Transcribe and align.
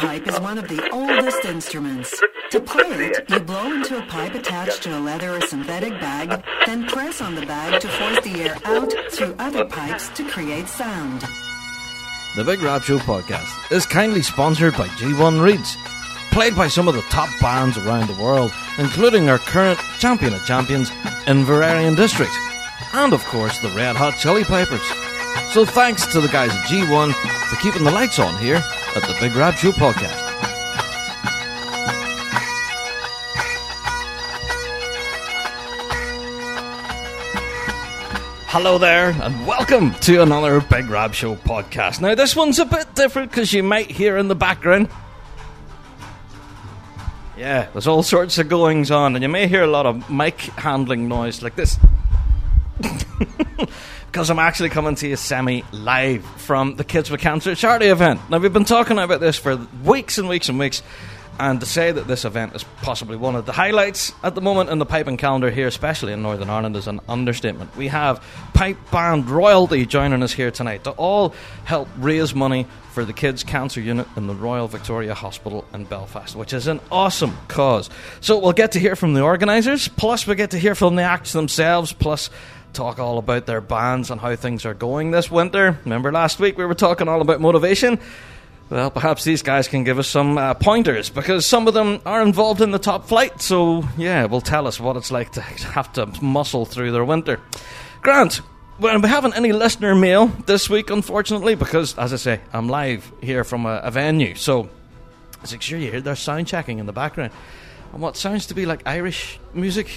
pipe 0.00 0.26
is 0.26 0.40
one 0.40 0.56
of 0.56 0.66
the 0.66 0.88
oldest 0.92 1.44
instruments. 1.44 2.18
To 2.52 2.60
play 2.60 3.10
it, 3.10 3.28
you 3.28 3.38
blow 3.38 3.70
into 3.70 3.98
a 3.98 4.06
pipe 4.06 4.34
attached 4.34 4.82
to 4.84 4.96
a 4.96 4.98
leather 4.98 5.36
or 5.36 5.42
synthetic 5.42 5.92
bag, 6.00 6.42
then 6.64 6.86
press 6.86 7.20
on 7.20 7.34
the 7.34 7.44
bag 7.44 7.82
to 7.82 7.88
force 7.88 8.20
the 8.24 8.40
air 8.40 8.56
out 8.64 8.90
through 9.10 9.34
other 9.38 9.66
pipes 9.66 10.08
to 10.16 10.24
create 10.24 10.68
sound. 10.68 11.20
The 12.34 12.44
Big 12.44 12.62
Rab 12.62 12.82
Show 12.82 12.96
podcast 12.96 13.70
is 13.70 13.84
kindly 13.84 14.22
sponsored 14.22 14.72
by 14.72 14.88
G1 14.88 15.44
Reeds, 15.44 15.76
played 16.30 16.56
by 16.56 16.68
some 16.68 16.88
of 16.88 16.94
the 16.94 17.02
top 17.02 17.28
bands 17.38 17.76
around 17.76 18.08
the 18.08 18.22
world, 18.22 18.52
including 18.78 19.28
our 19.28 19.38
current 19.38 19.78
champion 19.98 20.32
of 20.32 20.46
champions, 20.46 20.88
Inveraray 21.26 21.94
District, 21.94 22.32
and 22.94 23.12
of 23.12 23.22
course 23.26 23.58
the 23.58 23.68
Red 23.70 23.96
Hot 23.96 24.16
Chili 24.16 24.44
Pipers. 24.44 24.80
So 25.52 25.66
thanks 25.66 26.06
to 26.12 26.22
the 26.22 26.28
guys 26.28 26.52
at 26.52 26.64
G1 26.64 27.12
for 27.12 27.56
keeping 27.56 27.84
the 27.84 27.90
lights 27.90 28.18
on 28.18 28.38
here 28.38 28.64
at 28.96 29.02
the 29.04 29.16
Big 29.20 29.36
Rab 29.36 29.54
Show 29.54 29.70
podcast. 29.70 30.26
Hello 38.48 38.78
there, 38.78 39.10
and 39.10 39.46
welcome 39.46 39.94
to 40.00 40.22
another 40.22 40.60
Big 40.60 40.90
Rab 40.90 41.14
Show 41.14 41.36
podcast. 41.36 42.00
Now, 42.00 42.16
this 42.16 42.34
one's 42.34 42.58
a 42.58 42.64
bit 42.64 42.92
different 42.96 43.30
because 43.30 43.52
you 43.52 43.62
might 43.62 43.88
hear 43.88 44.16
in 44.16 44.26
the 44.26 44.34
background. 44.34 44.88
Yeah, 47.38 47.68
there's 47.72 47.86
all 47.86 48.02
sorts 48.02 48.38
of 48.38 48.48
goings 48.48 48.90
on, 48.90 49.14
and 49.14 49.22
you 49.22 49.28
may 49.28 49.46
hear 49.46 49.62
a 49.62 49.68
lot 49.68 49.86
of 49.86 50.10
mic 50.10 50.40
handling 50.40 51.06
noise 51.06 51.42
like 51.42 51.54
this. 51.54 51.78
Because 54.10 54.28
I'm 54.28 54.40
actually 54.40 54.70
coming 54.70 54.96
to 54.96 55.06
you 55.06 55.14
semi 55.14 55.62
live 55.70 56.24
from 56.24 56.74
the 56.74 56.82
Kids 56.82 57.12
with 57.12 57.20
Cancer 57.20 57.54
charity 57.54 57.86
event. 57.86 58.20
Now, 58.28 58.38
we've 58.38 58.52
been 58.52 58.64
talking 58.64 58.98
about 58.98 59.20
this 59.20 59.38
for 59.38 59.56
weeks 59.84 60.18
and 60.18 60.28
weeks 60.28 60.48
and 60.48 60.58
weeks, 60.58 60.82
and 61.38 61.60
to 61.60 61.66
say 61.66 61.92
that 61.92 62.08
this 62.08 62.24
event 62.24 62.56
is 62.56 62.64
possibly 62.82 63.16
one 63.16 63.36
of 63.36 63.46
the 63.46 63.52
highlights 63.52 64.12
at 64.24 64.34
the 64.34 64.40
moment 64.40 64.68
in 64.68 64.80
the 64.80 64.84
piping 64.84 65.16
calendar 65.16 65.48
here, 65.48 65.68
especially 65.68 66.12
in 66.12 66.22
Northern 66.22 66.50
Ireland, 66.50 66.74
is 66.74 66.88
an 66.88 66.98
understatement. 67.08 67.76
We 67.76 67.86
have 67.86 68.20
pipe 68.52 68.78
band 68.90 69.30
royalty 69.30 69.86
joining 69.86 70.24
us 70.24 70.32
here 70.32 70.50
tonight 70.50 70.82
to 70.84 70.90
all 70.90 71.32
help 71.64 71.88
raise 71.96 72.34
money 72.34 72.66
for 72.90 73.04
the 73.04 73.12
Kids 73.12 73.44
Cancer 73.44 73.80
Unit 73.80 74.08
in 74.16 74.26
the 74.26 74.34
Royal 74.34 74.66
Victoria 74.66 75.14
Hospital 75.14 75.64
in 75.72 75.84
Belfast, 75.84 76.34
which 76.34 76.52
is 76.52 76.66
an 76.66 76.80
awesome 76.90 77.38
cause. 77.46 77.88
So 78.20 78.40
we'll 78.40 78.54
get 78.54 78.72
to 78.72 78.80
hear 78.80 78.96
from 78.96 79.14
the 79.14 79.22
organisers, 79.22 79.86
plus 79.86 80.26
we'll 80.26 80.34
get 80.34 80.50
to 80.50 80.58
hear 80.58 80.74
from 80.74 80.96
the 80.96 81.02
acts 81.02 81.32
themselves, 81.32 81.92
plus 81.92 82.28
talk 82.72 82.98
all 82.98 83.18
about 83.18 83.46
their 83.46 83.60
bands 83.60 84.10
and 84.10 84.20
how 84.20 84.36
things 84.36 84.64
are 84.64 84.74
going 84.74 85.10
this 85.10 85.30
winter. 85.30 85.78
Remember 85.84 86.12
last 86.12 86.38
week 86.38 86.56
we 86.56 86.64
were 86.64 86.74
talking 86.74 87.08
all 87.08 87.20
about 87.20 87.40
motivation? 87.40 87.98
Well, 88.70 88.90
perhaps 88.90 89.24
these 89.24 89.42
guys 89.42 89.66
can 89.66 89.82
give 89.82 89.98
us 89.98 90.06
some 90.06 90.38
uh, 90.38 90.54
pointers 90.54 91.10
because 91.10 91.44
some 91.44 91.66
of 91.66 91.74
them 91.74 92.00
are 92.06 92.22
involved 92.22 92.60
in 92.60 92.70
the 92.70 92.78
top 92.78 93.08
flight. 93.08 93.42
So, 93.42 93.84
yeah, 93.98 94.24
will 94.26 94.40
tell 94.40 94.68
us 94.68 94.78
what 94.78 94.96
it's 94.96 95.10
like 95.10 95.32
to 95.32 95.40
have 95.40 95.92
to 95.94 96.06
muscle 96.22 96.64
through 96.64 96.92
their 96.92 97.04
winter. 97.04 97.40
Grant, 98.00 98.40
well, 98.78 99.00
we 99.00 99.08
haven't 99.08 99.34
any 99.34 99.52
listener 99.52 99.94
mail 99.96 100.28
this 100.46 100.70
week, 100.70 100.88
unfortunately, 100.90 101.56
because, 101.56 101.98
as 101.98 102.12
I 102.12 102.16
say, 102.16 102.40
I'm 102.52 102.68
live 102.68 103.10
here 103.20 103.42
from 103.42 103.66
a, 103.66 103.80
a 103.82 103.90
venue. 103.90 104.36
So, 104.36 104.68
as 105.42 105.52
I'm 105.52 105.60
sure 105.60 105.78
you 105.78 105.90
hear, 105.90 106.00
they're 106.00 106.14
sound 106.14 106.46
checking 106.46 106.78
in 106.78 106.86
the 106.86 106.92
background. 106.92 107.32
And 107.92 108.00
what 108.00 108.16
sounds 108.16 108.46
to 108.46 108.54
be 108.54 108.66
like 108.66 108.82
Irish 108.86 109.40
music 109.52 109.90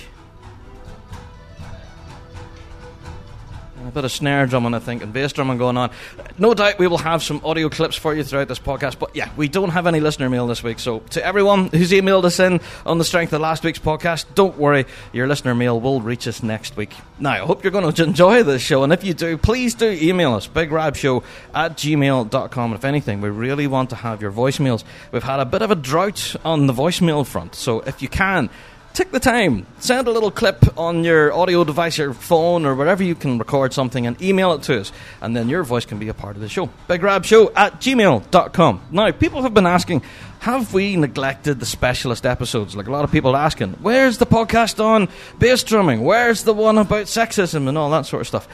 A 3.85 3.91
bit 3.91 4.05
of 4.05 4.11
snare 4.13 4.45
drumming, 4.45 4.73
I 4.73 4.79
think, 4.79 5.03
and 5.03 5.11
bass 5.11 5.33
drumming 5.33 5.57
going 5.57 5.75
on. 5.75 5.91
No 6.37 6.53
doubt 6.53 6.79
we 6.79 6.87
will 6.87 6.99
have 6.99 7.21
some 7.21 7.41
audio 7.43 7.67
clips 7.67 7.97
for 7.97 8.15
you 8.15 8.23
throughout 8.23 8.47
this 8.47 8.59
podcast, 8.59 8.97
but 8.97 9.13
yeah, 9.13 9.29
we 9.35 9.49
don't 9.49 9.71
have 9.71 9.87
any 9.87 9.99
listener 9.99 10.29
mail 10.29 10.47
this 10.47 10.63
week. 10.63 10.79
So, 10.79 10.99
to 11.11 11.25
everyone 11.25 11.67
who's 11.67 11.91
emailed 11.91 12.23
us 12.23 12.39
in 12.39 12.61
on 12.85 12.97
the 12.97 13.03
strength 13.03 13.33
of 13.33 13.41
last 13.41 13.63
week's 13.63 13.79
podcast, 13.79 14.25
don't 14.35 14.57
worry, 14.57 14.85
your 15.11 15.27
listener 15.27 15.53
mail 15.53 15.81
will 15.81 15.99
reach 15.99 16.29
us 16.29 16.41
next 16.41 16.77
week. 16.77 16.93
Now, 17.19 17.31
I 17.31 17.39
hope 17.39 17.63
you're 17.63 17.71
going 17.71 17.91
to 17.91 18.03
enjoy 18.03 18.43
this 18.43 18.61
show, 18.61 18.83
and 18.83 18.93
if 18.93 19.03
you 19.03 19.13
do, 19.13 19.37
please 19.37 19.75
do 19.75 19.89
email 19.89 20.33
us, 20.33 20.47
bigrabshow 20.47 21.21
at 21.53 21.75
gmail.com. 21.75 22.71
And 22.71 22.79
if 22.79 22.85
anything, 22.85 23.19
we 23.19 23.29
really 23.29 23.67
want 23.67 23.89
to 23.89 23.97
have 23.97 24.21
your 24.21 24.31
voicemails. 24.31 24.85
We've 25.11 25.23
had 25.23 25.41
a 25.41 25.45
bit 25.45 25.61
of 25.61 25.71
a 25.71 25.75
drought 25.75 26.37
on 26.45 26.67
the 26.67 26.73
voicemail 26.73 27.27
front, 27.27 27.53
so 27.55 27.81
if 27.81 28.01
you 28.01 28.07
can, 28.07 28.49
take 28.93 29.11
the 29.11 29.19
time, 29.19 29.65
send 29.79 30.07
a 30.07 30.11
little 30.11 30.31
clip 30.31 30.77
on 30.77 31.03
your 31.03 31.33
audio 31.33 31.63
device, 31.63 31.97
your 31.97 32.13
phone, 32.13 32.65
or 32.65 32.75
wherever 32.75 33.03
you 33.03 33.15
can 33.15 33.37
record 33.37 33.73
something 33.73 34.05
and 34.05 34.21
email 34.21 34.53
it 34.53 34.63
to 34.63 34.79
us. 34.79 34.91
And 35.21 35.35
then 35.35 35.49
your 35.49 35.63
voice 35.63 35.85
can 35.85 35.99
be 35.99 36.07
a 36.09 36.13
part 36.13 36.35
of 36.35 36.41
the 36.41 36.49
show. 36.49 36.69
BigRabShow 36.87 37.51
at 37.55 37.81
gmail.com. 37.81 38.81
Now, 38.91 39.11
people 39.11 39.41
have 39.41 39.53
been 39.53 39.65
asking, 39.65 40.03
have 40.39 40.73
we 40.73 40.95
neglected 40.95 41.59
the 41.59 41.65
specialist 41.65 42.25
episodes? 42.25 42.75
Like 42.75 42.87
a 42.87 42.91
lot 42.91 43.03
of 43.03 43.11
people 43.11 43.35
asking, 43.35 43.73
where's 43.81 44.17
the 44.17 44.25
podcast 44.25 44.83
on 44.83 45.09
bass 45.39 45.63
drumming? 45.63 46.03
Where's 46.03 46.43
the 46.43 46.53
one 46.53 46.77
about 46.77 47.05
sexism 47.05 47.67
and 47.67 47.77
all 47.77 47.89
that 47.91 48.05
sort 48.05 48.21
of 48.21 48.27
stuff? 48.27 48.47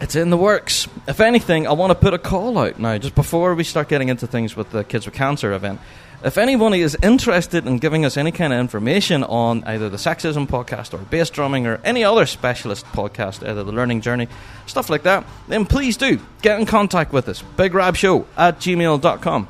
It's 0.00 0.14
in 0.14 0.28
the 0.28 0.36
works. 0.36 0.86
If 1.08 1.20
anything, 1.20 1.66
I 1.66 1.72
want 1.72 1.90
to 1.90 1.94
put 1.94 2.12
a 2.12 2.18
call 2.18 2.58
out 2.58 2.78
now, 2.78 2.98
just 2.98 3.14
before 3.14 3.54
we 3.54 3.64
start 3.64 3.88
getting 3.88 4.10
into 4.10 4.26
things 4.26 4.54
with 4.54 4.70
the 4.70 4.84
Kids 4.84 5.06
with 5.06 5.14
Cancer 5.14 5.52
event. 5.54 5.80
If 6.26 6.38
anybody 6.38 6.80
is 6.80 6.96
interested 7.04 7.68
in 7.68 7.78
giving 7.78 8.04
us 8.04 8.16
any 8.16 8.32
kind 8.32 8.52
of 8.52 8.58
information 8.58 9.22
on 9.22 9.62
either 9.62 9.88
the 9.88 9.96
sexism 9.96 10.48
podcast 10.48 10.92
or 10.92 10.98
bass 10.98 11.30
drumming 11.30 11.68
or 11.68 11.80
any 11.84 12.02
other 12.02 12.26
specialist 12.26 12.84
podcast, 12.86 13.48
either 13.48 13.62
the 13.62 13.70
learning 13.70 14.00
journey, 14.00 14.26
stuff 14.66 14.90
like 14.90 15.04
that, 15.04 15.24
then 15.46 15.66
please 15.66 15.96
do 15.96 16.18
get 16.42 16.58
in 16.58 16.66
contact 16.66 17.12
with 17.12 17.28
us. 17.28 17.44
BigRabShow 17.56 18.26
at 18.36 18.58
gmail.com. 18.58 19.48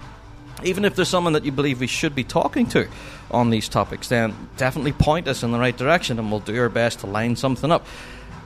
Even 0.64 0.84
if 0.84 0.94
there's 0.94 1.08
someone 1.08 1.32
that 1.32 1.46
you 1.46 1.52
believe 1.52 1.80
we 1.80 1.86
should 1.86 2.14
be 2.14 2.24
talking 2.24 2.66
to 2.66 2.86
on 3.30 3.48
these 3.48 3.70
topics, 3.70 4.08
then 4.08 4.34
definitely 4.58 4.92
point 4.92 5.28
us 5.28 5.42
in 5.42 5.52
the 5.52 5.58
right 5.58 5.78
direction 5.78 6.18
and 6.18 6.30
we'll 6.30 6.40
do 6.40 6.60
our 6.60 6.68
best 6.68 7.00
to 7.00 7.06
line 7.06 7.36
something 7.36 7.72
up. 7.72 7.86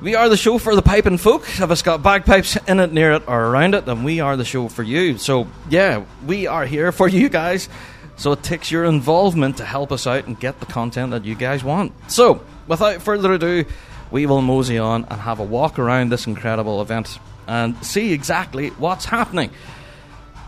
We 0.00 0.14
are 0.14 0.28
the 0.28 0.36
show 0.36 0.58
for 0.58 0.76
the 0.76 0.82
piping 0.82 1.18
folk. 1.18 1.42
If 1.60 1.68
it's 1.68 1.82
got 1.82 2.02
bagpipes 2.02 2.56
in 2.68 2.78
it, 2.78 2.92
near 2.92 3.12
it, 3.12 3.24
or 3.26 3.46
around 3.46 3.74
it, 3.74 3.86
then 3.86 4.04
we 4.04 4.20
are 4.20 4.36
the 4.36 4.46
show 4.46 4.68
for 4.68 4.84
you. 4.84 5.18
So, 5.18 5.48
yeah, 5.68 6.04
we 6.24 6.46
are 6.46 6.64
here 6.64 6.90
for 6.90 7.08
you 7.08 7.28
guys. 7.28 7.68
So 8.20 8.32
it 8.32 8.42
takes 8.42 8.70
your 8.70 8.84
involvement 8.84 9.56
to 9.56 9.64
help 9.64 9.90
us 9.90 10.06
out 10.06 10.26
and 10.26 10.38
get 10.38 10.60
the 10.60 10.66
content 10.66 11.12
that 11.12 11.24
you 11.24 11.34
guys 11.34 11.64
want. 11.64 11.94
So, 12.08 12.44
without 12.68 13.00
further 13.00 13.32
ado, 13.32 13.64
we 14.10 14.26
will 14.26 14.42
mosey 14.42 14.76
on 14.76 15.06
and 15.06 15.18
have 15.22 15.40
a 15.40 15.42
walk 15.42 15.78
around 15.78 16.10
this 16.12 16.26
incredible 16.26 16.82
event 16.82 17.18
and 17.48 17.82
see 17.82 18.12
exactly 18.12 18.68
what's 18.76 19.06
happening. 19.06 19.50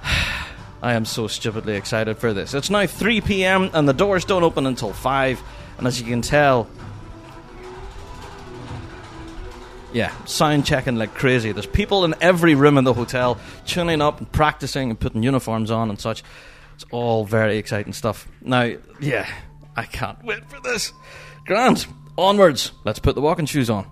I 0.82 0.92
am 0.92 1.06
so 1.06 1.28
stupidly 1.28 1.76
excited 1.76 2.18
for 2.18 2.34
this. 2.34 2.52
It's 2.52 2.68
now 2.68 2.86
3 2.86 3.22
pm 3.22 3.70
and 3.72 3.88
the 3.88 3.94
doors 3.94 4.26
don't 4.26 4.44
open 4.44 4.66
until 4.66 4.92
5, 4.92 5.42
and 5.78 5.86
as 5.86 5.98
you 5.98 6.06
can 6.06 6.20
tell, 6.20 6.68
yeah, 9.94 10.12
sound 10.26 10.66
checking 10.66 10.96
like 10.96 11.14
crazy. 11.14 11.52
There's 11.52 11.64
people 11.64 12.04
in 12.04 12.14
every 12.20 12.54
room 12.54 12.76
in 12.76 12.84
the 12.84 12.92
hotel 12.92 13.38
tuning 13.64 14.02
up 14.02 14.18
and 14.18 14.30
practicing 14.30 14.90
and 14.90 15.00
putting 15.00 15.22
uniforms 15.22 15.70
on 15.70 15.88
and 15.88 15.98
such. 15.98 16.22
It's 16.82 16.90
all 16.90 17.24
very 17.24 17.58
exciting 17.58 17.92
stuff. 17.92 18.26
Now, 18.40 18.72
yeah, 19.00 19.28
I 19.76 19.84
can't 19.84 20.22
wait 20.24 20.50
for 20.50 20.58
this. 20.60 20.92
Grant, 21.46 21.86
onwards. 22.18 22.72
Let's 22.84 22.98
put 22.98 23.14
the 23.14 23.20
walking 23.20 23.46
shoes 23.46 23.70
on. 23.70 23.88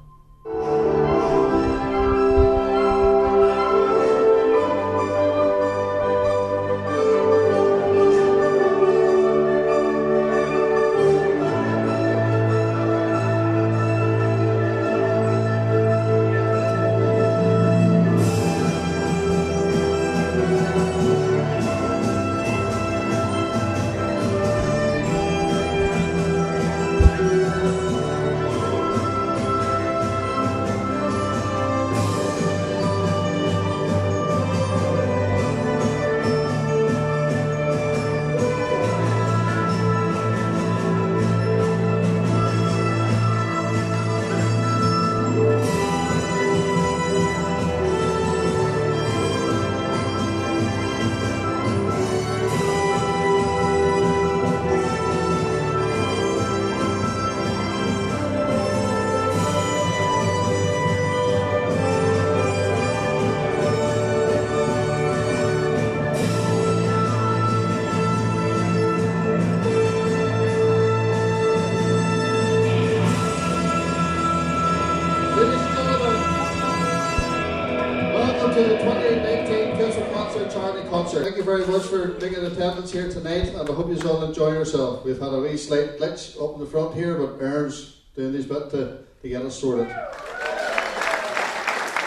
You 81.40 81.46
very 81.46 81.66
much 81.66 81.84
for 81.84 82.08
being 82.08 82.34
in 82.34 82.44
attendance 82.44 82.92
here 82.92 83.08
tonight, 83.10 83.48
and 83.48 83.66
I 83.66 83.72
hope 83.72 83.88
you 83.88 83.98
all 84.06 84.22
enjoy 84.22 84.52
yourself. 84.52 85.06
We've 85.06 85.18
had 85.18 85.32
a 85.32 85.40
wee 85.40 85.56
slight 85.56 85.96
glitch 85.96 86.36
up 86.36 86.52
in 86.52 86.60
the 86.60 86.66
front 86.66 86.94
here, 86.94 87.14
but 87.14 87.42
Aaron's 87.42 87.96
doing 88.14 88.34
his 88.34 88.44
bit 88.44 88.68
to, 88.72 88.98
to 89.22 89.26
get 89.26 89.40
us 89.40 89.58
sorted. 89.58 89.88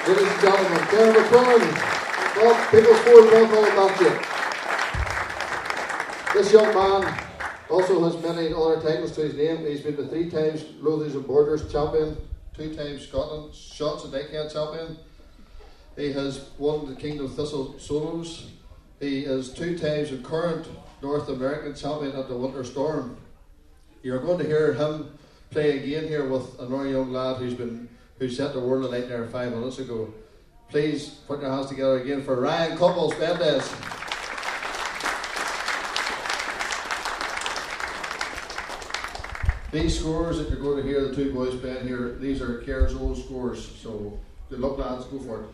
Ladies 0.08 0.28
and 0.32 0.40
gentlemen, 0.40 0.80
Darren 0.86 1.16
McQuillan, 1.16 1.64
well, 2.38 2.56
People's 2.70 3.00
Ford, 3.00 3.26
welcome 3.32 3.76
back 3.76 4.00
you. 6.36 6.40
This 6.40 6.54
young 6.54 6.72
man 6.76 7.02
also 7.72 8.04
has 8.04 8.22
many 8.22 8.54
other 8.54 8.80
titles 8.82 9.14
to 9.14 9.22
his 9.22 9.34
name. 9.34 9.66
He's 9.66 9.82
been 9.82 9.96
the 9.96 10.08
three 10.10 10.30
times 10.30 10.62
Lothians 10.80 11.16
and 11.16 11.26
Borders 11.26 11.72
champion, 11.72 12.18
two 12.56 12.76
times 12.76 13.08
Scotland 13.08 13.52
Shotts 13.52 14.04
and 14.04 14.14
Dykehead 14.14 14.54
champion. 14.54 14.96
He 15.96 16.14
has 16.14 16.52
won 16.60 16.86
the 16.86 16.96
Kingdom 16.96 17.30
Thistle 17.30 17.80
Solos. 17.80 18.52
He 19.04 19.26
is 19.26 19.52
two 19.52 19.78
times 19.78 20.12
the 20.12 20.18
current 20.20 20.66
North 21.02 21.28
American 21.28 21.76
champion 21.76 22.16
at 22.16 22.30
the 22.30 22.38
Winter 22.38 22.64
Storm. 22.64 23.18
You're 24.02 24.22
going 24.22 24.38
to 24.38 24.46
hear 24.46 24.72
him 24.74 25.12
play 25.50 25.78
again 25.78 26.08
here 26.08 26.26
with 26.26 26.58
another 26.58 26.88
young 26.88 27.12
lad 27.12 27.36
who's 27.36 27.54
been 27.54 27.90
who 28.18 28.30
set 28.30 28.54
the 28.54 28.62
world 28.62 28.86
alight 28.86 29.10
there 29.10 29.28
five 29.28 29.52
minutes 29.52 29.80
ago. 29.80 30.14
Please 30.70 31.10
put 31.28 31.42
your 31.42 31.52
hands 31.52 31.68
together 31.68 32.00
again 32.00 32.24
for 32.24 32.40
Ryan 32.40 32.78
Couples 32.78 33.12
Mendes. 33.20 33.70
These 39.74 40.00
scores 40.00 40.38
that 40.38 40.50
you're 40.50 40.60
going 40.60 40.82
to 40.82 40.88
hear 40.88 41.06
the 41.06 41.14
two 41.14 41.34
boys 41.34 41.60
playing 41.60 41.86
here, 41.86 42.16
these 42.20 42.40
are 42.42 42.62
Kerr's 42.62 42.96
old 42.96 43.18
scores. 43.18 43.70
So 43.82 44.18
good 44.50 44.62
luck 44.62 44.78
lads, 44.78 45.04
go 45.08 45.20
for 45.20 45.42
it. 45.42 45.50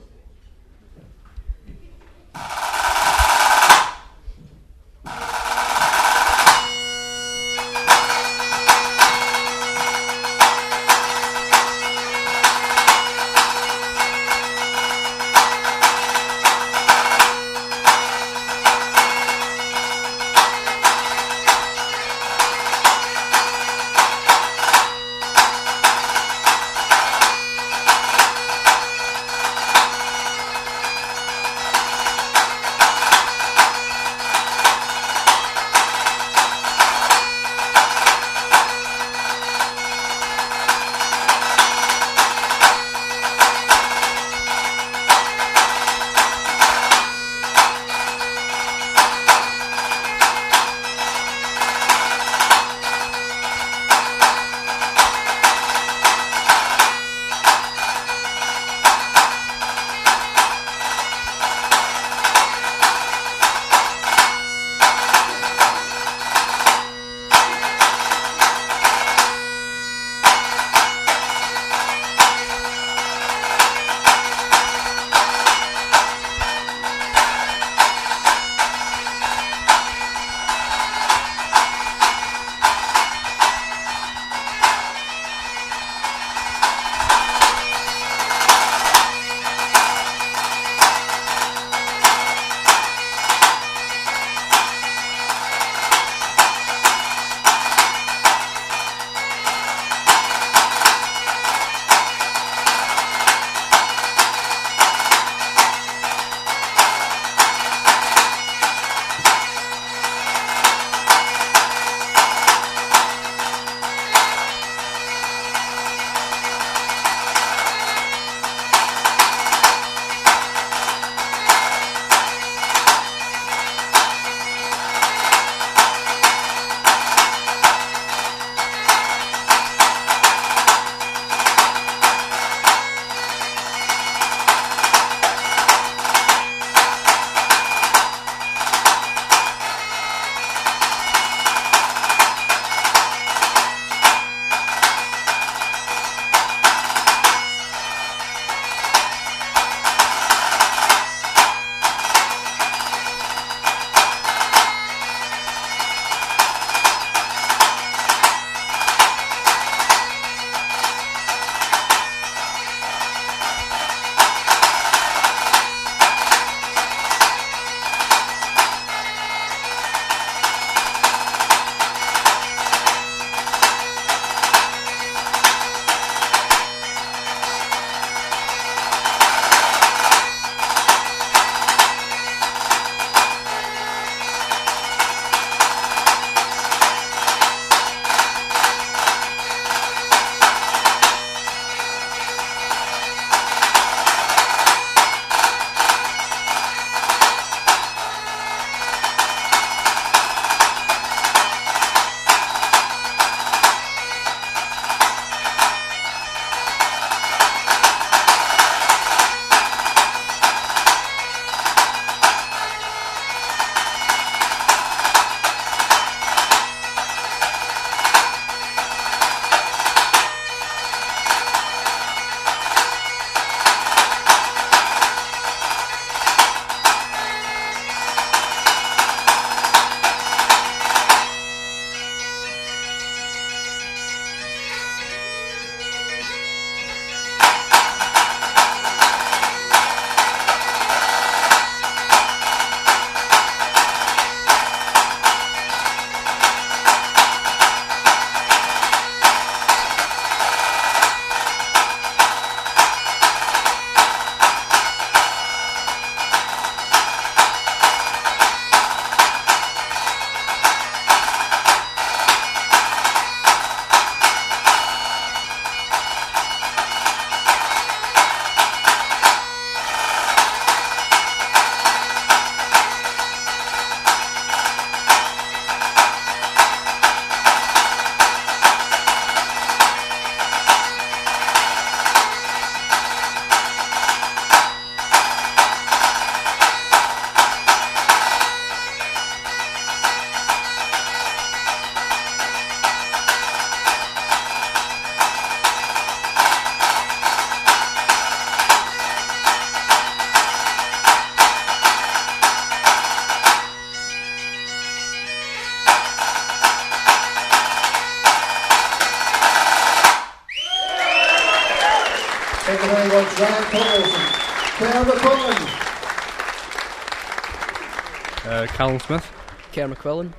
Callum 318.90 319.00
Smith. 319.02 319.32
Kerr 319.72 319.88
McQuillan. 319.88 320.32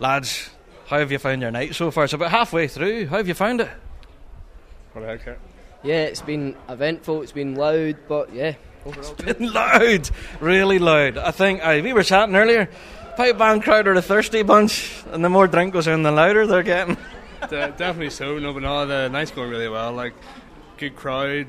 Lads, 0.00 0.48
how 0.86 1.00
have 1.00 1.12
you 1.12 1.18
found 1.18 1.42
your 1.42 1.50
night 1.50 1.74
so 1.74 1.90
far? 1.90 2.04
It's 2.04 2.14
about 2.14 2.30
halfway 2.30 2.66
through. 2.66 3.08
How 3.08 3.18
have 3.18 3.28
you 3.28 3.34
found 3.34 3.60
it? 3.60 3.68
What 4.94 5.02
the 5.02 5.18
heck? 5.18 5.38
Yeah, 5.82 6.04
it's 6.04 6.22
been 6.22 6.56
eventful, 6.70 7.20
it's 7.20 7.32
been 7.32 7.56
loud, 7.56 7.98
but 8.08 8.32
yeah, 8.32 8.54
overall 8.86 9.14
good. 9.18 9.38
loud, 9.38 10.08
really 10.40 10.78
loud. 10.78 11.18
I 11.18 11.30
think 11.30 11.60
uh, 11.62 11.78
we 11.84 11.92
were 11.92 12.02
chatting 12.02 12.34
earlier. 12.34 12.70
Pipe 13.18 13.36
band 13.36 13.62
crowd 13.64 13.86
are 13.86 13.92
a 13.92 14.00
thirsty 14.00 14.42
bunch, 14.42 15.02
and 15.12 15.22
the 15.22 15.28
more 15.28 15.46
drink 15.46 15.74
goes 15.74 15.86
in, 15.86 16.02
the 16.04 16.10
louder 16.10 16.46
they're 16.46 16.62
getting. 16.62 16.96
De- 17.50 17.74
definitely 17.76 18.08
so. 18.08 18.38
No, 18.38 18.54
but 18.54 18.62
no, 18.62 18.86
the 18.86 19.08
night's 19.10 19.30
going 19.30 19.50
really 19.50 19.68
well. 19.68 19.92
Like, 19.92 20.14
good 20.78 20.96
crowd. 20.96 21.48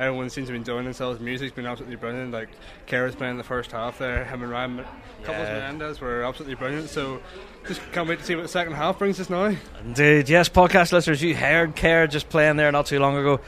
Everyone 0.00 0.30
seems 0.30 0.48
to 0.48 0.52
be 0.52 0.58
enjoying 0.58 0.84
themselves. 0.84 1.20
Music's 1.20 1.54
been 1.54 1.64
absolutely 1.64 1.94
brilliant. 1.96 2.32
Like, 2.32 2.48
Kara's 2.86 3.14
playing 3.14 3.36
the 3.36 3.44
first 3.44 3.70
half 3.70 3.98
there. 3.98 4.24
Him 4.24 4.42
and 4.42 4.50
Ryan, 4.50 4.84
couples 5.36 5.48
Yeah. 5.48 5.54
Menendez 5.72 6.00
were 6.00 6.24
absolutely 6.24 6.54
brilliant. 6.54 6.88
So, 6.88 7.20
just 7.66 7.80
can't 7.92 8.08
wait 8.08 8.18
to 8.20 8.24
see 8.24 8.34
what 8.34 8.42
the 8.42 8.48
second 8.48 8.74
half 8.74 8.98
brings 8.98 9.18
us 9.20 9.28
now. 9.30 9.54
Indeed, 9.84 10.28
yes, 10.28 10.48
podcast 10.48 10.92
listeners, 10.92 11.22
you 11.22 11.34
heard 11.34 11.76
Kerr 11.76 12.06
just 12.06 12.28
playing 12.28 12.56
there 12.56 12.70
not 12.72 12.86
too 12.86 12.98
long 12.98 13.16
ago. 13.16 13.40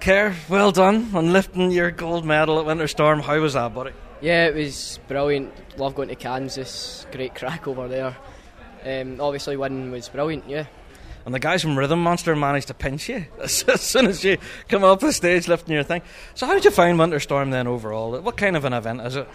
Kerr, 0.00 0.34
well 0.48 0.70
done 0.72 1.10
on 1.14 1.32
lifting 1.32 1.70
your 1.70 1.90
gold 1.90 2.24
medal 2.24 2.58
at 2.58 2.66
Winter 2.66 2.88
Storm. 2.88 3.20
How 3.20 3.38
was 3.40 3.54
that, 3.54 3.74
buddy? 3.74 3.92
Yeah, 4.20 4.46
it 4.46 4.54
was 4.54 4.98
brilliant. 5.08 5.52
Love 5.78 5.94
going 5.94 6.08
to 6.08 6.14
Kansas, 6.14 7.06
great 7.12 7.34
crack 7.34 7.66
over 7.68 7.88
there. 7.88 8.16
Um, 8.84 9.20
obviously, 9.20 9.56
winning 9.56 9.90
was 9.90 10.08
brilliant, 10.08 10.48
yeah. 10.48 10.66
And 11.24 11.34
the 11.34 11.38
guys 11.38 11.62
from 11.62 11.78
Rhythm 11.78 12.02
Monster 12.02 12.36
managed 12.36 12.66
to 12.68 12.74
pinch 12.74 13.08
you 13.08 13.24
as 13.42 13.52
soon 13.80 14.06
as 14.06 14.22
you 14.24 14.36
come 14.68 14.84
up 14.84 15.00
the 15.00 15.10
stage 15.12 15.48
lifting 15.48 15.72
your 15.74 15.82
thing. 15.82 16.02
So, 16.34 16.46
how 16.46 16.52
did 16.52 16.66
you 16.66 16.70
find 16.70 16.98
Winter 16.98 17.18
Storm 17.20 17.50
then 17.50 17.66
overall? 17.66 18.18
What 18.20 18.36
kind 18.36 18.56
of 18.56 18.64
an 18.66 18.74
event 18.74 19.00
is 19.00 19.16
it? 19.16 19.28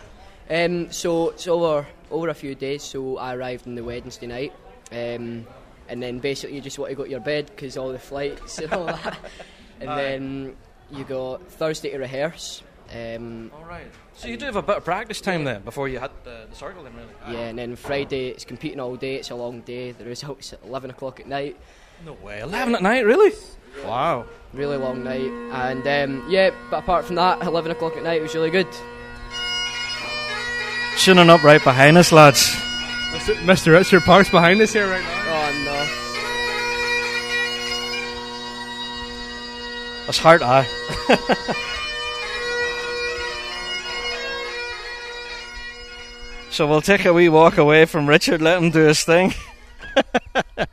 Um, 0.50 0.92
so 0.92 1.30
it's 1.30 1.48
over 1.48 1.86
over 2.12 2.30
a 2.30 2.34
few 2.34 2.56
days. 2.56 2.84
So 2.84 3.18
I 3.18 3.36
arrived 3.36 3.68
on 3.68 3.76
the 3.76 3.84
Wednesday 3.84 4.28
night, 4.28 4.54
um, 4.92 5.46
and 5.88 6.02
then 6.02 6.20
basically 6.20 6.56
you 6.56 6.62
just 6.62 6.80
want 6.80 6.90
to 6.90 6.96
go 6.96 7.04
to 7.04 7.10
your 7.10 7.20
bed 7.20 7.48
because 7.48 7.78
all 7.78 7.92
the 7.92 8.00
flights 8.00 8.58
and 8.60 8.72
all 8.74 8.86
that. 8.86 9.18
And 9.82 9.90
then 9.90 10.58
you 10.92 11.06
got 11.06 11.48
Thursday 11.52 11.92
to 11.92 12.00
rehearse. 12.00 12.64
Um, 12.94 13.50
All 13.56 13.64
right. 13.64 13.88
So 14.16 14.28
you 14.28 14.36
do 14.36 14.44
have 14.44 14.58
a 14.58 14.62
bit 14.62 14.76
of 14.76 14.84
practice 14.84 15.22
time 15.22 15.46
then 15.46 15.62
before 15.62 15.88
you 15.88 16.02
hit 16.02 16.12
the, 16.26 16.48
the 16.50 16.56
circle, 16.56 16.84
then 16.84 16.92
really. 16.96 17.38
yeah, 17.38 17.48
and 17.48 17.58
then 17.58 17.78
Friday 17.78 18.28
it's 18.28 18.44
competing 18.44 18.82
all 18.82 18.98
day. 18.98 19.16
It's 19.16 19.30
a 19.30 19.36
long 19.36 19.62
day. 19.62 19.92
The 19.94 20.04
results 20.04 20.52
at 20.52 20.60
eleven 20.66 20.90
o'clock 20.90 21.22
at 21.22 21.28
night. 21.28 21.56
No 22.06 22.12
way. 22.14 22.42
Eleven 22.42 22.76
at 22.76 22.82
night, 22.82 23.06
really? 23.06 23.32
Wow. 23.86 24.26
Really 24.52 24.76
long 24.76 25.04
night. 25.04 25.32
And 25.54 25.88
um, 25.88 26.26
yeah, 26.30 26.50
but 26.70 26.80
apart 26.80 27.06
from 27.06 27.16
that, 27.16 27.42
eleven 27.44 27.72
o'clock 27.72 27.96
at 27.96 28.04
night 28.04 28.22
was 28.22 28.36
really 28.36 28.50
good. 28.52 28.68
Tuning 31.00 31.30
up 31.30 31.44
right 31.44 31.64
behind 31.64 31.98
us, 31.98 32.12
lads. 32.12 32.54
Mr. 33.14 33.34
Mr. 33.46 33.72
Richard 33.72 34.02
Parks 34.04 34.30
behind 34.30 34.62
us 34.62 34.74
here 34.74 34.88
right 34.88 35.02
now. 35.02 35.24
Oh 35.28 35.64
no. 35.66 35.86
That's 40.06 40.18
hard, 40.20 40.42
eye. 40.42 40.68
so 46.50 46.68
we'll 46.68 46.82
take 46.82 47.06
a 47.06 47.14
wee 47.14 47.30
walk 47.30 47.58
away 47.58 47.86
from 47.86 48.08
Richard, 48.08 48.42
let 48.42 48.62
him 48.62 48.72
do 48.72 48.80
his 48.80 49.04
thing. 49.04 49.34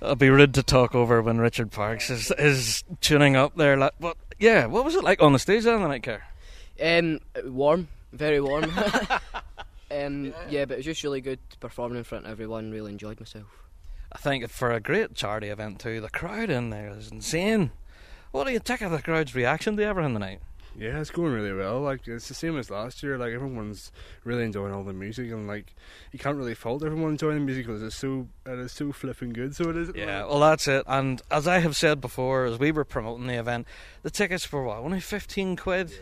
It'll 0.00 0.14
be 0.16 0.30
rude 0.30 0.54
to 0.54 0.62
talk 0.62 0.94
over 0.94 1.20
when 1.22 1.38
Richard 1.38 1.70
Parks 1.72 2.08
is, 2.10 2.30
is 2.38 2.84
tuning 3.00 3.36
up 3.36 3.56
there. 3.56 3.76
like- 3.76 3.94
But 4.00 4.16
yeah, 4.38 4.66
what 4.66 4.84
was 4.84 4.94
it 4.94 5.04
like 5.04 5.20
on 5.22 5.32
the 5.32 5.38
stage 5.38 5.64
then 5.64 5.82
the 5.82 5.88
night 5.88 6.02
Kerr? 6.04 6.22
Um, 6.80 7.18
warm, 7.44 7.88
very 8.12 8.40
warm. 8.40 8.64
um, 9.90 10.34
yeah, 10.48 10.64
but 10.64 10.74
it 10.74 10.76
was 10.78 10.86
just 10.86 11.02
really 11.02 11.20
good 11.20 11.40
performing 11.60 11.98
in 11.98 12.04
front 12.04 12.26
of 12.26 12.30
everyone. 12.30 12.70
Really 12.70 12.92
enjoyed 12.92 13.20
myself. 13.20 13.46
I 14.12 14.18
think 14.18 14.48
for 14.48 14.72
a 14.72 14.80
great 14.80 15.14
charity 15.14 15.48
event 15.48 15.80
too, 15.80 16.00
the 16.00 16.08
crowd 16.08 16.50
in 16.50 16.70
there 16.70 16.90
is 16.90 17.10
insane. 17.10 17.72
What 18.30 18.46
do 18.46 18.52
you 18.52 18.58
think 18.58 18.80
of 18.80 18.90
the 18.90 19.02
crowd's 19.02 19.34
reaction 19.34 19.76
to 19.76 19.84
everything 19.84 20.14
tonight? 20.14 20.40
Yeah, 20.78 21.00
it's 21.00 21.10
going 21.10 21.32
really 21.32 21.52
well. 21.52 21.80
Like 21.80 22.06
it's 22.06 22.28
the 22.28 22.34
same 22.34 22.56
as 22.56 22.70
last 22.70 23.02
year. 23.02 23.18
Like 23.18 23.32
everyone's 23.32 23.90
really 24.22 24.44
enjoying 24.44 24.72
all 24.72 24.84
the 24.84 24.92
music, 24.92 25.30
and 25.32 25.48
like 25.48 25.74
you 26.12 26.20
can't 26.20 26.36
really 26.36 26.54
fault 26.54 26.84
everyone 26.84 27.10
enjoying 27.10 27.38
the 27.38 27.44
music 27.44 27.66
because 27.66 27.82
it's 27.82 27.96
so 27.96 28.28
it 28.46 28.58
is 28.58 28.72
so 28.72 28.92
flipping 28.92 29.32
good. 29.32 29.56
So 29.56 29.70
it 29.70 29.76
is. 29.76 29.90
Yeah, 29.94 30.24
well, 30.26 30.38
that's 30.38 30.68
it. 30.68 30.84
And 30.86 31.20
as 31.32 31.48
I 31.48 31.58
have 31.58 31.76
said 31.76 32.00
before, 32.00 32.44
as 32.44 32.60
we 32.60 32.70
were 32.70 32.84
promoting 32.84 33.26
the 33.26 33.34
event, 33.34 33.66
the 34.02 34.10
tickets 34.10 34.50
were 34.52 34.62
what, 34.62 34.78
only 34.78 35.00
15 35.00 35.56
quid? 35.56 35.92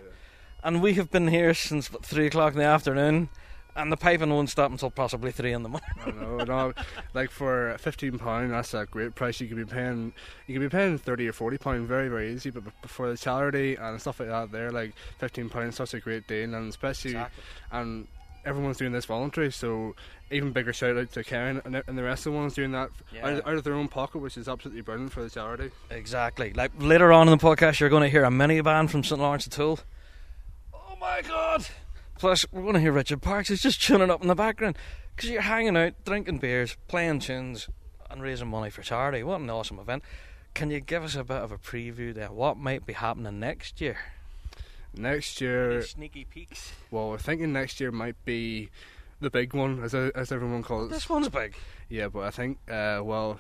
And 0.67 0.83
we 0.83 0.95
have 0.95 1.13
been 1.13 1.29
here 1.29 1.55
since 1.55 1.93
what, 1.93 2.05
3 2.05 2.27
o'clock 2.27 2.55
in 2.55 2.59
the 2.59 2.65
afternoon, 2.65 3.29
and 3.77 3.93
the 3.93 3.97
piping 3.97 4.31
won't 4.31 4.51
stop 4.51 4.73
until 4.73 4.91
possibly 4.91 5.31
3 5.31 5.53
in 5.53 5.63
the 5.63 5.69
morning. 5.69 5.89
I 6.05 6.11
know, 6.11 6.39
no, 6.39 6.73
like 7.15 7.31
for 7.31 7.77
fifteen 7.79 8.19
pound, 8.19 8.51
that's 8.51 8.75
a 8.75 8.85
great 8.85 9.15
price. 9.15 9.41
You 9.41 9.47
could 9.47 9.59
be 9.59 9.65
paying, 9.65 10.13
you 10.49 10.59
could 10.59 10.69
be 10.69 10.77
paying 10.77 10.99
thirty 10.99 11.29
or 11.29 11.33
forty 11.33 11.57
pound, 11.57 11.87
very 11.87 12.09
very 12.09 12.33
easy. 12.33 12.51
But 12.51 12.65
for 12.87 13.09
the 13.09 13.17
charity 13.17 13.77
and 13.77 14.01
stuff 14.01 14.19
like 14.19 14.29
that, 14.29 14.51
there 14.51 14.73
like 14.73 14.93
fifteen 15.19 15.49
pound, 15.49 15.69
is 15.69 15.77
such 15.77 15.95
a 15.95 16.01
great 16.01 16.27
deal, 16.27 16.53
and 16.53 16.69
especially 16.69 17.17
and 17.71 18.09
everyone's 18.45 18.79
doing 18.79 18.91
this 18.93 19.05
voluntary. 19.05 19.53
So 19.53 19.95
even 20.33 20.51
bigger 20.51 20.73
shout 20.73 20.97
out 20.97 21.13
to 21.13 21.23
Karen 21.23 21.63
and, 21.65 21.75
the 21.97 22.03
rest 22.03 22.27
of 22.27 22.33
the 22.33 22.39
ones 22.41 22.55
doing 22.55 22.73
that 22.73 22.91
Yeah. 23.13 23.27
out, 23.27 23.33
of, 23.35 23.47
out 23.47 23.55
of 23.55 23.63
their 23.65 23.75
own 23.75 23.87
pocket, 23.87 24.19
which 24.19 24.37
is 24.37 24.49
absolutely 24.49 24.83
brilliant 24.83 25.13
for 25.13 25.23
the 25.23 25.31
charity. 25.31 25.71
Exactly. 25.91 26.53
Like 26.55 26.73
later 26.79 27.13
on 27.13 27.29
in 27.29 27.39
the 27.39 27.45
podcast, 27.45 27.79
you're 27.79 27.89
going 27.89 28.03
to 28.03 28.09
hear 28.09 28.25
a 28.25 28.31
mini 28.33 28.61
band 28.63 28.91
from 28.91 29.05
St. 29.05 29.21
Lawrence 29.21 29.47
O'Toole. 29.47 29.79
Oh 30.97 31.01
my 31.01 31.21
god! 31.23 31.67
Plus, 32.19 32.47
we're 32.51 32.63
going 32.63 32.75
to 32.75 32.81
hear 32.81 32.93
Richard 32.93 33.21
Parks. 33.21 33.49
He's 33.49 33.61
just 33.61 33.83
tuning 33.83 34.11
up 34.11 34.23
in 34.23 34.29
the 34.29 34.35
background 34.35 34.79
because 35.15 35.29
you're 35.29 35.43
hanging 35.43 35.77
out, 35.77 35.93
drinking 36.07 36.39
beers, 36.39 36.77
playing 36.89 37.21
tunes, 37.21 37.69
and 38.11 38.23
raising 38.23 38.49
money 38.49 38.71
for 38.71 38.81
charity. 38.83 39.23
What 39.23 39.41
an 39.41 39.51
awesome 39.51 39.79
event! 39.79 40.03
Can 40.55 40.71
you 40.71 40.81
give 40.81 41.05
us 41.05 41.15
a 41.15 41.23
bit 41.25 41.37
of 41.37 41.53
a 41.53 41.59
preview 41.59 42.15
there? 42.15 42.33
What 42.33 42.57
might 42.57 42.87
be 42.87 42.95
happening 42.95 43.39
next 43.39 43.81
year? 43.81 43.99
Next 44.95 45.43
year, 45.43 45.83
Sneaky 45.83 46.25
peeks. 46.25 46.73
well, 46.91 47.11
we're 47.11 47.19
thinking 47.19 47.53
next 47.53 47.79
year 47.79 47.93
might 47.93 48.17
be 48.25 48.71
the 49.21 49.29
big 49.29 49.53
one, 49.53 49.83
as 49.83 49.95
as 49.95 50.33
everyone 50.33 50.63
calls 50.63 50.91
it. 50.91 50.95
This 50.95 51.11
one's 51.11 51.29
big. 51.29 51.55
Yeah, 51.91 52.09
but 52.09 52.21
I 52.21 52.31
think, 52.31 52.59
uh, 52.71 53.01
well, 53.03 53.39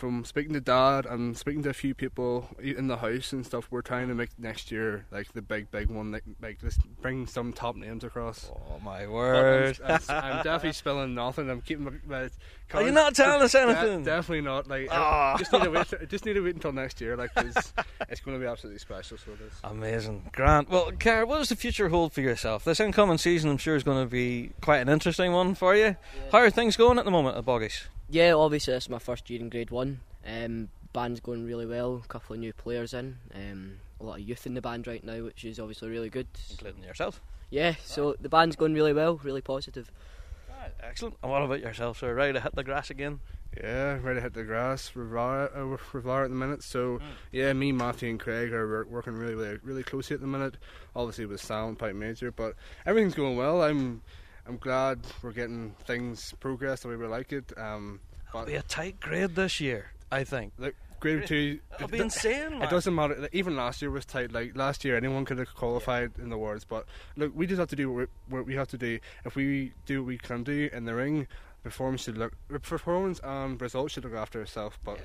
from 0.00 0.24
speaking 0.24 0.54
to 0.54 0.60
Dad 0.62 1.04
and 1.04 1.36
speaking 1.36 1.62
to 1.62 1.68
a 1.68 1.74
few 1.74 1.94
people 1.94 2.48
in 2.58 2.88
the 2.88 2.96
house 2.96 3.34
and 3.34 3.44
stuff, 3.44 3.68
we're 3.70 3.82
trying 3.82 4.08
to 4.08 4.14
make 4.14 4.30
next 4.38 4.72
year 4.72 5.04
like 5.10 5.30
the 5.34 5.42
big, 5.42 5.70
big 5.70 5.90
one. 5.90 6.10
Like, 6.10 6.24
like 6.40 6.58
just 6.58 6.80
bring 7.02 7.26
some 7.26 7.52
top 7.52 7.76
names 7.76 8.02
across. 8.02 8.50
Oh 8.50 8.80
my 8.82 9.00
But 9.00 9.04
I'm, 9.04 9.10
word! 9.12 9.78
I'm, 9.84 10.00
I'm 10.08 10.36
definitely 10.42 10.72
spilling 10.72 11.14
nothing. 11.14 11.50
I'm 11.50 11.60
keeping 11.60 12.00
my. 12.06 12.30
Are 12.72 12.82
you 12.82 12.92
not 12.92 13.14
telling 13.14 13.42
us 13.42 13.52
De- 13.52 13.60
anything? 13.60 14.02
definitely 14.04 14.40
not. 14.40 14.68
Like. 14.68 14.90
I 14.90 14.96
ah. 14.96 15.36
just 15.38 15.52
need 15.52 15.64
to 15.64 15.70
wait. 15.70 16.08
Just 16.08 16.24
need 16.24 16.32
to 16.32 16.40
wait 16.40 16.54
until 16.54 16.72
next 16.72 17.00
year. 17.00 17.16
Like, 17.16 17.34
'cause 17.34 17.74
it's 18.08 18.20
going 18.20 18.38
to 18.38 18.42
be 18.42 18.50
absolutely 18.50 18.78
special. 18.78 19.18
So 19.18 19.32
it 19.32 19.40
is. 19.46 19.52
Amazing, 19.64 20.30
Grant. 20.32 20.70
Well, 20.70 20.92
Kerr, 20.92 21.26
what 21.26 21.38
does 21.38 21.50
the 21.50 21.56
future 21.56 21.90
hold 21.90 22.14
for 22.14 22.22
yourself? 22.22 22.64
This 22.64 22.80
incoming 22.80 23.18
season, 23.18 23.50
I'm 23.50 23.58
sure, 23.58 23.76
is 23.76 23.84
going 23.84 24.02
to 24.02 24.10
be 24.10 24.52
quite 24.62 24.78
an 24.78 24.88
interesting 24.88 25.32
one 25.32 25.54
for 25.54 25.76
you. 25.76 25.96
How 26.32 26.38
are 26.38 26.50
things 26.50 26.78
going 26.78 26.98
at 26.98 27.04
the 27.04 27.10
moment 27.10 27.36
at 27.36 27.44
Boggies? 27.44 27.88
Yeah, 28.10 28.34
obviously 28.34 28.74
this 28.74 28.84
is 28.84 28.90
my 28.90 28.98
first 28.98 29.30
year 29.30 29.40
in 29.40 29.48
grade 29.48 29.70
one. 29.70 30.00
Um, 30.26 30.68
band's 30.92 31.20
going 31.20 31.46
really 31.46 31.66
well. 31.66 32.02
A 32.04 32.08
couple 32.08 32.34
of 32.34 32.40
new 32.40 32.52
players 32.52 32.92
in. 32.92 33.18
Um, 33.34 33.76
a 34.00 34.04
lot 34.04 34.14
of 34.18 34.28
youth 34.28 34.46
in 34.46 34.54
the 34.54 34.60
band 34.60 34.86
right 34.86 35.04
now, 35.04 35.22
which 35.22 35.44
is 35.44 35.60
obviously 35.60 35.90
really 35.90 36.10
good. 36.10 36.26
Including 36.50 36.82
yourself. 36.82 37.22
Yeah, 37.50 37.74
so 37.84 38.16
the 38.20 38.28
band's 38.28 38.56
going 38.56 38.74
really 38.74 38.92
well. 38.92 39.20
Really 39.22 39.40
positive. 39.40 39.92
Right, 40.48 40.72
excellent. 40.82 41.16
And 41.22 41.30
what 41.30 41.42
about 41.42 41.60
yourself, 41.60 41.98
sir? 41.98 42.12
Ready 42.12 42.32
to 42.32 42.40
hit 42.40 42.54
the 42.54 42.64
grass 42.64 42.90
again? 42.90 43.20
Yeah, 43.56 43.98
ready 44.00 44.16
to 44.16 44.22
hit 44.22 44.34
the 44.34 44.44
grass. 44.44 44.90
Ravara, 44.94 45.50
uh, 45.56 45.76
Ravara 45.92 46.24
at 46.24 46.30
the 46.30 46.36
minute. 46.36 46.62
So 46.62 47.00
yeah, 47.32 47.52
me, 47.52 47.72
Matthew, 47.72 48.10
and 48.10 48.20
Craig 48.20 48.52
are 48.52 48.84
working 48.86 49.14
really, 49.14 49.34
really, 49.34 49.58
really 49.62 49.82
closely 49.82 50.14
at 50.14 50.20
the 50.20 50.26
minute. 50.26 50.56
Obviously 50.94 51.26
with 51.26 51.40
Sound 51.40 51.78
Pipe 51.78 51.94
Major, 51.94 52.30
but 52.30 52.54
everything's 52.86 53.14
going 53.14 53.36
well. 53.36 53.62
I'm, 53.62 54.02
I'm 54.50 54.56
glad 54.58 54.98
we're 55.22 55.30
getting 55.32 55.76
things 55.84 56.34
progress 56.40 56.80
the 56.80 56.88
way 56.88 56.96
we 56.96 57.06
like 57.06 57.32
it. 57.32 57.52
Um, 57.56 58.00
It'll 58.28 58.40
but 58.40 58.46
be 58.48 58.54
a 58.56 58.62
tight 58.62 58.98
grade 58.98 59.36
this 59.36 59.60
year, 59.60 59.92
I 60.10 60.24
think. 60.24 60.52
look, 60.58 60.74
grade 60.98 61.24
two. 61.28 61.60
It'll 61.74 61.86
it 61.86 61.90
be 61.92 61.98
do- 61.98 62.02
insane. 62.04 62.52
It 62.54 62.58
man. 62.58 62.68
doesn't 62.68 62.92
matter. 62.94 63.14
like, 63.14 63.34
Even 63.34 63.54
last 63.56 63.80
year 63.80 63.92
was 63.92 64.04
tight. 64.04 64.32
Like 64.32 64.56
last 64.56 64.84
year, 64.84 64.96
anyone 64.96 65.24
could 65.24 65.38
have 65.38 65.54
qualified 65.54 66.10
in 66.18 66.30
the 66.30 66.34
awards. 66.34 66.64
But 66.64 66.86
look, 67.16 67.30
we 67.34 67.46
just 67.46 67.60
have 67.60 67.68
to 67.68 67.76
do 67.76 67.92
what 67.92 68.08
we, 68.28 68.36
what 68.36 68.46
we 68.46 68.54
have 68.56 68.66
to 68.68 68.76
do. 68.78 68.98
If 69.24 69.36
we 69.36 69.72
do 69.86 70.02
what 70.02 70.08
we 70.08 70.18
can 70.18 70.42
do 70.42 70.68
in 70.72 70.84
the 70.84 70.94
ring, 70.96 71.28
performance 71.62 72.02
should 72.02 72.18
look 72.18 72.32
performance 72.62 73.20
and 73.22 73.60
results 73.62 73.94
should 73.94 74.04
look 74.04 74.14
after 74.14 74.42
itself. 74.42 74.80
But 74.84 74.98
Yeah. 74.98 75.04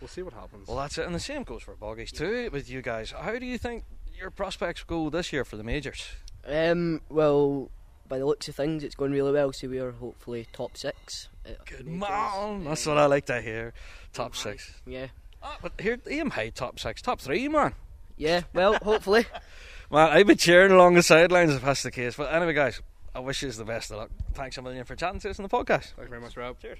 we'll 0.00 0.08
see 0.08 0.22
what 0.22 0.32
happens. 0.32 0.68
Well, 0.68 0.78
that's 0.78 0.96
it. 0.96 1.04
And 1.04 1.14
the 1.14 1.20
same 1.20 1.42
goes 1.42 1.62
for 1.62 1.74
Boggies, 1.76 2.12
too, 2.12 2.48
with 2.50 2.70
you 2.70 2.80
guys. 2.80 3.10
How 3.10 3.38
do 3.38 3.44
you 3.44 3.58
think 3.58 3.84
your 4.18 4.30
prospects 4.30 4.82
go 4.84 5.10
this 5.10 5.34
year 5.34 5.44
for 5.44 5.56
the 5.58 5.64
majors? 5.64 6.08
Um, 6.46 7.02
well, 7.10 7.70
by 8.08 8.18
the 8.18 8.26
looks 8.26 8.48
of 8.48 8.54
things, 8.54 8.82
it's 8.84 8.94
going 8.94 9.12
really 9.12 9.32
well. 9.32 9.52
So 9.52 9.68
we 9.68 9.78
are 9.78 9.92
hopefully 9.92 10.46
top 10.52 10.76
six. 10.76 11.28
Good 11.66 11.86
man. 11.86 12.64
That's 12.64 12.86
Um, 12.86 12.94
what 12.94 13.02
I 13.02 13.06
like 13.06 13.26
to 13.26 13.40
hear. 13.40 13.72
Top 14.12 14.34
six. 14.34 14.74
Yeah, 14.86 15.08
Ah, 15.42 15.58
but 15.62 15.72
here, 15.80 15.98
aim 16.08 16.30
high, 16.30 16.48
top 16.50 16.78
six, 16.80 17.00
top 17.02 17.20
three, 17.20 17.46
man. 17.48 17.74
yeah, 18.16 18.42
well, 18.52 18.74
hopefully. 18.82 19.26
Well, 19.90 20.08
I've 20.08 20.26
been 20.26 20.36
cheering 20.38 20.72
along 20.72 20.94
the 20.94 21.02
sidelines 21.02 21.52
if 21.52 21.62
that's 21.62 21.82
the 21.84 21.90
case. 21.92 22.16
But 22.16 22.32
anyway, 22.34 22.52
guys, 22.54 22.80
I 23.14 23.20
wish 23.20 23.42
you 23.42 23.50
the 23.52 23.64
best 23.64 23.90
of 23.92 23.98
luck. 23.98 24.10
Thanks 24.34 24.58
a 24.58 24.62
million 24.62 24.84
for 24.84 24.96
chatting 24.96 25.20
to 25.20 25.30
us 25.30 25.38
on 25.38 25.44
the 25.44 25.48
podcast. 25.48 25.92
Thank 25.94 26.06
you 26.06 26.08
very 26.08 26.20
much, 26.20 26.36
Rob. 26.36 26.58
Cheers. 26.58 26.78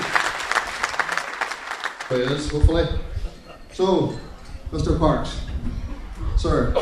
There 2.10 2.28
he 2.28 2.34
is, 2.34 2.50
hopefully. 2.50 2.88
So, 3.74 4.18
Mr. 4.72 4.98
Parks, 4.98 5.42
sir, 6.38 6.74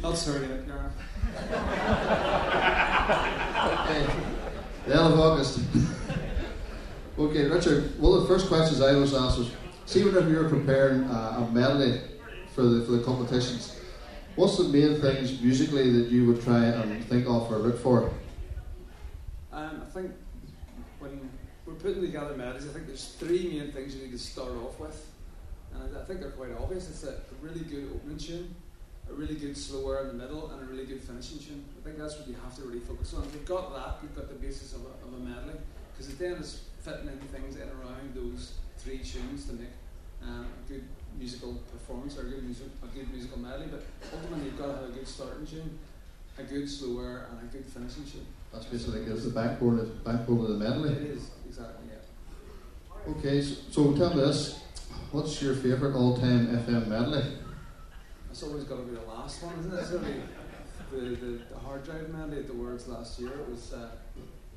Not 0.00 0.16
sorry 0.16 0.46
yet, 0.46 0.66
Gareth. 0.66 0.92
okay, 3.80 4.06
the 4.86 4.92
end 4.94 5.12
of 5.12 5.18
August. 5.18 5.60
okay, 7.18 7.44
Richard, 7.48 7.98
one 7.98 8.14
of 8.16 8.22
the 8.22 8.28
first 8.28 8.48
questions 8.48 8.80
I 8.80 8.94
always 8.94 9.14
ask 9.14 9.38
was, 9.38 9.50
see 9.86 10.04
whenever 10.04 10.30
you're 10.30 10.48
preparing 10.48 11.04
uh, 11.04 11.46
a 11.48 11.50
melody 11.52 12.00
for 12.54 12.62
the, 12.62 12.84
for 12.84 12.92
the 12.92 13.02
competitions, 13.02 13.80
what's 14.36 14.56
the 14.56 14.64
main 14.64 15.00
things 15.00 15.40
musically 15.40 15.90
that 15.90 16.10
you 16.10 16.26
would 16.26 16.42
try 16.42 16.64
and 16.64 17.04
think 17.06 17.26
of 17.26 17.50
or 17.50 17.58
look 17.58 17.78
for? 17.80 18.12
I 19.82 19.90
think 19.90 20.12
when 20.98 21.30
we're 21.66 21.74
putting 21.74 22.02
together 22.02 22.36
melodies, 22.36 22.68
I 22.68 22.72
think 22.72 22.86
there's 22.86 23.14
three 23.18 23.48
main 23.48 23.72
things 23.72 23.94
you 23.94 24.02
need 24.02 24.12
to 24.12 24.18
start 24.18 24.50
off 24.50 24.78
with. 24.78 25.06
And 25.74 25.96
I, 25.96 26.04
think 26.04 26.20
they're 26.20 26.30
quite 26.30 26.52
obvious. 26.60 26.88
It's 26.88 27.04
a, 27.04 27.16
really 27.42 27.60
good 27.60 27.90
opening 27.94 28.18
tune, 28.18 28.54
a 29.10 29.12
really 29.12 29.34
good 29.34 29.56
slower 29.56 30.00
in 30.02 30.08
the 30.08 30.14
middle, 30.14 30.50
and 30.50 30.62
a 30.62 30.64
really 30.64 30.86
good 30.86 31.02
finishing 31.02 31.38
tune. 31.38 31.64
I 31.80 31.84
think 31.84 31.98
that's 31.98 32.16
what 32.16 32.28
you 32.28 32.36
have 32.44 32.54
to 32.56 32.62
really 32.62 32.80
focus 32.80 33.12
on. 33.14 33.24
If 33.24 33.34
you've 33.34 33.44
got 33.44 33.74
that, 33.74 33.98
you've 34.02 34.14
got 34.14 34.28
the 34.28 34.36
basis 34.36 34.72
of 34.72 34.82
a, 34.82 35.06
of 35.06 35.14
a 35.14 35.24
medley. 35.24 35.58
Because 35.92 36.12
it 36.12 36.18
then 36.18 36.32
is 36.34 36.62
fitting 36.82 37.08
in 37.08 37.18
things 37.28 37.56
in 37.56 37.62
and 37.62 37.72
around 37.80 38.14
those 38.14 38.54
three 38.78 38.98
tunes 38.98 39.46
to 39.46 39.52
make 39.54 39.70
um, 40.22 40.46
a 40.46 40.72
good 40.72 40.84
musical 41.18 41.54
performance 41.70 42.18
or 42.18 42.22
a 42.22 42.30
good, 42.30 42.44
music, 42.44 42.66
a 42.82 42.86
good 42.86 43.10
musical 43.12 43.38
medley. 43.38 43.66
But 43.70 43.84
ultimately, 44.12 44.46
you've 44.46 44.58
got 44.58 44.66
to 44.66 44.72
have 44.74 44.88
a 44.90 44.92
good 44.92 45.06
starting 45.06 45.46
tune, 45.46 45.78
a 46.38 46.42
good 46.42 46.68
slower, 46.68 47.26
and 47.30 47.48
a 47.48 47.52
good 47.52 47.66
finishing 47.66 48.04
tune. 48.04 48.26
That's 48.54 48.66
basically 48.66 49.04
gives 49.04 49.24
the 49.24 49.30
backbone 49.30 49.80
of, 49.80 50.04
backbone 50.04 50.40
of 50.42 50.48
the 50.48 50.56
medley. 50.56 50.92
It 50.92 51.02
is, 51.02 51.30
exactly, 51.46 51.88
yeah. 51.90 53.12
Okay, 53.12 53.42
so, 53.42 53.54
so 53.70 53.96
tell 53.96 54.14
me 54.14 54.22
this. 54.22 54.60
What's 55.10 55.42
your 55.42 55.54
favourite 55.54 55.94
all-time 55.94 56.46
FM 56.48 56.86
medley? 56.86 57.24
It's 58.30 58.42
always 58.44 58.64
got 58.64 58.76
to 58.76 58.82
be 58.82 58.94
the 58.94 59.02
last 59.02 59.42
one, 59.42 59.58
isn't 59.58 59.72
it? 59.72 59.78
It's 59.78 59.90
got 59.90 60.00
to 60.00 60.06
be 60.06 60.20
the, 60.92 61.16
the, 61.16 61.40
the 61.50 61.58
hard 61.58 61.84
drive 61.84 62.08
medley 62.10 62.38
at 62.38 62.46
the 62.46 62.54
Worlds 62.54 62.86
last 62.88 63.18
year. 63.20 63.30
It 63.30 63.50
was 63.50 63.72
uh, 63.72 63.90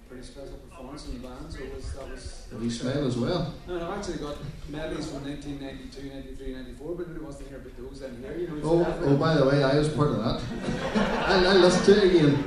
pretty 0.08 0.24
special 0.24 0.58
performance 0.70 1.08
in 1.08 1.22
the 1.22 1.28
band. 1.28 1.52
So 1.52 1.64
it 1.64 1.76
was 1.76 1.94
that 1.94 2.10
was. 2.10 2.48
Did 2.52 2.62
he 2.62 2.70
smile 2.70 3.06
as 3.08 3.18
well? 3.18 3.54
No, 3.68 3.80
no, 3.80 3.92
I've 3.92 4.00
actually 4.00 4.18
got 4.20 4.38
medleys 4.70 5.10
from 5.10 5.26
1992, 5.26 6.10
93, 6.14 6.54
94, 6.54 6.96
but 6.96 7.08
nobody 7.08 7.24
wants 7.24 7.38
to 7.40 7.46
hear 7.46 7.58
about 7.58 7.78
those 7.78 8.02
in 8.04 8.22
here. 8.22 8.38
You 8.38 8.48
know, 8.48 8.62
Oh, 8.64 9.00
oh, 9.06 9.18
by 9.18 9.34
the 9.36 9.46
way, 9.46 9.64
I 9.64 9.78
was 9.78 9.90
part 9.90 10.10
of 10.10 10.18
that. 10.18 10.42
I, 11.28 11.46
I 11.46 11.54
listened 11.54 11.86
to 11.86 12.04
it 12.06 12.16
again. 12.16 12.44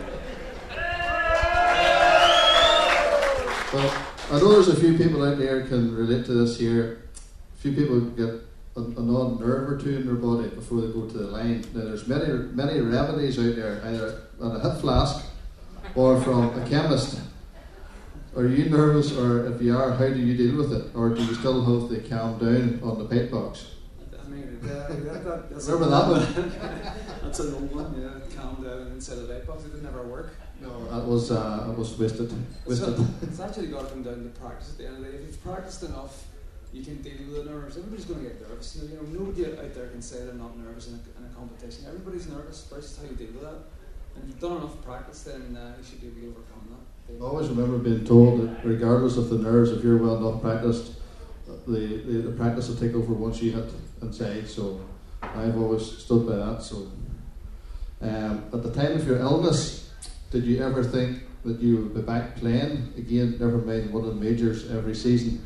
Well, 3.72 4.04
I 4.32 4.40
know 4.40 4.52
there's 4.52 4.66
a 4.66 4.74
few 4.74 4.98
people 4.98 5.24
out 5.24 5.38
there 5.38 5.64
can 5.64 5.94
relate 5.94 6.24
to 6.26 6.32
this 6.32 6.58
here. 6.58 7.02
A 7.54 7.62
few 7.62 7.72
people 7.72 8.00
get 8.00 8.28
a, 8.76 8.80
an 8.80 9.14
odd 9.14 9.38
nerve 9.38 9.70
or 9.70 9.78
two 9.78 9.94
in 9.96 10.06
their 10.06 10.16
body 10.16 10.48
before 10.48 10.80
they 10.80 10.92
go 10.92 11.06
to 11.06 11.18
the 11.18 11.28
line. 11.28 11.64
Now, 11.72 11.84
there's 11.84 12.08
many 12.08 12.26
many 12.52 12.80
remedies 12.80 13.38
out 13.38 13.54
there, 13.54 13.80
either 13.84 14.22
on 14.40 14.56
a 14.56 14.60
hip 14.60 14.80
flask 14.80 15.24
or 15.94 16.20
from 16.20 16.58
a 16.60 16.68
chemist. 16.68 17.20
Are 18.36 18.46
you 18.46 18.68
nervous, 18.68 19.16
or 19.16 19.46
if 19.46 19.62
you 19.62 19.76
are, 19.76 19.92
how 19.92 20.08
do 20.08 20.18
you 20.18 20.36
deal 20.36 20.56
with 20.56 20.72
it, 20.72 20.90
or 20.96 21.10
do 21.10 21.22
you 21.22 21.34
still 21.34 21.80
have 21.80 21.90
to 21.90 22.08
calm 22.08 22.38
down 22.38 22.80
on 22.82 22.98
the 22.98 23.04
pipe 23.04 23.30
box? 23.30 23.66
I 24.18 24.28
mean, 24.28 24.58
that, 24.62 25.24
that, 25.24 25.50
that's 25.50 25.68
Remember 25.68 25.90
that 25.90 26.08
one? 26.08 26.52
that's 27.22 27.38
an 27.38 27.54
old 27.54 27.72
one. 27.72 28.00
Yeah, 28.00 28.36
calm 28.36 28.64
down 28.64 28.92
inside 28.92 29.16
the 29.16 29.32
light 29.32 29.46
box. 29.46 29.64
It 29.64 29.74
didn't 29.74 29.86
ever 29.86 30.02
work. 30.02 30.34
No, 30.60 30.84
that 30.90 31.06
was 31.06 31.30
uh, 31.30 31.64
that 31.66 31.78
was 31.78 31.98
wasted. 31.98 32.32
It's, 32.32 32.80
Wasted. 32.80 33.06
it's 33.22 33.40
actually 33.40 33.68
got 33.68 33.82
to 33.82 33.86
come 33.88 34.02
down 34.02 34.22
to 34.22 34.40
practice 34.40 34.72
at 34.72 34.78
the 34.78 34.86
end 34.86 34.96
of 34.96 35.04
the 35.04 35.10
day. 35.10 35.16
If 35.16 35.26
you've 35.26 35.42
practiced 35.42 35.82
enough, 35.82 36.26
you 36.72 36.84
can 36.84 37.00
deal 37.00 37.16
with 37.26 37.44
the 37.44 37.50
nerves. 37.50 37.78
Everybody's 37.78 38.04
going 38.04 38.22
to 38.22 38.28
get 38.28 38.48
nervous. 38.48 38.76
You 38.76 38.82
know, 38.82 39.02
you 39.02 39.18
know, 39.18 39.24
nobody 39.24 39.46
out 39.46 39.74
there 39.74 39.88
can 39.88 40.02
say 40.02 40.24
they're 40.24 40.34
not 40.34 40.58
nervous 40.58 40.88
in 40.88 40.94
a, 40.94 41.18
in 41.18 41.30
a 41.30 41.34
competition. 41.34 41.86
Everybody's 41.86 42.28
nervous. 42.28 42.62
That's 42.64 42.88
just 42.88 43.00
how 43.00 43.08
you 43.08 43.16
deal 43.16 43.32
with 43.32 43.42
that. 43.42 43.58
And 44.14 44.24
if 44.24 44.28
you've 44.28 44.40
done 44.40 44.58
enough 44.58 44.82
practice, 44.84 45.22
then 45.22 45.56
uh, 45.56 45.74
you 45.78 45.84
should 45.84 46.00
be 46.00 46.08
able 46.08 46.20
to 46.20 46.26
overcome 46.28 46.76
that. 46.76 47.24
I 47.24 47.26
always 47.26 47.48
remember 47.48 47.78
being 47.78 48.04
told 48.04 48.40
that 48.42 48.64
regardless 48.64 49.16
of 49.16 49.30
the 49.30 49.38
nerves, 49.38 49.70
if 49.72 49.82
you're 49.82 49.98
well 49.98 50.16
enough 50.16 50.42
practiced, 50.42 50.92
the, 51.66 52.02
the, 52.06 52.22
the 52.22 52.32
practice 52.32 52.68
will 52.68 52.76
take 52.76 52.94
over 52.94 53.12
once 53.12 53.42
you 53.42 53.52
hit 53.52 53.72
inside. 54.02 54.48
So 54.48 54.80
I've 55.22 55.56
always 55.56 55.84
stood 55.98 56.26
by 56.26 56.36
that. 56.36 56.62
So 56.62 56.90
um, 58.00 58.44
at 58.52 58.62
the 58.62 58.72
time 58.72 58.92
of 58.92 59.06
your 59.06 59.18
illness, 59.18 59.89
did 60.30 60.44
you 60.44 60.62
ever 60.62 60.84
think 60.84 61.22
that 61.44 61.60
you 61.60 61.76
would 61.76 61.94
be 61.94 62.02
back 62.02 62.36
playing 62.36 62.92
again? 62.96 63.36
Never 63.40 63.58
mind 63.58 63.92
one 63.92 64.04
of 64.04 64.14
the 64.14 64.24
majors 64.24 64.70
every 64.70 64.94
season. 64.94 65.44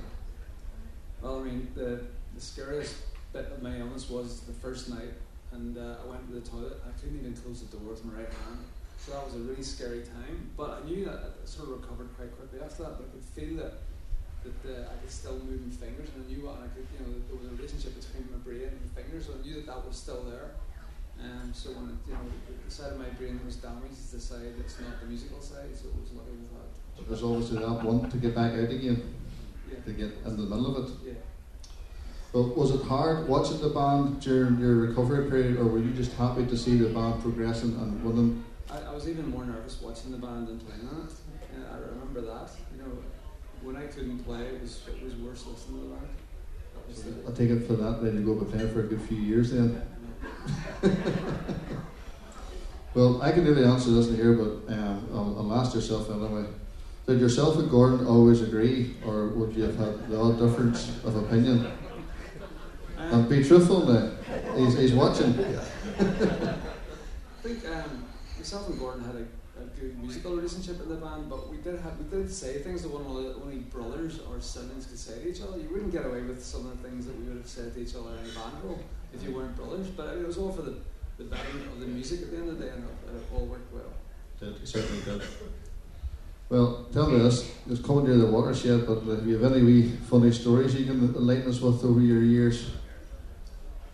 Well, 1.23 1.41
I 1.41 1.45
mean, 1.45 1.69
the, 1.75 2.05
the 2.35 2.41
scariest 2.41 2.97
bit 3.33 3.47
of 3.51 3.63
my 3.63 3.79
illness 3.79 4.11
was 4.11 4.41
the 4.41 4.53
first 4.53 4.91
night, 4.91 5.15
and 5.53 5.79
uh, 5.79 5.97
I 6.05 6.09
went 6.09 6.29
to 6.29 6.35
the 6.35 6.47
toilet. 6.47 6.83
I 6.87 6.93
couldn't 7.01 7.19
even 7.19 7.35
close 7.35 7.63
the 7.63 7.77
door 7.77 7.91
with 7.91 8.05
my 8.05 8.13
right 8.13 8.29
hand. 8.29 8.61
So 8.99 9.13
that 9.13 9.25
was 9.25 9.35
a 9.35 9.39
really 9.39 9.63
scary 9.63 10.03
time. 10.03 10.51
But 10.57 10.83
I 10.83 10.87
knew 10.87 11.05
that 11.07 11.33
I 11.43 11.47
sort 11.47 11.71
of 11.71 11.81
recovered 11.81 12.09
quite 12.17 12.37
quickly 12.37 12.61
after 12.61 12.85
that. 12.85 12.99
But 12.99 13.09
I 13.09 13.11
could 13.17 13.25
feel 13.25 13.57
that 13.65 13.81
that 14.45 14.61
uh, 14.69 14.93
I 14.93 15.01
could 15.01 15.11
still 15.11 15.41
move 15.41 15.65
my 15.65 15.73
fingers, 15.73 16.13
and 16.13 16.21
I 16.21 16.29
knew 16.29 16.45
what 16.45 16.61
I 16.61 16.69
could. 16.77 16.85
You 16.93 17.01
know, 17.01 17.17
there 17.25 17.37
was 17.41 17.49
a 17.49 17.57
relationship 17.57 17.97
between 17.97 18.29
my 18.29 18.37
brain 18.45 18.69
and 18.69 18.77
my 18.85 18.93
fingers, 19.01 19.25
so 19.25 19.33
I 19.33 19.41
knew 19.41 19.55
that 19.57 19.67
that 19.67 19.81
was 19.81 19.97
still 19.97 20.21
there. 20.29 20.53
Um, 21.23 21.53
so 21.55 21.71
when 21.71 21.91
it, 21.91 21.97
you 22.07 22.13
know 22.13 22.21
the, 22.65 22.71
side 22.71 22.93
of 22.93 22.99
my 22.99 23.09
brain 23.17 23.39
that 23.39 23.47
was 23.47 23.57
damaged 23.57 23.93
is 23.93 24.11
the 24.11 24.21
side 24.21 24.55
that's 24.59 24.81
not 24.81 25.01
the 25.01 25.07
musical 25.07 25.41
side, 25.41 25.73
so 25.73 25.89
it 25.89 25.97
was 26.01 26.13
lucky 26.13 26.33
with 26.33 26.51
that. 26.53 26.69
But 26.97 27.09
there's 27.09 27.23
obviously 27.23 27.59
that 27.59 27.83
one 27.85 28.11
to 28.11 28.17
get 28.17 28.35
back 28.35 28.53
out 28.53 28.71
again, 28.71 29.15
Yeah. 29.71 29.81
to 29.85 29.93
get 29.93 30.13
in 30.25 30.37
the 30.37 30.43
middle 30.43 30.77
of 30.77 30.85
it. 30.85 30.91
Yeah. 31.07 31.13
Well, 32.33 32.49
was 32.49 32.73
it 32.73 32.83
hard 32.83 33.29
watching 33.29 33.61
the 33.61 33.69
band 33.71 34.21
during 34.21 34.59
your 34.59 34.75
recovery 34.77 35.31
period, 35.31 35.57
or 35.57 35.67
were 35.67 35.79
you 35.79 35.93
just 35.93 36.13
happy 36.15 36.45
to 36.47 36.57
see 36.57 36.77
the 36.77 36.89
band 36.89 37.23
progressing 37.23 37.77
and 37.77 38.05
winning? 38.05 38.45
I, 38.71 38.81
I 38.81 38.93
was 38.93 39.09
even 39.09 39.31
more 39.31 39.45
nervous 39.45 39.81
watching 39.81 40.11
the 40.11 40.19
band 40.19 40.49
than 40.49 40.59
playing 40.59 40.89
on 40.89 41.07
it. 41.07 41.15
I 41.73 41.79
remember 41.79 42.21
that. 42.23 42.51
You 42.75 42.83
know, 42.83 42.99
when 43.63 43.77
I 43.77 43.87
couldn't 43.87 44.19
play, 44.25 44.43
it 44.43 44.61
was 44.61 44.83
it 44.89 45.03
was 45.03 45.15
worse 45.15 45.47
listening 45.47 45.81
to 45.81 45.89
the 45.89 45.95
band. 45.95 46.09
The, 47.25 47.31
I 47.31 47.35
take 47.35 47.51
it 47.51 47.67
for 47.67 47.75
that, 47.75 48.03
then 48.03 48.17
you 48.17 48.23
go 48.27 48.35
be 48.35 48.51
playing 48.51 48.71
for 48.73 48.81
a 48.81 48.83
good 48.85 49.01
few 49.03 49.17
years 49.17 49.53
then. 49.53 49.81
Well, 52.95 53.21
I 53.21 53.33
can 53.33 53.45
really 53.45 53.65
answer 53.65 53.91
this 53.91 54.09
in 54.09 54.15
here, 54.15 54.35
but 54.35 54.73
um, 54.73 55.09
I'll, 55.13 55.37
I'll 55.39 55.61
ask 55.61 55.75
yourself 55.75 56.09
anyway. 56.11 56.45
Did 57.09 57.21
yourself 57.21 57.59
and 57.59 57.69
Gordon 57.69 58.07
always 58.07 58.41
agree, 58.41 58.95
or 59.05 59.29
would 59.31 59.55
you 59.55 59.65
have 59.65 59.77
had 59.77 60.09
the 60.09 60.19
odd 60.19 60.39
difference 60.39 60.91
of 61.05 61.17
opinion? 61.17 61.67
And 62.97 63.13
Um, 63.13 63.29
be 63.29 63.43
truthful 63.43 63.85
now. 63.85 64.13
He's, 64.57 64.79
he's 64.79 64.93
watching. 64.93 65.35
I 65.99 66.57
think 67.43 67.69
um, 67.69 68.05
myself 68.39 68.69
and 68.69 68.79
Gordon 68.79 69.05
had 69.05 69.17
a, 69.17 69.27
a 69.61 69.67
good 69.79 69.99
musical 69.99 70.37
relationship 70.37 70.81
in 70.81 70.89
the 70.89 70.95
band, 70.95 71.29
but 71.29 71.51
we 71.51 71.57
did 71.59 71.81
have 71.81 71.99
we 71.99 72.05
did 72.17 72.33
say 72.33 72.61
things 72.61 72.83
that 72.83 72.93
one 72.93 73.05
only 73.05 73.59
brothers 73.59 74.21
or 74.31 74.41
siblings 74.41 74.87
could 74.87 74.99
say 74.99 75.21
to 75.21 75.29
each 75.29 75.43
other. 75.43 75.59
You 75.59 75.69
wouldn't 75.69 75.93
get 75.93 76.07
away 76.07 76.23
with 76.23 76.43
some 76.43 76.67
of 76.67 76.81
the 76.81 76.89
things 76.89 77.07
that 77.07 77.19
we 77.19 77.25
would 77.25 77.39
have 77.39 77.49
said 77.49 77.75
to 77.75 77.81
each 77.81 77.97
other 77.97 78.11
in 78.11 78.31
a 78.31 78.35
band 78.39 78.63
room 78.63 78.79
if 79.15 79.23
you 79.25 79.35
weren't 79.35 79.57
brothers. 79.57 79.89
But 79.89 80.17
it 80.17 80.27
was 80.27 80.39
all 80.39 80.53
for 80.53 80.63
the, 80.63 80.77
the 81.19 81.25
betterment 81.25 81.73
of 81.73 81.81
the 81.81 81.87
music 81.87 82.23
at 82.23 82.31
the 82.31 82.37
end 82.39 82.49
of 82.51 82.59
the 82.59 82.65
day, 82.67 82.73
and 82.73 82.85
it, 82.85 83.23
all 83.33 83.47
worked 83.47 83.73
well. 83.73 83.93
It 84.41 84.67
certainly 84.67 85.03
did. 85.03 85.23
Well, 86.51 86.87
tell 86.93 87.09
me 87.09 87.19
this. 87.19 87.51
It's 87.71 87.81
coming 87.81 88.05
near 88.05 88.17
the 88.17 88.27
watershed, 88.27 88.87
but 88.87 89.01
have 89.03 89.27
you 89.27 89.39
have 89.39 89.53
any 89.53 89.65
wee 89.65 89.89
funny 90.11 90.31
stories 90.31 90.75
you 90.75 90.85
can 90.85 91.15
enlighten 91.15 91.49
us 91.49 91.61
with 91.61 91.83
over 91.85 92.01
your 92.01 92.23
years? 92.23 92.71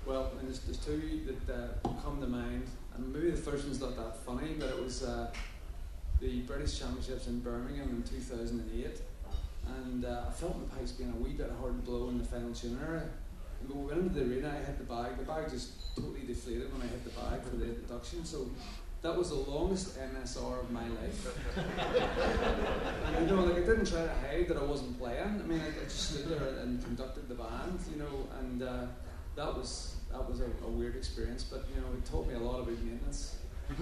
Well, 0.05 0.33
there's, 0.43 0.59
there's 0.61 0.79
two 0.79 1.37
that 1.47 1.55
uh, 1.55 1.89
come 2.03 2.21
to 2.21 2.27
mind, 2.27 2.67
and 2.95 3.13
maybe 3.13 3.31
the 3.31 3.37
first 3.37 3.65
one's 3.65 3.81
not 3.81 3.97
that 3.97 4.17
funny, 4.25 4.55
but 4.59 4.69
it 4.71 4.83
was 4.83 5.05
uh, 5.05 5.33
the 6.21 6.41
British 6.41 6.79
Championships 6.79 7.29
in 7.29 7.39
Birmingham 7.41 7.89
in 7.89 8.03
2008, 8.03 9.01
and 9.85 10.05
uh, 10.05 10.25
I 10.29 10.33
felt 10.33 10.59
my 10.59 10.77
pipes 10.77 10.93
being 10.93 11.13
a 11.13 11.17
wee 11.17 11.33
bit 11.33 11.53
hard 11.61 11.77
to 11.77 11.91
blow 11.91 12.09
in 12.09 12.19
the 12.19 12.25
final 12.25 12.53
tune 12.53 12.79
area. 12.85 13.03
And 13.03 13.05
when 13.05 13.20
we 13.69 13.75
went 13.75 14.01
into 14.01 14.21
the 14.21 14.31
arena, 14.31 14.49
I 14.49 14.65
hit 14.65 14.79
the 14.79 14.85
bag. 14.85 15.19
The 15.19 15.25
bag 15.25 15.51
just 15.51 15.95
totally 15.95 16.27
deflated 16.27 16.73
when 16.73 16.83
I 16.83 16.87
hit 16.87 17.05
the 17.05 17.11
bag 17.11 17.43
for 17.43 17.57
the 17.57 17.67
introduction. 17.67 18.25
So 18.25 18.51
that 19.03 19.17
was 19.17 19.31
the 19.31 19.37
longest 19.37 19.99
MSR 19.99 20.61
of 20.61 20.71
my 20.71 20.87
life. 20.89 21.27
and 23.17 23.29
you 23.31 23.35
know, 23.35 23.45
like 23.45 23.57
I 23.57 23.61
didn't 23.61 23.87
try 23.87 24.03
to 24.03 24.15
hide 24.29 24.49
that 24.49 24.57
I 24.57 24.63
wasn't 24.63 24.99
playing. 24.99 25.41
I 25.43 25.47
mean, 25.47 25.61
I, 25.61 25.69
I 25.69 25.85
just 25.85 26.11
stood 26.11 26.29
there 26.29 26.61
and 26.63 26.83
conducted 26.85 27.29
the 27.29 27.35
band, 27.35 27.79
you 27.91 27.99
know, 27.99 28.29
and 28.41 28.63
uh, 28.63 28.87
that 29.37 29.57
was 29.57 29.97
that 30.11 30.29
was 30.29 30.41
a, 30.41 30.51
a 30.65 30.69
weird 30.69 30.97
experience. 30.97 31.45
But 31.45 31.65
you 31.75 31.81
know, 31.81 31.89
it 31.97 32.05
taught 32.05 32.29
me 32.29 32.35
a 32.35 32.39
lot 32.39 32.61
about 32.61 32.79
maintenance. 32.83 33.37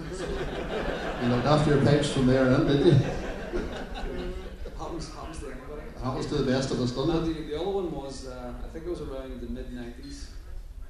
You 1.21 1.29
looked 1.29 1.47
after 1.47 1.75
your 1.75 1.83
pipes 1.83 2.11
from 2.13 2.27
there 2.27 2.47
in, 2.47 2.67
did 2.67 2.85
you? 2.85 4.33
Happens 4.79 5.13
happens 5.13 5.39
to 5.39 5.45
anybody. 5.47 5.81
Happens 6.01 6.25
to 6.27 6.35
the 6.35 6.51
best 6.51 6.71
of 6.71 6.81
us, 6.81 6.91
doesn't 6.91 7.29
it? 7.29 7.33
the, 7.33 7.41
the 7.51 7.59
other 7.59 7.69
one 7.69 7.91
was, 7.91 8.27
uh, 8.27 8.53
I 8.63 8.67
think 8.69 8.85
it 8.85 8.89
was 8.89 9.01
around 9.01 9.41
the 9.41 9.47
mid 9.47 9.71
90s, 9.71 10.27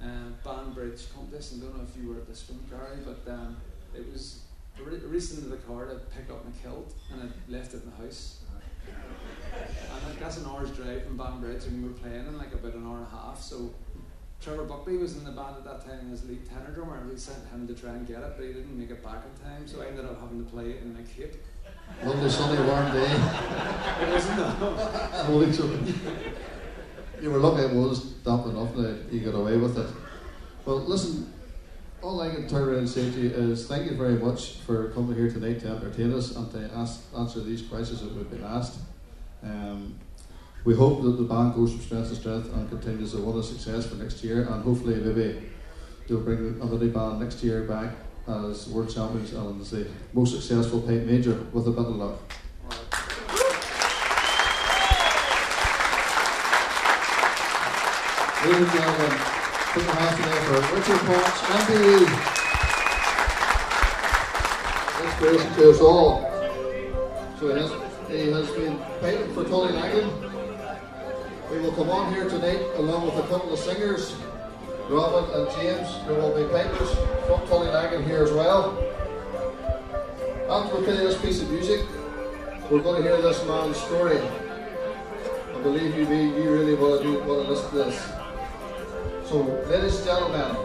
uh, 0.02 0.06
Banbridge 0.44 1.12
contest. 1.14 1.56
I 1.56 1.66
don't 1.66 1.78
know 1.78 1.84
if 1.84 2.02
you 2.02 2.10
were 2.10 2.18
at 2.18 2.28
this 2.28 2.48
one, 2.50 2.60
Gary, 2.70 3.00
but 3.04 3.30
um, 3.32 3.58
it 3.96 4.12
was 4.12 4.44
re- 4.80 5.02
raced 5.06 5.38
into 5.38 5.50
the 5.50 5.58
car 5.58 5.88
to 5.88 5.96
pick 6.16 6.30
up 6.30 6.46
my 6.46 6.52
kilt 6.62 6.94
and 7.12 7.22
I 7.24 7.52
left 7.52 7.74
it 7.74 7.84
in 7.84 7.90
the 7.90 7.98
house. 7.98 8.38
And 8.86 10.16
I 10.16 10.20
guess 10.20 10.38
an 10.38 10.46
hour's 10.46 10.72
drive 10.72 11.04
from 11.04 11.18
Banbridge 11.18 11.66
and 11.66 11.84
we 11.84 11.90
were 11.90 11.96
playing 11.96 12.28
in 12.28 12.38
like 12.38 12.54
about 12.54 12.74
an 12.74 12.88
hour 12.88 12.98
and 12.98 13.08
a 13.08 13.10
half. 13.10 13.42
So 13.42 13.74
Trevor 14.42 14.64
Buckley 14.64 14.98
was 14.98 15.18
in 15.18 15.26
the 15.26 15.32
band 15.32 15.58
at 15.58 15.66
that 15.66 15.86
time 15.86 16.12
as 16.14 16.26
lead 16.26 16.48
tenor 16.48 16.72
drummer 16.72 16.98
and 16.98 17.10
we 17.10 17.18
sent 17.18 17.46
him 17.50 17.68
to 17.68 17.74
try 17.74 17.92
and 17.92 18.08
get 18.08 18.20
it, 18.20 18.34
but 18.38 18.46
he 18.46 18.54
didn't 18.54 18.78
make 18.78 18.90
it 18.90 19.04
back 19.04 19.24
in 19.26 19.44
time. 19.44 19.68
So 19.68 19.82
I 19.82 19.88
ended 19.88 20.06
up 20.06 20.20
having 20.22 20.44
to 20.44 20.50
play 20.50 20.72
it 20.72 20.82
in 20.82 20.94
my 20.94 21.02
cape. 21.02 21.36
Lovely 22.04 22.30
sunny 22.30 22.68
warm 22.68 22.92
day. 22.94 23.12
It 24.02 24.10
wasn't 24.10 24.38
that. 24.38 25.26
Holy. 25.26 25.48
You 27.22 27.32
were 27.32 27.40
lucky 27.40 27.64
it 27.64 27.74
was 27.74 28.04
damp 28.24 28.46
enough 28.46 28.74
that 28.76 29.04
you 29.12 29.20
got 29.20 29.36
away 29.36 29.58
with 29.58 29.78
it. 29.78 29.90
Well, 30.66 30.78
listen, 30.78 31.34
all 32.02 32.22
I 32.22 32.30
can 32.30 32.48
turn 32.48 32.70
around 32.70 32.80
and 32.80 32.90
say 32.90 33.12
to 33.12 33.20
you 33.20 33.30
is 33.30 33.68
thank 33.68 33.92
you 33.92 33.98
very 33.98 34.14
much 34.14 34.60
for 34.60 34.90
coming 34.92 35.18
here 35.18 35.30
tonight 35.30 35.60
to 35.62 35.68
entertain 35.68 36.14
us 36.14 36.36
and 36.36 36.50
to 36.52 36.72
ask, 36.74 37.02
answer 37.18 37.42
these 37.42 37.62
questions 37.64 38.02
that 38.02 38.16
we've 38.16 38.30
been 38.30 38.46
asked. 38.46 38.80
Um, 39.44 40.00
we 40.64 40.76
hope 40.76 41.02
that 41.04 41.12
the 41.12 41.24
band 41.24 41.56
goes 41.56 41.74
from 41.74 41.82
strength 41.82 42.10
to 42.10 42.16
strength 42.16 42.54
and 42.54 42.70
continues 42.70 43.12
to 43.12 43.18
win 43.18 43.38
a 43.38 43.44
success 43.44 43.88
for 43.88 43.96
next 43.96 44.24
year, 44.24 44.44
and 44.44 44.64
hopefully, 44.64 44.96
maybe 44.96 45.50
you'll 46.08 46.22
bring 46.22 46.62
another 46.62 46.88
band 46.88 47.20
next 47.20 47.44
year 47.44 47.64
back 47.64 47.94
as 48.30 48.68
world 48.70 48.94
champions 48.94 49.34
and 49.34 49.62
as 49.62 49.72
the 49.72 49.88
most 50.14 50.34
successful 50.36 50.82
pipe 50.82 51.04
major 51.04 51.34
with 51.52 51.68
a 51.68 51.72
bit 51.72 51.86
of 51.86 51.96
luck. 51.96 52.20
Ladies 58.46 58.62
and 58.62 58.72
gentlemen, 58.72 59.12
put 59.74 59.84
your 59.84 59.96
hands 59.96 60.16
together 60.16 60.42
for 60.46 60.60
Richard 60.76 61.02
Parks, 61.10 61.40
MBE. 61.42 61.98
Inspiration 65.06 65.54
to 65.56 65.70
us 65.72 65.82
all. 65.82 66.22
So 67.40 67.44
he 67.48 67.60
has, 67.60 67.72
he 68.10 68.32
has 68.32 68.48
been 68.52 68.78
piping 69.02 69.34
for 69.34 69.44
Tullylagan. 69.44 70.08
We 71.52 71.60
will 71.60 71.72
come 71.72 71.90
on 71.90 72.14
here 72.14 72.30
tonight 72.30 72.62
along 72.76 73.06
with 73.08 73.16
a 73.16 73.28
couple 73.28 73.52
of 73.52 73.60
singers, 73.60 74.14
Robin 74.90 75.24
and 75.40 75.52
James, 75.52 76.04
There 76.08 76.16
will 76.16 76.36
be 76.36 76.52
pipers 76.52 76.90
from 77.28 77.42
Tullylagan 77.42 78.04
here 78.06 78.24
as 78.24 78.32
well. 78.32 78.76
After 80.50 80.78
we 80.78 80.84
play 80.84 80.98
this 80.98 81.22
piece 81.22 81.44
of 81.44 81.52
music, 81.52 81.86
we're 82.72 82.82
going 82.82 83.04
to 83.04 83.08
hear 83.08 83.22
this 83.22 83.46
man's 83.46 83.78
story. 83.78 84.18
I 84.18 85.62
believe 85.62 85.96
you, 85.96 86.08
you 86.08 86.52
really 86.52 86.74
want 86.74 87.04
to, 87.04 87.08
do, 87.08 87.20
want 87.20 87.46
to 87.46 87.52
listen 87.54 87.70
to 87.70 87.76
this. 87.76 88.04
So, 89.30 89.44
ladies 89.70 89.98
and 89.98 90.06
gentlemen, 90.06 90.56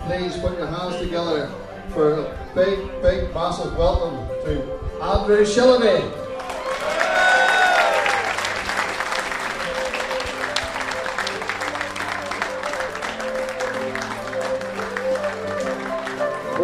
please 0.00 0.36
put 0.36 0.58
your 0.58 0.66
hands 0.66 0.96
together 0.98 1.50
for 1.94 2.12
a 2.12 2.48
big, 2.54 2.78
big, 3.00 3.32
massive 3.32 3.74
welcome 3.78 4.28
to 4.44 5.00
Andrew 5.00 5.46
Shillamy. 5.46 6.21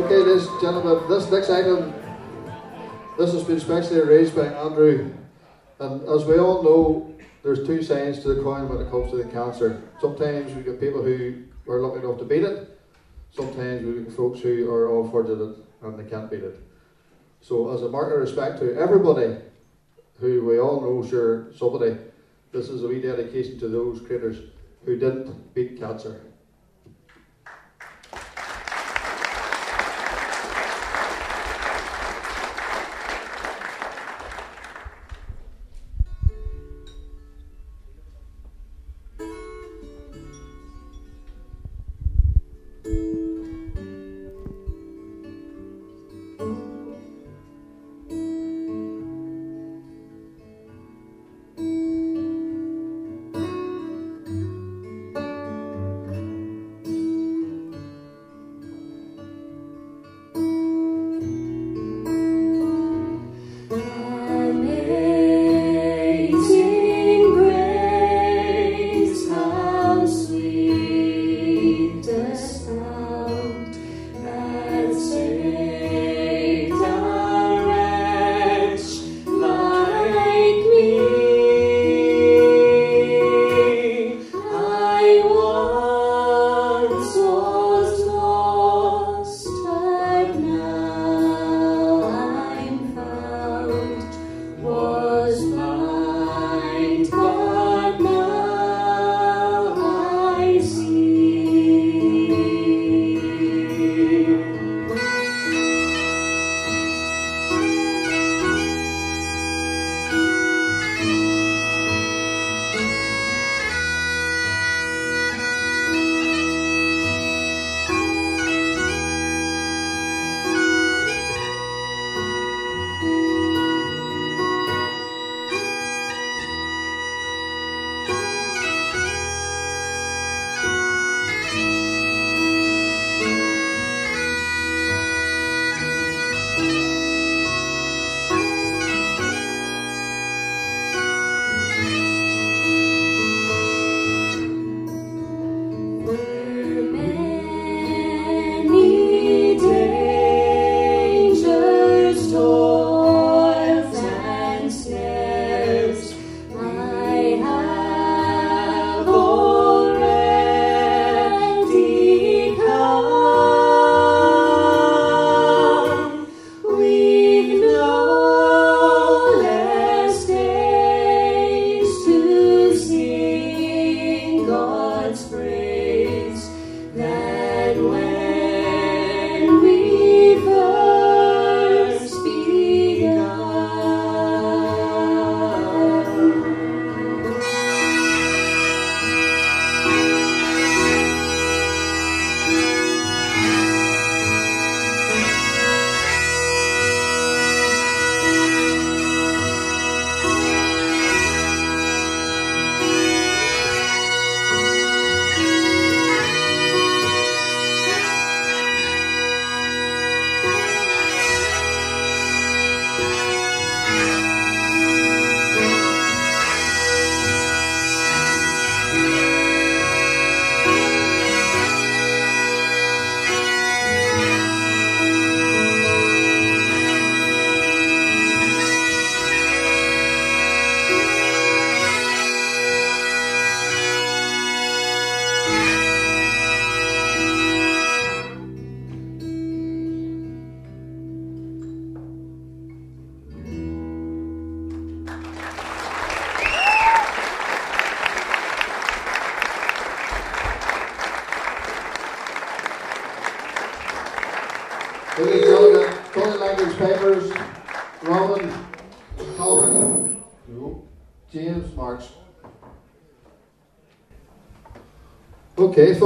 Okay, 0.09 0.25
ladies 0.25 0.47
and 0.47 0.61
gentlemen, 0.63 1.07
this 1.07 1.31
next 1.31 1.51
item, 1.51 1.93
this 3.19 3.31
has 3.35 3.45
been 3.45 3.61
specially 3.61 4.01
arranged 4.01 4.35
by 4.35 4.47
Andrew. 4.47 5.13
And 5.81 6.09
as 6.09 6.25
we 6.25 6.39
all 6.39 6.63
know, 6.63 7.15
there's 7.43 7.67
two 7.67 7.83
sides 7.83 8.21
to 8.21 8.33
the 8.33 8.43
coin 8.43 8.71
when 8.71 8.81
it 8.81 8.91
comes 8.91 9.11
to 9.11 9.19
the 9.19 9.25
cancer. 9.25 9.83
Sometimes 10.01 10.55
we 10.55 10.63
get 10.63 10.81
people 10.81 11.03
who 11.03 11.45
are 11.69 11.81
lucky 11.81 11.99
enough 12.03 12.19
to 12.21 12.25
beat 12.25 12.43
it. 12.43 12.81
Sometimes 13.33 13.85
we 13.85 14.03
get 14.03 14.11
folks 14.15 14.41
who 14.41 14.71
are 14.71 14.99
unfortunate 14.99 15.59
and 15.83 15.99
they 15.99 16.09
can't 16.09 16.31
beat 16.31 16.43
it. 16.43 16.59
So, 17.43 17.71
as 17.75 17.83
a 17.83 17.91
mark 17.91 18.11
of 18.11 18.19
respect 18.19 18.61
to 18.61 18.81
everybody 18.81 19.37
who 20.21 20.43
we 20.43 20.59
all 20.59 20.81
know, 20.81 21.07
sure, 21.07 21.53
somebody, 21.55 21.99
this 22.51 22.71
is 22.71 22.83
a 22.83 22.89
wee 22.89 23.03
dedication 23.03 23.59
to 23.59 23.69
those 23.69 24.01
creators 24.01 24.39
who 24.87 24.99
didn't 24.99 25.53
beat 25.53 25.79
cancer. 25.79 26.28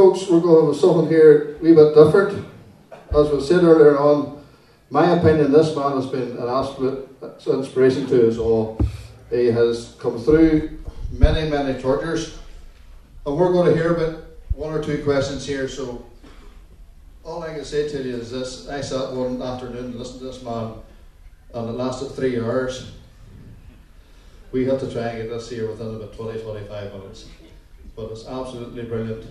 Folks, 0.02 0.28
we're 0.28 0.40
going 0.40 0.66
have 0.66 0.74
something 0.74 1.06
here 1.08 1.54
a 1.54 1.62
wee 1.62 1.72
bit 1.72 1.94
different. 1.94 2.44
As 3.16 3.30
we 3.30 3.40
said 3.40 3.62
earlier 3.62 3.96
on, 3.96 4.44
my 4.90 5.12
opinion, 5.12 5.52
this 5.52 5.76
man 5.76 5.92
has 5.92 6.06
been 6.06 6.36
an 6.38 6.48
absolute 6.48 7.08
inspiration 7.46 8.08
to 8.08 8.28
us 8.28 8.36
all. 8.36 8.84
He 9.30 9.46
has 9.46 9.94
come 10.00 10.18
through 10.18 10.80
many, 11.12 11.48
many 11.48 11.80
tortures, 11.80 12.36
and 13.24 13.36
we're 13.36 13.52
going 13.52 13.72
to 13.72 13.80
hear 13.80 13.94
about 13.94 14.24
one 14.56 14.72
or 14.72 14.82
two 14.82 15.04
questions 15.04 15.46
here. 15.46 15.68
So, 15.68 16.04
all 17.22 17.44
I 17.44 17.54
can 17.54 17.64
say 17.64 17.88
to 17.88 18.02
you 18.02 18.16
is 18.16 18.32
this: 18.32 18.68
I 18.68 18.80
sat 18.80 19.12
one 19.12 19.40
afternoon 19.40 19.84
and 19.84 19.94
listened 19.94 20.18
to 20.18 20.26
this 20.26 20.42
man, 20.42 20.72
and 21.54 21.68
it 21.68 21.72
lasted 21.74 22.08
three 22.08 22.40
hours. 22.40 22.90
We 24.50 24.64
had 24.64 24.80
to 24.80 24.92
try 24.92 25.02
and 25.02 25.18
get 25.18 25.30
this 25.30 25.48
here 25.48 25.68
within 25.68 25.94
about 25.94 26.16
20, 26.16 26.42
25 26.42 26.92
minutes, 26.92 27.28
but 27.94 28.10
it's 28.10 28.26
absolutely 28.26 28.82
brilliant. 28.82 29.26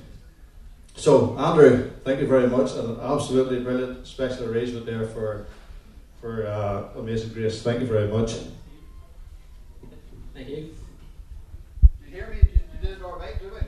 So, 1.02 1.36
Andrew, 1.36 1.90
thank 2.04 2.20
you 2.20 2.28
very 2.28 2.48
much, 2.48 2.74
an 2.74 2.96
absolutely 3.02 3.60
brilliant 3.62 4.06
special 4.06 4.48
arrangement 4.48 4.86
there 4.86 5.08
for 5.08 5.48
for 6.20 6.46
uh, 6.46 6.90
Amazing 6.96 7.34
Grace. 7.34 7.64
Thank 7.64 7.82
you 7.82 7.88
very 7.88 8.08
much. 8.08 8.36
Thank 10.36 10.48
you. 10.48 10.76
Do 11.82 12.06
you 12.06 12.12
hear 12.12 12.28
me? 12.28 12.38
You 12.38 12.88
did 12.88 12.98
it 13.00 13.04
all 13.04 13.18
right, 13.18 13.34
do 13.40 13.48
we? 13.48 13.62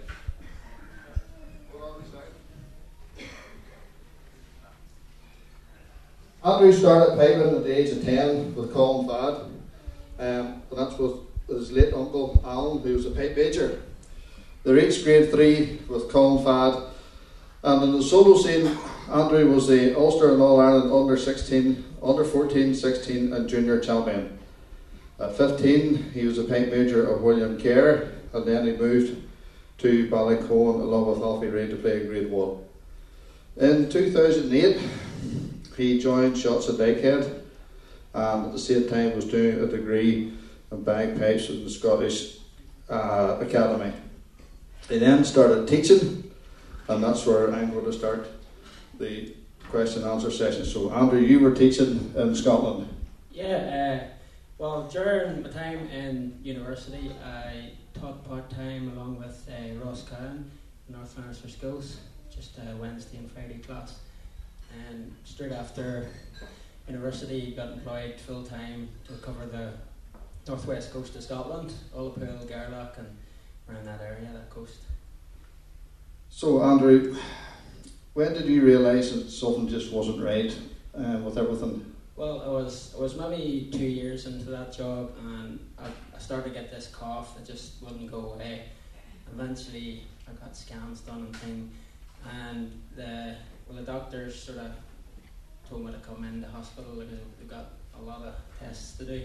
Hold 1.72 1.96
on 1.96 2.02
a 2.04 2.06
second. 2.06 3.30
Andrew 6.46 6.72
started 6.72 7.17
piping 7.17 7.58
at 7.58 7.63
the 7.63 7.76
age 7.76 7.89
of 7.98 8.06
10 8.06 8.54
with 8.54 8.72
Colin 8.72 9.08
Fad, 9.08 9.34
um, 10.19 10.62
and 10.69 10.78
that's 10.78 11.00
with 11.00 11.15
his 11.48 11.72
late 11.72 11.96
uncle 11.96 12.43
Alan, 12.46 12.84
who 12.84 12.93
was 12.93 13.08
a 13.08 13.10
pipe 13.10 13.36
major. 13.36 13.82
They 14.63 14.72
reached 14.72 15.04
grade 15.04 15.32
3 15.32 15.80
with 15.89 16.12
Colin 16.12 16.46
Fad, 16.46 16.92
and 17.63 17.84
in 17.84 17.91
the 17.93 18.04
solo 18.04 18.38
scene, 18.38 18.78
Andrew 19.10 19.54
was 19.54 19.67
the 19.67 19.97
Ulster 19.97 20.34
and 20.34 20.41
All 20.41 20.60
Ireland 20.60 20.91
under 20.91 21.17
16, 21.17 21.84
under 22.02 22.23
14, 22.23 22.73
16, 22.73 23.34
and 23.34 23.47
junior 23.47 23.80
champion. 23.80 24.38
At 25.19 25.38
15, 25.38 26.12
he 26.12 26.26
was 26.26 26.38
a 26.38 26.43
pipe 26.43 26.69
major 26.69 27.08
of 27.08 27.21
William 27.21 27.60
Kerr, 27.60 28.12
and 28.34 28.45
then 28.45 28.65
he 28.65 28.73
moved 28.73 29.23
to 29.78 30.10
Ballycoan 30.10 30.82
along 30.82 31.08
with 31.08 31.21
Alfie 31.21 31.47
Ray 31.47 31.67
to 31.67 31.76
play 31.76 32.02
in 32.02 32.08
Grade 32.08 32.30
1. 32.30 32.58
In 33.58 33.89
2008, 33.89 34.82
he 35.78 35.99
joined 35.99 36.36
Shotts 36.36 36.69
and 36.69 36.78
Dykehead, 36.78 37.41
and 38.13 38.45
at 38.47 38.52
the 38.52 38.60
same 38.60 38.88
time 38.88 39.15
was 39.15 39.26
doing 39.26 39.63
a 39.63 39.67
degree 39.67 40.34
in 40.71 40.84
bagpipes 40.84 41.49
at 41.49 41.63
the 41.63 41.69
Scottish 41.69 42.38
uh, 42.89 43.38
Academy. 43.41 43.93
He 44.89 44.97
then 44.97 45.23
started 45.23 45.67
teaching, 45.67 46.23
and 46.88 47.04
that's 47.04 47.26
where 47.26 47.54
I'm 47.54 47.72
going 47.72 47.86
to 47.86 47.93
start 47.93 48.28
the 49.00 49.34
question 49.69 50.04
and 50.04 50.12
answer 50.12 50.32
session. 50.32 50.65
So, 50.65 50.91
Andrew, 50.91 51.19
you 51.19 51.39
were 51.39 51.52
teaching 51.52 52.13
in 52.15 52.36
Scotland. 52.36 52.88
Yeah, 53.32 54.04
uh, 54.04 54.13
well, 54.58 54.88
during 54.88 55.41
my 55.41 55.50
time 55.50 55.88
in 55.88 56.39
university, 56.43 57.12
I 57.26 57.72
taught 57.93 58.24
part 58.28 58.50
time 58.50 58.91
along 58.96 59.17
with 59.17 59.50
uh, 59.50 59.84
Ross 59.84 60.04
Cowan, 60.04 60.50
North 60.89 61.17
Lanarkshire 61.17 61.50
Schools, 61.50 61.98
just 62.34 62.58
a 62.58 62.76
Wednesday 62.76 63.17
and 63.17 63.32
Friday 63.32 63.60
class. 63.60 64.00
And 64.89 65.13
straight 65.24 65.52
after 65.52 66.08
university, 66.88 67.54
got 67.56 67.72
employed 67.72 68.19
full 68.19 68.43
time 68.43 68.89
to 69.08 69.13
cover 69.13 69.46
the 69.46 69.72
northwest 70.48 70.91
coast 70.91 71.15
of 71.15 71.24
Scotland, 71.24 71.74
Ullapool, 71.96 72.46
Gairloch, 72.48 72.98
and 72.98 73.08
around 73.69 73.86
that 73.86 74.02
area, 74.02 74.30
that 74.34 74.50
coast. 74.50 74.78
So, 76.36 76.63
Andrew, 76.63 77.15
when 78.13 78.34
did 78.34 78.46
you 78.46 78.63
realise 78.63 79.12
that 79.12 79.30
something 79.30 79.67
just 79.67 79.93
wasn't 79.93 80.24
right 80.24 80.52
uh, 80.98 81.19
with 81.19 81.38
everything? 81.38 81.93
Well, 82.15 82.41
I 82.41 82.48
was 82.48 82.96
I 82.98 83.02
was 83.02 83.15
maybe 83.15 83.69
two 83.72 83.86
years 83.86 84.26
into 84.26 84.46
that 84.46 84.74
job, 84.74 85.12
and 85.22 85.60
I, 85.78 85.86
I 85.86 86.19
started 86.19 86.46
to 86.46 86.60
get 86.60 86.72
this 86.72 86.88
cough 86.88 87.38
that 87.38 87.46
just 87.46 87.84
wouldn't 87.84 88.10
go 88.10 88.34
away. 88.34 88.63
Eventually, 89.32 90.06
I 90.28 90.32
got 90.43 90.58
scans 90.58 91.02
done 91.02 91.19
and 91.19 91.36
thing, 91.36 91.72
and 92.28 92.82
the 92.96 93.36
well, 93.67 93.78
the 93.78 93.84
doctors 93.84 94.41
sort 94.41 94.58
of 94.58 94.72
told 95.69 95.86
me 95.86 95.91
to 95.91 96.00
come 96.00 96.24
in 96.24 96.41
the 96.41 96.48
hospital 96.48 96.96
because 96.96 97.19
they've 97.38 97.48
got 97.48 97.74
a 97.96 98.02
lot 98.02 98.24
of 98.24 98.34
tests 98.60 98.98
to 98.98 99.06
do. 99.06 99.22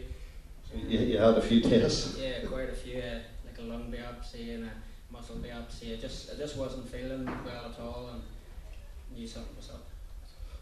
You, 0.75 0.99
you 0.99 1.18
had 1.18 1.38
a 1.38 1.40
few 1.40 1.62
tests. 1.62 2.18
Yeah, 2.21 2.44
quite 2.47 2.68
a 2.68 2.75
few, 2.75 2.99
uh, 2.99 3.21
like 3.47 3.59
a 3.59 3.62
lung 3.62 3.90
biopsy 3.90 4.55
and 4.55 4.64
a 4.64 4.71
muscle 5.11 5.37
biopsy. 5.37 5.97
I 5.97 6.01
just 6.01 6.31
I 6.33 6.37
just 6.37 6.57
wasn't 6.57 6.88
feeling 6.88 7.25
well 7.25 7.73
at 7.73 7.81
all, 7.81 8.11
and 8.12 8.23
knew 9.16 9.27
something 9.27 9.57
was 9.57 9.71
up. 9.71 9.85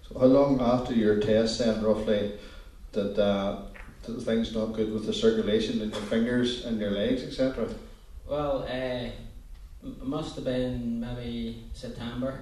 So, 0.09 0.18
how 0.18 0.26
long 0.26 0.61
after 0.61 0.94
your 0.94 1.20
test, 1.20 1.59
then, 1.59 1.82
roughly, 1.82 2.32
did, 2.92 3.18
uh, 3.18 3.62
did 4.04 4.22
things 4.22 4.54
not 4.54 4.72
good 4.72 4.92
with 4.92 5.04
the 5.04 5.12
circulation 5.12 5.80
in 5.80 5.90
your 5.90 6.00
fingers 6.02 6.64
and 6.64 6.80
your 6.80 6.92
legs, 6.92 7.22
etc.? 7.24 7.68
Well, 8.28 8.62
uh, 8.62 9.11
it 9.87 10.02
must 10.02 10.37
have 10.37 10.44
been 10.44 11.00
maybe 11.00 11.64
September. 11.74 12.40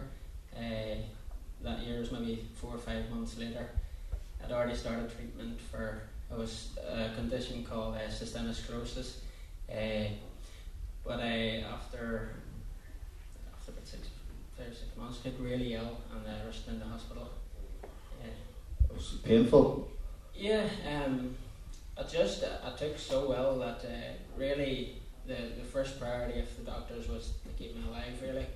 Uh, 0.54 0.96
that 1.62 1.80
year 1.80 2.00
was 2.00 2.12
maybe 2.12 2.44
four 2.54 2.74
or 2.74 2.78
five 2.78 3.08
months 3.10 3.38
later. 3.38 3.66
I'd 4.44 4.52
already 4.52 4.76
started 4.76 5.10
treatment 5.16 5.58
for 5.60 6.02
it 6.30 6.38
was 6.38 6.70
a 6.88 7.10
condition 7.14 7.64
called 7.64 7.94
uh, 7.94 8.10
systemic 8.10 8.54
sclerosis. 8.54 9.20
Uh, 9.70 10.08
but 11.04 11.20
I 11.20 11.64
after 11.72 12.36
after 13.54 13.72
about 13.72 13.86
six 13.86 14.08
five 14.56 14.68
or 14.68 14.74
six 14.74 14.96
months, 14.96 15.18
got 15.18 15.38
really 15.40 15.74
ill 15.74 15.98
and 16.12 16.26
uh, 16.26 16.46
rushed 16.46 16.68
into 16.68 16.84
hospital. 16.86 17.30
Uh, 17.82 18.26
It 18.88 18.94
was 18.94 19.18
painful. 19.24 19.88
yeah, 20.34 20.66
um, 20.92 21.36
I 21.98 22.02
just 22.04 22.44
I 22.44 22.70
took 22.76 22.98
so 22.98 23.28
well 23.28 23.58
that 23.58 23.84
uh, 23.84 24.12
really 24.36 25.02
the 25.26 25.36
the 25.60 25.64
first 25.72 26.00
priority 26.00 26.40
of 26.40 26.48
the 26.56 26.64
doctors 26.70 27.08
was 27.08 27.32
to 27.44 27.48
keep 27.58 27.74
me 27.76 27.82
alive 27.88 28.16
really, 28.22 28.46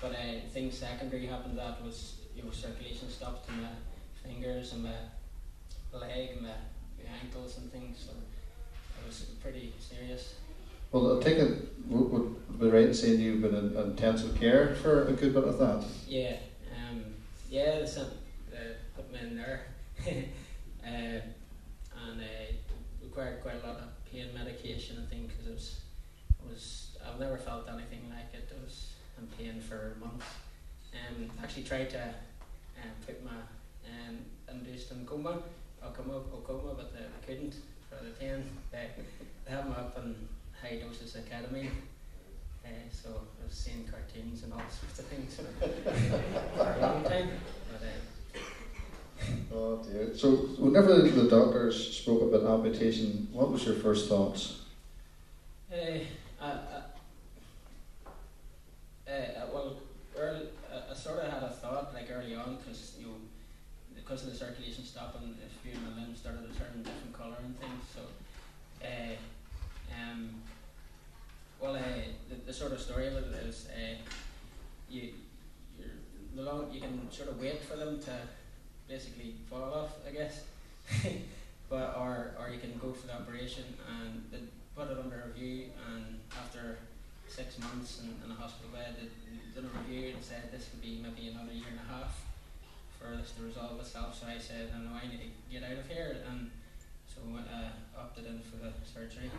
but 0.00 0.12
uh, 0.12 0.40
things 0.52 0.76
secondary 0.78 1.26
happened 1.26 1.58
that 1.58 1.82
was 1.84 2.14
you 2.36 2.42
know 2.42 2.50
circulation 2.50 3.08
stopped 3.10 3.48
in 3.48 3.62
my 3.62 3.74
fingers 4.24 4.72
and 4.72 4.82
my 4.84 4.98
leg 5.92 6.30
and 6.36 6.42
my, 6.42 6.48
my 6.98 7.10
ankles 7.22 7.56
and 7.58 7.72
things 7.72 7.96
so 8.06 8.12
it 8.12 9.06
was 9.06 9.22
pretty 9.42 9.72
serious. 9.80 10.34
Well, 10.90 11.18
I 11.18 11.22
take 11.22 11.36
it, 11.36 11.68
would, 11.86 12.58
be 12.58 12.70
right 12.70 12.86
in 12.86 12.94
saying 12.94 13.20
you've 13.20 13.42
been 13.42 13.54
in 13.54 13.76
intensive 13.76 14.34
care 14.40 14.74
for 14.74 15.06
a 15.06 15.12
good 15.12 15.34
bit 15.34 15.44
of 15.44 15.58
that? 15.58 15.84
Yeah, 16.08 16.36
um, 16.74 17.04
yeah, 17.50 17.84
sent 17.84 18.08
uh, 18.52 18.72
put 18.96 19.12
me 19.12 19.18
in 19.20 19.36
there, 19.36 19.66
uh, 20.06 20.10
and 20.88 22.20
uh, 22.20 22.24
required 23.02 23.42
quite 23.42 23.62
a 23.62 23.66
lot 23.66 23.76
of 23.76 24.04
pain 24.10 24.28
medication. 24.34 25.04
I 25.06 25.10
think 25.10 25.28
because 25.28 25.46
it 25.46 25.52
was, 25.52 25.80
it 26.40 26.50
was 26.50 26.96
I've 27.06 27.20
never 27.20 27.36
felt 27.36 27.68
anything 27.68 28.10
like 28.10 28.32
it. 28.32 28.50
I 28.50 28.64
was 28.64 28.92
in 29.18 29.26
pain 29.36 29.60
for 29.60 29.96
months. 30.00 30.26
Um, 30.94 31.30
actually 31.42 31.64
tried 31.64 31.90
to 31.90 32.02
um, 32.02 32.90
put 33.06 33.22
my 33.22 33.30
um, 33.86 34.18
induced 34.50 34.90
in 34.90 35.04
coma, 35.04 35.42
or 35.82 35.90
coma, 35.92 36.14
or 36.32 36.40
coma, 36.44 36.74
but 36.74 36.94
they, 36.94 37.00
they 37.00 37.34
couldn't 37.34 37.54
for 37.90 38.02
the 38.02 38.10
ten. 38.12 38.48
They, 38.72 38.88
they 39.44 39.50
have 39.52 39.66
me 39.66 39.72
up 39.72 39.96
in 39.98 40.16
high 40.62 40.76
doses 40.76 41.14
of 41.14 41.24
ketamine. 41.28 41.70
Uh, 42.64 42.68
so 42.90 43.08
I 43.10 43.44
was 43.46 43.54
seeing 43.54 43.84
cartoons 43.84 44.42
and 44.42 44.52
all 44.52 44.58
sorts 44.80 44.98
of 44.98 45.06
things 45.06 45.36
for 45.36 46.62
a 46.62 46.78
long 46.80 47.02
time. 47.04 47.30
But 47.70 47.82
uh, 47.86 47.90
Oh 49.52 49.82
dear. 49.82 50.16
So, 50.16 50.30
whenever 50.58 50.94
the, 50.94 51.08
the 51.08 51.28
doctors 51.28 51.96
spoke 51.98 52.22
about 52.22 52.48
amputation, 52.60 53.28
what 53.32 53.50
was 53.50 53.64
your 53.64 53.74
first 53.74 54.08
thoughts? 54.08 54.62
uh, 55.72 55.76
I, 56.40 56.46
I, 56.46 56.50
uh, 59.10 59.46
well, 59.52 59.76
early, 60.16 60.46
I, 60.72 60.92
I 60.92 60.94
sort 60.94 61.18
of 61.18 61.32
had 61.32 61.42
a 61.42 61.50
thought 61.50 61.92
like 61.94 62.08
early 62.12 62.34
on 62.34 62.56
because 62.56 62.94
you 62.98 63.06
know, 63.06 63.14
because 63.94 64.24
of 64.24 64.32
the 64.32 64.38
circulation 64.38 64.84
stopping, 64.84 65.34
a 65.44 65.62
few 65.62 65.72
of 65.76 65.82
my 65.82 66.02
limbs 66.02 66.20
started 66.20 66.42
to 66.52 66.58
turn 66.58 66.82
different 66.82 67.12
colour 67.12 67.36
and 67.44 67.58
things. 67.58 67.82
So, 67.94 68.00
uh, 68.84 69.16
um, 69.98 70.42
well, 71.60 71.74
uh, 71.74 71.80
the, 72.28 72.36
the 72.46 72.52
sort 72.52 72.72
of 72.72 72.80
story 72.80 73.08
of 73.08 73.14
it 73.14 73.46
is 73.46 73.66
uh, 73.74 73.96
you 74.88 75.12
the 76.34 76.42
long 76.42 76.70
you 76.72 76.80
can 76.80 77.10
sort 77.10 77.28
of 77.28 77.40
wait 77.40 77.60
for 77.62 77.76
them 77.76 77.98
to 78.00 78.12
basically 78.88 79.34
fall 79.50 79.74
off, 79.74 79.92
I 80.06 80.12
guess. 80.12 80.42
but 81.68 81.96
or 81.98 82.32
or 82.38 82.50
you 82.50 82.58
can 82.58 82.78
go 82.78 82.92
for 82.92 83.06
the 83.06 83.14
operation 83.14 83.64
and 84.00 84.24
they 84.30 84.38
put 84.74 84.90
it 84.90 84.98
under 84.98 85.32
review 85.34 85.66
and 85.90 86.20
after 86.32 86.78
six 87.28 87.58
months 87.58 88.00
in, 88.00 88.08
in 88.24 88.30
a 88.30 88.34
hospital 88.34 88.70
bed 88.72 88.96
they 88.96 89.08
did 89.52 89.68
a 89.68 89.78
review 89.78 90.14
and 90.14 90.24
said 90.24 90.48
this 90.50 90.68
could 90.70 90.80
be 90.80 91.02
maybe 91.02 91.28
another 91.28 91.52
year 91.52 91.68
and 91.70 91.80
a 91.84 91.92
half 91.92 92.22
for 92.98 93.16
this 93.16 93.32
to 93.32 93.42
resolve 93.42 93.78
itself. 93.78 94.18
So 94.18 94.26
I 94.26 94.38
said, 94.38 94.72
I 94.74 94.78
know 94.78 94.90
I 94.94 95.06
need 95.06 95.20
to 95.22 95.30
get 95.52 95.62
out 95.62 95.78
of 95.78 95.86
here 95.88 96.16
and 96.30 96.50
so 97.06 97.20
uh, 97.36 98.00
opted 98.00 98.26
in 98.26 98.40
for 98.40 98.56
the 98.56 98.72
surgery. 98.82 99.30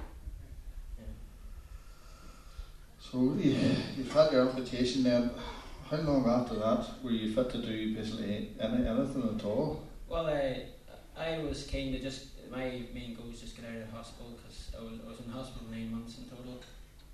So, 3.11 3.33
you, 3.39 3.57
you've 3.97 4.11
had 4.13 4.31
your 4.31 4.47
amputation 4.47 5.01
then. 5.01 5.31
How 5.89 5.97
long 5.97 6.29
after 6.29 6.53
that 6.55 6.85
were 7.03 7.09
you 7.09 7.33
fit 7.33 7.49
to 7.49 7.57
do 7.57 7.95
basically 7.95 8.51
any, 8.59 8.85
anything 8.85 9.35
at 9.35 9.43
all? 9.43 9.87
Well, 10.07 10.27
I, 10.27 10.65
I 11.17 11.39
was 11.39 11.65
keen 11.65 11.91
to 11.93 11.99
just 11.99 12.27
my 12.51 12.83
main 12.93 13.15
goal 13.15 13.29
was 13.29 13.41
just 13.41 13.55
get 13.55 13.65
out 13.65 13.81
of 13.81 13.89
the 13.89 13.97
hospital 13.97 14.37
because 14.37 14.69
I 14.77 14.83
was, 14.83 14.99
I 15.03 15.09
was 15.09 15.19
in 15.25 15.31
hospital 15.31 15.67
nine 15.71 15.91
months 15.91 16.19
in 16.19 16.25
total, 16.25 16.61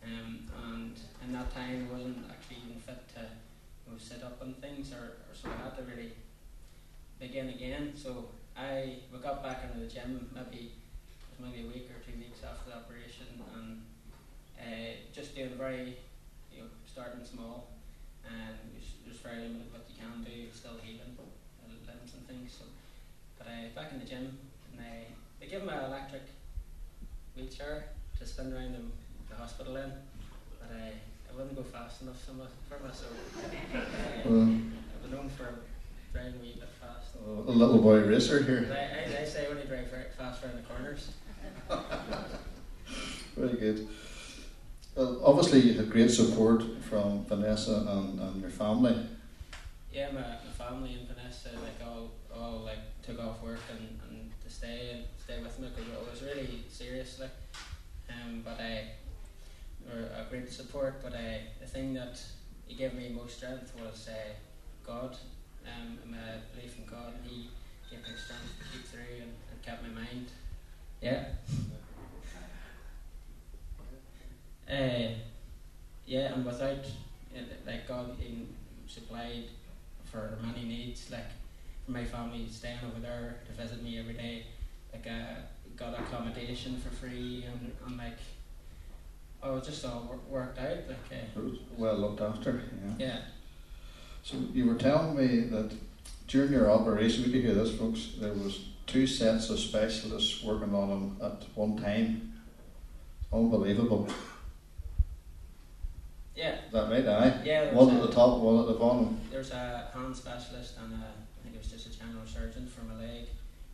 um, 0.04 0.48
and 0.68 1.00
in 1.24 1.32
that 1.32 1.54
time 1.56 1.88
I 1.89 1.93
wasn't 1.93 2.26
actually 2.30 2.58
even 2.68 2.82
fit 2.82 3.08
to 3.16 3.22
you 3.22 3.93
know, 3.93 3.98
sit 3.98 4.22
up 4.22 4.41
on 4.41 4.56
things, 4.56 4.91
or, 4.91 5.24
or 5.32 5.32
so 5.32 5.48
I 5.48 5.64
had 5.64 5.78
to 5.78 5.84
really 5.84 6.12
begin 7.22 7.50
again. 7.50 7.93
So 7.96 8.32
I 8.58 9.00
we 9.14 9.20
got 9.20 9.41
back 9.41 9.64
into 9.64 9.80
the 9.80 9.88
gym 9.88 10.28
maybe 10.36 10.74
maybe 11.39 11.64
a 11.64 11.72
week 11.72 11.88
or 11.88 12.04
two 12.04 12.20
weeks 12.20 12.43
after 12.43 12.72
the 12.72 12.76
operation, 12.76 13.39
and 13.56 13.82
uh, 14.60 14.91
just 15.14 15.36
doing 15.36 15.49
very 15.58 15.97
you 16.53 16.62
know 16.62 16.68
starting 16.86 17.24
small, 17.26 17.68
and 18.26 18.56
there's, 18.74 18.93
there's 19.06 19.18
very 19.20 19.41
limited 19.43 19.72
what 19.72 19.86
you 19.89 19.95
can 19.99 20.24
do, 20.24 20.47
still 20.53 20.78
healing 20.82 21.16
uh, 21.20 21.72
limbs 21.88 22.14
and 22.16 22.28
things. 22.28 22.56
So, 22.58 22.66
but 23.38 23.47
uh, 23.47 23.70
back 23.76 23.91
in 23.91 23.99
the 23.99 24.06
gym, 24.06 24.38
and 24.72 24.80
they 24.80 25.08
they 25.39 25.47
give 25.47 25.64
me 25.64 25.70
an 25.74 25.86
electric 25.86 26.24
wheelchair 27.36 27.86
to 28.20 28.26
spin 28.26 28.53
around 28.53 28.74
the, 28.74 29.34
the 29.34 29.36
hospital 29.36 29.76
in, 29.76 29.91
but 30.60 30.72
uh, 30.72 30.91
I 31.30 31.36
wouldn't 31.36 31.56
go 31.56 31.64
fast 31.64 32.01
enough 32.01 32.22
for 32.24 32.34
me, 32.34 32.45
so 32.93 33.06
uh, 33.76 34.30
Uh, 34.30 34.30
I 34.30 35.03
was 35.03 35.12
known 35.12 35.30
for 35.30 35.60
driving 36.14 36.36
a 36.36 36.41
wee 36.41 36.56
bit 36.58 36.70
fast. 36.80 37.16
a 37.26 37.51
little 37.51 37.80
boy 37.80 37.99
racer 37.99 38.41
here. 38.41 38.62
They, 38.62 39.12
they, 39.12 39.18
they 39.18 39.30
say 39.30 39.45
I 39.47 39.49
only 39.49 39.66
drive 39.66 39.89
fast 40.18 40.43
around 40.43 40.56
the 40.56 40.62
corners. 40.64 41.10
Very 43.36 43.58
good. 43.58 43.88
Well, 44.96 45.22
obviously, 45.26 45.60
you 45.60 45.74
had 45.74 45.89
great 45.89 46.10
support 46.10 46.64
from 46.84 47.26
Vanessa 47.26 47.86
and, 47.88 48.20
and 48.20 48.41
your 48.41 48.50
family. 48.50 48.96
Yeah, 49.91 50.12
my, 50.12 50.22
my 50.22 50.52
family 50.58 50.93
in 50.93 51.06
Vanessa, 51.06 51.50
like 51.54 51.86
all, 51.86 52.12
all 52.34 52.60
like 52.60 53.02
took 53.02 53.20
off 53.20 53.41
work 53.43 53.60
and, 53.70 54.00
and 54.10 54.32
to 54.43 54.50
stay 54.50 54.91
and 54.93 55.04
stay 55.22 55.41
with 55.41 55.60
me 55.60 55.68
because 55.76 55.91
it 55.91 56.12
was 56.12 56.22
really 56.24 56.64
serious. 56.70 57.20
Like, 57.20 57.36
um, 58.10 58.41
but 58.46 58.60
I 58.60 58.91
were 59.86 60.04
a 60.04 60.26
great 60.30 60.52
support. 60.52 61.04
But 61.04 61.14
I, 61.14 61.41
the 61.60 61.68
thing 61.68 61.93
that 61.96 62.22
he 62.66 62.76
gave 62.76 62.93
me 62.93 63.10
most 63.10 63.38
strength 63.38 63.74
was 63.78 64.08
uh, 64.08 64.34
God. 64.86 65.18
Um, 65.66 65.98
and 66.04 66.12
my 66.12 66.18
belief 66.54 66.78
in 66.78 66.86
God, 66.86 67.14
He 67.24 67.50
gave 67.89 68.00
me 68.00 68.10
strength 68.16 68.60
to 68.60 68.78
keep 68.78 68.88
through 68.88 69.16
and, 69.22 69.34
and 69.52 69.62
kept 69.62 69.84
my 69.84 69.89
mind. 69.89 70.28
Yeah. 71.02 71.26
Uh, 74.70 75.13
yeah, 76.05 76.34
and 76.34 76.45
without 76.45 76.86
uh, 77.36 77.39
like 77.66 77.88
God 77.88 78.20
in 78.20 78.47
supplied 78.88 79.45
for 80.05 80.38
many 80.41 80.66
needs, 80.66 81.09
like 81.11 81.30
for 81.86 81.91
my 81.91 82.05
family 82.05 82.47
staying 82.49 82.80
over 82.86 82.99
there 82.99 83.38
to 83.45 83.61
visit 83.61 83.84
me 83.84 83.99
every 83.99 84.13
day, 84.13 84.45
like 84.93 85.07
uh, 85.07 85.41
got 85.76 85.99
accommodation 85.99 86.78
for 86.78 86.89
free 86.89 87.45
and, 87.47 87.72
and 87.86 87.97
like 87.97 88.18
oh 89.43 89.57
it 89.57 89.63
just 89.63 89.86
all 89.86 90.05
wor- 90.07 90.41
worked 90.41 90.57
out 90.57 90.78
like 90.88 90.97
uh, 91.11 91.39
Well 91.78 91.97
looked 91.97 92.22
after. 92.22 92.61
Yeah. 92.97 93.07
yeah 93.07 93.20
So 94.24 94.38
you 94.53 94.66
were 94.68 94.76
telling 94.76 95.16
me 95.16 95.41
that 95.49 95.72
during 96.28 96.51
your 96.51 96.72
operation, 96.72 97.24
we 97.24 97.32
could 97.32 97.43
hear 97.43 97.53
this, 97.53 97.76
folks. 97.76 98.13
There 98.20 98.34
was 98.34 98.66
two 98.88 99.05
sets 99.05 99.49
of 99.49 99.59
specialists 99.59 100.43
working 100.43 100.74
on 100.74 100.89
him 100.89 101.18
at 101.22 101.43
one 101.55 101.78
time. 101.78 102.34
Unbelievable. 103.32 104.07
Yeah 106.36 106.56
Is 106.68 106.72
that 106.74 106.90
right? 106.92 107.08
Aye. 107.08 107.42
yeah 107.46 107.74
One 107.74 107.88
was 107.88 107.96
at 107.96 108.04
a- 108.04 108.08
the 108.08 108.14
top, 108.14 108.40
one 108.40 108.60
at 108.60 108.68
the 108.68 108.74
bottom. 108.74 109.20
There's 109.32 109.52
a 109.52 109.90
hand 109.94 110.16
specialist 110.16 110.76
and 110.82 110.94
a, 110.94 110.98
I 111.06 111.44
think 111.44 111.56
it 111.56 111.60
was 111.60 111.72
just 111.72 111.88
a 111.88 111.98
general 111.98 112.26
surgeon 112.26 112.68
for 112.68 112.84
my 112.86 112.96
leg, 113.00 113.30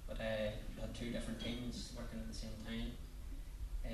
but 0.07 0.19
I 0.19 0.53
had 0.79 0.93
two 0.95 1.11
different 1.11 1.39
teams 1.41 1.93
working 1.97 2.19
at 2.19 2.27
the 2.27 2.33
same 2.37 2.51
time. 2.65 2.91
Uh, 3.85 3.89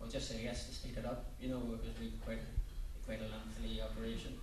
well, 0.00 0.08
just 0.10 0.32
I 0.34 0.38
guess 0.38 0.66
to 0.66 0.74
speed 0.74 0.96
it 0.98 1.04
up, 1.06 1.26
you 1.40 1.48
know, 1.50 1.58
it 1.58 1.68
was 1.70 1.80
really 1.98 2.12
quite 2.24 2.40
quite 3.06 3.20
a 3.20 3.28
lengthy 3.30 3.80
operation. 3.80 4.34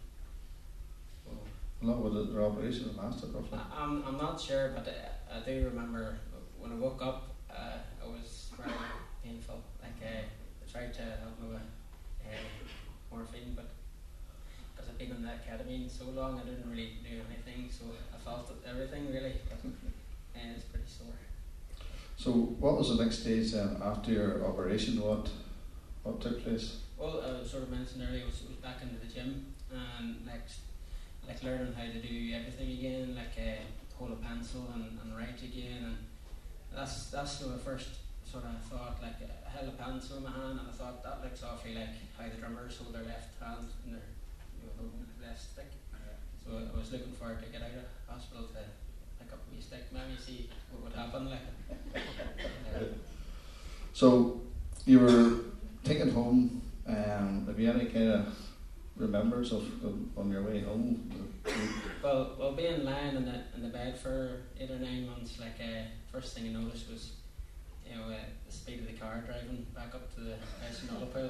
How 1.81 1.87
long 1.87 2.01
would 2.03 2.33
the 2.33 2.41
operation 2.43 2.95
lasted 2.97 3.33
roughly? 3.33 3.59
I, 3.59 3.83
I'm 3.83 4.03
I'm 4.07 4.17
not 4.17 4.39
sure, 4.39 4.69
but 4.75 4.87
I, 4.87 5.37
I 5.37 5.39
do 5.41 5.65
remember 5.65 6.17
when 6.57 6.71
I 6.71 6.75
woke 6.75 7.01
up, 7.03 7.35
uh, 7.51 7.77
it 8.03 8.09
was 8.09 8.49
very 8.57 8.73
painful. 9.23 9.61
Like 9.81 9.99
uh, 10.01 10.23
I 10.25 10.71
tried 10.71 10.93
to 10.95 11.01
help 11.01 11.39
me 11.41 11.49
with 11.49 11.61
uh, 11.61 12.64
morphine, 13.15 13.53
but 13.55 13.69
because 14.75 14.89
I've 14.89 14.97
been 14.97 15.11
on 15.11 15.23
that 15.23 15.47
ketamine 15.47 15.89
so 15.89 16.05
long, 16.05 16.39
I 16.39 16.43
didn't 16.43 16.69
really 16.69 16.97
do 17.03 17.21
anything, 17.29 17.69
so 17.71 17.85
I 18.13 18.17
felt 18.17 18.51
everything 18.67 19.11
really. 19.11 19.35
But 20.35 20.41
uh, 20.41 20.53
it's 20.53 20.65
pretty 20.65 20.85
sore. 20.85 21.15
So, 22.17 22.31
what 22.31 22.77
was 22.77 22.89
the 22.89 23.01
next 23.01 23.21
stage 23.21 23.53
then 23.53 23.77
after 23.81 24.11
your 24.11 24.45
operation? 24.45 24.99
What 25.01 25.29
what 26.03 26.19
took 26.19 26.43
place? 26.43 26.79
Well, 26.97 27.23
I 27.23 27.47
sort 27.47 27.63
of 27.63 27.69
mentioned 27.71 28.03
earlier, 28.07 28.25
was, 28.25 28.43
was 28.43 28.57
back 28.57 28.81
into 28.81 28.99
the 28.99 29.11
gym 29.11 29.53
and 29.71 30.27
like 30.27 30.47
like 31.25 31.41
learning 31.41 31.73
how 31.73 31.85
to 31.85 31.99
do 31.99 32.33
everything 32.33 32.71
again, 32.71 33.15
like 33.15 33.35
uh, 33.39 33.63
hold 33.97 34.11
a 34.11 34.15
pencil 34.15 34.67
and, 34.73 34.99
and 35.01 35.17
write 35.17 35.41
again, 35.41 35.83
and 35.83 35.97
that's 36.75 37.07
that's 37.11 37.41
I 37.43 37.57
first 37.57 37.89
sort 38.35 38.51
of 38.51 38.59
thought 38.67 38.99
like 39.01 39.15
I 39.23 39.49
held 39.49 39.69
a 39.69 39.77
pencil 39.79 40.17
in 40.17 40.23
my 40.23 40.31
hand 40.31 40.59
and 40.59 40.67
I 40.67 40.71
thought 40.71 41.01
that 41.03 41.23
looks 41.23 41.41
awfully 41.43 41.75
like 41.75 41.95
how 42.17 42.27
the 42.27 42.35
drummers 42.35 42.77
hold 42.77 42.93
their 42.93 43.03
left 43.03 43.39
hand 43.39 43.67
in 43.85 43.93
their 43.93 44.07
you 44.59 44.67
know 44.67 44.91
left 45.25 45.41
stick. 45.41 45.71
So 46.43 46.51
I 46.51 46.77
was 46.77 46.91
looking 46.91 47.13
forward 47.13 47.39
to 47.43 47.49
get 47.49 47.61
out 47.61 47.71
of 47.79 47.87
hospital 48.13 48.47
to 48.53 48.59
pick 49.23 49.31
up 49.31 49.39
my 49.51 49.59
stick, 49.59 49.87
maybe 49.91 50.19
see 50.19 50.49
what 50.69 50.83
would 50.83 50.93
happen 50.93 51.29
like. 51.29 51.39
So, 53.93 54.41
you 54.85 54.99
were 54.99 55.37
taken 55.85 56.11
home. 56.11 56.61
Um, 56.85 57.45
have 57.47 57.57
you 57.57 57.71
any 57.71 57.85
kind 57.85 58.11
of 58.11 58.37
remembers 58.97 59.53
of, 59.53 59.61
of 59.85 60.17
on 60.17 60.29
your 60.29 60.43
way 60.43 60.59
home? 60.59 61.09
Well, 62.03 62.35
well, 62.37 62.51
being 62.51 62.83
lying 62.83 63.15
in 63.15 63.23
the 63.23 63.43
in 63.55 63.61
the 63.63 63.69
bed 63.69 63.97
for 63.97 64.41
eight 64.59 64.69
or 64.69 64.79
nine 64.79 65.07
months, 65.07 65.39
like 65.39 65.55
uh, 65.61 65.83
first 66.11 66.35
thing 66.35 66.49
I 66.49 66.59
noticed 66.59 66.91
was, 66.91 67.13
you 67.87 67.95
know, 67.95 68.03
uh, 68.13 68.17
the 68.45 68.51
speed 68.51 68.79
of 68.79 68.87
the 68.87 68.93
car 68.93 69.23
driving 69.25 69.65
back 69.75 69.93
up 69.93 70.13
to 70.15 70.21
the 70.21 70.35
house 70.61 70.81
in 70.83 70.89
Ullapool. 70.89 71.29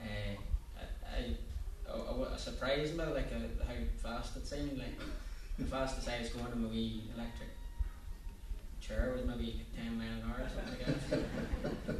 Uh, 0.00 0.34
I, 0.76 1.18
I, 1.18 1.92
I, 1.92 2.34
I 2.34 2.36
surprised 2.36 2.96
me 2.96 3.04
like 3.04 3.32
uh, 3.32 3.64
how 3.64 3.74
fast 4.02 4.36
it 4.36 4.46
seemed. 4.46 4.78
Like 4.78 4.98
the 5.58 5.64
fastest 5.64 6.08
I 6.08 6.20
was 6.20 6.30
going 6.30 6.52
in 6.52 6.62
my 6.62 6.68
wee 6.68 7.02
electric 7.14 7.50
chair 8.80 9.12
was 9.16 9.24
maybe 9.24 9.62
ten 9.76 9.96
mile 9.96 10.08
an 10.08 10.22
hour 10.28 10.44
or 10.44 10.48
something 10.48 10.86
like 10.86 11.86
that. 11.86 11.96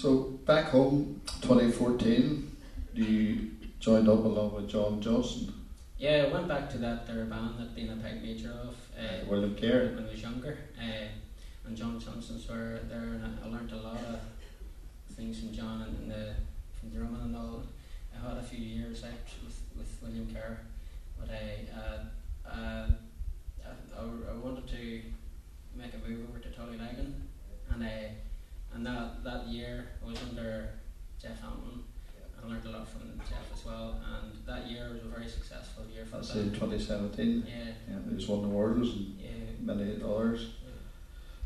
So, 0.00 0.22
back 0.46 0.70
home, 0.70 1.20
2014, 1.42 2.56
you 2.94 3.50
joined 3.80 4.08
up 4.08 4.24
along 4.24 4.54
with 4.54 4.70
John 4.70 4.98
Johnson, 5.02 5.52
Yeah, 5.98 6.24
I 6.26 6.32
went 6.32 6.48
back 6.48 6.70
to 6.70 6.78
that 6.78 7.06
their 7.06 7.26
band 7.26 7.58
that 7.58 7.74
been 7.74 7.90
a 7.90 7.96
pipe 7.96 8.22
major 8.22 8.48
of. 8.48 8.76
Uh, 8.98 9.30
of 9.30 9.60
Kerr. 9.60 9.92
when 9.94 10.06
I 10.06 10.10
was 10.10 10.22
younger. 10.22 10.56
Uh, 10.78 11.08
and 11.70 11.78
John 11.78 12.00
Johnson's 12.00 12.48
were 12.48 12.80
there, 12.88 13.14
and 13.14 13.24
I, 13.24 13.46
I 13.46 13.48
learned 13.48 13.70
a 13.70 13.76
lot 13.76 13.98
of 13.98 14.18
things 15.14 15.38
from 15.38 15.52
John 15.52 15.82
and, 15.82 15.98
and 16.02 16.10
the 16.10 16.34
from 16.80 16.90
drumming 16.90 17.22
and 17.22 17.36
all. 17.36 17.62
I 18.12 18.28
had 18.28 18.38
a 18.38 18.42
few 18.42 18.58
years 18.58 19.04
out 19.04 19.12
with, 19.44 19.60
with 19.78 19.98
William 20.02 20.28
Kerr, 20.34 20.58
but 21.16 21.30
I, 21.30 21.70
uh, 21.72 22.50
uh, 22.50 22.88
I, 23.64 23.70
I, 23.96 24.02
I 24.02 24.36
wanted 24.36 24.66
to 24.66 25.02
make 25.76 25.94
a 25.94 26.08
move 26.08 26.26
over 26.28 26.40
to 26.40 26.48
Tullylagan, 26.48 27.12
and 27.72 27.84
I, 27.84 28.14
and 28.74 28.84
that 28.84 29.22
that 29.22 29.46
year 29.46 29.90
I 30.04 30.10
was 30.10 30.18
under 30.28 30.70
Jeff 31.22 31.40
Hampton. 31.40 31.84
I 32.42 32.48
learned 32.48 32.66
a 32.66 32.70
lot 32.70 32.88
from 32.88 33.20
Jeff 33.28 33.46
as 33.54 33.64
well, 33.64 34.00
and 34.04 34.44
that 34.44 34.68
year 34.68 34.90
was 34.92 35.02
a 35.04 35.08
very 35.08 35.28
successful 35.28 35.84
year 35.94 36.04
for 36.04 36.16
That's 36.16 36.32
the 36.32 36.40
in 36.40 36.52
2017. 36.52 37.46
Yeah, 37.46 37.64
Yeah, 37.88 38.16
just 38.16 38.28
won 38.28 38.42
the 38.42 38.48
Worlds 38.48 38.88
and 38.88 39.20
yeah. 39.20 39.28
many 39.60 40.02
others. 40.02 40.54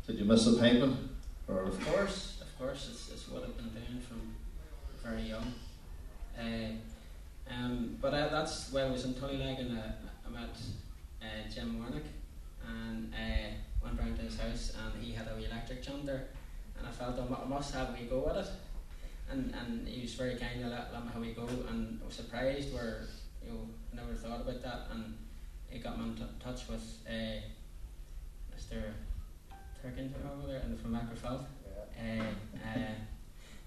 Did 0.07 0.19
you 0.19 0.25
miss 0.25 0.45
the 0.45 0.59
piping? 0.59 1.09
Or 1.47 1.63
Of 1.63 1.83
course, 1.83 2.41
of 2.41 2.59
course, 2.59 2.89
it's, 2.91 3.09
it's 3.11 3.27
what 3.27 3.41
I've 3.43 3.57
been 3.57 3.69
doing 3.69 3.99
from 4.01 4.35
very 5.03 5.23
young. 5.23 5.53
Uh, 6.37 6.73
um, 7.51 7.97
but 7.99 8.13
I, 8.13 8.29
that's 8.29 8.71
when 8.71 8.85
I 8.85 8.91
was 8.91 9.05
in 9.05 9.15
Tullylagan, 9.15 9.75
uh, 9.75 9.91
I 10.27 10.29
met 10.29 10.57
uh, 11.21 11.49
Jim 11.51 11.81
Warnick 11.81 12.05
and 12.67 13.13
uh, 13.13 13.53
went 13.83 13.99
round 13.99 14.15
to 14.17 14.23
his 14.23 14.39
house 14.39 14.73
and 14.79 15.03
he 15.03 15.13
had 15.13 15.27
a 15.27 15.35
wee 15.35 15.45
electric 15.45 15.81
chanter 15.81 16.27
and 16.77 16.87
I 16.87 16.91
felt 16.91 17.17
I 17.17 17.43
I 17.43 17.47
must 17.47 17.73
have 17.73 17.89
a 17.89 17.93
wee 17.93 18.07
go 18.07 18.29
at 18.29 18.37
it. 18.37 18.47
And, 19.31 19.55
and 19.55 19.87
he 19.87 20.03
was 20.03 20.13
very 20.13 20.35
kind 20.35 20.61
to 20.61 20.67
let, 20.67 20.93
let 20.93 21.03
me 21.03 21.11
have 21.13 21.17
a 21.17 21.25
wee 21.25 21.33
go 21.33 21.47
and 21.69 21.99
I 22.03 22.05
was 22.05 22.15
surprised 22.15 22.71
where, 22.73 23.05
you 23.43 23.51
know, 23.51 23.69
I 23.91 23.95
never 23.95 24.13
thought 24.13 24.41
about 24.41 24.61
that 24.61 24.87
and 24.91 25.15
he 25.67 25.79
got 25.79 25.99
me 25.99 26.09
in 26.09 26.15
t- 26.15 26.23
touch 26.43 26.67
with 26.67 26.99
uh, 27.09 27.41
Mr. 28.55 28.83
Turkin 29.85 30.11
over 30.33 30.47
there 30.47 30.61
and 30.61 30.79
from 30.79 30.93
Magherafelt. 30.93 31.45
Uh, 31.97 32.23
uh, 32.55 32.79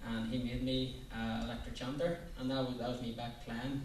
and 0.07 0.31
he 0.31 0.43
made 0.43 0.63
me 0.63 0.97
uh, 1.15 1.41
electric 1.45 1.75
chanter, 1.75 2.19
and 2.37 2.51
that 2.51 2.67
was 2.67 2.77
that 2.77 2.89
was 2.89 3.01
me 3.01 3.13
back 3.13 3.45
playing 3.45 3.81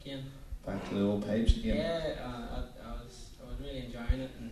again. 0.00 0.24
back 0.66 0.88
to 0.88 0.94
the 0.94 1.02
old 1.02 1.26
pipes 1.26 1.56
again? 1.56 1.76
Yeah, 1.76 2.24
uh, 2.24 2.56
I, 2.56 2.88
I 2.88 2.92
was 2.92 3.30
I 3.42 3.50
was 3.50 3.60
really 3.60 3.86
enjoying 3.86 4.20
it, 4.20 4.30
and 4.38 4.50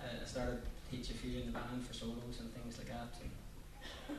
I 0.00 0.22
I 0.22 0.26
started 0.26 0.60
to 0.62 0.96
teach 0.96 1.10
a 1.10 1.14
few 1.14 1.40
in 1.40 1.46
the 1.46 1.52
band 1.52 1.84
for 1.84 1.92
solos 1.92 2.38
and 2.40 2.52
things 2.54 2.78
like 2.78 2.88
that. 2.88 3.08
And, 3.20 4.18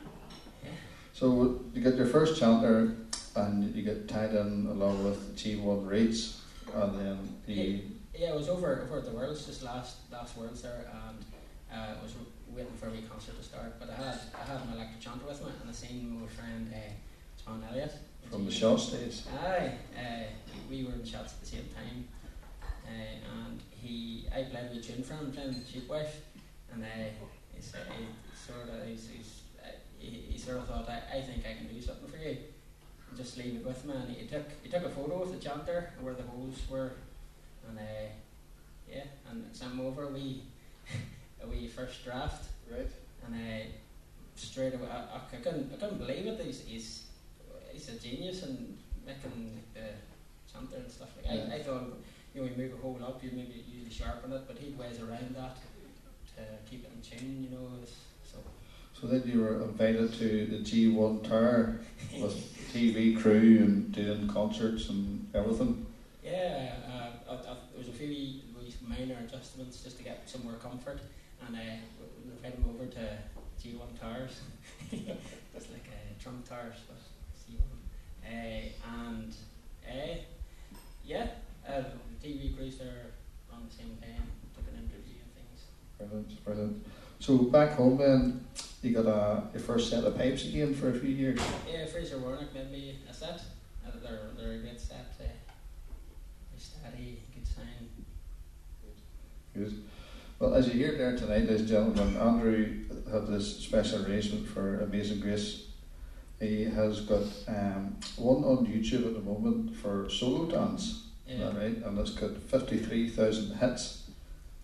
yeah. 0.64 0.70
So 1.14 1.60
you 1.72 1.82
get 1.82 1.96
your 1.96 2.06
first 2.06 2.38
chanter 2.38 2.94
and 3.36 3.74
you 3.74 3.82
get 3.82 4.06
tied 4.08 4.34
in 4.34 4.66
along 4.70 5.02
with 5.04 5.36
G1 5.36 5.88
Reeds 5.88 6.40
and 6.74 6.98
then 6.98 7.36
you, 7.46 7.80
Yeah, 8.14 8.30
it 8.30 8.34
was 8.34 8.48
over 8.48 8.82
over 8.82 8.98
at 8.98 9.04
the 9.04 9.12
Worlds 9.12 9.46
just 9.46 9.62
last 9.62 9.96
last 10.12 10.36
Worlds 10.36 10.62
there, 10.62 10.90
and 11.08 11.17
uh, 11.72 11.94
I 11.98 12.02
was 12.02 12.14
waiting 12.50 12.72
for 12.74 12.88
a 12.88 12.90
wee 12.90 13.04
concert 13.10 13.36
to 13.36 13.42
start. 13.42 13.78
But 13.78 13.90
I 13.90 13.94
had 13.94 14.18
I 14.34 14.44
had 14.44 14.66
my 14.68 14.74
electric 14.74 15.00
chanter 15.00 15.26
with 15.26 15.40
me, 15.42 15.50
and 15.60 15.70
I 15.70 15.72
seen 15.72 16.20
my 16.20 16.26
friend 16.26 16.72
uh, 16.72 16.92
John 17.44 17.64
Elliott 17.70 17.94
from 18.30 18.44
the 18.44 18.50
shot 18.50 18.76
stage. 18.76 19.22
Aye, 19.42 19.72
uh, 19.96 20.24
we 20.68 20.84
were 20.84 20.92
in 20.92 21.00
Shotts 21.00 21.32
at 21.32 21.40
the 21.40 21.46
same 21.46 21.68
time, 21.74 22.08
uh, 22.62 23.46
and 23.46 23.60
he 23.70 24.26
I 24.34 24.42
played 24.44 24.70
with 24.74 24.86
tune 24.86 25.02
for 25.02 25.14
him, 25.14 25.32
playing 25.32 25.54
Sheepwife, 25.54 26.20
and 26.72 26.82
uh, 26.82 26.86
he 27.54 27.62
said 27.62 27.86
he 27.96 28.06
sort 28.34 28.68
of 28.68 28.86
he's, 28.86 29.08
he's, 29.08 29.40
uh, 29.62 29.68
he, 29.98 30.08
he 30.30 30.38
sort 30.38 30.58
of 30.58 30.68
thought 30.68 30.88
I, 30.88 31.18
I 31.18 31.22
think 31.22 31.44
I 31.46 31.54
can 31.54 31.72
do 31.72 31.80
something 31.80 32.08
for 32.08 32.16
you. 32.16 32.36
Just 33.16 33.38
leave 33.38 33.56
it 33.56 33.64
with 33.64 33.84
me, 33.86 33.94
and 33.94 34.14
he 34.14 34.26
took 34.26 34.46
he 34.62 34.68
took 34.68 34.84
a 34.84 34.90
photo 34.90 35.22
of 35.22 35.32
the 35.32 35.38
chanter 35.38 35.90
where 36.00 36.14
the 36.14 36.24
holes 36.24 36.60
were, 36.68 36.92
and 37.68 37.78
uh, 37.78 37.82
yeah, 38.90 39.04
and 39.30 39.44
sent 39.52 39.72
him 39.72 39.80
over 39.80 40.04
a 40.04 40.08
wee 40.08 40.42
a 41.42 41.46
wee 41.46 41.66
first 41.68 42.04
draft, 42.04 42.44
Right. 42.70 42.90
and 43.26 43.34
uh, 43.34 43.66
straight 44.36 44.74
away 44.74 44.88
I, 44.90 45.16
I 45.16 45.36
couldn't 45.36 45.72
I 45.72 45.76
couldn't 45.76 45.98
believe 45.98 46.26
it. 46.26 46.40
He's 46.44 46.60
he's, 46.66 47.02
he's 47.72 47.88
a 47.88 47.98
genius 47.98 48.42
and 48.42 48.78
making 49.06 49.62
the 49.74 49.80
chanter 50.52 50.76
and 50.76 50.90
stuff 50.90 51.08
like. 51.16 51.26
Yeah. 51.26 51.52
I, 51.52 51.56
I 51.56 51.62
thought 51.62 51.84
you 52.34 52.42
know 52.42 52.48
you 52.48 52.56
move 52.56 52.74
a 52.74 52.82
hole 52.82 52.98
up, 53.02 53.22
you 53.22 53.30
maybe 53.32 53.64
usually 53.70 53.90
sharpen 53.92 54.32
it, 54.32 54.42
but 54.46 54.58
he 54.58 54.70
ways 54.72 55.00
around 55.00 55.34
that 55.36 55.56
to 56.36 56.42
keep 56.70 56.84
it 56.84 56.90
in 56.94 57.00
tune. 57.02 57.42
You 57.44 57.50
know, 57.56 57.64
it's- 57.82 57.96
so 58.30 58.38
So 59.00 59.06
then 59.06 59.22
you 59.26 59.40
were 59.40 59.62
invited 59.62 60.12
to 60.14 60.46
the 60.46 60.58
G1 60.58 61.22
tour 61.24 61.80
with 62.20 62.34
TV 62.72 63.16
crew 63.20 63.58
and 63.64 63.92
doing 63.92 64.28
concerts 64.28 64.88
and 64.90 65.26
everything. 65.34 65.86
yeah, 66.22 66.74
uh, 66.86 67.32
I, 67.32 67.34
I, 67.34 67.54
there 67.72 67.78
was 67.78 67.88
a 67.88 67.92
few 67.92 68.40
minor 68.86 69.16
adjustments 69.26 69.82
just 69.82 69.96
to 69.98 70.04
get 70.04 70.28
some 70.28 70.44
more 70.44 70.54
comfort, 70.54 71.00
and 71.46 71.56
uh, 71.56 71.60
we 72.24 72.32
invited 72.32 72.58
him 72.58 72.66
over 72.68 72.86
to 72.86 73.18
G1 73.60 74.00
Towers, 74.00 74.40
just 74.90 75.70
like 75.72 75.88
uh, 75.88 76.22
Trump 76.22 76.48
Towers, 76.48 76.76
but 76.86 76.98
G1. 77.42 77.60
Uh, 78.24 78.68
and 78.96 79.34
uh, 79.86 80.18
yeah, 81.04 81.26
uh, 81.66 81.82
TV 82.22 82.56
crews 82.56 82.78
there 82.78 83.06
on 83.52 83.66
the 83.68 83.74
same 83.74 83.94
day 83.96 84.14
and 84.16 84.28
took 84.54 84.72
an 84.72 84.78
interview 84.78 85.16
and 85.22 85.34
things. 85.34 85.64
Brilliant, 85.98 86.44
brilliant. 86.44 86.86
So 87.20 87.38
back 87.38 87.72
home 87.72 87.96
then, 87.96 88.46
you 88.82 88.94
got 88.94 89.06
a, 89.06 89.42
your 89.52 89.60
first 89.62 89.90
set 89.90 90.04
of 90.04 90.16
pipes 90.16 90.44
again 90.44 90.74
for 90.74 90.90
a 90.90 90.94
few 90.94 91.10
years. 91.10 91.40
Yeah, 91.68 91.86
Fraser 91.86 92.18
Warnock 92.18 92.54
made 92.54 92.70
me 92.70 92.98
a 93.08 93.12
set. 93.12 93.42
Uh, 93.84 93.90
they're, 94.02 94.30
they're 94.36 94.52
a 94.52 94.58
good 94.58 94.80
set. 94.80 95.14
Uh, 95.18 95.24
they're 95.24 96.58
steady, 96.58 97.22
good 97.34 97.46
sign. 97.46 97.88
Good. 99.54 99.82
Well, 100.38 100.54
as 100.54 100.68
you 100.68 100.74
hear 100.74 100.96
there 100.96 101.16
tonight, 101.16 101.40
ladies 101.46 101.60
and 101.60 101.68
gentlemen, 101.68 102.16
Andrew 102.16 102.84
had 103.10 103.26
this 103.26 103.58
special 103.58 104.06
arrangement 104.06 104.46
for 104.48 104.80
Amazing 104.80 105.20
Grace. 105.20 105.66
He 106.38 106.64
has 106.64 107.00
got 107.00 107.24
um, 107.48 107.96
one 108.16 108.44
on 108.44 108.64
YouTube 108.66 109.06
at 109.06 109.14
the 109.14 109.20
moment 109.20 109.74
for 109.74 110.08
solo 110.08 110.46
dance, 110.46 111.08
Yeah. 111.26 111.38
that 111.38 111.56
right? 111.56 111.76
And 111.84 111.98
it's 111.98 112.12
got 112.12 112.36
53,000 112.36 113.56
hits. 113.56 114.10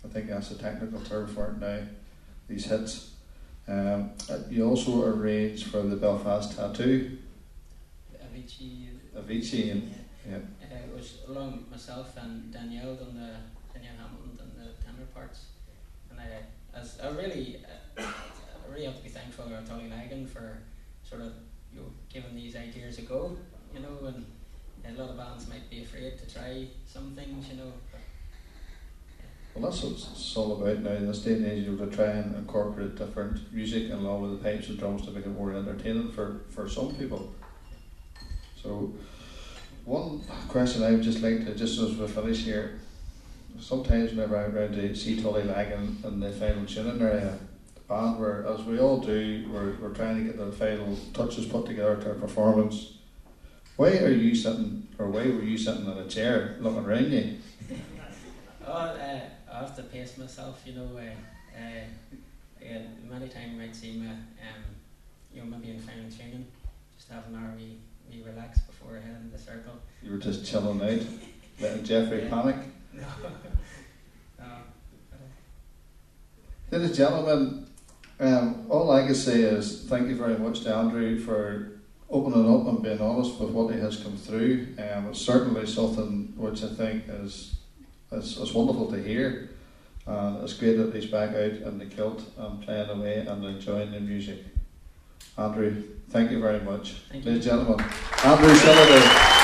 I 0.04 0.08
think 0.08 0.28
that's 0.28 0.50
the 0.50 0.54
technical 0.56 1.00
term 1.00 1.26
for 1.26 1.46
it 1.48 1.58
now, 1.58 1.80
these 2.48 2.66
hits. 2.66 3.10
Um, 3.66 4.10
uh, 4.30 4.38
you 4.50 4.68
also 4.68 5.04
arranged 5.06 5.66
for 5.66 5.82
the 5.82 5.96
Belfast 5.96 6.56
Tattoo, 6.56 7.18
Avicii. 8.14 8.90
Avicii, 9.16 9.72
and 9.72 9.94
yeah. 10.28 10.38
yeah. 10.60 10.76
Uh, 10.76 10.84
it 10.84 10.94
was 10.94 11.18
along 11.26 11.64
myself 11.70 12.14
and 12.18 12.52
Danielle 12.52 12.94
done 12.94 13.14
the 13.14 13.34
Danielle 13.72 13.96
Hamilton 13.96 14.36
done 14.36 14.52
the 14.54 14.84
tenor 14.84 15.06
parts, 15.14 15.46
I, 16.24 16.78
as 16.78 16.98
I 17.02 17.10
really, 17.10 17.58
uh, 17.98 18.02
I 18.02 18.72
really 18.72 18.86
have 18.86 18.96
to 18.96 19.02
be 19.02 19.08
thankful 19.08 19.44
to 19.46 19.62
Tullylagan 19.70 20.28
for 20.28 20.58
sort 21.02 21.22
of 21.22 21.32
you 21.72 21.80
know 21.80 21.86
giving 22.12 22.34
these 22.34 22.56
ideas 22.56 22.98
a 22.98 23.02
go, 23.02 23.36
you 23.74 23.80
know, 23.80 23.98
and 24.06 24.24
a 24.86 25.00
lot 25.00 25.10
of 25.10 25.16
bands 25.16 25.48
might 25.48 25.68
be 25.70 25.82
afraid 25.82 26.18
to 26.18 26.32
try 26.32 26.66
some 26.86 27.14
things, 27.14 27.48
you 27.48 27.56
know. 27.56 27.72
Uh, 27.92 27.98
well, 29.54 29.70
that's 29.70 29.82
what 29.82 29.92
it's 29.92 30.36
all 30.36 30.60
about 30.60 30.80
now. 30.80 30.90
In 30.90 31.06
this 31.06 31.20
day 31.20 31.34
and 31.34 31.46
age, 31.46 31.64
you 31.64 31.76
to 31.76 31.86
try 31.86 32.06
and 32.06 32.34
incorporate 32.34 32.96
different 32.96 33.52
music 33.52 33.84
and 33.84 34.00
along 34.00 34.22
with 34.22 34.32
the 34.32 34.48
pipes 34.48 34.68
and 34.68 34.78
drums 34.78 35.04
to 35.06 35.12
make 35.12 35.24
it 35.24 35.28
more 35.28 35.52
entertaining 35.52 36.10
for, 36.10 36.40
for 36.50 36.68
some 36.68 36.94
people. 36.94 37.32
So, 38.60 38.92
one 39.84 40.22
question 40.48 40.82
I 40.82 40.92
would 40.92 41.02
just 41.02 41.20
like 41.20 41.44
to, 41.44 41.54
just 41.54 41.78
as 41.78 41.94
we 41.94 42.06
finish 42.08 42.44
here, 42.44 42.80
sometimes 43.58 44.10
whenever 44.10 44.36
I'm 44.36 44.56
around 44.56 44.72
to 44.74 44.94
see 44.94 45.16
Tullylagan 45.20 46.04
and 46.04 46.22
the 46.22 46.30
final 46.32 46.64
tuning 46.66 47.00
area, 47.00 47.38
the 47.74 47.80
band, 47.82 48.18
where, 48.18 48.46
as 48.46 48.62
we 48.64 48.78
all 48.78 48.98
do, 48.98 49.48
we're, 49.52 49.74
we're 49.80 49.94
trying 49.94 50.16
to 50.18 50.24
get 50.24 50.38
the 50.38 50.52
final 50.52 50.96
touches 51.12 51.46
put 51.46 51.66
together 51.66 51.96
to 51.96 52.08
our 52.10 52.14
performance. 52.14 52.98
Why 53.76 53.98
are 53.98 54.10
you 54.10 54.34
sitting, 54.34 54.88
or 54.98 55.08
why 55.08 55.24
were 55.24 55.42
you 55.42 55.58
sitting 55.58 55.84
in 55.90 55.98
a 55.98 56.06
chair 56.08 56.56
looking 56.60 56.84
around 56.84 57.12
you? 57.12 57.38
Oh, 58.66 58.72
uh, 58.72 59.20
I 59.52 59.58
have 59.58 59.76
to 59.76 59.82
pace 59.82 60.16
myself, 60.16 60.62
you 60.64 60.72
know. 60.72 60.88
Uh, 60.96 61.60
uh, 62.64 62.78
many 63.10 63.28
times 63.28 63.52
you 63.52 63.58
might 63.58 63.76
see 63.76 63.92
me, 63.98 64.06
um, 64.08 64.16
you 65.34 65.42
know, 65.42 65.46
maybe 65.46 65.70
in 65.70 65.78
final 65.78 66.10
training, 66.10 66.46
just 66.96 67.10
have 67.10 67.26
an 67.26 67.34
hour 67.34 67.52
we, 67.58 67.76
we 68.10 68.24
relax 68.24 68.60
before 68.60 68.94
heading 68.94 69.30
the 69.30 69.38
circle. 69.38 69.74
You 70.02 70.12
were 70.12 70.16
just 70.18 70.46
chilling 70.46 70.80
out, 70.80 71.06
letting 71.60 71.84
Jeffrey 71.84 72.22
Yeah. 72.22 72.30
panic. 72.30 72.56
No. 74.38 74.46
no. 74.46 74.52
Ladies 76.70 76.88
and 76.88 76.96
gentlemen, 76.96 77.66
um, 78.20 78.66
all 78.68 78.90
I 78.90 79.04
can 79.04 79.14
say 79.14 79.40
is 79.40 79.84
thank 79.88 80.08
you 80.08 80.16
very 80.16 80.38
much 80.38 80.60
to 80.60 80.74
Andrew 80.74 81.18
for 81.18 81.72
opening 82.10 82.48
up 82.48 82.66
and 82.66 82.82
being 82.82 83.00
honest 83.00 83.40
with 83.40 83.50
what 83.50 83.74
he 83.74 83.80
has 83.80 83.96
come 83.96 84.16
through. 84.16 84.68
Um, 84.78 85.08
it's 85.08 85.20
certainly 85.20 85.66
something 85.66 86.32
which 86.36 86.62
I 86.62 86.68
think 86.68 87.04
is, 87.08 87.56
is, 88.12 88.36
is 88.36 88.52
wonderful 88.52 88.90
to 88.92 89.02
hear. 89.02 89.50
And 90.06 90.42
it's 90.42 90.52
great 90.52 90.76
that 90.76 90.94
he's 90.94 91.06
back 91.06 91.30
out 91.30 91.52
in 91.52 91.78
the 91.78 91.86
kilt 91.86 92.22
and 92.36 92.62
playing 92.62 92.90
away 92.90 93.18
and 93.26 93.44
enjoying 93.44 93.90
the 93.90 94.00
music. 94.00 94.44
Andrew, 95.36 95.82
thank 96.10 96.30
you 96.30 96.40
very 96.40 96.60
much. 96.60 96.92
Thank. 97.10 97.24
Ladies 97.24 97.46
and 97.46 97.58
gentlemen, 97.58 97.86
Andrew 98.24 98.54
Sullivan. 98.54 99.43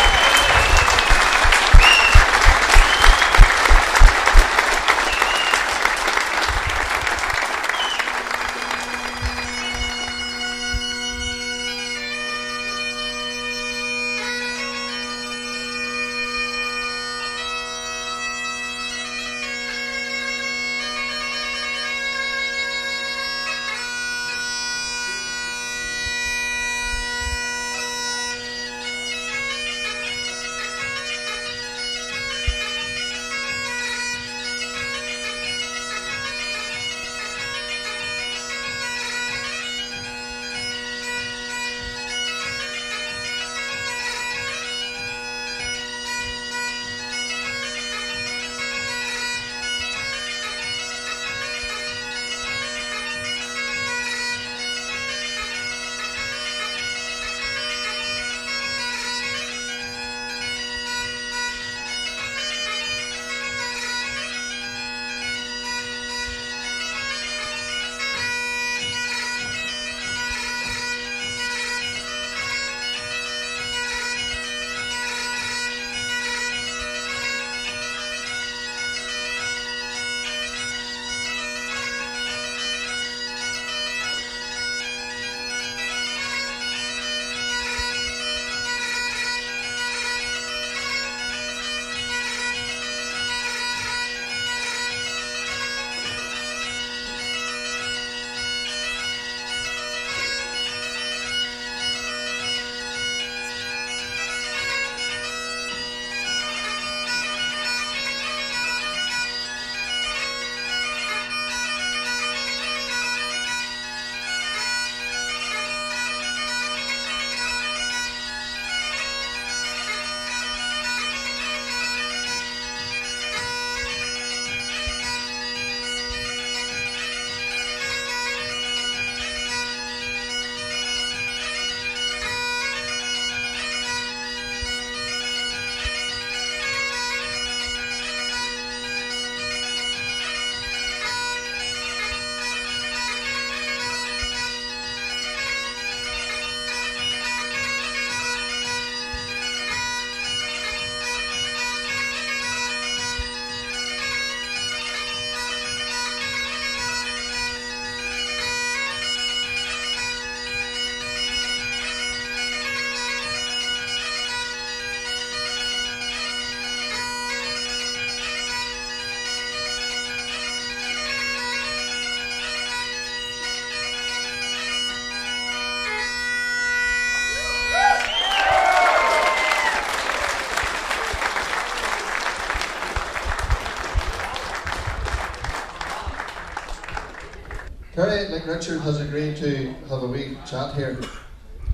Like 188.30 188.46
Richard 188.46 188.80
has 188.82 189.00
agreed 189.00 189.36
to 189.38 189.72
have 189.88 190.04
a 190.04 190.06
wee 190.06 190.38
chat 190.46 190.76
here, 190.76 191.00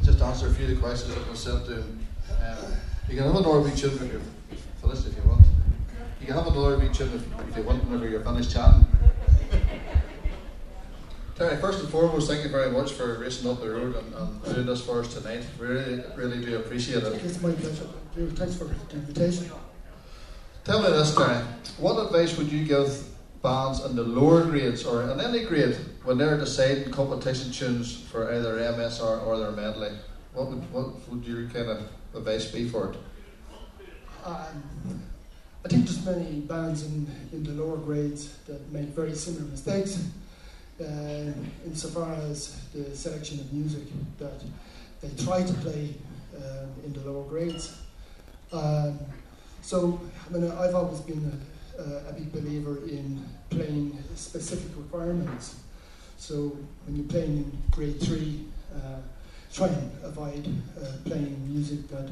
just 0.03 0.23
answer 0.23 0.47
a 0.47 0.55
few 0.55 0.65
of 0.65 0.71
the 0.71 0.77
questions 0.77 1.15
that 1.15 1.29
were 1.29 1.37
sent 1.37 1.67
to 1.67 1.75
him. 1.75 2.07
Um, 2.31 2.73
you 3.11 3.17
can 3.17 3.27
have 3.27 3.37
another 3.37 3.61
wee 3.61 3.73
tune 3.73 3.93
if 3.93 4.01
you, 4.01 4.23
Phyllis, 4.81 5.07
if 5.07 5.15
you 5.17 5.23
want. 5.29 5.45
You 6.19 6.27
can 6.27 6.35
have 6.35 6.47
another 6.47 6.79
wee 6.79 6.89
tune 6.89 7.13
if, 7.13 7.49
if 7.51 7.57
you 7.59 7.63
want 7.63 7.85
whenever 7.85 8.09
you're 8.09 8.25
finished 8.25 8.53
chatting. 8.53 8.87
Terry, 11.37 11.59
first 11.59 11.81
and 11.81 11.91
foremost, 11.91 12.31
thank 12.31 12.43
you 12.43 12.49
very 12.49 12.71
much 12.71 12.93
for 12.93 13.19
racing 13.19 13.51
up 13.51 13.61
the 13.61 13.69
road 13.69 13.95
and, 13.95 14.15
and 14.15 14.55
doing 14.55 14.67
this 14.67 14.81
for 14.81 15.01
us 15.01 15.13
tonight. 15.13 15.45
We 15.61 15.67
really, 15.67 16.03
really 16.17 16.43
do 16.43 16.57
appreciate 16.57 17.03
it. 17.03 17.23
It's 17.23 17.43
my 17.43 17.53
pleasure. 17.53 17.87
Thanks 18.15 18.57
for 18.57 18.65
the 18.65 18.75
invitation. 18.95 19.51
Tell 20.65 20.81
me 20.81 20.89
this, 20.89 21.15
Terry. 21.15 21.37
What 21.77 22.03
advice 22.07 22.39
would 22.39 22.51
you 22.51 22.65
give 22.65 23.05
bands 23.43 23.85
in 23.85 23.95
the 23.95 24.03
lower 24.03 24.43
grades 24.45 24.87
or 24.87 25.03
in 25.03 25.21
any 25.21 25.45
grade 25.45 25.77
when 26.07 26.19
they're 26.19 26.39
deciding 26.39 26.93
competition 26.93 27.51
tunes 27.51 28.01
for 28.01 28.33
either 28.33 28.55
MSR 28.59 29.27
or 29.27 29.39
their 29.39 29.51
medley? 29.51 29.91
What 30.33 30.49
would 30.51 30.73
what 30.73 31.09
would 31.09 31.25
your 31.27 31.49
kind 31.49 31.69
of 31.69 31.89
advice 32.15 32.51
be 32.51 32.69
for 32.69 32.93
it? 32.93 32.99
Um, 34.25 35.03
I 35.65 35.69
think 35.69 35.85
there's 35.85 36.05
many 36.07 36.41
bands 36.41 36.85
in, 36.85 37.11
in 37.33 37.43
the 37.43 37.51
lower 37.61 37.77
grades 37.77 38.37
that 38.47 38.71
make 38.71 38.87
very 38.91 39.15
similar 39.15 39.47
mistakes 39.47 40.05
uh, 40.81 41.33
insofar 41.65 42.15
as 42.31 42.57
the 42.73 42.97
selection 42.97 43.41
of 43.41 43.53
music 43.53 43.89
that 44.19 44.45
they 45.01 45.25
try 45.25 45.43
to 45.43 45.53
play 45.55 45.95
um, 46.37 46.69
in 46.85 46.93
the 46.93 47.01
lower 47.01 47.25
grades. 47.25 47.81
Um, 48.53 48.99
so, 49.61 50.01
I 50.29 50.33
mean, 50.33 50.51
I've 50.53 50.75
always 50.77 51.01
been 51.01 51.43
a, 51.79 52.11
a 52.11 52.13
big 52.13 52.33
believer 52.33 52.79
in 52.87 53.25
playing 53.51 53.99
specific 54.15 54.71
requirements. 54.77 55.57
So, 56.17 56.57
when 56.85 56.97
you're 56.97 57.07
playing 57.07 57.37
in 57.37 57.59
grade 57.71 58.01
three, 58.01 58.47
uh, 58.75 59.01
try 59.53 59.69
and 59.69 59.91
avoid 60.05 60.47
uh, 60.81 60.93
playing 61.05 61.47
music 61.47 61.89
that 61.89 62.11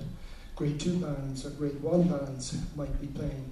grade 0.56 0.78
two 0.78 0.98
bands 0.98 1.44
or 1.44 1.50
grade 1.50 1.80
one 1.82 2.08
bands 2.08 2.56
might 2.76 3.00
be 3.00 3.06
playing. 3.08 3.50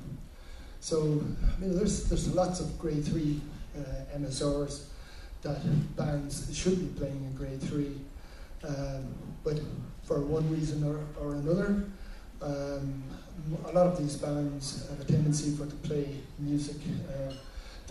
So, 0.80 1.22
I 1.56 1.60
mean, 1.60 1.76
there's 1.76 2.08
there's 2.08 2.32
lots 2.34 2.60
of 2.60 2.78
grade 2.78 3.04
three 3.04 3.40
uh, 3.76 4.18
MSRs 4.18 4.84
that 5.42 5.96
bands 5.96 6.54
should 6.56 6.78
be 6.78 6.98
playing 6.98 7.22
in 7.24 7.34
grade 7.34 7.60
three, 7.62 7.96
um, 8.66 9.14
but 9.44 9.60
for 10.04 10.20
one 10.20 10.48
reason 10.50 10.84
or, 10.84 11.00
or 11.20 11.34
another, 11.34 11.84
um, 12.40 13.02
a 13.66 13.72
lot 13.72 13.86
of 13.86 13.98
these 13.98 14.16
bands 14.16 14.88
have 14.88 15.00
a 15.00 15.04
tendency 15.04 15.54
for 15.56 15.66
to 15.66 15.76
play 15.76 16.16
music 16.38 16.76
uh, 17.08 17.32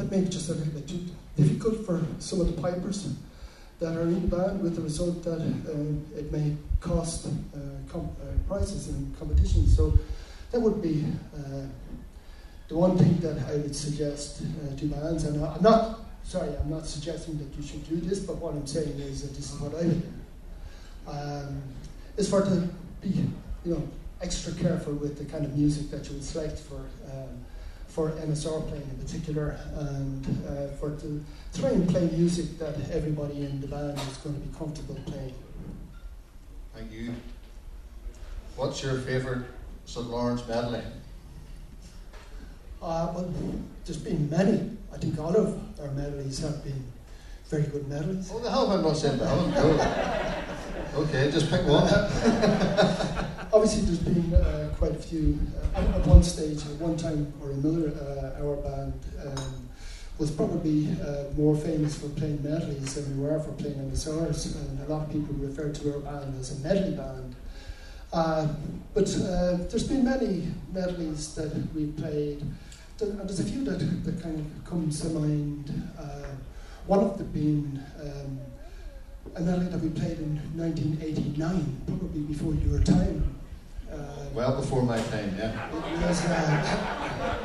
that 0.02 0.12
may 0.12 0.22
be 0.22 0.30
just 0.30 0.50
a 0.50 0.54
little 0.54 0.74
bit 0.74 0.88
too 0.88 1.00
difficult 1.38 1.86
for 1.86 2.04
some 2.18 2.42
of 2.42 2.48
the 2.48 2.60
pipers 2.60 3.08
that 3.80 3.96
are 3.96 4.02
in 4.02 4.28
the 4.28 4.36
band, 4.36 4.62
with 4.62 4.76
the 4.76 4.82
result 4.82 5.24
that 5.24 5.40
um, 5.40 6.04
it 6.16 6.32
may 6.32 6.56
cost 6.80 7.28
uh, 7.28 7.98
uh, 7.98 8.02
prizes 8.48 8.90
in 8.90 9.16
competitions. 9.20 9.78
So 9.78 9.94
that 10.52 10.60
would 10.60 10.82
be 10.82 11.06
uh, 11.36 11.66
the 12.68 12.78
one 12.78 12.98
thing 12.98 13.18
that 13.18 13.38
I 13.48 13.58
would 13.58 13.76
suggest 13.76 14.42
uh, 14.42 14.76
to 14.76 14.86
bands. 14.86 15.26
And 15.26 15.44
I'm 15.44 15.62
not 15.62 16.00
sorry, 16.24 16.50
I'm 16.58 16.70
not 16.70 16.88
suggesting 16.88 17.38
that 17.38 17.56
you 17.56 17.62
should 17.62 17.88
do 17.88 17.98
this, 17.98 18.20
but 18.20 18.38
what 18.38 18.54
I'm 18.54 18.66
saying 18.66 19.00
is 19.00 19.22
that 19.22 19.36
this 19.36 19.54
is 19.54 19.60
what 19.60 19.76
I 19.76 19.86
would 19.86 20.02
do. 20.02 20.12
Um, 21.08 21.62
is 22.18 22.30
for 22.30 22.42
to 22.42 22.70
be, 23.02 23.10
you 23.66 23.74
know, 23.74 23.88
extra 24.22 24.54
careful 24.54 24.94
with 24.94 25.18
the 25.18 25.26
kind 25.26 25.46
of 25.46 25.56
music 25.56 25.92
that 25.92 26.08
you 26.08 26.14
would 26.14 26.24
select 26.24 26.60
for 26.60 26.78
um, 27.12 27.46
for 27.92 28.12
MSR 28.12 28.68
playing 28.70 28.88
in 28.90 28.98
particular, 29.06 29.60
and 29.76 30.26
uh, 30.48 30.68
for 30.80 30.92
to 30.96 31.24
try 31.54 31.70
and 31.70 31.88
play 31.90 32.10
music 32.12 32.58
that 32.58 32.76
everybody 32.90 33.42
in 33.46 33.60
the 33.60 33.68
band 33.68 33.98
is 34.00 34.18
going 34.18 34.36
to 34.36 34.42
be 34.42 34.58
comfortable 34.58 34.98
playing. 35.06 35.34
Thank 36.74 36.92
you. 36.92 37.14
What's 38.56 38.82
your 38.82 38.98
favourite 39.00 39.44
St 39.86 40.08
Laurence 40.10 40.48
medley? 40.48 40.82
Uh, 42.82 43.12
well, 43.14 43.34
there's 43.86 43.98
been 43.98 44.30
many. 44.30 44.72
I 44.94 44.98
think 44.98 45.20
all 45.20 45.36
of 45.36 45.80
our 45.80 45.92
medleys 45.92 46.40
have 46.40 46.64
been 46.64 46.84
very 47.52 47.64
good 47.64 47.86
medleys. 47.90 48.32
Oh, 48.34 48.40
the 48.40 48.50
hell 48.50 48.72
I'm 48.72 48.82
not 48.82 48.96
saying 48.96 49.18
that. 49.18 49.28
No. 50.96 51.02
Okay, 51.04 51.30
just 51.32 51.50
pick 51.50 51.68
one. 51.68 51.84
Obviously, 53.54 53.82
there's 53.82 54.00
been 54.00 54.34
uh, 54.34 54.74
quite 54.78 54.92
a 54.92 54.96
few. 54.96 55.38
Uh, 55.76 55.80
at- 55.98 56.08
one 56.08 56.24
stage, 56.24 56.60
at 56.60 56.76
one 56.80 56.96
time 56.96 57.34
or 57.44 57.52
another, 57.52 57.92
uh, 58.00 58.42
our 58.42 58.56
band 58.56 58.94
um, 59.26 59.70
was 60.18 60.32
probably 60.32 60.88
uh, 61.02 61.26
more 61.36 61.58
famous 61.58 61.98
for 62.00 62.08
playing 62.10 62.42
medleys 62.42 62.96
than 62.96 63.18
we 63.18 63.28
were 63.28 63.38
for 63.42 63.52
playing 63.52 63.76
MSRs, 63.76 64.56
and 64.56 64.80
a 64.88 64.94
lot 64.94 65.08
of 65.08 65.12
people 65.12 65.36
refer 65.36 65.74
to 65.74 65.94
our 65.94 66.00
band 66.00 66.40
as 66.40 66.58
a 66.58 66.66
medley 66.66 66.96
band. 66.96 67.36
Uh, 68.14 68.48
but 68.94 69.14
uh, 69.18 69.58
there's 69.70 69.88
been 69.88 70.06
many 70.06 70.48
medleys 70.72 71.36
that 71.36 71.52
we've 71.76 71.96
played, 71.98 72.42
and 73.02 73.20
there's 73.20 73.42
a 73.42 73.44
few 73.44 73.66
that, 73.66 73.80
that 74.06 74.24
kind 74.24 74.40
of 74.40 74.66
comes 74.66 75.02
to 75.02 75.10
mind. 75.10 75.70
One 76.88 77.00
of 77.00 77.18
them 77.18 77.28
being 77.32 77.80
um, 78.02 78.40
a 79.36 79.42
medley 79.42 79.68
that 79.68 79.80
we 79.80 79.90
played 79.90 80.18
in 80.20 80.36
1989, 80.58 81.82
probably 81.88 82.22
before 82.22 82.54
your 82.56 82.82
time. 82.82 83.38
Uh, 83.92 83.96
Well 84.34 84.56
before 84.60 84.82
my 84.84 84.98
time, 84.98 85.36
yeah. 85.38 85.68
it 85.70 86.08
was, 86.08 86.26
uh, 86.26 87.38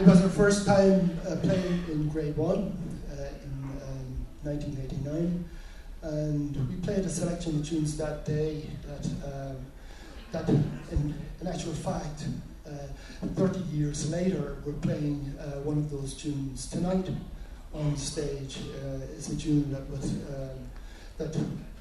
it 0.00 0.06
was 0.06 0.22
our 0.22 0.28
first 0.30 0.66
time 0.66 1.18
uh, 1.28 1.36
playing 1.36 1.84
in 1.90 2.08
grade 2.08 2.36
one 2.36 2.72
uh, 3.12 3.44
in 3.44 3.52
um, 3.82 4.26
1989, 4.42 5.44
and 6.02 6.68
we 6.68 6.76
played 6.76 7.04
a 7.04 7.08
selection 7.08 7.60
of 7.60 7.68
tunes 7.68 7.96
that 7.98 8.24
day 8.24 8.62
that, 8.86 9.06
um, 9.26 9.56
that 10.32 10.48
in, 10.48 11.14
in 11.40 11.46
actual 11.46 11.74
fact, 11.74 12.24
uh, 12.66 13.26
30 13.34 13.58
years 13.76 14.10
later, 14.10 14.56
we're 14.64 14.72
playing 14.74 15.34
uh, 15.38 15.60
one 15.62 15.76
of 15.76 15.90
those 15.90 16.14
tunes 16.14 16.68
tonight 16.70 17.10
on 17.74 17.96
stage. 17.96 18.58
Uh, 18.58 19.04
it's 19.16 19.28
a 19.28 19.36
tune 19.36 19.70
that 19.72 19.88
was 19.90 20.04
um, 20.04 20.58
that 21.18 21.36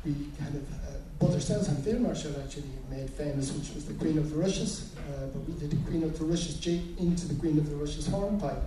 we 0.05 0.13
kind 0.39 0.55
of 0.55 0.73
uh, 0.73 0.99
ourselves 1.33 1.67
and 1.67 1.83
Field 1.83 2.01
Marshal 2.01 2.33
actually 2.43 2.69
made 2.89 3.09
famous, 3.09 3.51
which 3.51 3.73
was 3.73 3.85
the 3.85 3.93
Queen 3.93 4.17
of 4.17 4.29
the 4.29 4.35
Rushes. 4.35 4.93
Uh, 4.97 5.27
but 5.27 5.39
we 5.47 5.53
did 5.59 5.71
the 5.71 5.89
Queen 5.89 6.03
of 6.03 6.17
the 6.17 6.25
Rushes 6.25 6.55
J 6.59 6.81
into 6.97 7.27
the 7.27 7.35
Queen 7.35 7.57
of 7.57 7.69
the 7.69 7.75
Rushes 7.75 8.07
hornpipe. 8.07 8.61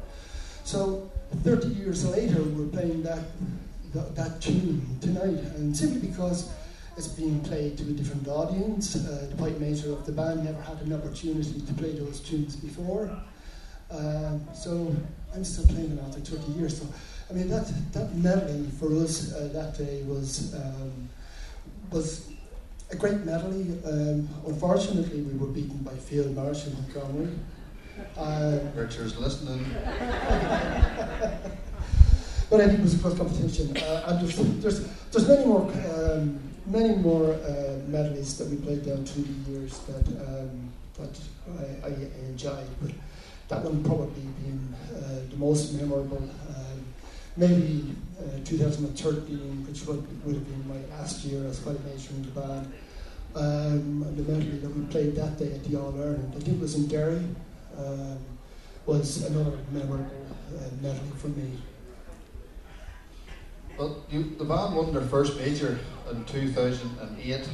So 0.64 1.10
30 1.44 1.68
years 1.68 2.04
later, 2.04 2.42
we're 2.42 2.68
playing 2.68 3.02
that, 3.02 3.24
that 3.94 4.14
that 4.16 4.40
tune 4.40 4.98
tonight, 5.00 5.42
and 5.56 5.76
simply 5.76 6.08
because 6.08 6.50
it's 6.96 7.08
being 7.08 7.40
played 7.40 7.78
to 7.78 7.84
a 7.84 7.92
different 7.92 8.28
audience, 8.28 8.96
uh, 8.96 9.26
the 9.30 9.36
pipe 9.36 9.58
major 9.58 9.92
of 9.92 10.04
the 10.06 10.12
band 10.12 10.44
never 10.44 10.60
had 10.62 10.80
an 10.82 10.92
opportunity 10.92 11.60
to 11.60 11.72
play 11.74 11.92
those 11.92 12.20
tunes 12.20 12.56
before. 12.56 13.10
Um, 13.90 14.46
so 14.54 14.94
I'm 15.34 15.44
still 15.44 15.66
playing 15.66 15.92
it 15.92 16.00
after 16.00 16.20
30 16.20 16.52
years. 16.52 16.80
So 16.80 16.86
I 17.32 17.34
mean 17.34 17.48
that 17.48 17.66
that 17.94 18.14
medley 18.14 18.68
for 18.78 18.94
us 18.96 19.32
uh, 19.32 19.48
that 19.54 19.78
day 19.78 20.02
was 20.02 20.54
um, 20.54 21.08
was 21.90 22.28
a 22.90 22.96
great 22.96 23.20
medley. 23.24 23.74
Um, 23.86 24.28
unfortunately, 24.46 25.22
we 25.22 25.38
were 25.38 25.46
beaten 25.46 25.78
by 25.78 25.94
Field 25.94 26.36
Marshal 26.36 26.74
and 26.74 26.92
Conway. 26.92 27.30
Uh, 28.18 28.58
Richard's 28.74 29.16
listening. 29.16 29.64
but 32.50 32.60
I 32.60 32.66
think 32.66 32.80
it 32.80 32.82
was 32.82 32.94
a 32.94 32.98
good 32.98 33.16
competition. 33.16 33.74
Uh, 33.78 34.04
and 34.08 34.20
there's, 34.20 34.36
there's, 34.60 34.86
there's 35.10 35.26
many 35.26 35.46
more, 35.46 35.72
um, 35.94 36.38
many 36.66 36.96
more 36.96 37.32
uh, 37.32 37.78
medleys 37.86 38.36
that 38.36 38.48
we 38.48 38.56
played 38.56 38.84
down 38.84 39.06
through 39.06 39.22
the 39.22 39.50
years 39.52 39.78
that, 39.80 40.06
um, 40.28 40.70
that 40.98 41.18
I, 41.82 41.86
I 41.86 41.92
enjoyed. 42.28 42.68
But 42.82 42.90
that 43.48 43.64
one 43.64 43.82
probably 43.84 44.22
being 44.42 44.74
uh, 44.94 45.30
the 45.30 45.36
most 45.36 45.74
memorable. 45.74 46.28
Maybe 47.36 47.94
uh, 48.18 48.44
2013, 48.44 49.66
which 49.66 49.86
would, 49.86 50.24
would 50.24 50.34
have 50.34 50.46
been 50.46 50.68
my 50.68 50.96
last 50.96 51.24
year 51.24 51.46
as 51.46 51.60
pipe 51.60 51.78
major 51.84 52.10
in 52.10 52.22
the 52.22 52.40
band. 52.40 52.72
Um, 53.34 54.04
and 54.06 54.16
the 54.18 54.30
medley 54.30 54.58
that 54.58 54.68
we 54.68 54.84
played 54.86 55.16
that 55.16 55.38
day 55.38 55.54
at 55.54 55.64
the 55.64 55.80
All 55.80 55.94
Ireland, 55.94 56.34
I 56.36 56.40
think 56.40 56.58
it 56.58 56.60
was 56.60 56.74
in 56.74 56.86
Derry, 56.88 57.24
um, 57.78 58.18
was 58.84 59.24
another 59.24 59.58
memorable 59.70 60.26
uh, 60.54 60.82
medley 60.82 61.10
for 61.16 61.28
me. 61.28 61.56
Well, 63.78 64.04
you, 64.10 64.34
the 64.36 64.44
band 64.44 64.76
won 64.76 64.92
their 64.92 65.02
first 65.02 65.38
major 65.38 65.78
in 66.10 66.24
2008. 66.26 67.48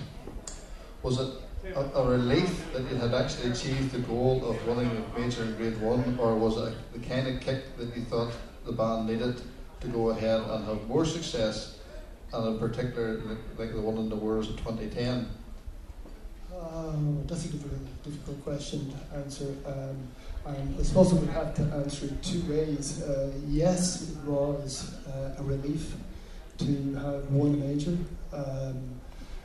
Was 1.05 1.21
it 1.21 1.33
a, 1.77 1.81
a 1.81 2.11
relief 2.11 2.73
that 2.73 2.83
you 2.91 2.97
had 2.97 3.15
actually 3.15 3.53
achieved 3.53 3.93
the 3.93 4.01
goal 4.01 4.45
of 4.45 4.67
winning 4.67 4.91
a 4.91 5.21
major 5.21 5.45
in 5.45 5.55
grade 5.55 5.81
one, 5.81 6.19
or 6.21 6.35
was 6.35 6.57
it 6.57 6.75
the 6.93 6.99
kind 6.99 7.29
of 7.29 7.41
kick 7.41 7.77
that 7.77 7.97
you 7.97 8.03
thought 8.03 8.33
the 8.67 8.73
band 8.73 9.07
needed 9.07 9.41
to 9.81 9.89
go 9.89 10.11
ahead 10.11 10.41
and 10.41 10.65
have 10.65 10.87
more 10.89 11.05
success, 11.05 11.79
and 12.33 12.47
in 12.47 12.59
particular, 12.59 13.21
like, 13.57 13.73
the 13.73 13.81
one 13.81 13.97
in 13.99 14.09
the 14.09 14.17
Worlds 14.17 14.49
of 14.49 14.57
2010? 14.57 15.29
Um, 16.61 17.23
that's 17.27 17.47
a 17.47 17.49
difficult, 17.49 18.03
difficult 18.05 18.45
question 18.45 18.93
to 18.93 19.17
answer. 19.19 19.55
Um, 19.67 19.97
and 20.47 20.77
I 20.79 20.83
suppose 20.83 21.13
would 21.13 21.29
have 21.31 21.55
to 21.55 21.63
answer 21.63 22.07
it 22.07 22.23
two 22.23 22.43
ways. 22.51 23.03
Uh, 23.03 23.31
yes, 23.47 24.11
it 24.11 24.17
was 24.29 24.95
uh, 25.07 25.37
a 25.39 25.43
relief 25.43 25.95
to 26.59 26.95
have 26.95 27.31
one 27.31 27.61
major. 27.61 27.97
Um, 28.33 29.01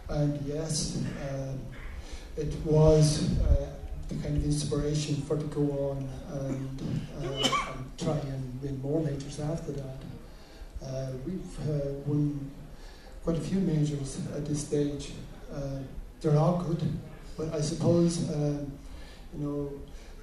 and 0.10 0.40
yes, 0.46 1.04
um, 1.30 1.60
it 2.38 2.54
was 2.66 3.40
uh, 3.42 3.68
the 4.10 4.16
kind 4.16 4.38
of 4.38 4.44
inspiration 4.44 5.16
for 5.24 5.38
to 5.38 5.46
go 5.46 5.62
on 5.62 6.10
and, 6.32 6.82
uh, 7.22 7.74
and 7.76 7.98
try 7.98 8.18
and 8.18 8.62
win 8.62 8.82
more 8.82 9.02
majors 9.02 9.40
after 9.40 9.72
that. 9.74 10.03
Uh, 10.86 11.12
we've 11.26 11.70
uh, 11.70 11.92
won 12.06 12.52
quite 13.24 13.38
a 13.38 13.42
few 13.42 13.60
majors 13.60 14.20
at 14.36 14.46
this 14.46 14.68
stage. 14.68 15.12
Uh, 15.54 15.80
they're 16.22 16.38
all 16.38 16.62
good, 16.62 16.82
but 17.38 17.54
I 17.54 17.62
suppose 17.62 18.30
um, 18.34 18.72
you 19.34 19.46
know 19.46 19.72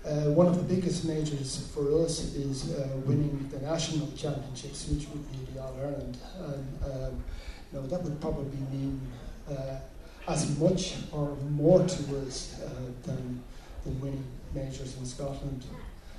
uh, 0.05 0.31
one 0.33 0.47
of 0.47 0.57
the 0.57 0.75
biggest 0.75 1.05
majors 1.05 1.69
for 1.75 2.03
us 2.03 2.35
is 2.35 2.73
uh, 2.73 2.89
winning 3.05 3.49
the 3.51 3.61
national 3.61 4.11
championships, 4.13 4.89
which 4.89 5.07
would 5.09 5.31
be 5.31 5.53
the 5.53 5.61
All 5.63 5.75
Ireland, 5.79 6.17
and 6.39 6.85
um, 6.85 7.23
you 7.73 7.81
know 7.81 7.87
that 7.87 8.03
would 8.03 8.21
probably 8.21 8.59
mean 8.73 9.01
uh, 9.51 9.77
as 10.29 10.59
much 10.59 10.97
or 11.13 11.37
more 11.51 11.81
to 11.81 12.19
us 12.27 12.61
uh, 12.65 12.69
than 13.03 13.43
than 13.85 14.01
winning 14.01 14.25
majors 14.55 14.97
in 14.97 15.05
Scotland. 15.05 15.65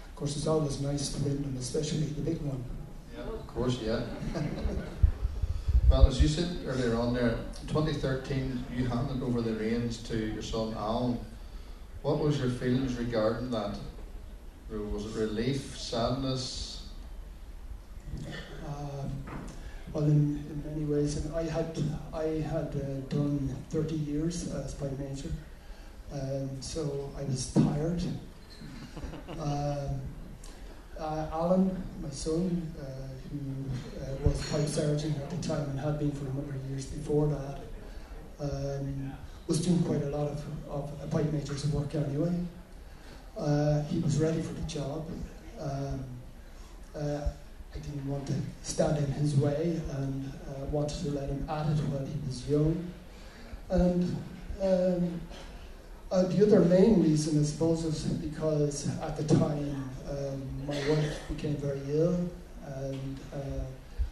Of 0.09 0.15
course, 0.15 0.35
it's 0.35 0.47
always 0.47 0.79
nice 0.81 1.13
to 1.13 1.23
win 1.23 1.41
them, 1.41 1.55
especially 1.59 2.05
the 2.05 2.21
big 2.21 2.41
one. 2.41 2.63
Of 3.27 3.47
course, 3.47 3.79
yeah. 3.81 4.01
well, 5.89 6.07
as 6.07 6.21
you 6.21 6.27
said 6.27 6.57
earlier 6.65 6.95
on 6.95 7.13
there, 7.13 7.37
2013, 7.67 8.65
you 8.75 8.87
handed 8.87 9.21
over 9.23 9.41
the 9.41 9.53
reins 9.53 9.97
to 10.03 10.17
your 10.17 10.41
son 10.41 10.73
Alan. 10.77 11.19
What 12.01 12.19
was 12.19 12.39
your 12.39 12.49
feelings 12.49 12.95
regarding 12.95 13.51
that? 13.51 13.75
Was 14.69 15.05
it 15.05 15.19
relief, 15.19 15.77
sadness? 15.77 16.87
Um, 18.65 19.11
well, 19.93 20.05
in, 20.05 20.43
in 20.49 20.63
many 20.65 20.85
ways, 20.85 21.17
and 21.17 21.35
I 21.35 21.43
had 21.43 21.77
I 22.13 22.23
had 22.41 22.73
uh, 22.75 23.01
done 23.09 23.55
30 23.69 23.95
years 23.95 24.51
as 24.53 24.73
pipe 24.73 24.97
major, 24.97 25.29
um, 26.13 26.49
so 26.61 27.11
I 27.17 27.23
was 27.23 27.51
tired. 27.53 28.01
um, 29.39 30.01
uh, 30.97 31.27
Alan, 31.31 31.83
my 32.01 32.09
son, 32.09 32.71
uh, 32.79 33.10
who 33.31 34.01
uh, 34.01 34.15
was 34.23 34.51
pipe 34.51 34.67
sergeant 34.67 35.17
at 35.17 35.29
the 35.29 35.47
time 35.47 35.69
and 35.69 35.79
had 35.79 35.99
been 35.99 36.11
for 36.11 36.25
a 36.25 36.33
number 36.33 36.53
of 36.53 36.69
years 36.69 36.85
before 36.85 37.27
that, 37.27 37.59
um, 38.39 39.13
was 39.47 39.65
doing 39.65 39.81
quite 39.83 40.01
a 40.01 40.09
lot 40.09 40.27
of, 40.27 40.43
of 40.69 41.11
pipe 41.11 41.31
major's 41.31 41.65
work 41.67 41.93
anyway. 41.95 42.33
Uh, 43.37 43.81
he 43.83 43.99
was 43.99 44.19
ready 44.19 44.41
for 44.41 44.53
the 44.53 44.67
job. 44.67 45.07
Um, 45.59 46.03
uh, 46.95 47.21
I 47.73 47.79
didn't 47.79 48.05
want 48.05 48.27
to 48.27 48.33
stand 48.63 48.97
in 48.97 49.11
his 49.13 49.35
way 49.35 49.79
and 49.97 50.31
uh, 50.49 50.65
wanted 50.65 51.01
to 51.03 51.11
let 51.11 51.29
him 51.29 51.45
at 51.49 51.67
it 51.67 51.79
while 51.85 52.05
he 52.05 52.19
was 52.27 52.49
young. 52.49 52.91
And 53.69 54.03
um, 54.61 55.21
uh, 56.11 56.23
the 56.23 56.45
other 56.45 56.59
main 56.59 57.01
reason, 57.01 57.39
I 57.39 57.43
suppose, 57.43 57.85
is 57.85 58.03
because 58.03 58.89
at 59.01 59.15
the 59.15 59.23
time 59.23 59.89
um, 60.09 60.67
my 60.67 60.75
wife 60.89 61.19
became 61.29 61.55
very 61.55 61.79
ill 61.89 62.29
and 62.65 63.19
uh, 63.33 63.63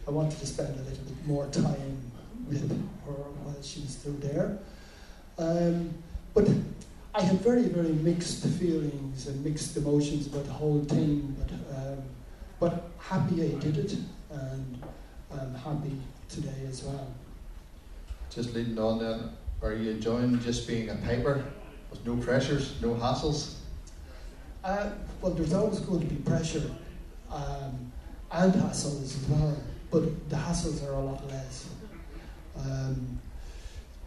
I 0.06 0.10
wanted 0.10 0.38
to 0.38 0.46
spend 0.46 0.74
a 0.74 0.82
little 0.82 1.04
bit 1.04 1.26
more 1.26 1.46
time 1.46 2.00
with 2.48 2.68
her 3.06 3.12
while 3.12 3.62
she 3.62 3.80
was 3.80 3.90
still 3.90 4.14
there. 4.14 4.58
Um, 5.38 5.94
but 6.34 6.48
I 7.14 7.22
had 7.22 7.40
very, 7.40 7.64
very 7.64 7.92
mixed 7.92 8.44
feelings 8.46 9.26
and 9.26 9.44
mixed 9.44 9.76
emotions 9.76 10.26
about 10.26 10.46
the 10.46 10.52
whole 10.52 10.82
thing. 10.84 11.36
But 11.38 11.76
um, 11.76 12.02
but 12.58 12.90
happy 12.98 13.42
I 13.42 13.58
did 13.58 13.78
it, 13.78 13.96
and 14.30 14.82
I'm 15.32 15.54
happy 15.54 15.96
today 16.28 16.66
as 16.68 16.84
well. 16.84 17.06
Just 18.30 18.54
leading 18.54 18.78
on 18.78 18.98
then, 18.98 19.30
are 19.62 19.72
you 19.72 19.90
enjoying 19.90 20.38
just 20.40 20.68
being 20.68 20.90
a 20.90 20.94
piper 20.96 21.44
with 21.90 22.06
no 22.06 22.16
pressures, 22.16 22.80
no 22.80 22.94
hassles? 22.94 23.56
Uh, 24.62 24.90
well, 25.20 25.32
there's 25.32 25.54
always 25.54 25.80
going 25.80 26.00
to 26.00 26.06
be 26.06 26.16
pressure 26.16 26.70
um, 27.32 27.89
and 28.32 28.52
hassles 28.54 29.02
as 29.02 29.16
well, 29.28 29.56
but 29.90 30.28
the 30.30 30.36
hassles 30.36 30.86
are 30.86 30.94
a 30.94 31.00
lot 31.00 31.26
less. 31.28 31.68
Um, 32.56 33.18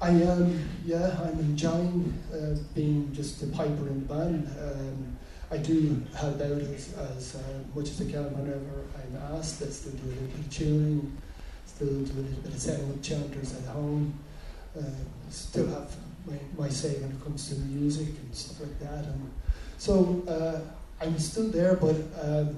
I 0.01 0.09
am, 0.09 0.69
yeah, 0.85 1.17
I'm 1.23 1.39
enjoying 1.39 2.13
uh, 2.33 2.55
being 2.75 3.13
just 3.13 3.41
a 3.43 3.47
piper 3.47 3.87
in 3.87 4.05
the 4.05 4.13
band. 4.13 4.47
Um, 4.61 5.17
I 5.51 5.57
do 5.57 6.01
help 6.15 6.41
out 6.41 6.61
as, 6.61 6.93
as 6.93 7.35
uh, 7.35 7.39
much 7.75 7.89
as 7.89 8.01
I 8.01 8.05
can 8.05 8.25
whenever 8.37 8.85
I'm 8.95 9.37
asked. 9.37 9.61
I 9.61 9.67
still 9.67 9.93
do 9.93 10.05
a 10.05 10.09
little 10.09 10.27
bit 10.27 10.39
of 10.39 10.49
tuning, 10.51 11.17
still 11.65 11.87
do 11.87 11.93
a 11.93 12.21
little 12.21 12.41
bit 12.41 12.53
of 12.53 12.59
setting 12.59 12.89
up 12.89 13.01
chanters 13.01 13.55
at 13.55 13.65
home. 13.69 14.13
Uh, 14.77 14.81
still 15.29 15.67
have 15.67 15.95
my, 16.25 16.37
my 16.57 16.69
say 16.69 16.95
when 16.95 17.11
it 17.11 17.23
comes 17.23 17.49
to 17.49 17.55
music 17.55 18.07
and 18.07 18.35
stuff 18.35 18.61
like 18.61 18.79
that. 18.79 19.05
And 19.05 19.31
so 19.77 20.23
uh, 20.27 20.59
I'm 21.03 21.19
still 21.19 21.49
there, 21.49 21.75
but 21.75 21.95
um, 22.21 22.57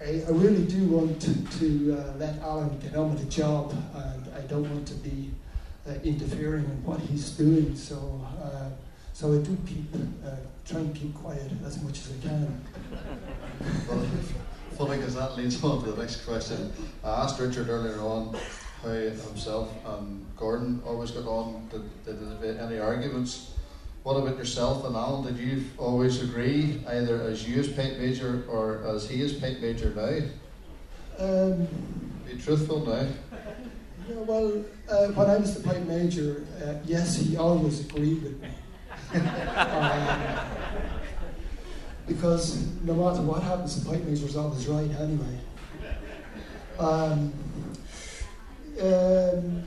I, 0.00 0.22
I 0.26 0.30
really 0.30 0.64
do 0.64 0.84
want 0.88 1.20
to, 1.22 1.98
uh, 1.98 2.12
let 2.18 2.38
Alan 2.40 2.78
get 2.78 2.94
on 2.94 3.14
with 3.14 3.24
the 3.24 3.30
job, 3.30 3.74
and 3.94 4.34
I 4.34 4.40
don't 4.42 4.68
want 4.70 4.86
to 4.88 4.94
be 4.94 5.30
uh, 5.88 5.92
interfering 6.04 6.64
in 6.64 6.84
what 6.84 7.00
he's 7.00 7.30
doing. 7.30 7.74
So, 7.74 8.20
uh, 8.42 8.70
so 9.14 9.32
I 9.32 9.38
do 9.42 9.56
keep 9.66 9.86
uh, 9.94 10.30
try 10.66 10.80
and 10.80 10.94
keep 10.94 11.14
quiet 11.14 11.50
as 11.64 11.82
much 11.82 12.00
as 12.00 12.12
I 12.12 12.28
can. 12.28 12.64
Well, 13.88 14.06
funny 14.76 14.98
because 14.98 15.14
that 15.14 15.36
leads 15.36 15.62
on 15.64 15.82
to 15.84 15.92
the 15.92 16.02
next 16.02 16.26
question. 16.26 16.72
I 17.02 17.22
asked 17.22 17.40
Richard 17.40 17.70
earlier 17.70 17.98
on 18.00 18.36
how 18.82 18.90
himself 18.90 19.72
and 19.86 20.26
Gordon 20.36 20.82
always 20.84 21.10
got 21.12 21.26
on. 21.26 21.68
Did, 21.70 22.04
did 22.04 22.40
there 22.42 22.60
any 22.60 22.78
arguments? 22.78 23.52
What 24.06 24.18
about 24.18 24.38
yourself 24.38 24.84
and 24.84 24.94
Alan? 24.94 25.24
Did 25.24 25.36
you 25.36 25.64
always 25.78 26.22
agree, 26.22 26.80
either 26.86 27.22
as 27.22 27.48
you 27.48 27.58
as 27.58 27.66
Pipe 27.66 27.98
Major 27.98 28.44
or 28.48 28.84
as 28.86 29.10
he 29.10 29.20
as 29.22 29.32
Pipe 29.32 29.58
Major 29.58 29.92
now? 29.96 31.24
Um, 31.26 31.66
Be 32.24 32.40
truthful 32.40 32.86
now. 32.86 33.08
yeah, 34.08 34.14
well, 34.14 34.64
uh, 34.88 35.06
when 35.08 35.28
I 35.28 35.38
was 35.38 35.60
the 35.60 35.68
pipe 35.68 35.82
major, 35.88 36.46
uh, 36.64 36.74
yes, 36.84 37.16
he 37.16 37.36
always 37.36 37.80
agreed 37.80 38.22
with 38.22 38.40
me. 38.40 38.48
Um, 39.12 40.38
because 42.06 42.64
no 42.82 42.94
matter 42.94 43.22
what 43.22 43.42
happens, 43.42 43.82
the 43.82 43.90
pipe 43.90 44.06
is 44.06 44.36
always 44.36 44.68
right 44.68 44.88
anyway. 45.00 45.38
Um, 46.78 47.32
um, 48.80 49.66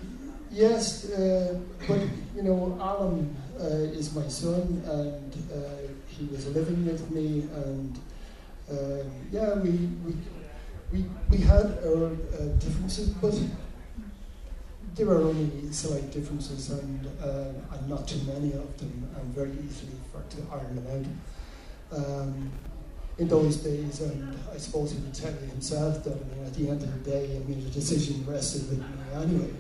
yes, 0.50 1.12
uh, 1.12 1.60
but 1.86 2.00
you 2.34 2.44
know, 2.44 2.78
Alan 2.80 3.36
uh, 3.60 3.97
is 3.99 4.14
my 4.16 4.28
son, 4.28 4.82
and 4.86 5.34
uh, 5.53 5.91
he 6.07 6.26
was 6.26 6.47
living 6.47 6.86
with 6.86 7.10
me, 7.12 7.47
and 7.53 7.99
um, 8.72 9.12
yeah, 9.32 9.55
we, 9.55 9.72
we 10.05 10.16
we 10.91 11.05
we 11.30 11.38
had 11.38 11.78
our 11.86 12.07
uh, 12.07 12.45
differences, 12.60 13.10
but 13.10 13.36
there 14.95 15.05
were 15.05 15.22
only 15.22 15.72
slight 15.72 16.12
differences, 16.12 16.70
and 16.72 17.07
uh, 17.22 17.76
and 17.76 17.89
not 17.89 18.07
too 18.07 18.20
many 18.26 18.53
of 18.53 18.78
them, 18.78 19.10
and 19.18 19.36
very 19.36 19.51
easily 19.51 19.97
for 20.12 20.22
to 20.36 20.41
iron 20.51 20.76
them 20.76 20.88
out. 21.91 21.97
Um, 21.97 22.51
in 23.18 23.28
those 23.28 23.57
days, 23.57 23.99
and 23.99 24.34
I 24.53 24.57
suppose 24.57 24.91
he 24.91 24.97
would 24.99 25.14
tell 25.14 25.32
you 25.34 25.47
himself 25.47 26.05
that 26.05 26.14
I 26.14 26.36
mean, 26.36 26.45
at 26.45 26.53
the 26.53 26.70
end 26.70 26.82
of 26.82 27.03
the 27.03 27.12
day, 27.12 27.36
I 27.36 27.39
mean, 27.39 27.62
the 27.66 27.70
decision 27.70 28.26
rested 28.26 28.70
with 28.70 28.80
me 28.80 28.86
anyway. 29.14 29.53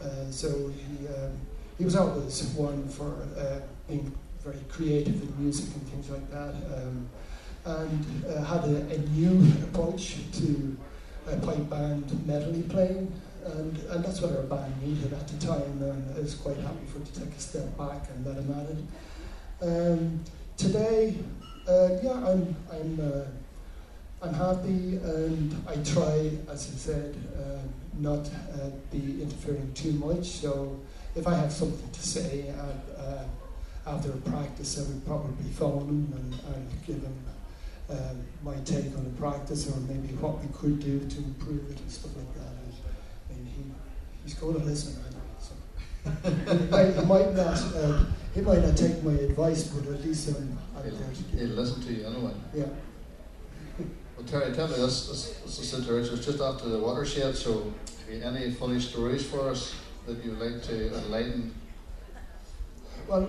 Uh, 0.00 0.30
so 0.30 0.48
he, 0.48 1.06
um, 1.08 1.38
he 1.78 1.84
was 1.84 1.96
always 1.96 2.42
one 2.56 2.88
for 2.88 3.26
uh, 3.38 3.60
being 3.88 4.12
very 4.44 4.58
creative 4.68 5.22
in 5.22 5.42
music 5.42 5.72
and 5.74 5.88
things 5.88 6.10
like 6.10 6.28
that, 6.30 6.54
um, 6.76 7.08
and 7.64 8.24
uh, 8.26 8.42
had 8.44 8.64
a, 8.64 8.94
a 8.94 8.98
new 9.16 9.52
approach 9.64 10.16
to 10.32 10.76
uh, 11.28 11.36
pipe 11.36 11.70
band 11.70 12.26
medley 12.26 12.62
playing, 12.62 13.12
and, 13.44 13.78
and 13.90 14.04
that's 14.04 14.20
what 14.20 14.32
our 14.36 14.42
band 14.42 14.72
needed 14.82 15.12
at 15.12 15.28
the 15.28 15.46
time, 15.46 15.82
and 15.82 16.16
I 16.16 16.20
was 16.20 16.34
quite 16.34 16.56
happy 16.56 16.86
for 16.86 17.00
to 17.00 17.20
take 17.20 17.34
a 17.34 17.40
step 17.40 17.76
back 17.78 18.02
and 18.10 18.26
let 18.26 18.36
him 18.36 18.50
at 18.60 18.66
it. 18.74 18.82
Um, 19.60 20.24
today, 20.56 21.14
uh, 21.68 21.90
yeah, 22.02 22.12
I'm 22.12 22.56
I'm 22.72 23.00
uh, 23.00 23.24
I'm 24.26 24.34
happy, 24.34 24.96
and 24.96 25.54
I 25.68 25.76
try, 25.76 26.30
as 26.50 26.72
I 26.72 26.76
said, 26.76 27.16
uh, 27.38 27.60
not 27.98 28.26
uh, 28.26 28.70
be 28.90 29.22
interfering 29.22 29.72
too 29.74 29.92
much. 29.92 30.26
So 30.26 30.80
if 31.18 31.26
I 31.26 31.34
have 31.34 31.52
something 31.52 31.90
to 31.90 32.00
say 32.00 32.48
uh, 32.50 33.00
uh, 33.02 33.24
after 33.86 34.10
a 34.10 34.16
practice, 34.30 34.78
I 34.78 34.88
would 34.88 35.04
probably 35.04 35.50
phone 35.50 35.88
him 35.88 36.12
and, 36.14 36.54
and 36.54 36.86
give 36.86 37.02
him 37.02 37.18
um, 37.90 38.22
my 38.44 38.54
take 38.64 38.94
on 38.96 39.04
the 39.04 39.10
practice, 39.18 39.68
or 39.68 39.80
maybe 39.80 40.14
what 40.14 40.40
we 40.40 40.48
could 40.52 40.78
do 40.78 41.00
to 41.00 41.18
improve 41.18 41.70
it 41.70 41.80
and 41.80 41.90
stuff 41.90 42.14
like 42.16 42.34
that. 42.34 42.52
And, 42.52 42.72
I 43.30 43.34
mean, 43.34 43.46
he 43.46 43.62
he's 44.22 44.34
going 44.34 44.60
to 44.60 44.64
listen. 44.64 45.02
Anyway, 45.06 45.24
so. 45.40 47.00
he, 47.00 47.06
might, 47.06 47.34
not. 47.34 47.58
Uh, 47.74 48.04
he 48.34 48.40
might 48.40 48.62
not 48.62 48.76
take 48.76 49.02
my 49.02 49.12
advice, 49.12 49.64
but 49.68 49.92
at 49.92 50.04
least 50.04 50.28
I'm, 50.28 50.56
I'm 50.76 50.82
there 50.82 50.92
to 50.92 51.36
He'll 51.36 51.48
give. 51.48 51.50
listen 51.50 51.82
to 51.82 51.92
you 51.92 52.06
anyway. 52.06 52.32
Yeah. 52.54 52.66
Well, 54.16 54.26
Terry, 54.26 54.52
tell 54.52 54.68
me 54.68 54.74
this, 54.74 55.08
this, 55.08 55.40
this 55.44 55.58
is 55.60 55.70
situation. 55.70 56.16
It's 56.16 56.26
just 56.26 56.40
after 56.40 56.68
the 56.68 56.78
watershed, 56.78 57.34
so 57.36 57.72
have 58.06 58.14
you 58.14 58.22
any 58.22 58.50
funny 58.50 58.80
stories 58.80 59.24
for 59.24 59.48
us 59.48 59.74
that 60.08 60.24
you'd 60.24 60.38
like 60.38 60.62
to 60.62 60.94
enlighten? 60.96 61.54
Well, 63.06 63.28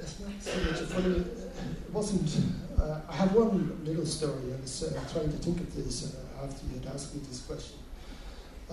it's 0.00 0.18
not 0.18 0.30
so 0.40 0.56
much 0.64 0.80
a 0.80 0.86
funny. 0.86 1.14
It 1.16 1.92
wasn't. 1.92 2.44
Uh, 2.80 3.00
I 3.08 3.12
have 3.14 3.32
one 3.32 3.80
little 3.84 4.04
story. 4.04 4.52
I 4.52 4.60
was 4.60 4.82
uh, 4.82 5.00
trying 5.12 5.30
to 5.30 5.38
think 5.38 5.60
of 5.60 5.74
this 5.74 6.14
uh, 6.14 6.44
after 6.44 6.66
you 6.66 6.80
had 6.80 6.92
asked 6.92 7.14
me 7.14 7.20
this 7.28 7.42
question. 7.42 7.78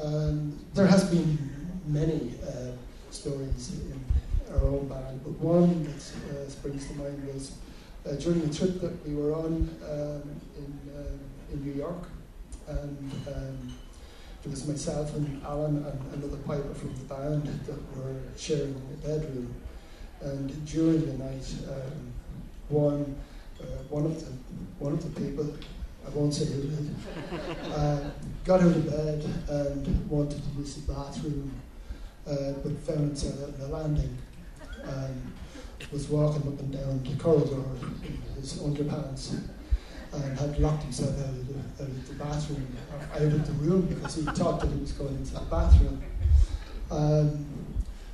Um, 0.01 0.57
there 0.73 0.87
has 0.87 1.09
been 1.11 1.37
many 1.85 2.33
uh, 2.43 2.71
stories 3.11 3.73
in 3.91 4.03
our 4.55 4.63
own 4.65 4.87
band, 4.87 5.21
but 5.23 5.33
one 5.39 5.83
that 5.83 5.95
uh, 5.95 6.49
springs 6.49 6.87
to 6.87 6.93
mind 6.95 7.23
was 7.33 7.51
uh, 8.07 8.13
during 8.13 8.41
a 8.43 8.53
trip 8.53 8.81
that 8.81 9.07
we 9.07 9.13
were 9.13 9.35
on 9.35 9.69
um, 9.85 10.23
in 10.57 10.79
um, 10.97 11.19
in 11.51 11.63
New 11.63 11.73
York, 11.73 12.09
and 12.67 13.11
um, 13.27 13.73
it 14.47 14.51
was 14.51 14.67
myself 14.67 15.13
and 15.15 15.43
Alan 15.43 15.85
and 15.85 16.23
another 16.23 16.37
piper 16.43 16.73
from 16.73 16.93
the 16.95 17.03
band 17.13 17.45
that 17.65 17.97
were 17.97 18.15
sharing 18.37 18.81
a 18.93 19.07
bedroom. 19.07 19.53
And 20.21 20.65
during 20.65 21.05
the 21.05 21.23
night, 21.23 21.53
um, 21.67 22.13
one 22.69 23.15
uh, 23.59 23.65
one 23.89 24.05
of 24.05 24.19
the 24.19 24.31
one 24.79 24.93
of 24.93 25.03
the 25.03 25.21
people, 25.21 25.53
I 26.05 26.09
won't 26.11 26.33
say 26.33 26.45
who, 26.45 26.71
uh, 27.73 28.09
got 28.45 28.61
out 28.61 28.67
of 28.67 28.85
bed 28.85 29.25
and 29.49 30.09
wanted 30.09 30.41
to 30.41 30.49
use 30.59 30.75
the 30.75 30.93
bathroom, 30.93 31.51
uh, 32.25 32.53
but 32.63 32.77
found 32.79 32.99
himself 32.99 33.41
out 33.41 33.53
on 33.53 33.59
the 33.59 33.67
landing 33.67 34.17
and 34.83 35.33
was 35.91 36.07
walking 36.07 36.41
up 36.43 36.59
and 36.59 36.71
down 36.71 37.03
the 37.03 37.21
corridor 37.21 37.63
in 38.03 38.41
his 38.41 38.59
underpants 38.59 39.37
and 40.23 40.37
had 40.39 40.57
locked 40.59 40.83
himself 40.83 41.11
out 41.19 41.29
of 41.29 41.47
the, 41.47 41.83
out 41.83 41.89
of 41.89 42.07
the 42.07 42.13
bathroom, 42.15 42.67
out 43.13 43.21
of 43.21 43.47
the 43.47 43.53
room 43.53 43.81
because 43.85 44.15
he 44.15 44.21
thought 44.23 44.59
that 44.61 44.69
he 44.69 44.79
was 44.79 44.91
going 44.93 45.15
into 45.15 45.33
the 45.33 45.39
bathroom. 45.41 46.01
Um, 46.91 47.45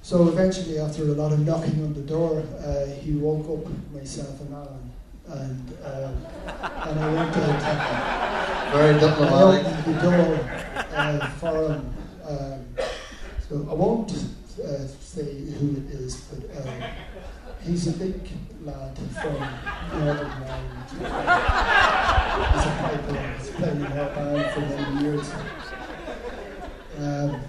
so 0.01 0.27
eventually, 0.27 0.79
after 0.79 1.03
a 1.03 1.05
lot 1.15 1.31
of 1.31 1.39
knocking 1.45 1.81
on 1.83 1.93
the 1.93 2.01
door, 2.01 2.43
uh, 2.59 2.85
he 2.87 3.11
woke 3.13 3.47
up 3.65 3.71
myself 3.93 4.41
and 4.41 4.53
Alan, 4.53 4.91
and 5.27 5.77
uh, 5.83 6.11
and 6.89 6.99
I 6.99 7.13
went 7.13 7.37
out. 7.37 8.73
Very 8.73 8.95
I 8.95 8.99
diplomatic. 8.99 9.65
opened 9.65 9.95
the 9.95 10.01
door 10.01 10.49
uh, 10.95 11.29
for 11.39 11.73
him. 11.73 11.93
Um, 12.27 12.65
so 13.47 13.67
I 13.69 13.73
won't 13.73 14.11
uh, 14.11 14.87
say 14.99 15.23
who 15.51 15.71
it 15.77 15.93
is, 15.93 16.15
but 16.21 16.49
uh, 16.67 16.87
he's 17.65 17.87
a 17.87 17.91
big 17.93 18.19
lad 18.65 18.97
from 19.21 19.33
Northern 19.99 20.31
Ireland. 20.31 20.89
he's 20.89 21.01
a 22.65 22.73
piper. 22.79 23.15
He's 23.37 23.49
played 23.51 23.73
in 23.73 23.83
our 23.83 24.09
band 24.15 24.53
for 24.53 24.61
many 24.61 25.03
years. 25.03 25.27
Um, 26.99 27.41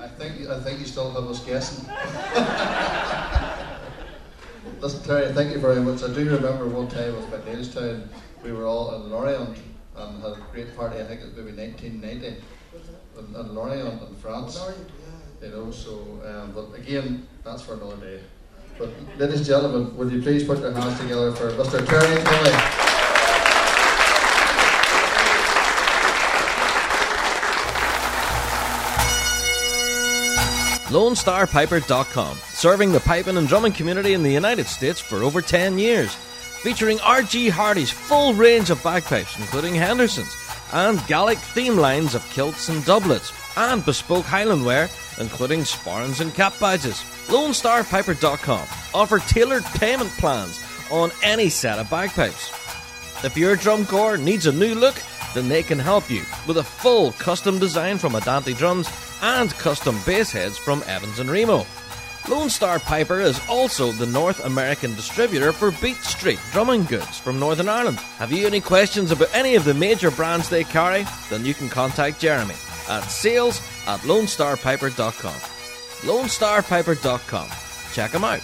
I 0.00 0.08
think 0.08 0.48
I 0.48 0.60
think 0.60 0.80
you 0.80 0.86
still 0.86 1.10
have 1.12 1.24
us 1.24 1.40
guessing. 1.40 1.84
Listen, 4.80 5.02
Terry, 5.04 5.32
thank 5.32 5.52
you 5.52 5.58
very 5.58 5.80
much. 5.80 6.02
I 6.02 6.08
do 6.12 6.24
remember 6.24 6.66
one 6.68 6.88
time 6.88 7.14
I 7.14 7.16
was 7.16 7.32
at 7.32 7.44
Neilstown, 7.46 8.08
we 8.44 8.52
were 8.52 8.66
all 8.66 8.94
in 8.94 9.10
Lorient 9.10 9.56
and 9.96 10.22
had 10.22 10.32
a 10.32 10.46
great 10.52 10.76
party, 10.76 11.00
I 11.00 11.04
think 11.04 11.22
it 11.22 11.24
was 11.24 11.36
maybe 11.36 11.56
1990, 11.56 12.42
in, 13.18 13.34
in 13.34 13.54
Lorient 13.54 14.02
in 14.02 14.14
France. 14.16 14.60
You 15.42 15.48
know, 15.48 15.70
so, 15.70 16.20
um, 16.24 16.52
but 16.52 16.74
again, 16.78 17.26
that's 17.44 17.62
for 17.62 17.74
another 17.74 17.96
day. 17.96 18.20
But 18.78 18.90
ladies 19.18 19.38
and 19.38 19.46
gentlemen, 19.46 19.96
would 19.96 20.12
you 20.12 20.20
please 20.20 20.44
put 20.44 20.58
your 20.58 20.72
hands 20.72 21.00
together 21.00 21.32
for 21.32 21.50
Mr. 21.52 21.86
Terry 21.86 22.22
Tully? 22.22 22.86
LoneStarPiper.com, 30.88 32.36
serving 32.52 32.92
the 32.92 33.00
piping 33.00 33.36
and 33.38 33.48
drumming 33.48 33.72
community 33.72 34.12
in 34.12 34.22
the 34.22 34.32
United 34.32 34.66
States 34.66 35.00
for 35.00 35.22
over 35.22 35.40
10 35.40 35.78
years. 35.78 36.14
Featuring 36.14 37.00
R.G. 37.00 37.48
Hardy's 37.48 37.90
full 37.90 38.34
range 38.34 38.70
of 38.70 38.82
bagpipes, 38.82 39.38
including 39.38 39.74
Henderson's, 39.74 40.34
and 40.72 41.04
Gallic 41.06 41.38
theme 41.38 41.76
lines 41.76 42.14
of 42.14 42.28
kilts 42.30 42.68
and 42.68 42.84
doublets, 42.84 43.32
and 43.56 43.84
bespoke 43.84 44.24
Highland 44.24 44.64
wear, 44.64 44.88
including 45.18 45.60
sporrans 45.60 46.20
and 46.20 46.34
cap 46.34 46.54
badges. 46.60 47.02
LoneStarPiper.com 47.28 48.66
offer 48.94 49.18
tailored 49.20 49.64
payment 49.64 50.10
plans 50.18 50.60
on 50.90 51.10
any 51.22 51.48
set 51.48 51.78
of 51.78 51.90
bagpipes. 51.90 52.50
If 53.24 53.36
your 53.36 53.56
drum 53.56 53.86
corps 53.86 54.18
needs 54.18 54.46
a 54.46 54.52
new 54.52 54.74
look, 54.74 55.02
then 55.34 55.48
they 55.48 55.62
can 55.62 55.78
help 55.78 56.10
you 56.10 56.22
with 56.46 56.58
a 56.58 56.64
full 56.64 57.12
custom 57.12 57.58
design 57.58 57.98
from 57.98 58.14
Adante 58.14 58.56
Drums 58.56 58.88
and 59.22 59.50
custom 59.54 59.98
bass 60.06 60.32
heads 60.32 60.58
from 60.58 60.82
Evans 60.86 61.18
and 61.18 61.30
Remo. 61.30 61.66
Lone 62.28 62.50
Star 62.50 62.78
Piper 62.78 63.20
is 63.20 63.40
also 63.48 63.92
the 63.92 64.06
North 64.06 64.44
American 64.44 64.94
distributor 64.94 65.52
for 65.52 65.70
Beat 65.80 65.96
Street 65.98 66.40
drumming 66.50 66.84
goods 66.84 67.18
from 67.18 67.38
Northern 67.38 67.68
Ireland. 67.68 67.98
Have 68.18 68.32
you 68.32 68.46
any 68.46 68.60
questions 68.60 69.12
about 69.12 69.32
any 69.32 69.54
of 69.54 69.64
the 69.64 69.74
major 69.74 70.10
brands 70.10 70.48
they 70.48 70.64
carry? 70.64 71.06
Then 71.30 71.44
you 71.44 71.54
can 71.54 71.68
contact 71.68 72.20
Jeremy 72.20 72.54
at 72.88 73.04
sales 73.04 73.60
at 73.86 74.00
lonestarpiper.com. 74.00 75.40
lonestarpiper.com. 76.02 77.48
Check 77.92 78.12
them 78.12 78.24
out. 78.24 78.40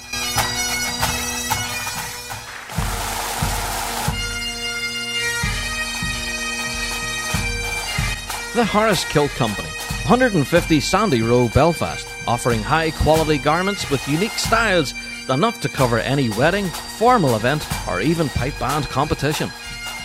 The 8.55 8.64
Harris 8.64 9.07
Kilt 9.07 9.30
Company, 9.30 9.68
150 9.68 10.80
Sandy 10.80 11.22
Row, 11.22 11.49
Belfast, 11.49 12.07
offering 12.28 12.62
high 12.62 12.90
quality 12.90 13.38
garments 13.38 13.90
with 13.90 14.07
unique 14.07 14.32
styles 14.32 14.93
enough 15.30 15.59
to 15.62 15.70
cover 15.70 15.99
any 15.99 16.28
wedding, 16.28 16.66
formal 16.66 17.34
event, 17.34 17.66
or 17.88 18.03
even 18.03 18.28
pipe 18.28 18.59
band 18.59 18.84
competition. 18.90 19.51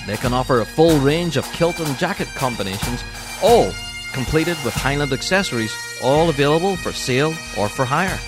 They 0.06 0.16
can 0.16 0.34
offer 0.34 0.62
a 0.62 0.66
full 0.66 0.98
range 1.00 1.36
of 1.36 1.52
kilt 1.52 1.82
and 1.82 1.98
jacket 1.98 2.30
combinations, 2.36 3.04
all 3.44 3.74
completed 4.14 4.58
with 4.64 4.74
Highland 4.74 5.14
accessories, 5.14 5.76
all 6.02 6.30
available 6.30 6.76
for 6.76 6.92
sale 6.92 7.30
or 7.58 7.70
for 7.70 7.86
hire. 7.86 8.20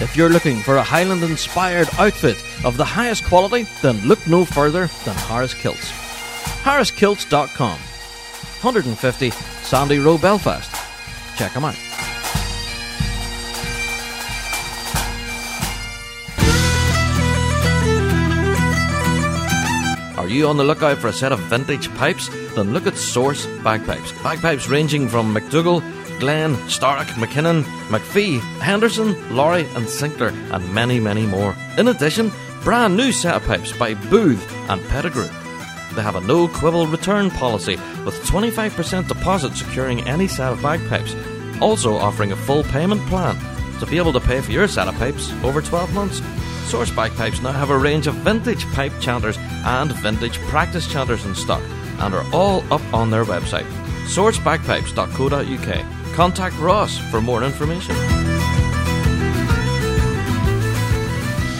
If 0.00 0.16
you're 0.16 0.30
looking 0.30 0.60
for 0.60 0.76
a 0.76 0.82
Highland 0.82 1.22
inspired 1.22 1.88
outfit 1.98 2.42
of 2.64 2.76
the 2.76 2.84
highest 2.84 3.24
quality, 3.24 3.66
then 3.82 4.00
look 4.06 4.26
no 4.26 4.44
further 4.44 4.88
than 5.04 5.14
Harris 5.14 5.54
Kilts. 5.54 5.90
HarrisKilts.com 6.62 7.78
150 8.62 9.30
Sandy 9.62 9.98
Row, 9.98 10.18
Belfast. 10.18 10.70
Check 11.36 11.52
them 11.52 11.64
out. 11.64 11.91
You 20.32 20.48
on 20.48 20.56
the 20.56 20.64
lookout 20.64 20.96
for 20.96 21.08
a 21.08 21.12
set 21.12 21.30
of 21.30 21.40
vintage 21.40 21.94
pipes? 21.96 22.30
Then 22.54 22.72
look 22.72 22.86
at 22.86 22.96
Source 22.96 23.44
Bagpipes. 23.62 24.12
Bagpipes 24.22 24.66
ranging 24.66 25.06
from 25.06 25.34
McDougall, 25.34 25.82
Glen, 26.20 26.56
Starrick, 26.68 27.08
McKinnon, 27.20 27.64
McPhee, 27.88 28.40
Henderson, 28.60 29.14
Lawrie, 29.36 29.68
and 29.76 29.86
Sinclair, 29.86 30.30
and 30.50 30.74
many, 30.74 30.98
many 31.00 31.26
more. 31.26 31.54
In 31.76 31.88
addition, 31.88 32.32
brand 32.64 32.96
new 32.96 33.12
set 33.12 33.34
of 33.34 33.44
pipes 33.44 33.76
by 33.76 33.92
Booth 33.92 34.50
and 34.70 34.82
Pettigrew. 34.88 35.28
They 35.94 36.02
have 36.02 36.16
a 36.16 36.22
no 36.22 36.48
quibble 36.48 36.86
return 36.86 37.30
policy 37.30 37.76
with 38.06 38.14
25% 38.24 39.08
deposit 39.08 39.54
securing 39.54 40.00
any 40.08 40.28
set 40.28 40.50
of 40.50 40.62
bagpipes, 40.62 41.14
also 41.60 41.94
offering 41.96 42.32
a 42.32 42.36
full 42.36 42.64
payment 42.64 43.02
plan 43.02 43.36
to 43.80 43.86
be 43.86 43.98
able 43.98 44.14
to 44.14 44.20
pay 44.20 44.40
for 44.40 44.52
your 44.52 44.66
set 44.66 44.88
of 44.88 44.94
pipes 44.94 45.30
over 45.44 45.60
12 45.60 45.92
months. 45.92 46.22
Source 46.66 46.90
Bagpipes 46.90 47.42
now 47.42 47.52
have 47.52 47.70
a 47.70 47.76
range 47.76 48.06
of 48.06 48.14
vintage 48.16 48.64
pipe 48.72 48.92
chanters 49.00 49.36
and 49.38 49.92
vintage 49.92 50.38
practice 50.48 50.90
chanters 50.90 51.24
in 51.24 51.34
stock 51.34 51.62
and 52.00 52.14
are 52.14 52.24
all 52.32 52.62
up 52.72 52.82
on 52.94 53.10
their 53.10 53.24
website, 53.24 53.66
sourcebagpipes.co.uk. 54.06 56.14
Contact 56.14 56.58
Ross 56.58 56.98
for 57.10 57.20
more 57.20 57.42
information. 57.42 57.94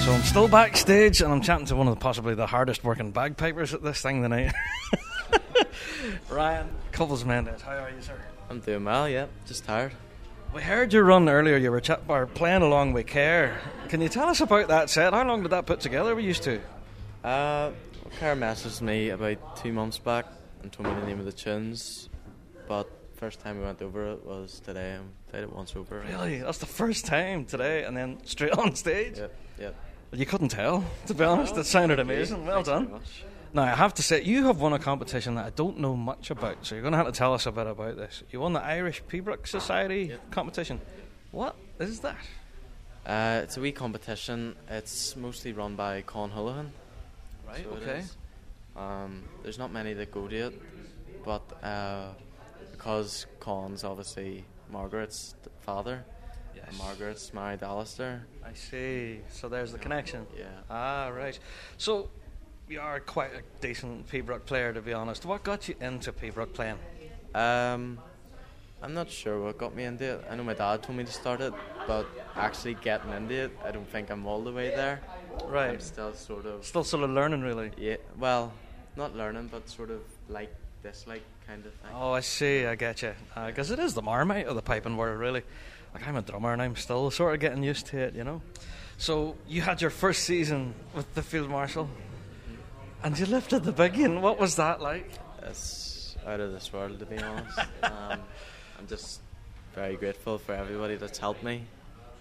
So 0.04 0.12
I'm 0.12 0.22
still 0.22 0.48
backstage 0.48 1.20
and 1.20 1.32
I'm 1.32 1.40
chatting 1.40 1.66
to 1.66 1.76
one 1.76 1.88
of 1.88 1.94
the 1.94 2.00
possibly 2.00 2.34
the 2.34 2.46
hardest 2.46 2.82
working 2.82 3.12
bagpipers 3.12 3.72
at 3.72 3.82
this 3.82 4.02
thing 4.02 4.22
tonight. 4.22 4.52
Ryan 6.28 6.68
Couples 6.90 7.24
Mendez, 7.24 7.62
how 7.62 7.72
are 7.72 7.90
you, 7.90 8.02
sir? 8.02 8.18
I'm 8.50 8.60
doing 8.60 8.84
well, 8.84 9.08
yeah. 9.08 9.26
Just 9.46 9.64
tired. 9.64 9.92
We 10.54 10.60
heard 10.60 10.92
you 10.92 11.00
run 11.00 11.30
earlier. 11.30 11.56
You 11.56 11.70
were 11.70 11.82
or 12.08 12.26
playing 12.26 12.60
along 12.60 12.92
with 12.92 13.06
Kerr. 13.06 13.56
Can 13.88 14.02
you 14.02 14.10
tell 14.10 14.28
us 14.28 14.42
about 14.42 14.68
that 14.68 14.90
set? 14.90 15.14
How 15.14 15.26
long 15.26 15.42
did 15.42 15.50
that 15.52 15.64
put 15.64 15.80
together? 15.80 16.14
We 16.14 16.24
used 16.24 16.42
to. 16.42 16.60
Uh, 17.24 17.70
Kerr 18.18 18.36
messaged 18.36 18.82
me 18.82 19.08
about 19.08 19.56
two 19.56 19.72
months 19.72 19.96
back 19.96 20.26
and 20.62 20.70
told 20.70 20.88
me 20.88 21.00
the 21.00 21.06
name 21.06 21.18
of 21.18 21.24
the 21.24 21.32
tunes, 21.32 22.10
but 22.68 22.86
first 23.16 23.40
time 23.40 23.58
we 23.58 23.64
went 23.64 23.80
over 23.80 24.12
it 24.12 24.26
was 24.26 24.60
today 24.60 24.92
and 24.92 25.10
played 25.30 25.44
it 25.44 25.52
once 25.54 25.74
over. 25.74 26.00
Really, 26.00 26.40
that's 26.40 26.58
the 26.58 26.66
first 26.66 27.06
time 27.06 27.46
today, 27.46 27.84
and 27.84 27.96
then 27.96 28.18
straight 28.24 28.52
on 28.58 28.74
stage. 28.74 29.16
Yep, 29.16 29.34
yep. 29.58 29.74
You 30.12 30.26
couldn't 30.26 30.50
tell, 30.50 30.84
to 31.06 31.14
be 31.14 31.24
honest. 31.24 31.56
It 31.56 31.64
sounded 31.64 31.98
amazing. 31.98 32.44
Well 32.44 32.62
Thanks 32.62 32.68
done. 32.68 33.00
Much. 33.54 33.66
Now, 33.66 33.72
I 33.72 33.76
have 33.76 33.94
to 33.94 34.02
say, 34.02 34.22
you 34.22 34.46
have 34.46 34.60
won 34.60 34.72
a 34.72 34.78
competition 34.78 35.34
that 35.36 35.46
I 35.46 35.50
don't 35.50 35.78
know 35.78 35.94
much 35.96 36.30
about, 36.30 36.64
so 36.66 36.74
you're 36.74 36.82
going 36.82 36.92
to 36.92 36.98
have 36.98 37.06
to 37.06 37.12
tell 37.12 37.34
us 37.34 37.46
a 37.46 37.52
bit 37.52 37.66
about 37.66 37.96
this. 37.96 38.22
You 38.30 38.40
won 38.40 38.52
the 38.52 38.62
Irish 38.62 39.02
Pibroch 39.04 39.46
Society 39.46 40.12
competition. 40.30 40.80
What 41.30 41.56
is 41.78 42.00
that? 42.00 42.16
Uh, 43.06 43.40
it's 43.42 43.56
a 43.56 43.60
wee 43.60 43.72
competition. 43.72 44.54
It's 44.68 45.16
mostly 45.16 45.52
run 45.52 45.74
by 45.74 46.02
Con 46.02 46.30
Houlihan. 46.30 46.72
Right, 47.46 47.64
so 47.64 47.70
okay. 47.76 48.02
Um, 48.76 49.24
there's 49.42 49.58
not 49.58 49.72
many 49.72 49.92
that 49.94 50.10
go 50.12 50.28
to 50.28 50.36
it, 50.46 50.62
but 51.24 51.42
uh, 51.62 52.08
because 52.70 53.26
Con's 53.40 53.84
obviously 53.84 54.44
Margaret's 54.70 55.34
father, 55.60 56.04
Yes. 56.54 56.64
and 56.68 56.78
Margaret's 56.78 57.32
married 57.34 57.62
Alistair. 57.62 58.26
I 58.44 58.52
see. 58.54 59.20
So 59.30 59.48
there's 59.48 59.72
the 59.72 59.78
connection. 59.78 60.26
Yeah. 60.38 60.46
Ah, 60.70 61.08
right. 61.08 61.38
So 61.78 62.08
you 62.72 62.80
are 62.80 63.00
quite 63.00 63.30
a 63.34 63.42
decent 63.60 64.08
Pibroch 64.08 64.46
player, 64.46 64.72
to 64.72 64.80
be 64.80 64.94
honest. 64.94 65.26
What 65.26 65.42
got 65.42 65.68
you 65.68 65.74
into 65.80 66.10
Pibroch 66.10 66.54
playing? 66.54 66.78
Um, 67.34 67.98
I'm 68.82 68.94
not 68.94 69.10
sure 69.10 69.40
what 69.44 69.58
got 69.58 69.74
me 69.76 69.84
into 69.84 70.04
it. 70.14 70.24
I 70.30 70.36
know 70.36 70.42
my 70.42 70.54
dad 70.54 70.82
told 70.82 70.96
me 70.96 71.04
to 71.04 71.12
start 71.12 71.42
it, 71.42 71.52
but 71.86 72.06
actually 72.34 72.74
getting 72.74 73.12
into 73.12 73.34
it, 73.34 73.58
I 73.62 73.70
don't 73.72 73.88
think 73.88 74.10
I'm 74.10 74.26
all 74.26 74.42
the 74.42 74.52
way 74.52 74.70
there. 74.70 75.02
Right. 75.44 75.70
I'm 75.74 75.80
still 75.80 76.14
sort 76.14 76.46
of 76.46 76.64
Still 76.64 76.82
sort 76.82 77.04
of 77.04 77.10
learning, 77.10 77.42
really. 77.42 77.72
yeah. 77.76 77.96
Well, 78.18 78.52
not 78.96 79.14
learning, 79.14 79.50
but 79.52 79.68
sort 79.68 79.90
of 79.90 80.00
like 80.30 80.54
dislike 80.82 81.22
kind 81.46 81.64
of 81.66 81.74
thing. 81.74 81.90
Oh, 81.94 82.12
I 82.12 82.20
see. 82.20 82.64
I 82.64 82.74
get 82.74 83.02
you. 83.02 83.12
Because 83.46 83.70
it 83.70 83.78
is 83.80 83.92
the 83.92 84.02
marmite 84.02 84.46
of 84.46 84.56
the 84.56 84.62
piping 84.62 84.96
world, 84.96 85.18
really. 85.20 85.42
Like 85.92 86.08
I'm 86.08 86.16
a 86.16 86.22
drummer 86.22 86.54
and 86.54 86.62
I'm 86.62 86.76
still 86.76 87.10
sort 87.10 87.34
of 87.34 87.40
getting 87.40 87.62
used 87.62 87.86
to 87.88 87.98
it, 87.98 88.14
you 88.14 88.24
know. 88.24 88.40
So 88.96 89.36
you 89.46 89.60
had 89.60 89.82
your 89.82 89.90
first 89.90 90.22
season 90.24 90.74
with 90.94 91.12
the 91.14 91.22
field 91.22 91.50
marshal, 91.50 91.88
and 93.04 93.18
you 93.18 93.26
lifted 93.26 93.64
the 93.64 93.72
big 93.72 93.98
one. 93.98 94.20
What 94.20 94.38
was 94.38 94.56
that 94.56 94.80
like? 94.80 95.10
It's 95.42 96.16
out 96.26 96.40
of 96.40 96.52
this 96.52 96.72
world, 96.72 96.98
to 96.98 97.06
be 97.06 97.18
honest. 97.18 97.58
um, 97.82 98.20
I'm 98.78 98.86
just 98.88 99.20
very 99.74 99.96
grateful 99.96 100.38
for 100.38 100.54
everybody 100.54 100.96
that's 100.96 101.18
helped 101.18 101.42
me 101.42 101.64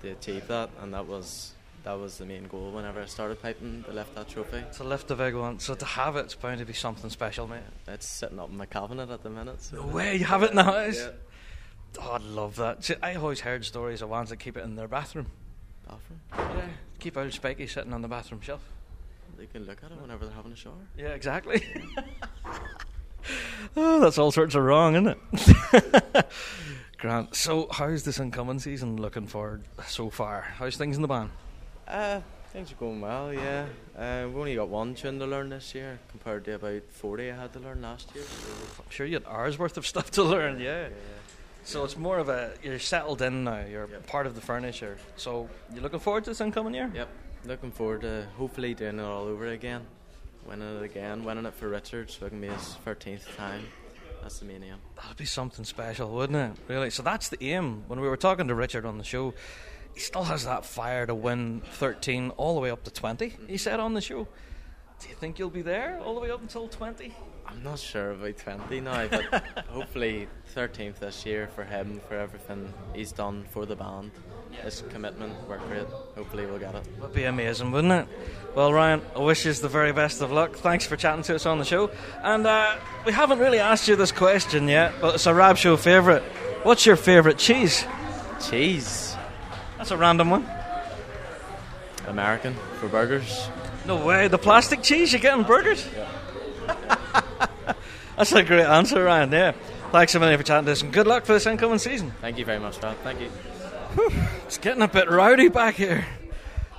to 0.01 0.09
achieve 0.09 0.47
that, 0.47 0.69
and 0.81 0.93
that 0.93 1.05
was 1.05 1.53
that 1.83 1.93
was 1.93 2.17
the 2.17 2.25
main 2.25 2.47
goal 2.47 2.71
whenever 2.71 3.01
I 3.01 3.05
started 3.05 3.41
piping 3.41 3.83
to 3.87 3.91
lift 3.91 4.13
that 4.15 4.29
trophy. 4.29 4.63
To 4.73 4.83
lift 4.83 5.07
the 5.07 5.15
big 5.15 5.33
one. 5.33 5.59
So 5.59 5.73
to 5.73 5.85
have 5.85 6.15
it, 6.15 6.25
it's 6.25 6.35
bound 6.35 6.59
to 6.59 6.65
be 6.65 6.73
something 6.73 7.09
special, 7.09 7.47
mate. 7.47 7.61
It's 7.87 8.07
sitting 8.07 8.39
up 8.39 8.49
in 8.49 8.57
my 8.57 8.67
cabinet 8.67 9.09
at 9.09 9.23
the 9.23 9.29
minute. 9.29 9.61
So 9.63 9.77
No 9.77 9.87
way, 9.87 10.15
you 10.15 10.25
have 10.25 10.43
it 10.43 10.53
now. 10.53 10.79
Yeah. 10.85 11.09
Oh, 11.99 12.11
I 12.11 12.17
love 12.17 12.55
that. 12.57 12.83
See, 12.83 12.95
I 13.01 13.15
always 13.15 13.41
heard 13.41 13.65
stories 13.65 14.01
of 14.01 14.09
ones 14.09 14.29
that 14.29 14.37
keep 14.37 14.57
it 14.57 14.63
in 14.63 14.75
their 14.75 14.87
bathroom. 14.87 15.27
Bathroom. 15.87 16.21
Yeah, 16.57 16.67
keep 16.99 17.17
old 17.17 17.33
Spiky 17.33 17.67
sitting 17.67 17.93
on 17.93 18.01
the 18.01 18.07
bathroom 18.07 18.41
shelf. 18.41 18.61
They 19.41 19.47
can 19.47 19.65
look 19.65 19.83
at 19.83 19.89
it 19.91 19.99
whenever 19.99 20.23
they're 20.25 20.35
having 20.35 20.51
a 20.51 20.55
shower. 20.55 20.73
Yeah, 20.95 21.07
exactly. 21.07 21.65
oh, 23.75 23.99
that's 23.99 24.19
all 24.19 24.29
sorts 24.31 24.53
of 24.53 24.61
wrong, 24.61 24.93
isn't 24.93 25.17
it? 25.33 26.25
Grant. 26.99 27.35
So, 27.35 27.67
how's 27.71 28.03
this 28.03 28.19
incoming 28.19 28.59
season 28.59 28.97
looking 29.01 29.25
forward 29.25 29.63
so 29.87 30.11
far? 30.11 30.41
How's 30.41 30.77
things 30.77 30.95
in 30.95 31.01
the 31.01 31.07
band? 31.07 31.31
Uh, 31.87 32.21
things 32.53 32.71
are 32.71 32.75
going 32.75 33.01
well, 33.01 33.33
yeah. 33.33 33.65
Uh, 33.97 34.25
we've 34.27 34.37
only 34.37 34.53
got 34.53 34.69
one 34.69 34.93
tune 34.93 35.17
to 35.17 35.25
learn 35.25 35.49
this 35.49 35.73
year 35.73 35.97
compared 36.11 36.45
to 36.45 36.53
about 36.53 36.83
40 36.91 37.31
I 37.31 37.35
had 37.35 37.51
to 37.53 37.59
learn 37.59 37.81
last 37.81 38.13
year. 38.13 38.23
So 38.23 38.83
I'm 38.83 38.91
sure 38.91 39.07
you 39.07 39.15
had 39.15 39.25
hours 39.25 39.57
worth 39.57 39.75
of 39.75 39.87
stuff 39.87 40.11
to 40.11 40.23
learn, 40.23 40.59
yeah. 40.59 40.89
So 41.63 41.83
it's 41.83 41.97
more 41.97 42.19
of 42.19 42.29
a 42.29 42.53
you're 42.61 42.77
settled 42.77 43.23
in 43.23 43.45
now. 43.45 43.65
You're 43.65 43.87
Yep. 43.87 44.05
part 44.05 44.27
of 44.27 44.35
the 44.35 44.41
furniture. 44.41 44.97
So 45.15 45.49
you're 45.73 45.81
looking 45.81 45.99
forward 45.99 46.25
to 46.25 46.29
this 46.29 46.41
incoming 46.41 46.75
year? 46.75 46.91
Yep. 46.93 47.07
Looking 47.45 47.71
forward 47.71 48.01
to 48.01 48.27
hopefully 48.37 48.73
doing 48.73 48.99
it 48.99 49.03
all 49.03 49.23
over 49.23 49.47
again. 49.47 49.81
Winning 50.47 50.77
it 50.77 50.83
again, 50.83 51.23
winning 51.23 51.45
it 51.45 51.53
for 51.53 51.69
Richard, 51.69 52.09
so 52.09 52.25
it 52.25 52.29
can 52.29 52.41
be 52.41 52.47
his 52.47 52.77
13th 52.85 53.35
time. 53.35 53.67
That's 54.21 54.39
the 54.39 54.45
main 54.45 54.63
aim. 54.63 54.75
That'd 54.95 55.17
be 55.17 55.25
something 55.25 55.65
special, 55.65 56.11
wouldn't 56.11 56.57
it? 56.57 56.63
Really. 56.67 56.91
So 56.91 57.01
that's 57.01 57.29
the 57.29 57.43
aim. 57.43 57.83
When 57.87 57.99
we 57.99 58.07
were 58.07 58.17
talking 58.17 58.47
to 58.47 58.55
Richard 58.55 58.85
on 58.85 58.97
the 58.97 59.03
show, 59.03 59.33
he 59.93 59.99
still 59.99 60.23
has 60.23 60.45
that 60.45 60.65
fire 60.65 61.05
to 61.07 61.15
win 61.15 61.61
13 61.73 62.29
all 62.37 62.53
the 62.53 62.61
way 62.61 62.69
up 62.69 62.83
to 62.83 62.91
20. 62.91 63.33
He 63.47 63.57
said 63.57 63.79
on 63.79 63.93
the 63.93 64.01
show. 64.01 64.27
Do 64.99 65.09
you 65.09 65.15
think 65.15 65.39
you'll 65.39 65.49
be 65.49 65.63
there 65.63 65.99
all 66.03 66.13
the 66.13 66.21
way 66.21 66.29
up 66.29 66.41
until 66.41 66.67
20? 66.67 67.13
I'm 67.51 67.63
not 67.63 67.79
sure 67.79 68.11
about 68.11 68.37
20 68.37 68.81
now, 68.81 69.07
but 69.07 69.23
hopefully 69.69 70.27
13th 70.55 70.99
this 70.99 71.25
year 71.25 71.47
for 71.53 71.63
him, 71.63 71.99
for 72.07 72.15
everything 72.15 72.73
he's 72.95 73.11
done 73.11 73.45
for 73.51 73.65
the 73.65 73.75
band. 73.75 74.11
His 74.63 74.83
commitment, 74.89 75.33
work 75.47 75.61
rate, 75.69 75.87
hopefully 76.15 76.45
we'll 76.45 76.59
get 76.59 76.75
it. 76.75 76.83
Would 76.99 77.13
be 77.13 77.23
amazing, 77.23 77.71
wouldn't 77.71 77.93
it? 77.93 78.07
Well, 78.55 78.73
Ryan, 78.73 79.01
I 79.15 79.19
wish 79.19 79.45
you 79.45 79.53
the 79.53 79.69
very 79.69 79.91
best 79.91 80.21
of 80.21 80.31
luck. 80.31 80.55
Thanks 80.55 80.85
for 80.85 80.95
chatting 80.95 81.23
to 81.23 81.35
us 81.35 81.45
on 81.45 81.59
the 81.59 81.65
show. 81.65 81.91
And 82.21 82.45
uh, 82.45 82.77
we 83.05 83.11
haven't 83.11 83.39
really 83.39 83.59
asked 83.59 83.87
you 83.87 83.95
this 83.95 84.11
question 84.11 84.67
yet, 84.67 84.93
but 85.01 85.15
it's 85.15 85.25
a 85.25 85.33
Rab 85.33 85.57
Show 85.57 85.77
favourite. 85.77 86.23
What's 86.63 86.85
your 86.85 86.95
favourite 86.95 87.37
cheese? 87.37 87.85
Cheese. 88.49 89.15
That's 89.77 89.91
a 89.91 89.97
random 89.97 90.29
one. 90.29 90.49
American 92.07 92.55
for 92.79 92.87
burgers. 92.87 93.49
No 93.85 94.05
way, 94.05 94.27
the 94.27 94.37
plastic 94.37 94.83
cheese 94.83 95.13
you 95.13 95.19
get 95.19 95.37
in 95.37 95.43
burgers? 95.43 95.87
That's 98.21 98.33
a 98.33 98.43
great 98.43 98.67
answer, 98.67 99.03
Ryan. 99.03 99.31
Yeah. 99.31 99.53
Thanks 99.91 100.11
so 100.11 100.19
million 100.19 100.37
for 100.37 100.43
chatting 100.43 100.67
to 100.67 100.73
us, 100.73 100.83
and 100.83 100.93
good 100.93 101.07
luck 101.07 101.25
for 101.25 101.33
this 101.33 101.47
incoming 101.47 101.79
season. 101.79 102.13
Thank 102.21 102.37
you 102.37 102.45
very 102.45 102.59
much, 102.59 102.77
Rob. 102.79 102.95
Thank 102.97 103.19
you. 103.19 103.31
It's 104.45 104.59
getting 104.59 104.83
a 104.83 104.87
bit 104.87 105.09
rowdy 105.09 105.49
back 105.49 105.73
here. 105.73 106.05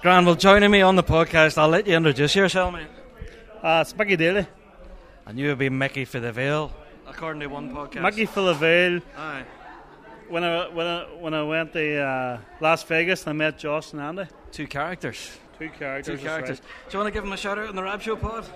Gran, 0.02 0.24
well, 0.24 0.36
joining 0.36 0.70
me 0.70 0.82
on 0.82 0.94
the 0.94 1.02
podcast, 1.02 1.58
I'll 1.58 1.68
let 1.68 1.88
you 1.88 1.96
introduce 1.96 2.36
yourself, 2.36 2.72
mate. 2.72 2.86
Uh, 3.60 3.80
it's 3.84 3.96
Mickey 3.96 4.14
Daly. 4.14 4.46
And 5.26 5.36
you 5.36 5.48
would 5.48 5.58
be 5.58 5.68
Mickey 5.68 6.04
for 6.04 6.20
the 6.20 6.30
Veil, 6.30 6.72
according 7.08 7.40
to 7.40 7.48
one 7.48 7.74
podcast. 7.74 8.02
Mickey 8.02 8.26
for 8.26 8.42
the 8.42 8.54
Veil. 8.54 9.00
Aye. 9.16 9.42
When 10.28 10.44
I 10.44 10.68
when 10.68 10.86
I 10.86 11.02
when 11.18 11.34
I 11.34 11.42
went 11.42 11.72
to 11.72 11.98
uh, 12.00 12.38
Las 12.60 12.84
Vegas, 12.84 13.26
I 13.26 13.32
met 13.32 13.58
Josh 13.58 13.92
and 13.92 14.00
Andy. 14.00 14.26
Two 14.52 14.68
characters. 14.68 15.38
Two 15.58 15.70
characters. 15.70 16.20
Two 16.20 16.24
characters. 16.24 16.60
right. 16.60 16.88
Do 16.88 16.96
you 16.96 17.02
want 17.02 17.12
to 17.12 17.12
give 17.12 17.24
them 17.24 17.32
a 17.32 17.36
shout 17.36 17.58
out 17.58 17.68
on 17.68 17.74
the 17.74 17.82
Rab 17.82 18.00
Show 18.00 18.14
pod? 18.14 18.46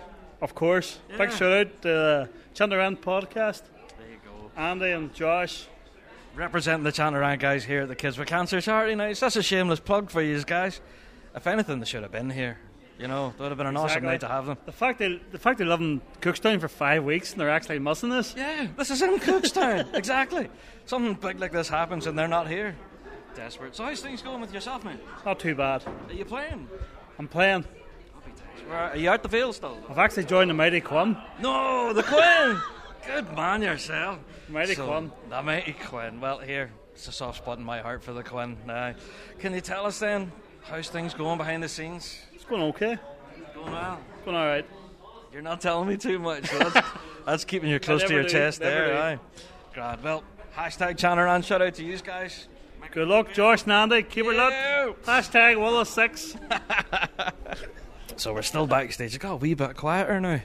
Of 0.40 0.54
course. 0.54 1.00
Yeah. 1.10 1.16
Big 1.16 1.32
shout 1.32 1.52
out 1.52 1.82
to 1.82 2.28
the 2.56 2.64
Chandarant 2.64 2.98
podcast. 3.00 3.62
There 3.98 4.08
you 4.10 4.18
go. 4.24 4.50
Andy 4.56 4.90
and 4.90 5.12
Josh. 5.14 5.66
Representing 6.34 6.84
the 6.84 6.92
Chantarant 6.92 7.38
guys 7.38 7.64
here 7.64 7.82
at 7.82 7.88
the 7.88 7.96
Kids 7.96 8.18
with 8.18 8.28
Cancer 8.28 8.60
charity 8.60 8.94
nights. 8.94 9.20
That's 9.20 9.36
a 9.36 9.42
shameless 9.42 9.80
plug 9.80 10.10
for 10.10 10.22
you 10.22 10.42
guys. 10.44 10.80
If 11.34 11.46
anything, 11.46 11.80
they 11.80 11.86
should 11.86 12.02
have 12.02 12.12
been 12.12 12.30
here. 12.30 12.58
You 12.98 13.08
know, 13.08 13.28
it 13.28 13.38
would 13.38 13.48
have 13.50 13.58
been 13.58 13.66
an 13.66 13.76
awesome 13.76 14.04
night 14.04 14.20
to 14.20 14.28
have 14.28 14.46
them. 14.46 14.56
The 14.64 14.72
fact 14.72 14.98
they 14.98 15.20
the 15.30 15.38
fact 15.38 15.58
they 15.58 15.66
live 15.66 15.80
in 15.80 16.00
Cookstown 16.22 16.60
for 16.60 16.68
five 16.68 17.04
weeks 17.04 17.32
and 17.32 17.40
they're 17.40 17.50
actually 17.50 17.78
missing 17.78 18.08
this. 18.08 18.34
Yeah, 18.34 18.68
this 18.76 18.90
is 18.90 19.02
in 19.02 19.18
Cookstown. 19.18 19.94
exactly. 19.94 20.48
Something 20.86 21.12
big 21.12 21.38
like 21.38 21.52
this 21.52 21.68
happens 21.68 22.06
and 22.06 22.18
they're 22.18 22.26
not 22.26 22.48
here. 22.48 22.74
Desperate. 23.34 23.76
So 23.76 23.84
how's 23.84 24.00
things 24.00 24.22
going 24.22 24.40
with 24.40 24.54
yourself, 24.54 24.82
man? 24.82 24.98
Not 25.26 25.38
too 25.38 25.54
bad. 25.54 25.84
Are 26.08 26.14
you 26.14 26.24
playing? 26.24 26.68
I'm 27.18 27.28
playing. 27.28 27.66
Are 28.70 28.96
you 28.96 29.10
out 29.10 29.22
the 29.22 29.28
field 29.28 29.54
still? 29.54 29.78
I've 29.88 29.98
actually 29.98 30.24
joined 30.24 30.50
the 30.50 30.54
Mighty 30.54 30.80
Quinn. 30.80 31.16
No, 31.40 31.92
the 31.92 32.02
Quinn. 32.02 32.60
Good 33.06 33.32
man 33.36 33.62
yourself. 33.62 34.18
Mighty 34.48 34.74
So, 34.74 34.86
Quinn. 34.86 35.12
The 35.30 35.42
mighty 35.42 35.72
Quinn. 35.72 36.20
Well, 36.20 36.38
here, 36.38 36.70
it's 36.92 37.06
a 37.06 37.12
soft 37.12 37.38
spot 37.38 37.58
in 37.58 37.64
my 37.64 37.80
heart 37.80 38.02
for 38.02 38.12
the 38.12 38.22
Quinn. 38.22 38.56
Now, 38.66 38.94
can 39.38 39.54
you 39.54 39.60
tell 39.60 39.86
us 39.86 40.00
then 40.00 40.32
how's 40.64 40.88
things 40.88 41.14
going 41.14 41.38
behind 41.38 41.62
the 41.62 41.68
scenes? 41.68 42.18
It's 42.32 42.44
going 42.44 42.62
okay. 42.62 42.98
Going 43.54 43.70
well. 43.72 44.00
It's 44.16 44.24
going 44.24 44.36
all 44.36 44.46
right. 44.46 44.66
You're 45.32 45.42
not 45.42 45.60
telling 45.60 45.88
me 45.88 45.96
too 45.96 46.18
much. 46.18 46.46
So 46.48 46.58
that's, 46.58 46.88
that's 47.26 47.44
keeping 47.44 47.70
you 47.70 47.78
close 47.78 48.02
to 48.04 48.12
your 48.12 48.22
do, 48.24 48.28
chest 48.28 48.58
there. 48.60 48.88
do. 48.88 48.96
Aye. 48.98 49.18
Glad. 49.74 50.02
Well, 50.02 50.24
hashtag 50.56 50.96
Channeran. 50.96 51.44
Shout 51.44 51.62
out 51.62 51.74
to 51.74 51.84
you 51.84 51.96
guys. 51.98 52.48
Good 52.90 53.08
luck, 53.08 53.32
Josh 53.32 53.64
and 53.64 53.72
Andy. 53.72 54.02
Keep 54.04 54.26
it 54.26 54.38
up. 54.38 55.02
Hashtag 55.04 55.60
Willis 55.60 55.90
six. 55.90 56.36
So 58.16 58.32
we're 58.32 58.42
still 58.42 58.66
backstage. 58.66 59.14
It 59.14 59.18
got 59.18 59.32
a 59.32 59.36
wee 59.36 59.54
bit 59.54 59.76
quieter 59.76 60.18
now, 60.20 60.40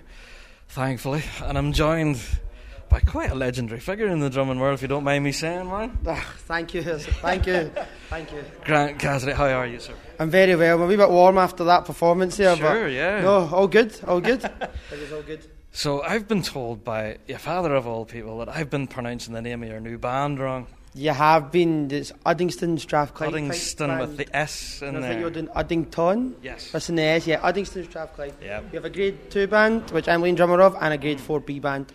thankfully, 0.67 1.24
and 1.41 1.57
I'm 1.57 1.72
joined 1.72 2.19
by 2.89 2.99
quite 2.99 3.32
a 3.32 3.36
legendary 3.36 3.80
figure 3.80 4.07
in 4.07 4.19
the 4.19 4.30
drumming 4.30 4.59
world, 4.59 4.74
if 4.74 4.82
you 4.82 4.89
don't 4.89 5.05
mind 5.05 5.24
me 5.24 5.32
saying, 5.32 5.69
man. 5.69 5.97
Ah, 6.05 6.34
thank 6.39 6.74
you, 6.74 6.84
thank 6.84 7.47
you, 7.47 7.72
thank 8.09 8.30
you. 8.34 8.43
Grant 8.65 8.99
Cassidy, 8.99 9.32
how 9.32 9.45
are 9.45 9.65
you, 9.65 9.80
sir? 9.80 9.93
I'm 10.19 10.30
very 10.30 10.57
well. 10.57 10.76
I'm 10.76 10.82
a 10.84 10.88
wee 10.88 10.97
bit 10.97 11.09
warm 11.09 11.38
after 11.38 11.63
that 11.63 11.86
performance 11.86 12.36
here. 12.36 12.57
Sure, 12.57 12.84
but 12.84 12.91
yeah. 12.91 13.22
no, 13.22 13.47
all 13.47 13.69
good, 13.69 13.97
all 14.05 14.19
good. 14.19 14.43
it 14.91 14.99
was 14.99 15.13
all 15.13 15.22
good. 15.22 15.45
So 15.72 16.01
I've 16.01 16.28
been 16.28 16.41
told 16.41 16.84
by 16.84 17.19
your 17.28 17.39
father 17.39 17.74
of 17.74 17.88
all 17.88 18.03
people 18.03 18.39
that 18.39 18.49
I've 18.49 18.69
been 18.69 18.88
pronouncing 18.88 19.34
the 19.34 19.41
name 19.41 19.63
of 19.63 19.69
your 19.69 19.80
new 19.80 19.97
band 19.97 20.41
wrong. 20.41 20.67
You 20.94 21.12
have 21.12 21.52
been 21.52 21.88
this 21.88 22.12
Uddingston 22.26 22.78
Strathclyde. 22.80 23.32
Uddingston 23.32 24.00
with 24.00 24.18
the 24.18 24.36
S 24.36 24.82
in 24.82 24.89
I 24.89 24.92
think 24.92 25.02
there. 25.04 25.20
you're 25.20 25.30
doing 25.30 25.48
Uddington. 25.48 26.34
Yes. 26.44 26.72
That's 26.72 26.89
in 26.89 26.96
the 26.96 27.04
S, 27.04 27.28
yeah. 27.28 27.39
Uddingston 27.39 27.86
Strathclyde. 27.86 28.34
Yep. 28.42 28.72
We 28.72 28.76
have 28.76 28.86
a 28.86 28.89
grade 28.89 29.32
two 29.32 29.48
band, 29.48 29.89
which 29.92 30.10
I'm 30.10 30.22
lead 30.22 30.36
drummer 30.36 30.60
of, 30.60 30.76
and 30.82 30.94
a 30.94 30.98
grade 30.98 31.22
four 31.22 31.39
B 31.39 31.60
band. 31.60 31.94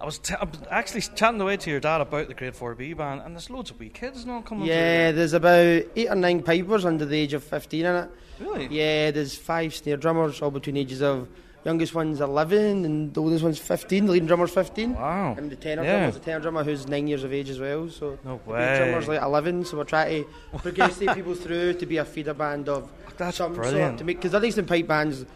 I 0.00 0.04
was 0.04 0.18
t- 0.18 0.34
actually 0.70 1.00
chatting 1.00 1.40
away 1.40 1.56
to 1.56 1.70
your 1.70 1.80
dad 1.80 2.02
about 2.02 2.28
the 2.28 2.34
Grade 2.34 2.52
4B 2.52 2.94
band, 2.98 3.22
and 3.22 3.34
there's 3.34 3.48
loads 3.48 3.70
of 3.70 3.80
wee 3.80 3.88
kids 3.88 4.26
now 4.26 4.42
coming 4.42 4.66
Yeah, 4.66 5.10
there's 5.12 5.32
about 5.32 5.84
eight 5.96 6.08
or 6.10 6.14
nine 6.14 6.42
pipers 6.42 6.84
under 6.84 7.06
the 7.06 7.16
age 7.16 7.32
of 7.32 7.42
15 7.42 7.86
in 7.86 7.94
it. 7.96 8.10
Really? 8.38 8.66
Yeah, 8.66 9.10
there's 9.10 9.34
five 9.38 9.74
snare 9.74 9.96
drummers, 9.96 10.42
all 10.42 10.50
between 10.50 10.76
ages 10.76 11.00
of 11.00 11.28
youngest 11.66 11.94
one's 11.94 12.20
11 12.20 12.84
and 12.84 13.12
the 13.12 13.20
oldest 13.20 13.42
one's 13.42 13.58
15. 13.58 14.06
The 14.06 14.12
leading 14.12 14.26
drummer's 14.28 14.52
15. 14.52 14.94
Wow. 14.94 15.34
And 15.36 15.50
the 15.50 15.56
tenor 15.56 15.82
Yeah. 15.82 15.96
drummer's 15.98 16.14
the 16.14 16.20
tenor 16.20 16.40
drummer 16.40 16.62
who's 16.64 16.86
nine 16.86 17.08
years 17.08 17.24
of 17.24 17.32
age 17.32 17.50
as 17.50 17.58
well. 17.58 17.90
So 17.90 18.18
No 18.24 18.40
the 18.44 18.50
way. 18.52 18.58
bass 18.58 18.78
drummer's 18.78 19.08
like 19.08 19.20
11. 19.20 19.64
So 19.64 19.76
we're 19.76 19.84
trying 19.84 20.24
to 20.24 20.58
progress 20.58 20.98
people 20.98 21.34
through 21.34 21.74
to 21.74 21.84
be 21.86 21.96
a 21.98 22.04
feeder 22.04 22.34
band 22.34 22.68
of 22.68 22.88
That's 23.18 23.38
some 23.38 23.54
brilliant. 23.54 23.90
sort 23.92 23.98
to 23.98 24.04
make 24.04 24.18
because 24.18 24.32
the 24.32 24.44
Eastern 24.44 24.66
Pipe 24.66 24.86
band's 24.86 25.26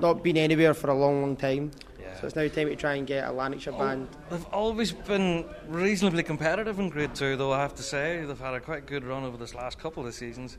not 0.00 0.22
been 0.22 0.36
anywhere 0.36 0.72
for 0.74 0.90
a 0.90 0.94
long, 0.94 1.20
long 1.20 1.36
time. 1.36 1.72
So 2.20 2.26
it's 2.26 2.36
now 2.36 2.46
time 2.46 2.68
to 2.68 2.76
try 2.76 2.94
and 2.94 3.06
get 3.06 3.26
a 3.26 3.32
Lanarkshire 3.32 3.72
band. 3.72 4.06
They've 4.30 4.44
always 4.52 4.92
been 4.92 5.44
reasonably 5.66 6.22
competitive 6.22 6.78
in 6.78 6.88
Grade 6.88 7.16
2, 7.16 7.34
though, 7.36 7.50
I 7.52 7.60
have 7.62 7.74
to 7.76 7.82
say. 7.82 8.22
They've 8.24 8.38
had 8.38 8.54
a 8.54 8.60
quite 8.60 8.86
good 8.86 9.02
run 9.02 9.24
over 9.24 9.36
this 9.36 9.56
last 9.56 9.80
couple 9.80 10.06
of 10.06 10.14
seasons. 10.14 10.56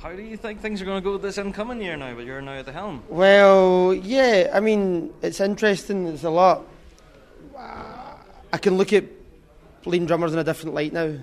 How 0.00 0.12
do 0.12 0.22
you 0.22 0.36
think 0.36 0.60
things 0.60 0.82
are 0.82 0.84
going 0.84 1.02
to 1.02 1.04
go 1.04 1.16
this 1.16 1.38
incoming 1.38 1.80
year 1.80 1.96
now, 1.96 2.14
but 2.14 2.24
you're 2.26 2.42
now 2.42 2.52
at 2.54 2.66
the 2.66 2.72
helm? 2.72 3.02
Well, 3.08 3.94
yeah, 3.94 4.50
I 4.52 4.60
mean, 4.60 5.12
it's 5.22 5.40
interesting. 5.40 6.06
It's 6.08 6.24
a 6.24 6.30
lot. 6.30 6.64
I 7.56 8.58
can 8.60 8.76
look 8.76 8.92
at 8.92 9.04
leading 9.86 10.06
drummers 10.06 10.32
in 10.32 10.38
a 10.38 10.44
different 10.44 10.74
light 10.74 10.92
now. 10.92 11.14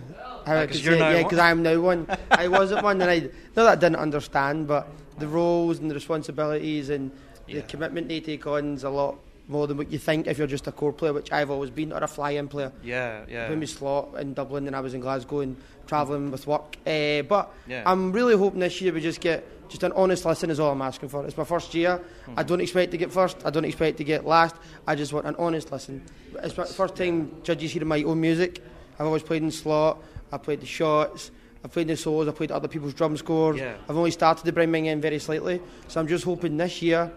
How 0.46 0.58
I 0.58 0.66
'cause 0.66 0.78
could 0.78 0.86
you're 0.86 0.96
yeah, 0.98 1.22
because 1.24 1.38
I'm 1.40 1.62
now 1.62 1.80
one. 1.80 2.08
I 2.32 2.48
wasn't 2.48 2.84
one, 2.84 3.00
and 3.02 3.10
I 3.10 3.20
not 3.20 3.30
that 3.56 3.68
I 3.68 3.76
didn't 3.76 3.98
understand, 3.98 4.68
but 4.68 4.88
the 5.20 5.28
roles 5.28 5.78
and 5.80 5.90
the 5.90 5.94
responsibilities 5.96 6.90
and 6.90 7.12
the 7.48 7.62
commitment 7.62 8.08
they 8.08 8.20
take 8.20 8.48
on 8.48 8.74
is 8.74 8.84
a 8.84 8.90
lot 8.90 9.18
more 9.52 9.68
than 9.68 9.78
what 9.78 9.92
you 9.92 10.00
think 10.00 10.28
if 10.28 10.38
you're 10.38 10.48
just 10.48 10.66
a 10.68 10.72
corps 10.72 10.94
player, 10.94 11.14
which 11.14 11.32
I've 11.32 11.52
always 11.52 11.70
been, 11.70 11.92
or 11.94 11.98
a 12.04 12.08
fly-in 12.08 12.48
player. 12.48 12.72
Yeah, 12.84 13.26
yeah. 13.30 13.50
When 13.50 13.60
we 13.60 13.66
slot 13.68 14.16
in 14.20 14.34
Dublin 14.34 14.66
and 14.68 14.76
I 14.76 14.80
was 14.80 14.94
in 14.94 15.02
Glasgow 15.02 15.42
and 15.42 15.58
travelling 15.88 16.32
with 16.32 16.48
work. 16.48 16.78
Uh, 16.88 17.22
but 17.24 17.54
Yeah. 17.68 17.84
I'm 17.86 18.12
really 18.12 18.36
hoping 18.36 18.62
this 18.62 18.82
year 18.82 18.94
we 18.94 19.02
just 19.02 19.20
get 19.22 19.46
just 19.70 19.84
an 19.84 19.92
honest 19.94 20.26
listen 20.26 20.50
is 20.50 20.60
all 20.60 20.72
I'm 20.72 20.82
asking 20.82 21.10
for. 21.10 21.26
It's 21.26 21.38
my 21.38 21.44
first 21.46 21.74
year. 21.74 21.98
Mm-hmm. 21.98 22.34
I 22.40 22.44
don't 22.44 22.60
expect 22.62 22.92
to 22.92 22.98
get 22.98 23.12
first. 23.12 23.38
I 23.46 23.50
don't 23.52 23.64
expect 23.66 23.98
to 23.98 24.04
get 24.04 24.26
last. 24.26 24.56
I 24.88 24.96
just 24.96 25.14
want 25.14 25.28
an 25.28 25.36
honest 25.38 25.72
listen. 25.72 26.04
It's 26.44 26.58
my 26.58 26.66
first 26.66 26.96
time 26.96 27.42
judges 27.44 27.72
hearing 27.72 27.88
my 27.88 28.04
own 28.04 28.20
music. 28.20 28.62
I've 29.00 29.06
always 29.06 29.24
played 29.24 29.44
in 29.44 29.52
slot. 29.52 30.02
I 30.32 30.38
played 30.38 30.62
the 30.62 30.66
Shotts. 30.66 31.32
I've 31.64 31.72
played 31.72 31.88
the 31.88 31.96
solos. 31.96 32.28
I've 32.28 32.36
played 32.36 32.52
other 32.52 32.68
people's 32.68 32.94
drum 32.94 33.16
scores. 33.18 33.58
Yeah. 33.60 33.76
I've 33.88 33.96
only 33.98 34.12
started 34.12 34.46
to 34.46 34.52
bring 34.52 34.72
mine 34.72 34.86
in 34.88 35.00
very 35.02 35.20
slightly. 35.20 35.62
So 35.88 36.00
I'm 36.00 36.08
just 36.08 36.24
hoping 36.26 36.58
this 36.58 36.82
year 36.82 37.12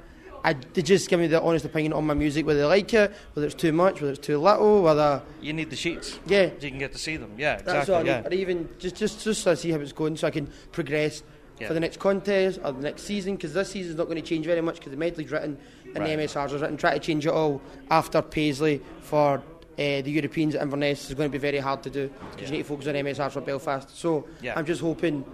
I, 0.44 0.52
they 0.52 0.82
just 0.82 1.08
give 1.08 1.18
me 1.18 1.26
the 1.26 1.40
honest 1.40 1.64
opinion 1.64 1.94
on 1.94 2.06
my 2.06 2.12
music, 2.14 2.44
whether 2.44 2.60
they 2.60 2.66
like 2.66 2.92
it, 2.92 3.10
whether 3.32 3.46
it's 3.46 3.54
too 3.56 3.72
much, 3.72 4.00
whether 4.02 4.12
it's 4.12 4.24
too 4.24 4.36
little, 4.38 4.82
whether 4.82 5.22
You 5.40 5.54
need 5.54 5.70
the 5.70 5.76
sheets. 5.76 6.18
Yeah. 6.26 6.48
So 6.58 6.64
you 6.66 6.70
can 6.70 6.78
get 6.78 6.92
to 6.92 6.98
see 6.98 7.16
them. 7.16 7.32
Yeah, 7.38 7.54
exactly. 7.58 8.06
yeah. 8.06 8.20
need. 8.20 8.26
Or 8.30 8.34
even 8.34 8.68
just, 8.78 8.96
just, 8.96 9.24
just 9.24 9.42
so 9.42 9.52
I 9.52 9.54
see 9.54 9.70
how 9.70 9.78
it's 9.80 9.92
going, 9.92 10.16
so 10.18 10.26
I 10.26 10.30
can 10.30 10.50
progress 10.70 11.22
Yeah. 11.58 11.68
for 11.68 11.74
the 11.74 11.80
next 11.80 11.98
contest 11.98 12.60
or 12.62 12.72
the 12.72 12.82
next 12.82 13.04
season. 13.04 13.36
Because 13.36 13.54
this 13.54 13.70
season's 13.70 13.96
not 13.96 14.04
going 14.04 14.16
to 14.20 14.28
change 14.28 14.44
very 14.44 14.60
much 14.60 14.76
because 14.76 14.90
the 14.90 14.98
medley's 14.98 15.30
written 15.32 15.56
and 15.86 15.98
Right. 15.98 16.16
the 16.16 16.22
MSRs 16.24 16.52
are 16.52 16.58
written. 16.58 16.76
Try 16.76 16.92
to 16.92 17.00
change 17.00 17.26
it 17.26 17.32
all 17.32 17.62
after 17.90 18.20
Paisley 18.22 18.82
for. 19.00 19.42
Uh, 19.76 20.02
the 20.02 20.10
Europeans 20.12 20.54
at 20.54 20.62
Inverness 20.62 21.08
is 21.08 21.14
going 21.16 21.28
to 21.28 21.32
be 21.32 21.38
very 21.38 21.58
hard 21.58 21.82
to 21.82 21.90
do 21.90 22.08
because 22.30 22.48
you 22.48 22.56
need 22.58 22.62
to 22.62 22.68
focus 22.68 22.86
on 22.86 22.94
MSRs 22.94 23.32
for 23.32 23.40
Belfast. 23.40 23.90
So 23.98 24.24
Yeah. 24.40 24.52
I'm 24.56 24.64
just 24.64 24.80
hoping 24.80 25.24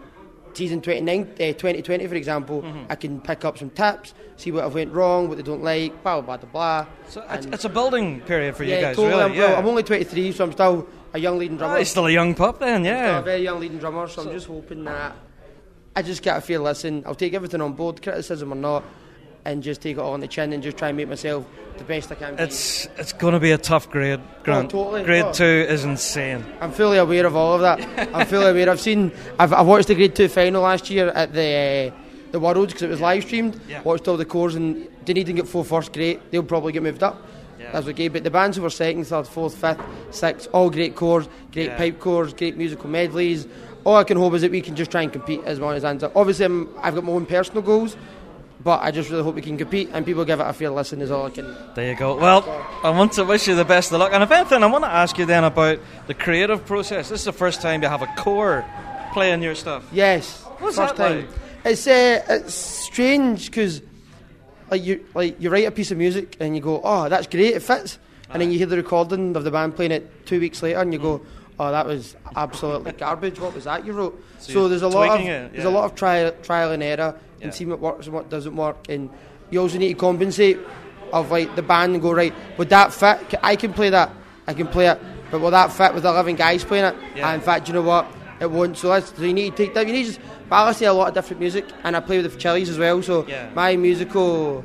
season 0.54 0.80
29, 0.80 1.22
uh, 1.22 1.36
2020, 1.36 2.06
for 2.06 2.14
example, 2.14 2.62
Mm-hmm. 2.62 2.84
I 2.90 2.94
can 2.94 3.20
pick 3.20 3.44
up 3.44 3.58
some 3.58 3.70
tips, 3.70 4.14
see 4.36 4.50
what 4.50 4.64
I've 4.64 4.74
went 4.74 4.92
wrong, 4.92 5.28
what 5.28 5.36
they 5.36 5.42
don't 5.42 5.62
like, 5.62 6.02
blah 6.02 6.20
blah 6.20 6.36
blah 6.36 6.50
blah. 6.50 6.86
So 7.08 7.24
it's, 7.30 7.46
it's 7.46 7.64
a 7.64 7.68
building 7.68 8.20
period 8.22 8.56
for 8.56 8.64
yeah, 8.64 8.76
you 8.76 8.80
guys, 8.82 8.96
totally. 8.96 9.14
really. 9.14 9.42
I'm, 9.42 9.52
yeah. 9.52 9.58
I'm 9.58 9.66
only 9.66 9.82
23, 9.82 10.32
so 10.32 10.44
I'm 10.44 10.52
still 10.52 10.88
a 11.12 11.18
young 11.18 11.38
leading 11.38 11.56
drummer. 11.56 11.74
Oh, 11.74 11.76
you're 11.76 11.84
still 11.84 12.06
a 12.06 12.10
young 12.10 12.34
pup 12.34 12.58
then, 12.60 12.80
I'm 12.80 12.84
still 12.84 12.94
yeah. 12.94 13.18
a 13.18 13.22
very 13.22 13.42
young 13.42 13.60
leading 13.60 13.78
drummer, 13.78 14.08
so, 14.08 14.22
I'm 14.22 14.30
just 14.32 14.46
hoping 14.46 14.84
that 14.84 15.14
I 15.96 16.02
just 16.02 16.22
get 16.22 16.36
a 16.36 16.40
fair 16.40 16.58
listen. 16.58 17.02
I'll 17.06 17.14
take 17.14 17.34
everything 17.34 17.60
on 17.60 17.72
board, 17.72 18.02
criticism 18.02 18.52
or 18.52 18.56
not, 18.56 18.84
and 19.44 19.62
just 19.62 19.80
take 19.80 19.96
it 19.96 20.00
all 20.00 20.12
on 20.12 20.20
the 20.20 20.28
chin 20.28 20.52
and 20.52 20.62
just 20.62 20.76
try 20.76 20.88
and 20.88 20.96
make 20.96 21.08
myself 21.08 21.46
the 21.78 21.84
best 21.84 22.12
I 22.12 22.14
can. 22.14 22.36
be. 22.36 22.42
It's 22.42 22.86
it's 22.98 23.12
going 23.12 23.32
to 23.34 23.40
be 23.40 23.52
a 23.52 23.58
tough 23.58 23.88
grade, 23.90 24.20
Grant. 24.42 24.70
totally. 24.70 25.02
Grade 25.04 25.24
Oh. 25.26 25.32
two 25.32 25.44
is 25.44 25.84
insane. 25.84 26.44
I'm 26.60 26.72
fully 26.72 26.98
aware 26.98 27.26
of 27.26 27.34
all 27.36 27.54
of 27.54 27.60
that. 27.62 27.80
I'm 28.14 28.26
fully 28.26 28.50
aware. 28.50 28.68
I've 28.70 28.80
seen. 28.80 29.12
I've, 29.38 29.52
I 29.52 29.62
watched 29.62 29.88
the 29.88 29.94
Grade 29.94 30.14
Two 30.14 30.28
final 30.28 30.62
last 30.62 30.90
year 30.90 31.08
at 31.08 31.32
the 31.32 31.92
uh, 31.94 32.00
the 32.32 32.40
Worlds 32.40 32.72
because 32.72 32.82
it 32.82 32.88
was 32.90 33.00
live 33.00 33.24
streamed. 33.24 33.60
Yeah. 33.68 33.82
Watched 33.82 34.06
all 34.08 34.16
the 34.16 34.24
corps 34.26 34.54
and 34.56 34.86
Dunedin 35.04 35.36
get 35.36 35.48
four 35.48 35.64
first. 35.64 35.92
Great. 35.92 36.30
They'll 36.30 36.42
probably 36.42 36.72
get 36.72 36.82
moved 36.82 37.02
up. 37.02 37.20
Yeah. 37.58 37.72
That's 37.72 37.86
okay. 37.88 38.08
But 38.08 38.24
the 38.24 38.30
bands 38.30 38.56
who 38.56 38.62
were 38.62 38.70
second, 38.70 39.04
third, 39.06 39.26
fourth, 39.26 39.54
fifth, 39.56 39.80
sixth, 40.10 40.48
all 40.52 40.70
great 40.70 40.94
corps, 40.96 41.26
great 41.52 41.66
Yeah. 41.68 41.76
pipe 41.78 41.98
corps, 41.98 42.26
great 42.32 42.56
musical 42.56 42.88
medleys. 42.90 43.46
All 43.84 43.96
I 43.96 44.04
can 44.04 44.16
hope 44.18 44.34
is 44.34 44.42
that 44.42 44.50
we 44.50 44.60
can 44.60 44.76
just 44.76 44.90
try 44.90 45.02
and 45.02 45.10
compete 45.12 45.42
as 45.44 45.58
well 45.58 45.70
as 45.70 45.84
up. 45.84 46.14
Obviously, 46.14 46.44
I'm, 46.44 46.68
I've 46.82 46.94
got 46.94 47.02
my 47.04 47.12
own 47.12 47.24
personal 47.26 47.62
goals, 47.62 47.96
but 48.62 48.82
I 48.82 48.90
just 48.90 49.10
really 49.10 49.22
hope 49.22 49.34
we 49.34 49.42
can 49.42 49.56
compete 49.56 49.90
and 49.92 50.04
people 50.04 50.24
give 50.24 50.40
it 50.40 50.46
a 50.46 50.52
fair 50.52 50.70
listen. 50.70 51.00
Is 51.00 51.10
all 51.10 51.26
I 51.26 51.30
can. 51.30 51.54
There 51.74 51.90
you 51.90 51.96
go. 51.96 52.16
Well, 52.16 52.44
I 52.82 52.90
want 52.90 53.12
to 53.12 53.24
wish 53.24 53.48
you 53.48 53.54
the 53.54 53.64
best 53.64 53.92
of 53.92 54.00
luck. 54.00 54.12
And 54.12 54.22
if 54.22 54.30
anything, 54.30 54.62
I 54.62 54.66
want 54.66 54.84
to 54.84 54.90
ask 54.90 55.16
you 55.18 55.26
then 55.26 55.44
about 55.44 55.78
the 56.06 56.14
creative 56.14 56.66
process. 56.66 57.08
This 57.08 57.20
is 57.20 57.24
the 57.24 57.32
first 57.32 57.62
time 57.62 57.82
you 57.82 57.88
have 57.88 58.02
a 58.02 58.06
corps 58.18 58.64
playing 59.12 59.42
your 59.42 59.54
stuff. 59.54 59.88
Yes. 59.92 60.42
What's 60.58 60.76
first 60.76 60.96
that 60.96 61.08
time. 61.08 61.20
like? 61.20 61.28
It's 61.64 61.86
uh, 61.86 62.24
it's 62.28 62.54
strange 62.54 63.46
because 63.46 63.82
like 64.70 64.84
you 64.84 65.04
like 65.14 65.40
you 65.40 65.50
write 65.50 65.66
a 65.66 65.70
piece 65.70 65.90
of 65.90 65.98
music 65.98 66.36
and 66.40 66.54
you 66.54 66.62
go, 66.62 66.80
oh, 66.82 67.08
that's 67.08 67.26
great, 67.26 67.54
it 67.54 67.62
fits, 67.62 67.98
and 68.30 68.40
then 68.40 68.50
you 68.50 68.58
hear 68.58 68.66
the 68.66 68.76
recording 68.76 69.36
of 69.36 69.44
the 69.44 69.50
band 69.50 69.76
playing 69.76 69.92
it 69.92 70.26
two 70.26 70.40
weeks 70.40 70.62
later 70.62 70.80
and 70.80 70.92
you 70.92 70.98
go, 70.98 71.20
oh, 71.60 71.70
that 71.70 71.86
was 71.86 72.16
absolutely 72.36 72.92
garbage. 73.04 73.38
What 73.38 73.54
was 73.54 73.64
that 73.64 73.84
you 73.86 73.92
wrote? 73.92 74.14
So 74.38 74.52
So, 74.52 74.68
there's 74.68 74.82
a 74.82 74.88
lot 74.88 75.20
of 75.20 75.26
it, 75.26 75.52
there's 75.52 75.64
a 75.66 75.70
lot 75.78 75.84
of 75.84 75.94
trial 75.94 76.32
trial 76.42 76.72
and 76.72 76.82
error 76.82 77.14
Yeah. 77.38 77.44
and 77.44 77.54
seeing 77.54 77.70
what 77.70 77.80
works 77.80 78.06
and 78.06 78.14
what 78.14 78.30
doesn't 78.30 78.56
work, 78.56 78.88
and 78.88 79.10
you 79.50 79.60
also 79.60 79.78
need 79.78 79.88
to 79.94 80.00
compensate 80.08 80.58
of 81.12 81.30
like 81.30 81.54
the 81.56 81.62
band 81.62 81.92
and 81.94 82.02
go 82.02 82.12
right. 82.12 82.34
Would 82.58 82.70
that 82.70 82.92
fit? 82.92 83.18
I 83.42 83.56
can 83.56 83.72
play 83.72 83.90
that. 83.90 84.10
I 84.46 84.54
can 84.54 84.66
play 84.68 84.86
it, 84.88 84.98
but 85.30 85.40
will 85.40 85.50
that 85.50 85.70
fit 85.72 85.92
with 85.94 86.04
eleven 86.06 86.34
guys 86.36 86.64
playing 86.64 86.86
it? 86.86 86.96
Yeah. 87.14 87.26
And 87.28 87.34
in 87.36 87.44
fact, 87.44 87.68
you 87.68 87.74
know 87.74 87.82
what? 87.82 88.06
It 88.40 88.50
won't. 88.50 88.76
So 88.78 88.88
that's 88.88 89.14
so 89.16 89.22
you 89.22 89.34
need 89.34 89.50
to 89.54 89.56
take 89.64 89.74
that. 89.74 89.86
You 89.86 89.92
need 89.92 90.04
to 90.06 90.12
just. 90.14 90.20
But 90.48 90.56
I 90.56 90.66
listen 90.68 90.86
to 90.86 90.90
a 90.92 90.98
lot 91.00 91.08
of 91.08 91.14
different 91.14 91.38
music, 91.40 91.64
and 91.84 91.94
I 91.96 92.00
play 92.00 92.20
with 92.22 92.32
the 92.32 92.38
Chili's 92.38 92.68
as 92.70 92.78
well. 92.78 93.02
So 93.02 93.26
Yeah. 93.28 93.50
my 93.54 93.76
musical, 93.76 94.64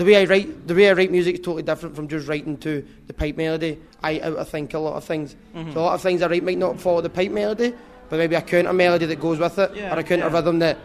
the 0.00 0.06
way 0.06 0.16
I 0.16 0.24
write, 0.24 0.66
the 0.66 0.74
way 0.74 0.88
I 0.88 0.92
write 0.94 1.10
music 1.10 1.34
is 1.34 1.40
totally 1.40 1.62
different 1.62 1.94
from 1.94 2.08
just 2.08 2.26
writing 2.26 2.56
to 2.58 2.82
the 3.06 3.12
pipe 3.12 3.36
melody. 3.36 3.78
I 4.02 4.18
outthink 4.18 4.72
a 4.72 4.78
lot 4.78 4.94
of 4.96 5.04
things. 5.04 5.36
Mhm. 5.54 5.74
So 5.74 5.80
a 5.80 5.82
lot 5.82 5.94
of 5.94 6.00
things 6.00 6.22
I 6.22 6.26
write 6.26 6.42
might 6.42 6.56
not 6.56 6.80
follow 6.80 7.02
the 7.02 7.10
pipe 7.10 7.30
melody, 7.30 7.74
but 8.08 8.16
maybe 8.18 8.34
a 8.34 8.40
counter 8.40 8.72
melody 8.72 9.04
that 9.04 9.20
goes 9.20 9.38
with 9.38 9.58
it, 9.58 9.74
Yeah, 9.76 9.94
or 9.94 9.98
a 9.98 10.02
counter 10.02 10.24
yeah. 10.28 10.32
rhythm 10.32 10.58
that 10.60 10.78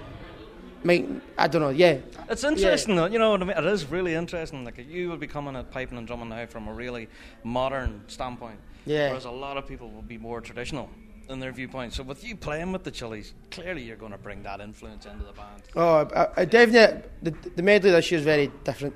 might. 0.83 1.07
I 1.37 1.47
don't 1.47 1.61
know. 1.61 1.69
Yeah. 1.69 1.97
It's 2.29 2.43
interesting, 2.43 2.97
though. 2.97 3.05
You 3.05 3.19
know 3.19 3.31
what 3.31 3.41
I 3.41 3.45
mean? 3.45 3.57
It 3.57 3.65
is 3.65 3.85
really 3.89 4.15
interesting. 4.15 4.65
Like 4.65 4.83
you 4.85 5.09
will 5.09 5.17
be 5.17 5.27
coming 5.27 5.55
at 5.55 5.71
piping 5.71 5.97
and 5.97 6.05
drumming 6.05 6.27
now 6.27 6.45
from 6.47 6.67
a 6.67 6.73
really 6.73 7.07
modern 7.45 8.01
standpoint. 8.07 8.59
Yeah. 8.85 9.07
Whereas 9.09 9.23
a 9.23 9.31
lot 9.31 9.55
of 9.55 9.65
people 9.65 9.89
will 9.91 10.01
be 10.01 10.17
more 10.17 10.41
traditional 10.41 10.89
in 11.29 11.39
their 11.39 11.53
viewpoint. 11.53 11.93
So 11.93 12.03
with 12.03 12.23
you 12.23 12.35
playing 12.35 12.73
with 12.73 12.83
the 12.83 12.91
Chili's, 12.91 13.33
clearly 13.49 13.81
you're 13.83 13.95
going 13.95 14.11
to 14.11 14.17
bring 14.17 14.43
that 14.43 14.59
influence 14.59 15.05
into 15.05 15.23
the 15.23 15.31
band. 15.31 15.61
Oh, 15.73 16.07
I, 16.13 16.41
I 16.41 16.45
definitely. 16.45 17.01
The, 17.23 17.31
the 17.55 17.63
medley 17.63 17.91
this 17.91 18.11
year 18.11 18.19
is 18.19 18.25
very 18.25 18.51
different. 18.65 18.93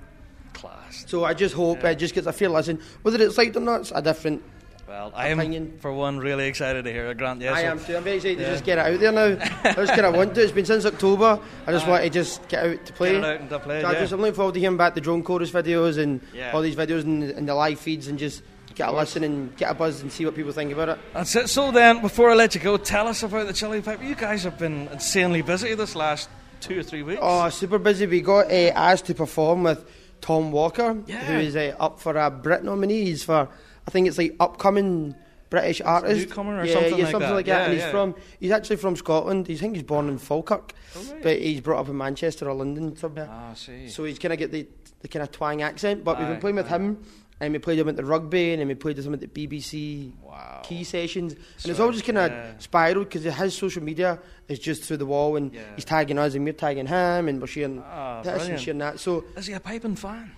Class. 0.54 1.06
So 1.08 1.24
I 1.24 1.34
just 1.34 1.56
hope 1.56 1.84
it 1.84 1.96
just 1.96 2.14
gets 2.16 2.28
a 2.28 2.34
fair 2.34 2.50
listen. 2.50 2.80
Whether 3.02 3.24
it's 3.24 3.38
liked 3.38 3.56
or 3.56 3.60
not, 3.62 3.82
it's 3.82 3.92
a 3.96 4.02
different. 4.02 4.44
Well, 4.88 5.12
I 5.16 5.28
am, 5.28 5.78
for 5.78 5.94
one, 5.94 6.18
really 6.18 6.48
excited 6.48 6.84
to 6.86 6.92
hear 6.92 7.12
it, 7.12 7.18
Grant. 7.20 7.40
Yeah, 7.42 7.54
I 7.54 7.62
am 7.62 7.80
too. 7.80 7.96
I'm 7.96 8.04
very 8.04 8.16
excited 8.16 8.40
Yeah. 8.40 8.46
to 8.48 8.52
just 8.54 8.66
get 8.66 8.80
it 8.80 8.94
out 8.94 9.00
there 9.00 9.12
now. 9.12 9.38
I 9.64 9.74
just 9.74 9.94
kind 9.94 10.08
of 10.08 10.16
want 10.16 10.34
to. 10.34 10.42
It's 10.42 10.52
been 10.52 10.66
since 10.66 10.84
October. 10.84 11.40
I 11.68 11.72
just 11.72 11.86
Aye. 11.86 11.90
want 11.92 12.04
to 12.06 12.10
just 12.10 12.48
get 12.48 12.66
out 12.66 12.86
to 12.88 12.94
play. 12.94 13.12
Get 13.12 13.24
out 13.24 13.40
and 13.40 13.50
to 13.52 13.60
play, 13.60 13.82
So 13.82 13.88
I 13.88 13.92
yeah. 13.94 14.00
just, 14.00 14.14
I'm 14.14 14.20
looking 14.22 14.34
forward 14.34 14.56
to 14.56 14.60
hearing 14.60 14.78
back 14.78 14.96
the 14.96 15.02
drone 15.02 15.22
chorus 15.22 15.52
videos 15.52 16.00
and 16.00 16.22
Yeah. 16.34 16.52
all 16.54 16.62
these 16.64 16.76
videos 16.76 17.04
and, 17.04 17.22
and 17.22 17.48
the 17.48 17.54
live 17.54 17.80
feeds 17.80 18.08
and 18.08 18.18
just 18.18 18.42
get 18.74 18.90
a 18.90 18.92
listen 18.92 19.24
and 19.24 19.56
get 19.58 19.70
a 19.70 19.76
buzz 19.76 20.02
and 20.02 20.12
see 20.12 20.26
what 20.26 20.34
people 20.34 20.54
think 20.54 20.72
about 20.74 20.90
it. 20.90 20.98
That's 21.14 21.36
it. 21.36 21.50
So 21.50 21.70
then, 21.70 22.02
before 22.02 22.32
I 22.32 22.34
let 22.34 22.56
you 22.56 22.62
go, 22.62 22.76
tell 22.78 23.08
us 23.08 23.22
about 23.22 23.46
the 23.46 23.54
Chili 23.54 23.82
Pipe. 23.82 24.02
You 24.04 24.16
guys 24.16 24.44
have 24.44 24.58
been 24.58 24.88
insanely 24.88 25.44
busy 25.44 25.76
this 25.76 25.96
last 25.96 26.30
two 26.62 26.80
or 26.80 26.84
three 26.84 27.04
weeks. 27.04 27.20
Oh, 27.22 27.48
super 27.50 27.78
busy. 27.78 28.08
We 28.08 28.22
got 28.22 28.48
uh, 28.48 28.72
asked 28.74 29.06
to 29.06 29.14
perform 29.14 29.62
with 29.64 29.86
Tom 30.22 30.52
Walker, 30.52 31.02
Yeah. 31.08 31.18
who 31.26 31.40
is 31.40 31.56
uh, 31.56 31.76
up 31.80 32.00
for 32.00 32.16
a 32.18 32.30
Brit 32.30 32.64
nominee. 32.64 33.06
He's 33.06 33.24
for, 33.24 33.50
I 33.88 33.92
think 33.92 34.08
it's 34.08 34.18
like 34.18 34.36
upcoming 34.40 35.16
British 35.50 35.82
artist. 35.82 36.28
newcomer 36.30 36.60
or 36.62 36.66
yeah, 36.66 36.74
something 36.74 36.92
yeah, 36.98 37.04
like 37.06 37.12
something 37.12 37.30
that. 37.30 37.36
like 37.36 37.46
that. 37.48 37.58
Yeah, 37.58 37.64
and 37.66 37.74
he's 37.74 37.82
yeah. 37.82 37.92
from, 37.92 38.16
he's 38.40 38.52
actually 38.52 38.76
from 38.76 38.96
Scotland. 38.96 39.48
He's, 39.48 39.60
I 39.60 39.62
think 39.62 39.76
he's 39.76 39.84
born 39.84 40.08
in 40.10 40.18
Falkirk, 40.18 40.74
right. 40.96 41.24
but 41.24 41.40
he's 41.40 41.62
brought 41.62 41.80
up 41.80 41.90
in 41.90 41.98
Manchester 41.98 42.48
or 42.50 42.54
London 42.54 42.96
somewhere. 42.96 43.28
Ah, 43.32 43.54
see. 43.56 43.90
So 43.90 44.04
he's 44.04 44.20
kind 44.20 44.34
of 44.34 44.40
get 44.40 44.52
the, 44.52 44.68
the 45.00 45.08
kind 45.08 45.24
of 45.24 45.32
twang 45.32 45.62
accent. 45.62 46.04
But 46.04 46.20
we've 46.20 46.28
Aye, 46.28 46.32
been 46.32 46.40
playing 46.40 46.56
with 46.58 46.68
aye. 46.72 46.76
him, 46.76 47.04
and 47.42 47.54
we 47.54 47.60
played 47.60 47.80
him 47.80 47.88
at 47.90 47.96
the 47.96 48.04
rugby, 48.06 48.52
and 48.52 48.60
then 48.62 48.68
we 48.68 48.76
played 48.76 48.98
him 49.00 49.14
at 49.14 49.22
the 49.22 49.28
BBC 49.28 50.12
Wow. 50.24 50.62
Quay 50.64 50.84
sessions, 50.84 51.34
and 51.34 51.72
it's 51.72 51.80
all 51.80 51.92
just 51.92 52.06
kind 52.06 52.18
of 52.18 52.32
yeah. 52.32 52.52
spiraled 52.60 53.10
because 53.10 53.24
his 53.24 53.54
social 53.58 53.82
media 53.84 54.20
is 54.48 54.60
just 54.60 54.84
through 54.84 54.98
the 54.98 55.06
wall, 55.06 55.36
and 55.38 55.54
Yeah. 55.54 55.62
he's 55.76 55.86
tagging 55.86 56.18
us, 56.18 56.36
and 56.36 56.44
we're 56.44 56.54
tagging 56.54 56.86
him, 56.88 57.28
and 57.28 57.40
we're 57.42 57.48
sharing 57.48 57.82
Ah, 57.86 58.22
this 58.22 58.48
and 58.48 58.60
sharing 58.60 58.80
that. 58.80 59.00
So 59.00 59.24
Is 59.38 59.48
he 59.48 59.54
a 59.54 59.60
piping 59.60 59.96
fan? 59.96 60.32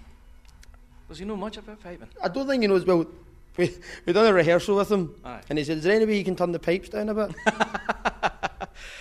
Does 1.09 1.19
he 1.19 1.25
know 1.25 1.35
much 1.35 1.57
about 1.57 1.79
piping? 1.81 2.07
I 2.23 2.27
don't 2.29 2.47
think 2.47 2.61
he 2.63 2.67
knows. 2.67 2.85
Well, 2.85 3.05
we 3.57 3.69
we 4.05 4.13
done 4.13 4.27
a 4.27 4.33
rehearsal 4.33 4.77
with 4.77 4.89
him, 4.91 5.13
Aye. 5.25 5.41
and 5.49 5.57
he 5.59 5.65
said, 5.65 5.77
"Is 5.79 5.83
there 5.83 5.95
any 5.95 6.05
way 6.05 6.17
you 6.17 6.23
can 6.23 6.35
turn 6.37 6.51
the 6.53 6.59
pipes 6.59 6.87
down 6.89 7.09
a 7.09 7.13
bit?" 7.13 7.35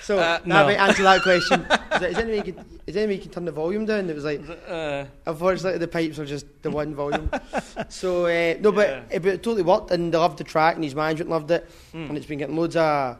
So 0.03 0.17
Uh, 0.19 0.21
that 0.21 0.47
no. 0.47 0.65
might 0.65 0.79
answer 0.79 1.03
that 1.03 1.23
question. 1.23 1.61
is, 1.61 2.03
it, 2.03 2.11
is, 2.11 2.17
there 2.17 2.27
any 2.27 2.43
could, 2.43 2.65
is 2.87 2.95
there 2.95 3.05
any 3.05 3.19
can 3.19 3.31
turn 3.31 3.45
the 3.45 3.53
volume 3.53 3.85
down? 3.87 4.09
It 4.09 4.15
was 4.15 4.25
like, 4.25 4.41
Uh, 4.69 5.05
unfortunately, 5.27 5.79
the 5.79 5.89
pipes 5.89 6.19
are 6.19 6.27
just 6.27 6.47
the 6.63 6.71
one 6.71 6.95
volume. 6.95 7.31
so 7.89 8.27
uh, 8.27 8.55
no, 8.61 8.73
but, 8.73 8.89
Yeah. 8.89 9.03
it, 9.17 9.23
but 9.23 9.33
it 9.35 9.43
totally 9.43 9.63
worked, 9.63 9.91
and 9.91 10.13
they 10.13 10.19
loved 10.19 10.39
the 10.39 10.45
track, 10.45 10.75
and 10.77 10.85
his 10.85 10.95
management 10.95 11.31
loved 11.31 11.51
it, 11.51 11.69
Hmm. 11.93 12.09
and 12.09 12.17
it's 12.17 12.27
been 12.27 12.39
getting 12.39 12.57
loads 12.57 12.77
of 12.77 13.17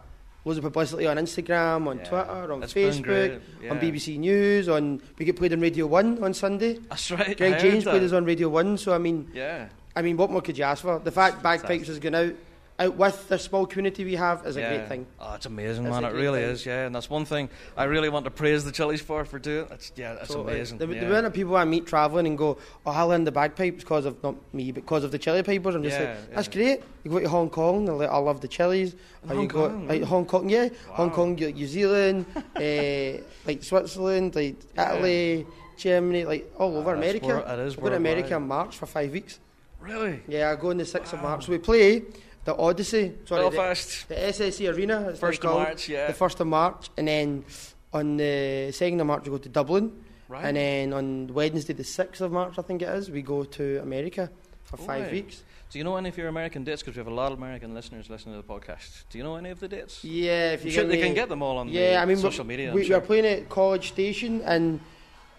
loads 0.47 0.57
of 0.57 0.65
publicity 0.65 1.07
on 1.07 1.19
Instagram, 1.19 1.86
on 1.86 1.98
Yeah. 1.98 2.05
Twitter, 2.05 2.52
on 2.55 2.62
Facebook, 2.62 3.02
great, 3.02 3.70
on. 3.70 3.78
BBC 3.78 4.16
News, 4.19 4.69
on 4.70 5.02
we 5.19 5.27
get 5.27 5.36
played 5.36 5.52
on 5.52 5.61
Radio 5.61 5.86
One 5.86 6.16
on 6.24 6.32
Sunday. 6.32 6.78
That's 6.89 7.11
right. 7.11 7.36
Greg 7.36 7.59
James 7.61 7.85
that. 7.85 7.90
played 7.90 8.02
us 8.05 8.12
on 8.12 8.24
Radio 8.24 8.48
One, 8.48 8.78
so 8.78 8.94
I 8.94 8.98
mean, 8.98 9.28
Yeah. 9.35 9.66
I 9.94 10.01
mean, 10.02 10.16
what 10.16 10.31
more 10.31 10.40
could 10.40 10.57
you 10.57 10.65
ask 10.65 10.81
for? 10.82 10.98
The 10.98 11.11
fact 11.11 11.43
Bagpipes 11.43 11.89
is 11.90 11.98
going 11.98 12.15
out 12.15 12.32
out 12.81 12.97
with 12.97 13.28
the 13.28 13.39
small 13.39 13.66
community 13.66 14.05
we 14.05 14.15
have 14.16 14.47
is 14.47 14.57
a 14.57 14.61
yeah. 14.61 14.77
great 14.77 14.89
thing. 14.89 15.07
Oh, 15.20 15.35
it's 15.35 15.44
amazing, 15.47 15.85
It's 15.86 15.93
man. 15.94 16.05
It 16.05 16.15
really 16.15 16.40
thing. 16.40 16.51
is. 16.51 16.65
Yeah, 16.65 16.86
and 16.86 16.94
that's 16.94 17.11
one 17.11 17.24
thing 17.27 17.51
I 17.77 17.85
really 17.85 18.09
want 18.09 18.24
to 18.24 18.31
praise 18.31 18.65
the 18.65 18.73
Chili's 18.73 19.02
for 19.02 19.24
for 19.27 19.39
doing. 19.39 19.66
It's 19.70 19.93
yeah, 19.97 20.15
it's 20.15 20.28
Totally. 20.28 20.55
amazing. 20.55 20.78
The, 20.78 20.86
yeah. 20.86 21.01
the 21.01 21.07
amount 21.07 21.27
of 21.27 21.35
people 21.35 21.57
I 21.57 21.65
meet 21.65 21.86
travelling 21.86 22.27
and 22.27 22.39
go, 22.39 22.57
oh, 22.86 22.90
I 22.90 23.02
learned 23.02 23.27
the 23.27 23.32
bagpipes 23.32 23.85
because 23.85 24.07
of, 24.07 24.23
not 24.23 24.35
me, 24.55 24.73
but 24.73 24.82
because 24.85 25.05
of 25.05 25.12
the 25.12 25.19
Chilli 25.19 25.44
Pipers. 25.44 25.74
I'm 25.74 25.82
just 25.82 26.01
Yeah, 26.01 26.09
like, 26.15 26.35
that's 26.35 26.48
great. 26.48 26.82
You 27.05 27.11
go 27.11 27.20
to 27.20 27.28
Hong 27.28 27.51
Kong, 27.51 27.85
they're 27.85 27.94
like, 27.94 28.09
I 28.11 28.16
love 28.16 28.40
the 28.40 28.48
chilies. 28.48 28.94
Or 29.28 29.35
Hong 29.35 29.43
you 29.43 29.48
go, 29.48 29.69
Kong, 29.69 29.86
like. 29.89 30.02
Hong 30.02 30.24
Kong, 30.24 30.48
yeah. 30.48 30.69
Hong 30.89 31.11
Kong, 31.11 31.35
New 31.35 31.66
Zealand, 31.66 32.24
eh, 32.57 33.19
like 33.47 33.62
Switzerland, 33.62 34.35
like 34.35 34.57
Italy, 34.78 35.47
Germany, 35.77 36.24
like 36.24 36.51
all 36.59 36.77
over 36.78 36.90
Ah, 36.94 36.97
America. 36.98 37.27
wor- 37.27 37.39
it 37.47 37.59
is 37.66 37.77
I 37.77 37.81
go 37.81 37.90
to 37.90 37.97
America 37.97 38.36
in 38.36 38.47
March 38.48 38.77
for 38.77 38.86
five 38.86 39.11
weeks. 39.12 39.39
Really? 39.81 40.20
Yeah, 40.28 40.51
I 40.51 40.57
go 40.57 40.69
on 40.70 40.77
the 40.77 40.85
6th 40.85 41.15
of 41.15 41.23
March. 41.23 41.47
So 41.47 41.52
we 41.52 41.59
play 41.59 42.02
the 42.44 42.56
Odyssey. 42.56 43.12
Sorry, 43.24 43.44
the- 43.44 43.50
Belfast. 43.50 44.08
The, 44.08 44.14
SSE 44.14 44.74
Arena. 44.74 45.08
it's 45.10 45.20
First 45.20 45.44
of 45.44 45.52
March, 45.52 45.88
yeah. 45.88 46.06
The 46.06 46.12
1st 46.12 46.40
of 46.40 46.46
March. 46.46 46.90
And 46.96 47.08
then 47.08 47.44
on 47.92 48.16
the 48.16 48.68
2nd 48.72 49.00
of 49.00 49.06
March, 49.06 49.24
we 49.24 49.30
go 49.30 49.38
to 49.38 49.48
Dublin. 49.48 49.92
Right. 50.28 50.44
And 50.44 50.56
then 50.56 50.92
on 50.92 51.34
Wednesday, 51.34 51.72
the 51.72 51.82
6th 51.82 52.20
of 52.20 52.32
March, 52.32 52.58
I 52.58 52.62
think 52.62 52.82
it 52.82 52.88
is, 52.88 53.10
we 53.10 53.22
go 53.22 53.44
to 53.44 53.80
America 53.82 54.30
for 54.64 54.78
oh, 54.80 54.84
five 54.84 55.02
Right. 55.02 55.12
weeks. 55.12 55.42
Do 55.70 55.78
you 55.78 55.84
know 55.84 55.96
any 55.96 56.08
of 56.08 56.18
your 56.18 56.26
American 56.26 56.64
dates? 56.64 56.82
Because 56.82 56.96
we 56.96 57.00
have 57.00 57.06
a 57.06 57.14
lot 57.14 57.30
of 57.30 57.38
American 57.38 57.74
listeners 57.74 58.10
listening 58.10 58.34
to 58.34 58.42
the 58.44 58.52
podcast. 58.52 59.04
Do 59.08 59.18
you 59.18 59.24
know 59.24 59.36
any 59.36 59.50
of 59.50 59.60
the 59.60 59.68
dates? 59.68 60.02
Yeah, 60.02 60.52
if 60.52 60.64
you 60.64 60.70
sure 60.72 60.84
they 60.84 61.00
can 61.00 61.14
get 61.14 61.28
them 61.28 61.42
all 61.42 61.58
on 61.58 61.68
yeah, 61.68 61.92
the 61.92 61.96
I 61.98 62.04
mean, 62.06 62.16
social 62.16 62.44
we, 62.44 62.48
media. 62.48 62.72
We, 62.72 62.84
sure. 62.84 62.98
We're 62.98 63.06
playing 63.06 63.26
at 63.26 63.48
College 63.48 63.88
Station 63.88 64.40
in 64.42 64.80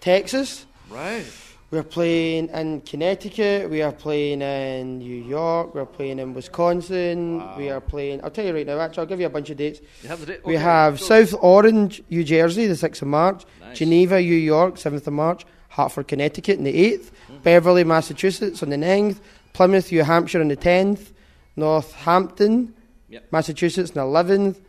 Texas. 0.00 0.64
Right. 0.88 1.24
We're 1.72 1.82
playing 1.82 2.48
in 2.50 2.82
Connecticut. 2.82 3.70
We 3.70 3.80
are 3.80 3.92
playing 3.92 4.42
in 4.42 4.98
New 4.98 5.16
York. 5.24 5.74
We're 5.74 5.86
playing 5.86 6.18
in 6.18 6.34
Wisconsin. 6.34 7.42
We 7.56 7.70
are 7.70 7.80
playing. 7.80 8.22
I'll 8.22 8.30
tell 8.30 8.44
you 8.44 8.52
right 8.52 8.66
now. 8.66 8.78
Actually, 8.78 9.00
I'll 9.00 9.06
give 9.06 9.20
you 9.20 9.26
a 9.26 9.30
bunch 9.30 9.48
of 9.48 9.56
dates. 9.56 9.80
Have 10.06 10.26
date? 10.26 10.44
We 10.44 10.56
Okay, 10.56 10.62
have 10.62 10.98
cool. 10.98 11.06
South 11.08 11.34
Orange, 11.40 12.02
New 12.10 12.24
Jersey, 12.24 12.66
the 12.66 12.76
sixth 12.76 13.00
of 13.00 13.08
March. 13.08 13.44
Nice. 13.62 13.78
Geneva, 13.78 14.20
New 14.20 14.34
York, 14.34 14.76
seventh 14.76 15.06
of 15.06 15.14
March. 15.14 15.46
Hartford, 15.70 16.08
Connecticut, 16.08 16.58
on 16.58 16.64
the 16.64 16.74
eighth. 16.76 17.10
Hmm. 17.28 17.36
Beverly, 17.38 17.84
Massachusetts, 17.84 18.62
on 18.62 18.68
the 18.68 18.76
9th. 18.76 19.20
Plymouth, 19.54 19.90
New 19.90 20.02
Hampshire, 20.02 20.42
on 20.42 20.48
the 20.48 20.56
tenth. 20.56 21.14
Northampton, 21.56 22.74
Yep. 23.08 23.28
Massachusetts, 23.32 23.90
on 23.92 23.94
the 23.94 24.00
eleventh. 24.02 24.60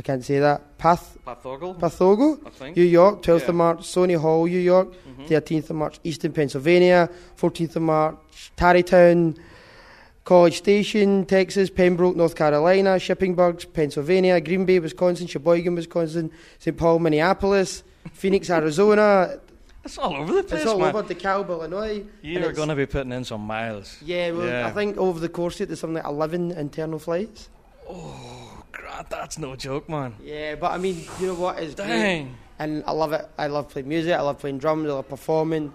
I 0.00 0.02
can't 0.02 0.24
say 0.24 0.38
that. 0.38 0.78
Path. 0.78 1.18
Pathogal. 1.26 1.78
Pathogo, 1.78 2.40
I 2.46 2.48
think. 2.48 2.74
New 2.74 2.84
York, 2.84 3.20
12th 3.22 3.42
Yeah. 3.42 3.48
of 3.50 3.54
March, 3.54 3.78
Sony 3.80 4.16
Hall, 4.16 4.46
New 4.46 4.58
York, 4.58 4.88
Mhm. 5.06 5.26
13th 5.28 5.68
of 5.68 5.76
March, 5.76 6.00
Eastern 6.04 6.32
Pennsylvania, 6.32 7.10
14th 7.36 7.76
of 7.76 7.82
March, 7.82 8.16
Tarrytown, 8.56 9.36
College 10.24 10.56
Station, 10.56 11.26
Texas, 11.26 11.68
Pembroke, 11.68 12.16
North 12.16 12.34
Carolina, 12.34 12.96
Shippensburg, 12.96 13.70
Pennsylvania, 13.74 14.40
Green 14.40 14.64
Bay, 14.64 14.78
Wisconsin, 14.78 15.26
Sheboygan, 15.26 15.74
Wisconsin, 15.74 16.30
St. 16.58 16.74
Paul, 16.78 16.98
Minneapolis, 17.00 17.82
Phoenix, 18.14 18.48
Arizona. 18.48 19.34
It's 19.84 19.98
all 19.98 20.16
over 20.16 20.32
the 20.32 20.42
place, 20.44 20.62
It's 20.62 20.70
all 20.70 20.78
man. 20.78 20.94
over 20.96 21.02
DeKalb, 21.02 21.50
Illinois. 21.50 22.04
You 22.22 22.38
are 22.38 22.40
it's- 22.40 22.56
going 22.56 22.70
to 22.70 22.74
be 22.74 22.86
putting 22.86 23.12
in 23.12 23.24
some 23.24 23.42
miles. 23.42 23.98
Yeah, 24.02 24.30
well. 24.30 24.64
I 24.66 24.70
think 24.70 24.96
over 24.96 25.20
the 25.20 25.28
course 25.28 25.56
of 25.56 25.62
it, 25.62 25.66
there's 25.66 25.80
something 25.80 25.96
like 26.02 26.06
11 26.06 26.52
internal 26.52 26.98
flights. 26.98 27.50
Oh, 28.92 29.02
that's 29.08 29.38
no 29.38 29.54
joke, 29.56 29.88
man. 29.88 30.14
Yeah, 30.22 30.56
but 30.56 30.72
I 30.72 30.78
mean, 30.78 31.04
you 31.20 31.28
know 31.28 31.34
what 31.34 31.58
is 31.60 31.72
It's 31.72 31.80
great. 31.80 31.88
Dang. 31.88 32.34
And 32.58 32.84
I 32.86 32.92
love 32.92 33.12
it. 33.12 33.28
I 33.38 33.46
love 33.46 33.68
playing 33.68 33.88
music. 33.88 34.12
I 34.12 34.20
love 34.20 34.38
playing 34.38 34.58
drums. 34.58 34.88
I 34.88 34.92
love 34.92 35.08
performing. 35.08 35.72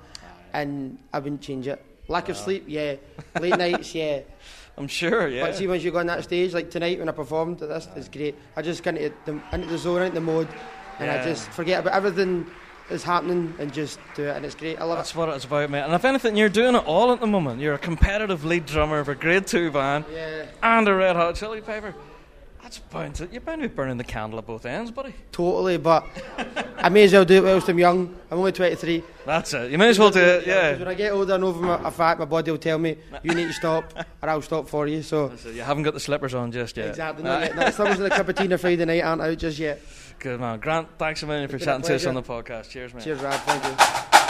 And 0.54 0.98
I 1.14 1.20
wouldn't 1.20 1.42
change 1.42 1.68
it. 1.68 1.84
Lack 2.08 2.30
of 2.30 2.38
sleep, 2.38 2.66
yeah. 2.68 2.96
Late 3.40 3.58
nights, 3.58 3.96
yeah. 3.96 4.22
I'm 4.78 4.88
sure, 4.88 5.28
yeah. 5.28 5.46
But 5.46 5.56
see, 5.56 5.68
once 5.68 5.84
you 5.84 5.92
go 5.92 6.00
on 6.00 6.08
that 6.08 6.24
stage, 6.24 6.54
like 6.54 6.70
tonight 6.70 7.00
when 7.00 7.10
I 7.10 7.14
performed 7.14 7.62
at 7.62 7.70
this, 7.70 7.88
it's 7.96 8.10
great. 8.10 8.36
I 8.56 8.62
just 8.62 8.84
get 8.84 8.98
into 8.98 9.16
the, 9.26 9.42
into 9.54 9.68
the 9.68 9.78
zone, 9.78 10.02
into 10.02 10.16
the 10.16 10.22
mode, 10.22 10.48
and 11.00 11.10
I 11.10 11.24
just 11.24 11.50
forget 11.52 11.80
about 11.80 11.94
everything 11.94 12.46
that's 12.90 13.04
happening 13.04 13.56
and 13.58 13.74
just 13.74 14.00
do 14.16 14.24
it. 14.24 14.36
And 14.36 14.46
it's 14.46 14.54
great. 14.54 14.80
I 14.80 14.84
love 14.84 14.98
it. 14.98 15.00
That's 15.00 15.16
what 15.16 15.30
it's 15.30 15.46
about, 15.46 15.70
mate. 15.70 15.82
And 15.82 15.94
if 15.94 16.06
anything, 16.06 16.36
you're 16.36 16.50
doing 16.50 16.76
it 16.76 16.86
all 16.86 17.12
at 17.14 17.20
the 17.22 17.28
moment. 17.28 17.62
You're 17.62 17.74
a 17.74 17.80
competitive 17.80 18.46
lead 18.46 18.66
drummer 18.66 19.00
of 19.00 19.10
a 19.10 19.16
grade 19.16 19.48
two 19.48 19.72
band. 19.72 20.06
Yeah. 20.14 20.46
and 20.62 20.88
a 20.88 20.94
red 20.94 21.16
hot 21.16 21.36
chili 21.36 21.62
pepper. 21.62 21.96
That's 22.66 22.80
bound 22.80 23.14
to, 23.18 23.30
you're 23.32 23.42
bound 23.42 23.62
to 23.62 23.70
be 23.70 23.76
burning 23.76 23.98
the 23.98 24.04
candle 24.04 24.40
at 24.40 24.48
both 24.48 24.66
ends, 24.66 24.90
buddy. 24.90 25.14
Totally, 25.32 25.78
but 25.78 26.04
I 26.78 26.90
may 26.90 27.04
as 27.04 27.14
well 27.14 27.24
do 27.24 27.36
it 27.36 27.44
whilst 27.48 27.70
I'm 27.70 27.78
young. 27.78 28.16
I'm 28.32 28.40
only 28.40 28.54
23. 28.54 29.04
That's 29.24 29.54
it. 29.54 29.72
You 29.72 29.78
may 29.78 29.90
as 29.90 30.00
well 30.00 30.10
do 30.10 30.20
it, 30.20 30.48
yeah. 30.48 30.72
'Cause 30.72 30.80
when 30.80 30.88
I 30.88 30.96
get 30.96 31.12
older 31.12 31.36
and 31.36 31.44
over 31.44 31.62
my, 31.64 31.88
a 31.88 31.92
fact, 31.92 32.20
my 32.20 32.26
body 32.26 32.50
will 32.50 32.58
tell 32.58 32.80
me, 32.80 32.98
you 33.22 33.36
need 33.36 33.46
to 33.50 33.54
stop, 33.54 33.94
or 34.24 34.30
I'll 34.30 34.42
stop 34.42 34.68
for 34.68 34.88
you. 34.88 35.04
So, 35.04 35.28
That's 35.28 35.46
it. 35.46 35.54
You 35.54 35.62
haven't 35.62 35.84
got 35.84 35.94
the 35.94 36.00
slippers 36.00 36.34
on 36.34 36.52
just 36.52 36.76
yet. 36.76 36.88
exactly. 36.88 37.24
Not 37.24 37.42
yet. 37.42 37.56
No, 37.78 38.06
a 38.06 38.10
cup 38.10 38.30
of 38.30 38.36
tea 38.36 38.46
on 38.46 38.52
a 38.54 38.58
Friday 38.58 38.84
night 38.86 39.04
aren't 39.04 39.22
out 39.22 39.38
just 39.38 39.60
yet. 39.60 39.80
Good 40.18 40.40
man. 40.40 40.60
Grant, 40.60 40.88
thanks 40.98 41.22
a 41.22 41.28
million 41.28 41.48
for 41.48 41.60
been 41.60 41.62
a 41.62 41.66
chatting 41.66 41.84
to 41.84 41.94
us 41.94 42.06
on 42.08 42.16
the 42.16 42.24
podcast. 42.24 42.70
Cheers, 42.70 42.96
mate. 42.96 43.04
Cheers, 43.04 43.22
Rab. 43.22 43.40
Thank 43.42 43.64
you. 44.14 44.25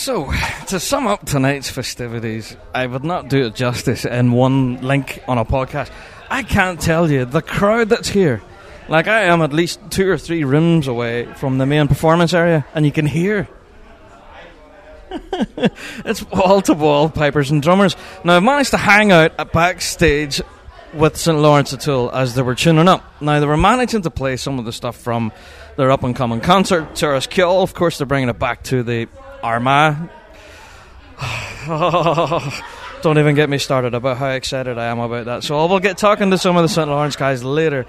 So, 0.00 0.32
to 0.68 0.80
sum 0.80 1.06
up 1.06 1.26
tonight's 1.26 1.68
festivities, 1.68 2.56
I 2.74 2.86
would 2.86 3.04
not 3.04 3.28
do 3.28 3.44
it 3.44 3.54
justice 3.54 4.06
in 4.06 4.32
one 4.32 4.80
link 4.80 5.22
on 5.28 5.36
a 5.36 5.44
podcast. 5.44 5.90
I 6.30 6.42
can't 6.42 6.80
tell 6.80 7.10
you 7.10 7.26
the 7.26 7.42
crowd 7.42 7.90
that's 7.90 8.08
here. 8.08 8.40
Like, 8.88 9.08
I 9.08 9.24
am 9.24 9.42
at 9.42 9.52
least 9.52 9.78
two 9.90 10.08
or 10.08 10.16
three 10.16 10.42
rooms 10.42 10.88
away 10.88 11.26
from 11.34 11.58
the 11.58 11.66
main 11.66 11.86
performance 11.86 12.32
area, 12.32 12.64
and 12.74 12.86
you 12.86 12.92
can 12.92 13.04
hear. 13.04 13.46
it's 15.10 16.22
wall 16.30 16.62
to 16.62 16.72
wall 16.72 17.10
pipers 17.10 17.50
and 17.50 17.62
drummers. 17.62 17.94
Now, 18.24 18.38
I've 18.38 18.42
managed 18.42 18.70
to 18.70 18.78
hang 18.78 19.12
out 19.12 19.34
at 19.38 19.52
backstage 19.52 20.40
with 20.94 21.18
St. 21.18 21.36
Laurence 21.36 21.74
O'Toole 21.74 22.10
as 22.10 22.34
they 22.34 22.40
were 22.40 22.54
tuning 22.54 22.88
up. 22.88 23.04
Now, 23.20 23.38
they 23.38 23.44
were 23.44 23.58
managing 23.58 24.00
to 24.00 24.10
play 24.10 24.38
some 24.38 24.58
of 24.58 24.64
the 24.64 24.72
stuff 24.72 24.96
from 24.96 25.30
their 25.76 25.90
up 25.90 26.04
and 26.04 26.16
coming 26.16 26.40
concert, 26.40 26.94
Turas 26.94 27.28
Ceoil. 27.28 27.62
Of 27.62 27.74
course, 27.74 27.98
they're 27.98 28.06
bringing 28.06 28.30
it 28.30 28.38
back 28.38 28.62
to 28.64 28.82
the 28.82 29.06
Armagh. 29.42 30.08
Don't 33.02 33.18
even 33.18 33.34
get 33.34 33.48
me 33.48 33.58
started 33.58 33.94
about 33.94 34.18
how 34.18 34.28
excited 34.30 34.76
I 34.76 34.86
am 34.86 34.98
about 34.98 35.24
that. 35.24 35.44
So 35.44 35.66
we'll 35.66 35.80
get 35.80 35.96
talking 35.96 36.30
to 36.30 36.38
some 36.38 36.56
of 36.56 36.62
the 36.62 36.68
St. 36.68 36.88
Laurence 36.88 37.16
guys 37.16 37.42
later. 37.42 37.86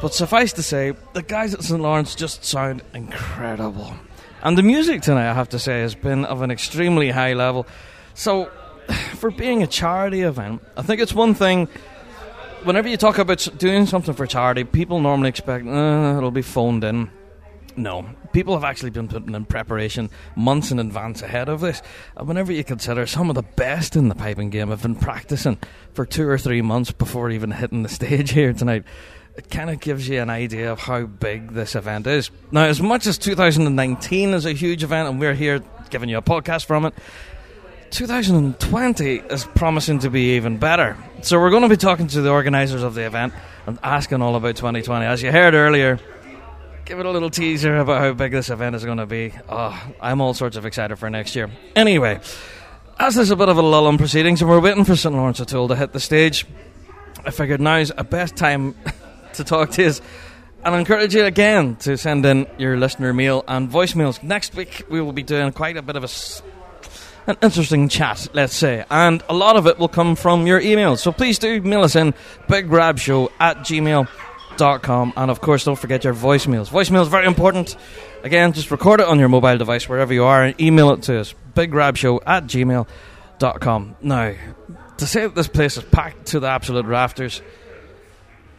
But 0.00 0.14
suffice 0.14 0.52
to 0.54 0.62
say, 0.62 0.94
the 1.12 1.22
guys 1.22 1.54
at 1.54 1.62
St. 1.62 1.80
Laurence 1.80 2.14
just 2.14 2.44
sound 2.44 2.82
incredible. 2.94 3.94
And 4.42 4.58
the 4.58 4.62
music 4.62 5.02
tonight, 5.02 5.30
I 5.30 5.34
have 5.34 5.50
to 5.50 5.58
say, 5.58 5.80
has 5.80 5.94
been 5.94 6.24
of 6.24 6.42
an 6.42 6.50
extremely 6.50 7.10
high 7.10 7.32
level. 7.32 7.66
So, 8.14 8.50
for 9.16 9.30
being 9.30 9.62
a 9.62 9.66
charity 9.66 10.22
event, 10.22 10.62
I 10.76 10.82
think 10.82 11.00
it's 11.00 11.14
one 11.14 11.34
thing. 11.34 11.68
Whenever 12.62 12.88
you 12.88 12.96
talk 12.96 13.18
about 13.18 13.46
doing 13.58 13.86
something 13.86 14.14
for 14.14 14.26
charity, 14.26 14.64
people 14.64 15.00
normally 15.00 15.28
expect 15.28 15.66
uh, 15.66 16.14
it'll 16.16 16.30
be 16.30 16.42
phoned 16.42 16.84
in. 16.84 17.10
No, 17.76 18.06
people 18.34 18.52
have 18.54 18.64
actually 18.64 18.90
been 18.90 19.08
putting 19.08 19.34
in 19.34 19.46
preparation 19.46 20.10
months 20.36 20.70
in 20.70 20.78
advance 20.78 21.22
ahead 21.22 21.48
of 21.48 21.60
this. 21.60 21.80
And 22.16 22.28
whenever 22.28 22.52
you 22.52 22.64
consider 22.64 23.06
some 23.06 23.30
of 23.30 23.36
the 23.36 23.42
best 23.42 23.96
in 23.96 24.08
the 24.08 24.14
piping 24.14 24.50
game 24.50 24.68
have 24.68 24.82
been 24.82 24.96
practicing 24.96 25.56
for 25.94 26.04
two 26.04 26.28
or 26.28 26.36
three 26.36 26.60
months 26.60 26.90
before 26.90 27.30
even 27.30 27.52
hitting 27.52 27.82
the 27.84 27.88
stage 28.00 28.32
here 28.32 28.52
tonight, 28.52 28.84
it 29.36 29.48
kind 29.50 29.70
of 29.70 29.80
gives 29.80 30.08
you 30.08 30.20
an 30.20 30.30
idea 30.30 30.70
of 30.70 30.80
how 30.80 31.06
big 31.06 31.52
this 31.52 31.74
event 31.74 32.06
is. 32.06 32.30
Now, 32.50 32.64
as 32.64 32.82
much 32.82 33.06
as 33.06 33.18
2019 33.18 34.34
is 34.34 34.46
a 34.46 34.52
huge 34.52 34.84
event, 34.84 35.08
and 35.08 35.18
we're 35.18 35.34
here 35.34 35.62
giving 35.90 36.08
you 36.08 36.18
a 36.18 36.22
podcast 36.22 36.66
from 36.66 36.84
it, 36.84 36.94
2020 37.90 39.16
is 39.16 39.44
promising 39.54 40.00
to 40.00 40.10
be 40.10 40.34
even 40.34 40.58
better. 40.58 40.96
So 41.22 41.38
we're 41.38 41.50
going 41.50 41.62
to 41.62 41.68
be 41.68 41.76
talking 41.76 42.08
to 42.08 42.22
the 42.22 42.30
organisers 42.30 42.82
of 42.82 42.94
the 42.94 43.06
event 43.06 43.32
and 43.66 43.78
asking 43.82 44.20
all 44.22 44.34
about 44.34 44.56
2020. 44.56 45.06
As 45.06 45.22
you 45.22 45.30
heard 45.30 45.54
earlier, 45.54 46.00
give 46.84 47.00
it 47.00 47.06
a 47.06 47.10
little 47.10 47.30
teaser 47.30 47.76
about 47.76 48.00
how 48.00 48.12
big 48.12 48.32
this 48.32 48.50
event 48.50 48.76
is 48.76 48.84
going 48.84 48.98
to 48.98 49.06
be. 49.06 49.32
Oh, 49.48 49.92
I'm 50.00 50.20
all 50.20 50.34
sorts 50.34 50.56
of 50.56 50.66
excited 50.66 50.96
for 50.96 51.08
next 51.08 51.34
year. 51.34 51.50
Anyway, 51.74 52.20
as 52.98 53.14
there's 53.14 53.30
a 53.30 53.36
bit 53.36 53.48
of 53.48 53.56
a 53.56 53.62
lull 53.62 53.88
in 53.88 53.98
proceedings 53.98 54.42
and 54.42 54.50
we're 54.50 54.60
waiting 54.60 54.84
for 54.84 54.96
St. 54.96 55.14
Laurence 55.14 55.40
O'Toole 55.40 55.68
to 55.68 55.76
hit 55.76 55.92
the 55.92 56.00
stage, 56.00 56.46
I 57.24 57.30
figured 57.30 57.60
now's 57.60 57.90
a 57.96 58.04
best 58.04 58.36
time 58.36 58.74
to 59.34 59.44
talk 59.44 59.70
to 59.72 59.86
us 59.86 60.00
and 60.64 60.74
I 60.74 60.78
encourage 60.78 61.14
you 61.14 61.24
again 61.24 61.76
to 61.76 61.96
send 61.96 62.24
in 62.24 62.46
your 62.58 62.76
listener 62.76 63.12
mail 63.12 63.44
and 63.46 63.70
voicemails. 63.70 64.22
Next 64.22 64.54
week 64.54 64.84
we 64.88 65.00
will 65.00 65.12
be 65.12 65.22
doing 65.22 65.52
quite 65.52 65.76
a 65.76 65.82
bit 65.82 65.96
of 65.96 66.04
a 66.04 66.08
an 67.26 67.38
interesting 67.40 67.88
chat, 67.88 68.28
let's 68.34 68.54
say, 68.54 68.84
and 68.90 69.22
a 69.30 69.34
lot 69.34 69.56
of 69.56 69.66
it 69.66 69.78
will 69.78 69.88
come 69.88 70.14
from 70.14 70.46
your 70.46 70.60
emails. 70.60 70.98
So 70.98 71.10
please 71.10 71.38
do 71.38 71.62
mail 71.62 71.82
us 71.82 71.96
in 71.96 72.12
bigrabshow 72.48 73.30
at 73.40 73.58
gmail.com, 73.58 74.08
and 74.60 75.30
of 75.30 75.40
course 75.40 75.64
don't 75.64 75.78
forget 75.78 76.04
your 76.04 76.14
voicemails. 76.14 76.68
Voicemails 76.68 77.08
very 77.08 77.26
important. 77.26 77.76
Again, 78.22 78.52
just 78.52 78.70
record 78.70 79.00
it 79.00 79.06
on 79.06 79.18
your 79.18 79.28
mobile 79.28 79.58
device 79.58 79.88
wherever 79.88 80.12
you 80.12 80.24
are 80.24 80.42
and 80.44 80.60
email 80.60 80.90
it 80.90 81.02
to 81.02 81.20
us 81.20 81.34
bigrabshow 81.54 82.20
at 82.26 82.44
gmail.com. 82.44 83.96
Now, 84.02 84.34
to 84.98 85.06
say 85.06 85.22
that 85.22 85.34
this 85.34 85.48
place 85.48 85.76
is 85.76 85.84
packed 85.84 86.26
to 86.26 86.40
the 86.40 86.48
absolute 86.48 86.86
rafters, 86.86 87.42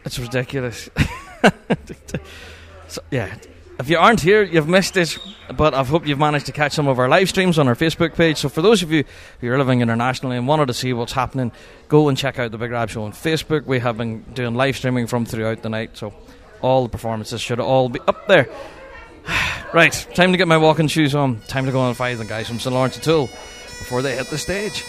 it's 0.04 0.18
ridiculous. 0.18 0.88
so, 2.88 3.02
yeah, 3.10 3.36
if 3.78 3.90
you 3.90 3.98
aren't 3.98 4.20
here, 4.20 4.42
you've 4.42 4.68
missed 4.68 4.96
it. 4.96 5.18
But 5.54 5.74
I 5.74 5.84
hope 5.84 6.06
you've 6.06 6.18
managed 6.18 6.46
to 6.46 6.52
catch 6.52 6.72
some 6.72 6.88
of 6.88 6.98
our 6.98 7.08
live 7.08 7.28
streams 7.28 7.58
on 7.58 7.68
our 7.68 7.74
Facebook 7.74 8.14
page. 8.14 8.38
So 8.38 8.48
for 8.48 8.62
those 8.62 8.82
of 8.82 8.90
you 8.90 9.04
who 9.40 9.50
are 9.50 9.58
living 9.58 9.80
internationally 9.80 10.36
and 10.36 10.48
wanted 10.48 10.66
to 10.66 10.74
see 10.74 10.92
what's 10.92 11.12
happening, 11.12 11.52
go 11.88 12.08
and 12.08 12.16
check 12.16 12.38
out 12.38 12.50
the 12.50 12.58
Big 12.58 12.70
Rab 12.70 12.90
Show 12.90 13.04
on 13.04 13.12
Facebook. 13.12 13.64
We 13.66 13.78
have 13.80 13.96
been 13.96 14.22
doing 14.34 14.54
live 14.54 14.76
streaming 14.76 15.06
from 15.06 15.26
throughout 15.26 15.62
the 15.62 15.68
night, 15.68 15.96
so 15.96 16.14
all 16.62 16.84
the 16.84 16.88
performances 16.88 17.40
should 17.40 17.60
all 17.60 17.88
be 17.88 18.00
up 18.08 18.26
there. 18.26 18.48
right, 19.74 19.92
time 20.14 20.32
to 20.32 20.38
get 20.38 20.48
my 20.48 20.56
walking 20.56 20.88
shoes 20.88 21.14
on. 21.14 21.40
Time 21.42 21.66
to 21.66 21.72
go 21.72 21.86
and 21.86 21.96
find 21.96 22.18
the 22.18 22.24
guys 22.24 22.48
from 22.48 22.58
St 22.58 22.74
Laurence 22.74 22.98
O'Toole 22.98 23.26
before 23.26 24.02
they 24.02 24.16
hit 24.16 24.28
the 24.28 24.38
stage. 24.38 24.84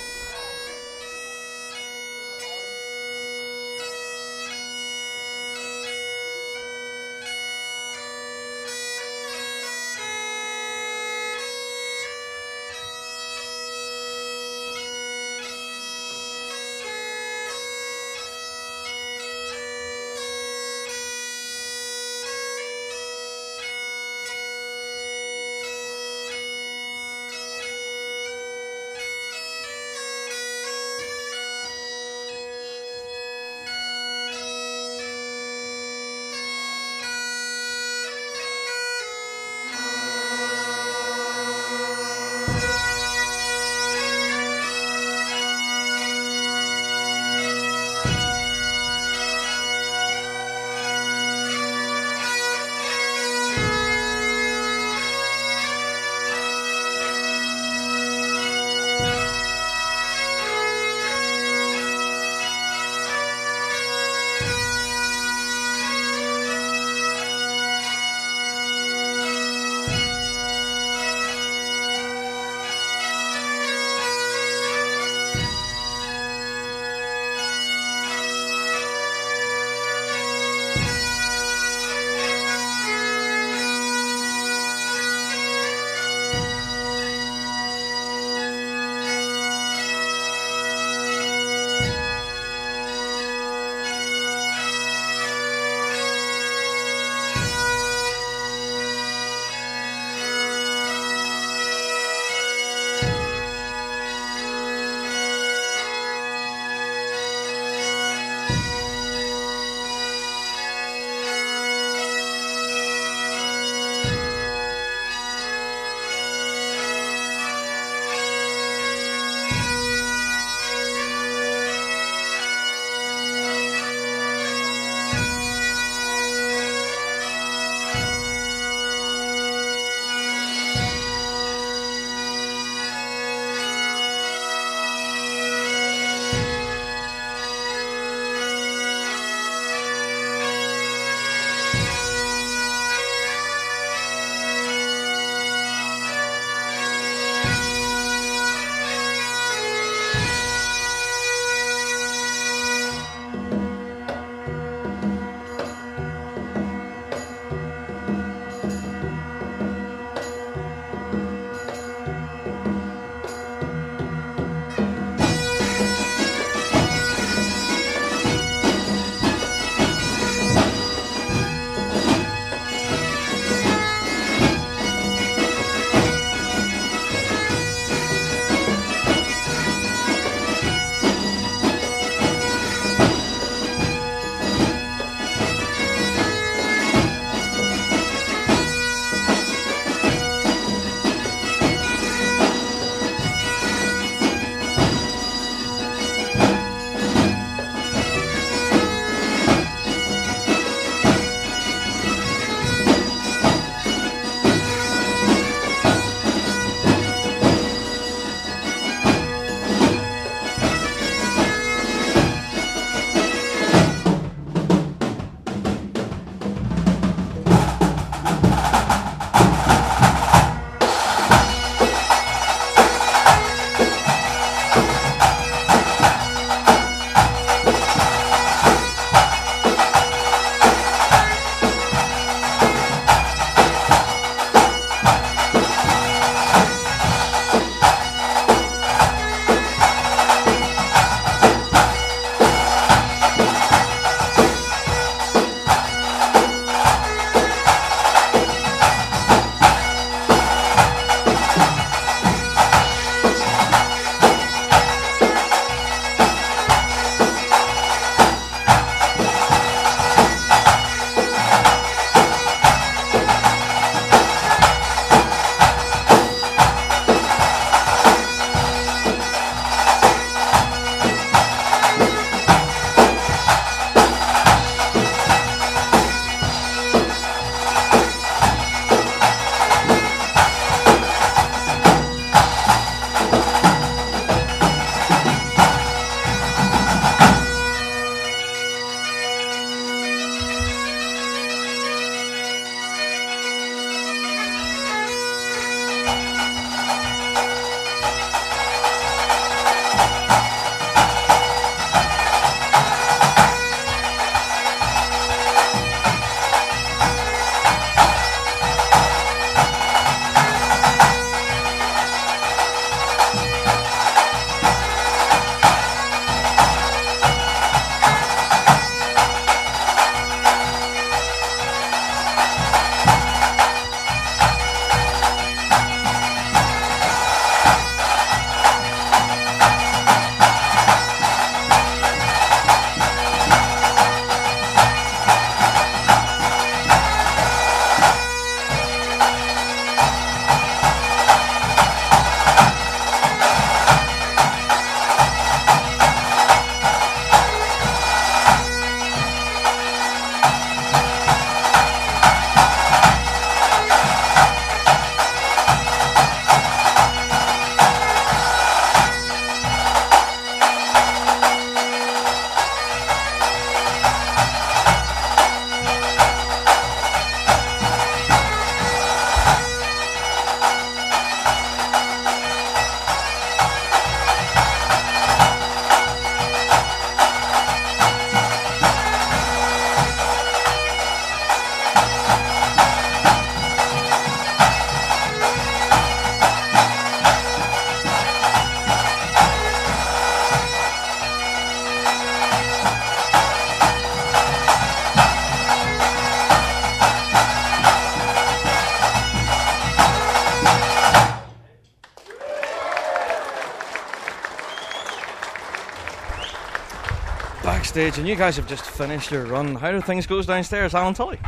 Stage, 407.98 408.20
and 408.20 408.28
you 408.28 408.36
guys 408.36 408.56
have 408.56 408.68
just 408.68 408.86
finished 408.86 409.32
your 409.32 409.48
run. 409.48 409.74
How 409.74 409.90
do 409.90 410.00
things 410.02 410.28
go 410.28 410.40
downstairs, 410.44 410.94
Alan 410.94 411.16
Tully? 411.16 411.40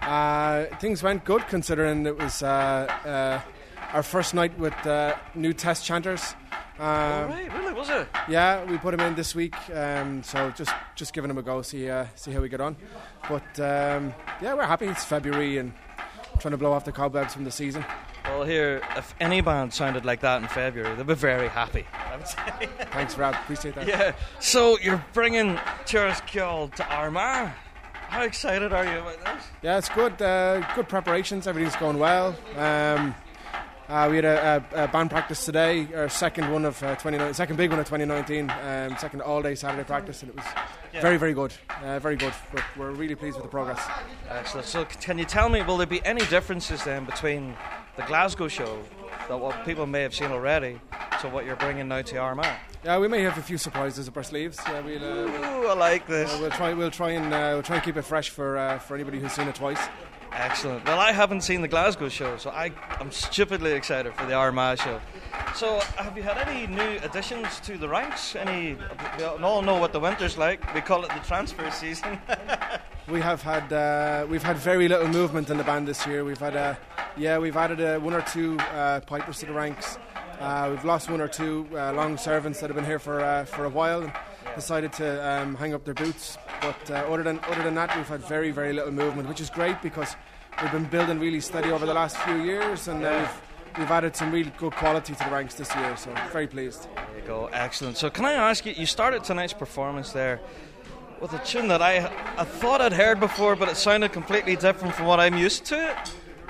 Uh, 0.00 0.64
things 0.78 1.02
went 1.02 1.26
good 1.26 1.46
considering 1.46 2.06
it 2.06 2.16
was 2.16 2.42
uh, 2.42 2.46
uh, 3.04 3.40
our 3.92 4.02
first 4.02 4.32
night 4.32 4.58
with 4.58 4.72
uh, 4.86 5.14
new 5.34 5.52
test 5.52 5.84
chanters. 5.84 6.34
Um, 6.78 6.86
All 6.86 7.26
right, 7.26 7.52
really, 7.52 7.74
was 7.74 7.90
it? 7.90 8.08
Yeah, 8.30 8.64
we 8.64 8.78
put 8.78 8.96
them 8.96 9.06
in 9.06 9.14
this 9.14 9.34
week, 9.34 9.54
um, 9.74 10.22
so 10.22 10.50
just 10.52 10.72
just 10.94 11.12
giving 11.12 11.28
them 11.28 11.36
a 11.36 11.42
go, 11.42 11.60
see 11.60 11.90
uh, 11.90 12.06
see 12.14 12.30
how 12.30 12.40
we 12.40 12.48
get 12.48 12.62
on. 12.62 12.78
But 13.28 13.60
um, 13.60 14.14
yeah, 14.40 14.54
we're 14.54 14.64
happy. 14.64 14.86
It's 14.86 15.04
February 15.04 15.58
and 15.58 15.74
trying 16.38 16.52
to 16.52 16.56
blow 16.56 16.72
off 16.72 16.86
the 16.86 16.92
cobwebs 16.92 17.34
from 17.34 17.44
the 17.44 17.50
season. 17.50 17.84
Well, 18.30 18.44
here, 18.44 18.80
if 18.96 19.12
any 19.18 19.40
band 19.40 19.72
sounded 19.74 20.04
like 20.04 20.20
that 20.20 20.40
in 20.40 20.46
February, 20.48 20.94
they'd 20.94 21.06
be 21.06 21.14
very 21.14 21.48
happy. 21.48 21.84
I 21.92 22.16
would 22.16 22.28
say. 22.28 22.36
Thanks, 22.92 23.18
Rob. 23.18 23.34
Appreciate 23.34 23.74
that. 23.74 23.88
Yeah. 23.88 24.14
So 24.38 24.78
you're 24.78 25.04
bringing 25.12 25.56
Turas 25.84 26.20
Ceoil 26.28 26.72
to 26.76 26.86
Armagh. 26.94 27.50
How 28.08 28.22
excited 28.22 28.72
are 28.72 28.84
you 28.84 28.98
about 29.00 29.24
this? 29.24 29.44
Yeah, 29.62 29.78
it's 29.78 29.88
good. 29.88 30.20
Uh, 30.22 30.64
good 30.76 30.88
preparations. 30.88 31.46
Everything's 31.48 31.76
going 31.76 31.98
well. 31.98 32.36
Um, 32.56 33.14
uh, 33.88 34.06
we 34.08 34.16
had 34.16 34.24
a, 34.24 34.64
a, 34.74 34.84
a 34.84 34.88
band 34.88 35.10
practice 35.10 35.44
today, 35.44 35.88
our 35.96 36.08
second 36.08 36.52
one 36.52 36.64
of 36.64 36.80
uh, 36.84 36.90
2019, 36.94 37.34
second 37.34 37.56
big 37.56 37.70
one 37.70 37.80
of 37.80 37.86
2019, 37.86 38.48
um, 38.48 38.96
second 38.96 39.20
all-day 39.20 39.56
Saturday 39.56 39.82
practice, 39.82 40.22
and 40.22 40.30
it 40.30 40.36
was 40.36 40.44
Yeah. 40.94 41.00
very, 41.00 41.16
very 41.16 41.34
good. 41.34 41.52
Uh, 41.82 41.98
very 41.98 42.14
good. 42.14 42.32
We're, 42.54 42.62
we're 42.76 42.90
really 42.92 43.16
pleased 43.16 43.34
with 43.36 43.42
the 43.44 43.50
progress. 43.50 43.80
Excellent. 44.28 44.68
So, 44.68 44.84
can 44.84 45.18
you 45.18 45.24
tell 45.24 45.48
me, 45.48 45.62
will 45.62 45.76
there 45.76 45.88
be 45.88 46.04
any 46.04 46.24
differences 46.26 46.84
then 46.84 47.04
between 47.04 47.56
the 48.00 48.06
Glasgow 48.06 48.48
show, 48.48 48.82
that 49.28 49.38
what 49.38 49.64
people 49.64 49.86
may 49.86 50.02
have 50.02 50.14
seen 50.14 50.30
already, 50.32 50.80
to 51.20 51.28
what 51.28 51.44
you're 51.44 51.56
bringing 51.56 51.88
now 51.88 52.00
to 52.00 52.16
Armagh? 52.16 52.56
Yeah, 52.82 52.98
we 52.98 53.08
may 53.08 53.20
have 53.22 53.36
a 53.36 53.42
few 53.42 53.58
surprises 53.58 54.08
up 54.08 54.16
our 54.16 54.22
sleeves. 54.22 54.58
Yeah, 54.66 54.80
we'll. 54.80 55.04
Uh, 55.04 55.60
Ooh, 55.60 55.66
I 55.68 55.74
like 55.74 56.06
this. 56.06 56.32
uh, 56.32 56.38
we'll 56.40 56.50
try. 56.50 56.72
We'll 56.72 56.90
try 56.90 57.10
and 57.10 57.26
uh, 57.26 57.50
we'll 57.52 57.62
try 57.62 57.76
and 57.76 57.84
keep 57.84 57.96
it 57.98 58.02
fresh 58.02 58.30
for 58.30 58.56
uh, 58.56 58.78
for 58.78 58.94
anybody 58.94 59.20
who's 59.20 59.32
seen 59.32 59.48
it 59.48 59.54
twice. 59.54 59.80
Excellent. 60.32 60.84
Well, 60.86 60.98
I 60.98 61.12
haven't 61.12 61.42
seen 61.42 61.60
the 61.60 61.68
Glasgow 61.68 62.08
show, 62.08 62.36
so 62.38 62.50
I, 62.50 62.72
I'm 63.00 63.10
stupidly 63.10 63.72
excited 63.72 64.14
for 64.14 64.24
the 64.26 64.34
Armagh 64.34 64.78
show. 64.78 65.00
So, 65.54 65.80
have 65.96 66.16
you 66.16 66.22
had 66.22 66.38
any 66.38 66.66
new 66.66 66.98
additions 67.02 67.60
to 67.60 67.76
the 67.76 67.88
ranks? 67.88 68.36
Any? 68.36 68.76
We 69.18 69.24
all 69.24 69.62
know 69.62 69.78
what 69.78 69.92
the 69.92 70.00
winter's 70.00 70.38
like. 70.38 70.74
We 70.74 70.80
call 70.80 71.04
it 71.04 71.10
the 71.10 71.20
transfer 71.20 71.70
season. 71.70 72.18
We 73.08 73.20
have 73.22 73.42
had 73.42 73.72
uh, 73.72 74.24
we've 74.28 74.42
had 74.42 74.56
very 74.56 74.86
little 74.86 75.08
movement 75.08 75.50
in 75.50 75.56
the 75.58 75.64
band 75.64 75.88
this 75.88 76.06
year. 76.06 76.24
We've 76.24 76.38
had 76.38 76.54
uh, 76.54 76.74
yeah 77.16 77.38
we've 77.38 77.56
added 77.56 78.00
one 78.02 78.14
or 78.14 78.20
two 78.22 78.56
uh, 78.72 79.00
pipers 79.00 79.40
to 79.40 79.46
the 79.46 79.52
ranks. 79.52 79.98
Uh, 80.38 80.68
we've 80.70 80.84
lost 80.84 81.10
one 81.10 81.20
or 81.20 81.26
two 81.26 81.66
uh, 81.72 81.92
long 81.92 82.16
servants 82.16 82.60
that 82.60 82.68
have 82.68 82.76
been 82.76 82.84
here 82.84 83.00
for 83.00 83.20
uh, 83.20 83.44
for 83.46 83.64
a 83.64 83.68
while 83.68 84.02
and 84.02 84.12
decided 84.54 84.92
to 84.92 85.28
um, 85.28 85.56
hang 85.56 85.74
up 85.74 85.84
their 85.84 85.94
boots. 85.94 86.38
But 86.60 86.90
uh, 86.90 86.94
other 87.12 87.24
than 87.24 87.40
other 87.48 87.64
than 87.64 87.74
that, 87.74 87.96
we've 87.96 88.06
had 88.06 88.20
very 88.20 88.52
very 88.52 88.72
little 88.72 88.92
movement, 88.92 89.28
which 89.28 89.40
is 89.40 89.50
great 89.50 89.82
because 89.82 90.14
we've 90.62 90.70
been 90.70 90.84
building 90.84 91.18
really 91.18 91.40
steady 91.40 91.72
over 91.72 91.86
the 91.86 91.94
last 91.94 92.16
few 92.18 92.36
years, 92.36 92.86
and 92.86 93.00
we've 93.00 93.42
we've 93.78 93.90
added 93.90 94.16
some 94.16 94.32
really 94.32 94.52
good 94.58 94.72
quality 94.74 95.14
to 95.14 95.24
the 95.24 95.30
ranks 95.30 95.54
this 95.54 95.74
year. 95.74 95.96
So 95.96 96.12
very 96.32 96.46
pleased. 96.46 96.88
There 96.94 97.06
you 97.20 97.26
go. 97.26 97.48
Excellent. 97.52 97.96
So, 97.96 98.10
can 98.10 98.24
I 98.24 98.32
ask 98.34 98.64
you? 98.66 98.72
You 98.72 98.86
started 98.86 99.24
tonight's 99.24 99.52
performance 99.52 100.12
there 100.12 100.40
with 101.20 101.32
a 101.32 101.38
tune 101.40 101.68
that 101.68 101.82
I 101.82 102.06
I 102.36 102.44
thought 102.44 102.80
I'd 102.80 102.92
heard 102.92 103.20
before, 103.20 103.56
but 103.56 103.68
it 103.68 103.76
sounded 103.76 104.12
completely 104.12 104.56
different 104.56 104.94
from 104.94 105.06
what 105.06 105.20
I'm 105.20 105.36
used 105.36 105.64
to. 105.66 105.96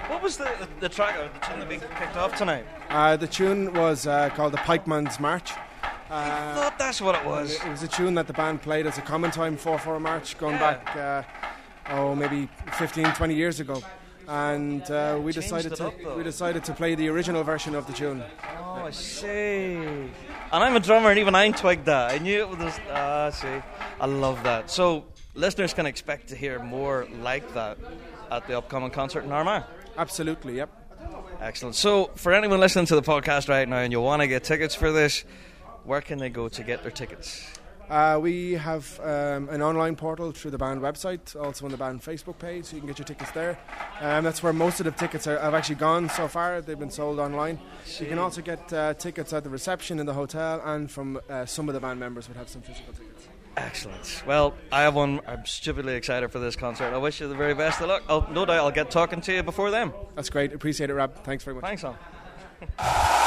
What 0.09 0.23
was 0.23 0.37
the 0.37 0.45
the, 0.61 0.69
the 0.81 0.89
track 0.89 1.17
or 1.19 1.29
the 1.29 1.47
tune 1.47 1.61
that 1.61 1.69
we 1.69 1.77
kicked 1.79 2.17
off 2.17 2.37
tonight? 2.37 2.65
Uh, 2.89 3.17
the 3.17 3.27
tune 3.27 3.73
was 3.75 4.07
uh, 4.07 4.29
called 4.31 4.53
the 4.53 4.59
Pikeman's 4.59 5.21
March. 5.21 5.53
Uh, 5.53 6.15
I 6.15 6.55
thought 6.57 6.77
that's 6.77 7.01
what 7.01 7.15
it 7.15 7.25
was. 7.25 7.55
It 7.55 7.69
was 7.69 7.85
a 7.85 7.89
tune 7.89 8.15
that 8.17 8.27
the 8.27 8.33
band 8.33 8.63
played 8.63 8.87
as 8.89 8.99
a 8.99 9.01
common 9.03 9.31
time 9.31 9.57
4 9.57 9.79
4 9.79 10.01
March 10.01 10.37
going 10.39 10.55
Yeah. 10.57 10.75
back, 10.75 10.97
uh, 10.97 11.93
oh, 11.95 12.17
maybe 12.17 12.49
15, 12.73 13.13
20 13.13 13.35
years 13.35 13.61
ago. 13.61 13.81
And 14.29 14.83
uh, 14.91 15.19
we 15.21 15.33
Changed 15.33 15.49
decided 15.49 15.75
to 15.77 15.89
up, 15.89 16.17
we 16.17 16.23
decided 16.23 16.65
to 16.65 16.73
play 16.73 16.95
the 16.95 17.09
original 17.09 17.43
version 17.43 17.75
of 17.75 17.87
the 17.87 17.93
tune. 17.93 18.23
Oh, 18.59 18.83
I 18.85 18.91
see. 18.91 19.75
And 19.77 20.11
I'm 20.53 20.77
a 20.77 20.81
drummer, 20.81 21.11
and 21.11 21.19
even 21.19 21.35
I 21.35 21.51
twigged 21.51 21.87
that. 21.87 22.13
I 22.13 22.19
knew 22.19 22.41
it 22.41 22.49
was. 22.49 22.79
Ah, 22.91 23.31
see. 23.31 23.49
I 24.01 24.07
love 24.07 24.43
that. 24.45 24.71
So, 24.71 25.05
listeners 25.35 25.75
can 25.75 25.87
expect 25.87 26.29
to 26.29 26.37
hear 26.37 26.59
more 26.61 27.07
like 27.21 27.55
that 27.55 27.79
at 28.31 28.47
the 28.47 28.57
upcoming 28.57 28.91
concert 28.91 29.25
in 29.25 29.33
Armagh. 29.33 29.65
Absolutely, 29.99 30.57
yep. 30.57 30.71
Excellent. 31.41 31.75
So, 31.75 32.11
for 32.15 32.33
anyone 32.33 32.61
listening 32.61 32.87
to 32.87 32.95
the 32.95 33.03
podcast 33.03 33.49
right 33.49 33.69
now 33.69 33.79
and 33.79 33.93
you 33.93 34.01
want 34.01 34.23
to 34.23 34.29
get 34.29 34.45
tickets 34.45 34.75
for 34.75 34.93
this, 34.93 35.25
where 35.85 36.01
can 36.01 36.19
they 36.19 36.29
go 36.29 36.49
to 36.49 36.63
get 36.63 36.83
their 36.83 36.93
tickets? 36.93 37.47
Uh, 37.91 38.21
we 38.23 38.53
have 38.53 39.01
um, 39.01 39.49
an 39.49 39.61
online 39.61 39.97
portal 39.97 40.31
through 40.31 40.53
the 40.53 40.59
band 40.59 40.81
website, 40.81 41.35
also 41.35 41.65
on 41.65 41.73
the 41.73 41.77
band 41.77 42.01
Facebook 42.01 42.39
page, 42.39 42.67
so 42.67 42.77
you 42.77 42.81
can 42.81 42.87
get 42.87 43.01
your 43.01 43.05
tickets 43.05 43.33
there. 43.33 43.59
Um, 44.01 44.23
that's 44.23 44.45
where 44.45 44.53
most 44.53 44.79
of 44.79 44.85
the 44.85 44.93
tickets 44.93 45.27
are, 45.27 45.37
have 45.41 45.55
actually 45.55 45.75
gone 45.75 46.09
so 46.09 46.29
far. 46.29 46.61
They've 46.61 46.79
been 46.79 46.91
sold 46.91 47.19
online. 47.19 47.59
You 47.99 48.07
can 48.07 48.21
also 48.21 48.43
get 48.43 48.73
uh, 48.73 48.95
tickets 48.95 49.33
at 49.33 49.43
the 49.43 49.51
reception 49.51 49.99
in 49.99 50.07
the 50.07 50.15
hotel, 50.15 50.63
and 50.65 50.89
from 50.89 51.21
uh, 51.29 51.45
some 51.47 51.69
of 51.69 51.75
the 51.75 51.81
band 51.81 51.99
members 51.99 52.29
would 52.29 52.37
have 52.37 52.49
some 52.49 52.63
physical 52.63 52.93
tickets. 52.93 53.27
Excellent. 53.57 54.23
Well, 54.25 54.55
I 54.71 54.83
have 54.83 54.95
one. 54.95 55.21
I'm 55.27 55.45
stupidly 55.45 55.95
excited 55.95 56.31
for 56.31 56.39
this 56.39 56.55
concert. 56.55 56.95
I 56.95 56.99
wish 56.99 57.21
you 57.21 57.27
the 57.27 57.35
very 57.35 57.55
best 57.55 57.81
of 57.81 57.89
luck. 57.89 58.05
I'll, 58.09 58.31
no 58.31 58.47
doubt 58.47 58.59
I'll 58.59 58.71
get 58.71 58.93
talking 58.93 59.21
to 59.23 59.35
you 59.35 59.43
before 59.43 59.73
then. 59.73 59.93
That's 60.15 60.31
great. 60.31 60.53
Appreciate 60.53 60.91
it, 60.91 60.95
Rob. 60.95 61.25
Thanks 61.25 61.43
very 61.43 61.57
much. 61.57 61.65
Thanks, 61.65 61.83
Al. 61.83 61.99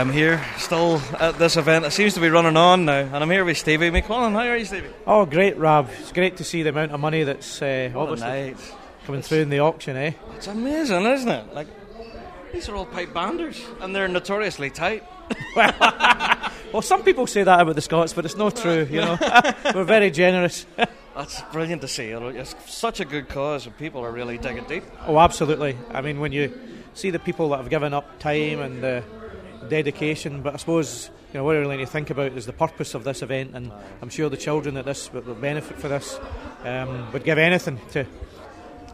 am 0.00 0.10
here 0.10 0.42
still 0.56 1.00
at 1.18 1.38
this 1.38 1.58
event. 1.58 1.84
It 1.84 1.90
seems 1.90 2.14
to 2.14 2.20
be 2.20 2.30
running 2.30 2.56
on 2.56 2.86
now, 2.86 3.00
and 3.00 3.16
I'm 3.16 3.30
here 3.30 3.44
with 3.44 3.58
Stevie 3.58 3.90
McQuillan. 3.90 4.32
How 4.32 4.38
are 4.38 4.56
you, 4.56 4.64
Stevie? 4.64 4.88
Oh, 5.06 5.26
great, 5.26 5.58
Rab. 5.58 5.90
It's 6.00 6.12
great 6.12 6.38
to 6.38 6.44
see 6.44 6.62
the 6.62 6.70
amount 6.70 6.92
of 6.92 7.00
money 7.00 7.22
that's 7.22 7.60
uh, 7.60 7.92
obviously 7.94 8.54
coming 9.04 9.20
through 9.20 9.40
in 9.40 9.50
the 9.50 9.58
auction, 9.58 9.98
eh? 9.98 10.12
It's 10.36 10.46
amazing, 10.46 11.04
isn't 11.04 11.28
it? 11.28 11.54
Like 11.54 11.66
these 12.52 12.68
are 12.70 12.76
all 12.76 12.86
pipe 12.86 13.10
banders, 13.10 13.62
and 13.82 13.94
they're 13.94 14.08
notoriously 14.08 14.70
tight. 14.70 15.04
Well, 16.72 16.82
some 16.82 17.02
people 17.02 17.26
say 17.26 17.42
that 17.42 17.60
about 17.60 17.74
the 17.74 17.80
Scots, 17.80 18.12
but 18.12 18.24
it's 18.24 18.36
not 18.36 18.54
true, 18.54 18.86
you 18.88 19.00
know. 19.00 19.18
We're 19.74 19.82
very 19.82 20.12
generous. 20.12 20.66
That's 21.16 21.42
brilliant 21.50 21.82
to 21.82 21.88
see. 21.88 22.10
It's 22.10 22.54
such 22.72 23.00
a 23.00 23.04
good 23.04 23.28
cause, 23.28 23.66
and 23.66 23.76
people 23.76 24.04
are 24.04 24.12
really 24.12 24.38
digging 24.38 24.62
deep. 24.68 24.84
Oh, 25.04 25.18
absolutely. 25.18 25.76
I 25.92 26.00
mean, 26.00 26.20
when 26.20 26.30
you 26.30 26.56
see 26.94 27.10
the 27.10 27.18
people 27.18 27.48
that 27.48 27.56
have 27.56 27.70
given 27.70 27.92
up 27.92 28.20
time 28.20 28.60
and 28.60 28.84
uh, 28.84 29.02
dedication, 29.68 30.42
but 30.42 30.54
I 30.54 30.56
suppose 30.56 31.10
you 31.32 31.38
know 31.38 31.44
what 31.44 31.56
I 31.56 31.60
really 31.60 31.76
need 31.76 31.86
to 31.86 31.90
think 31.90 32.10
about 32.10 32.32
is 32.32 32.46
the 32.46 32.52
purpose 32.52 32.94
of 32.94 33.04
this 33.04 33.22
event, 33.22 33.54
and 33.54 33.70
I'm 34.02 34.08
sure 34.08 34.28
the 34.28 34.36
children 34.36 34.74
that 34.74 34.84
this 34.84 35.12
will 35.12 35.34
benefit 35.34 35.78
for 35.78 35.88
this 35.88 36.18
um, 36.64 37.12
would 37.12 37.24
give 37.24 37.38
anything 37.38 37.78
to 37.92 38.06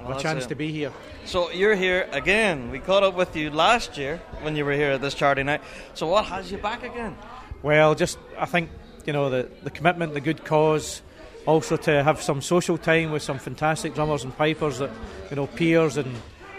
Well, 0.02 0.18
a 0.18 0.20
chance 0.20 0.44
it. 0.44 0.48
to 0.48 0.54
be 0.54 0.70
here. 0.72 0.92
So 1.24 1.50
you're 1.50 1.74
here 1.74 2.08
again. 2.12 2.70
We 2.70 2.78
caught 2.78 3.02
up 3.02 3.14
with 3.16 3.34
you 3.36 3.50
last 3.50 3.96
year 3.96 4.20
when 4.42 4.54
you 4.56 4.64
were 4.64 4.72
here 4.74 4.92
at 4.92 5.00
this 5.00 5.14
charity 5.14 5.42
night. 5.42 5.62
So 5.94 6.06
what 6.06 6.26
has 6.26 6.52
you 6.52 6.58
back 6.58 6.82
again? 6.82 7.16
Well, 7.62 7.94
just 7.94 8.18
I 8.38 8.46
think 8.46 8.70
you 9.06 9.12
know 9.12 9.30
the 9.30 9.48
the 9.62 9.70
commitment, 9.70 10.14
the 10.14 10.20
good 10.20 10.44
cause, 10.44 11.02
also 11.46 11.76
to 11.76 12.02
have 12.02 12.20
some 12.20 12.42
social 12.42 12.76
time 12.76 13.12
with 13.12 13.22
some 13.22 13.38
fantastic 13.38 13.94
drummers 13.94 14.24
and 14.24 14.36
pipers 14.36 14.78
that 14.78 14.90
you 15.30 15.36
know 15.36 15.46
peers 15.46 15.96
and 15.96 16.14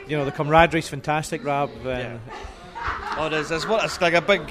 you 0.07 0.17
know 0.17 0.25
the 0.25 0.31
camaraderie's 0.31 0.89
fantastic, 0.89 1.43
Rab. 1.43 1.69
And 1.85 2.19
Oh, 3.17 3.27
it 3.27 3.33
is. 3.33 3.51
It's, 3.51 3.67
what, 3.67 3.83
it's 3.83 3.99
like 3.99 4.13
a 4.13 4.21
big 4.21 4.41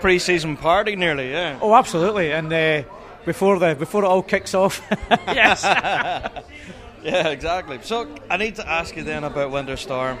pre-season 0.00 0.56
party, 0.56 0.96
nearly. 0.96 1.30
Yeah. 1.30 1.58
Oh, 1.60 1.74
absolutely. 1.74 2.32
And 2.32 2.52
uh, 2.52 2.82
before 3.24 3.58
the 3.58 3.74
before 3.74 4.04
it 4.04 4.06
all 4.06 4.22
kicks 4.22 4.54
off, 4.54 4.82
yes. 5.10 5.62
yeah, 7.02 7.28
exactly. 7.28 7.78
So 7.82 8.08
I 8.30 8.36
need 8.36 8.56
to 8.56 8.68
ask 8.68 8.96
you 8.96 9.04
then 9.04 9.24
about 9.24 9.50
Winter 9.50 9.76
Storm. 9.76 10.18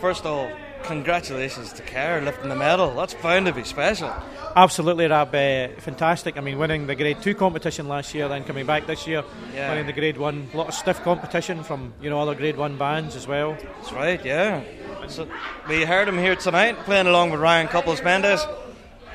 First 0.00 0.20
of 0.20 0.26
all, 0.26 0.50
congratulations 0.84 1.72
to 1.74 1.82
Kerr 1.82 2.20
lifting 2.20 2.48
the 2.48 2.56
medal. 2.56 2.94
That's 2.94 3.14
bound 3.14 3.46
to 3.46 3.52
be 3.52 3.64
special. 3.64 4.12
Absolutely, 4.56 5.06
Rab. 5.06 5.34
Uh, 5.34 5.68
fantastic. 5.80 6.36
I 6.36 6.40
mean, 6.40 6.58
winning 6.58 6.86
the 6.86 6.94
Grade 6.96 7.22
Two 7.22 7.34
competition 7.34 7.88
last 7.88 8.14
year, 8.14 8.28
then 8.28 8.44
coming 8.44 8.66
back 8.66 8.86
this 8.86 9.06
year, 9.06 9.22
Yeah. 9.54 9.68
winning 9.70 9.86
the 9.86 9.92
Grade 9.92 10.16
One. 10.18 10.48
A 10.52 10.56
lot 10.56 10.68
of 10.68 10.74
stiff 10.74 11.00
competition 11.02 11.62
from 11.62 11.92
you 12.02 12.10
know 12.10 12.20
other 12.20 12.34
Grade 12.34 12.56
One 12.56 12.76
bands 12.76 13.14
as 13.16 13.26
well. 13.28 13.56
That's 13.76 13.92
right. 13.92 14.24
Yeah. 14.24 14.62
So 15.08 15.26
we 15.68 15.84
heard 15.84 16.08
him 16.08 16.18
here 16.18 16.36
tonight 16.36 16.76
playing 16.84 17.06
along 17.06 17.30
with 17.30 17.40
Ryan 17.40 17.68
Couples 17.68 18.02
Mendes. 18.02 18.44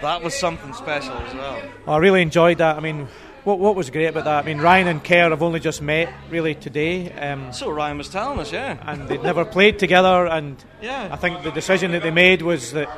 That 0.01 0.21
was 0.23 0.33
something 0.37 0.73
special 0.73 1.13
as 1.13 1.33
well. 1.33 1.61
I 1.87 1.97
really 1.97 2.21
enjoyed 2.21 2.57
that. 2.57 2.75
I 2.75 2.79
mean, 2.81 3.07
what 3.45 3.59
what 3.59 3.75
was 3.75 3.89
great 3.89 4.07
about 4.07 4.25
that? 4.25 4.43
I 4.43 4.45
mean, 4.45 4.59
Ryan 4.59 4.87
and 4.87 5.03
Kerr 5.03 5.29
have 5.29 5.41
only 5.41 5.59
just 5.59 5.81
met 5.81 6.11
really 6.29 6.55
today. 6.55 7.11
Um, 7.13 7.53
So 7.53 7.69
Ryan 7.69 7.97
was 7.97 8.09
telling 8.09 8.39
us, 8.39 8.51
yeah. 8.51 8.77
and 8.85 9.07
they'd 9.07 9.23
never 9.23 9.45
played 9.45 9.79
together. 9.79 10.27
And 10.27 10.57
Yeah. 10.81 11.07
I 11.11 11.15
think 11.15 11.43
the 11.43 11.51
decision 11.51 11.91
that 11.91 12.03
they 12.03 12.11
made 12.11 12.41
was 12.41 12.73
that 12.73 12.89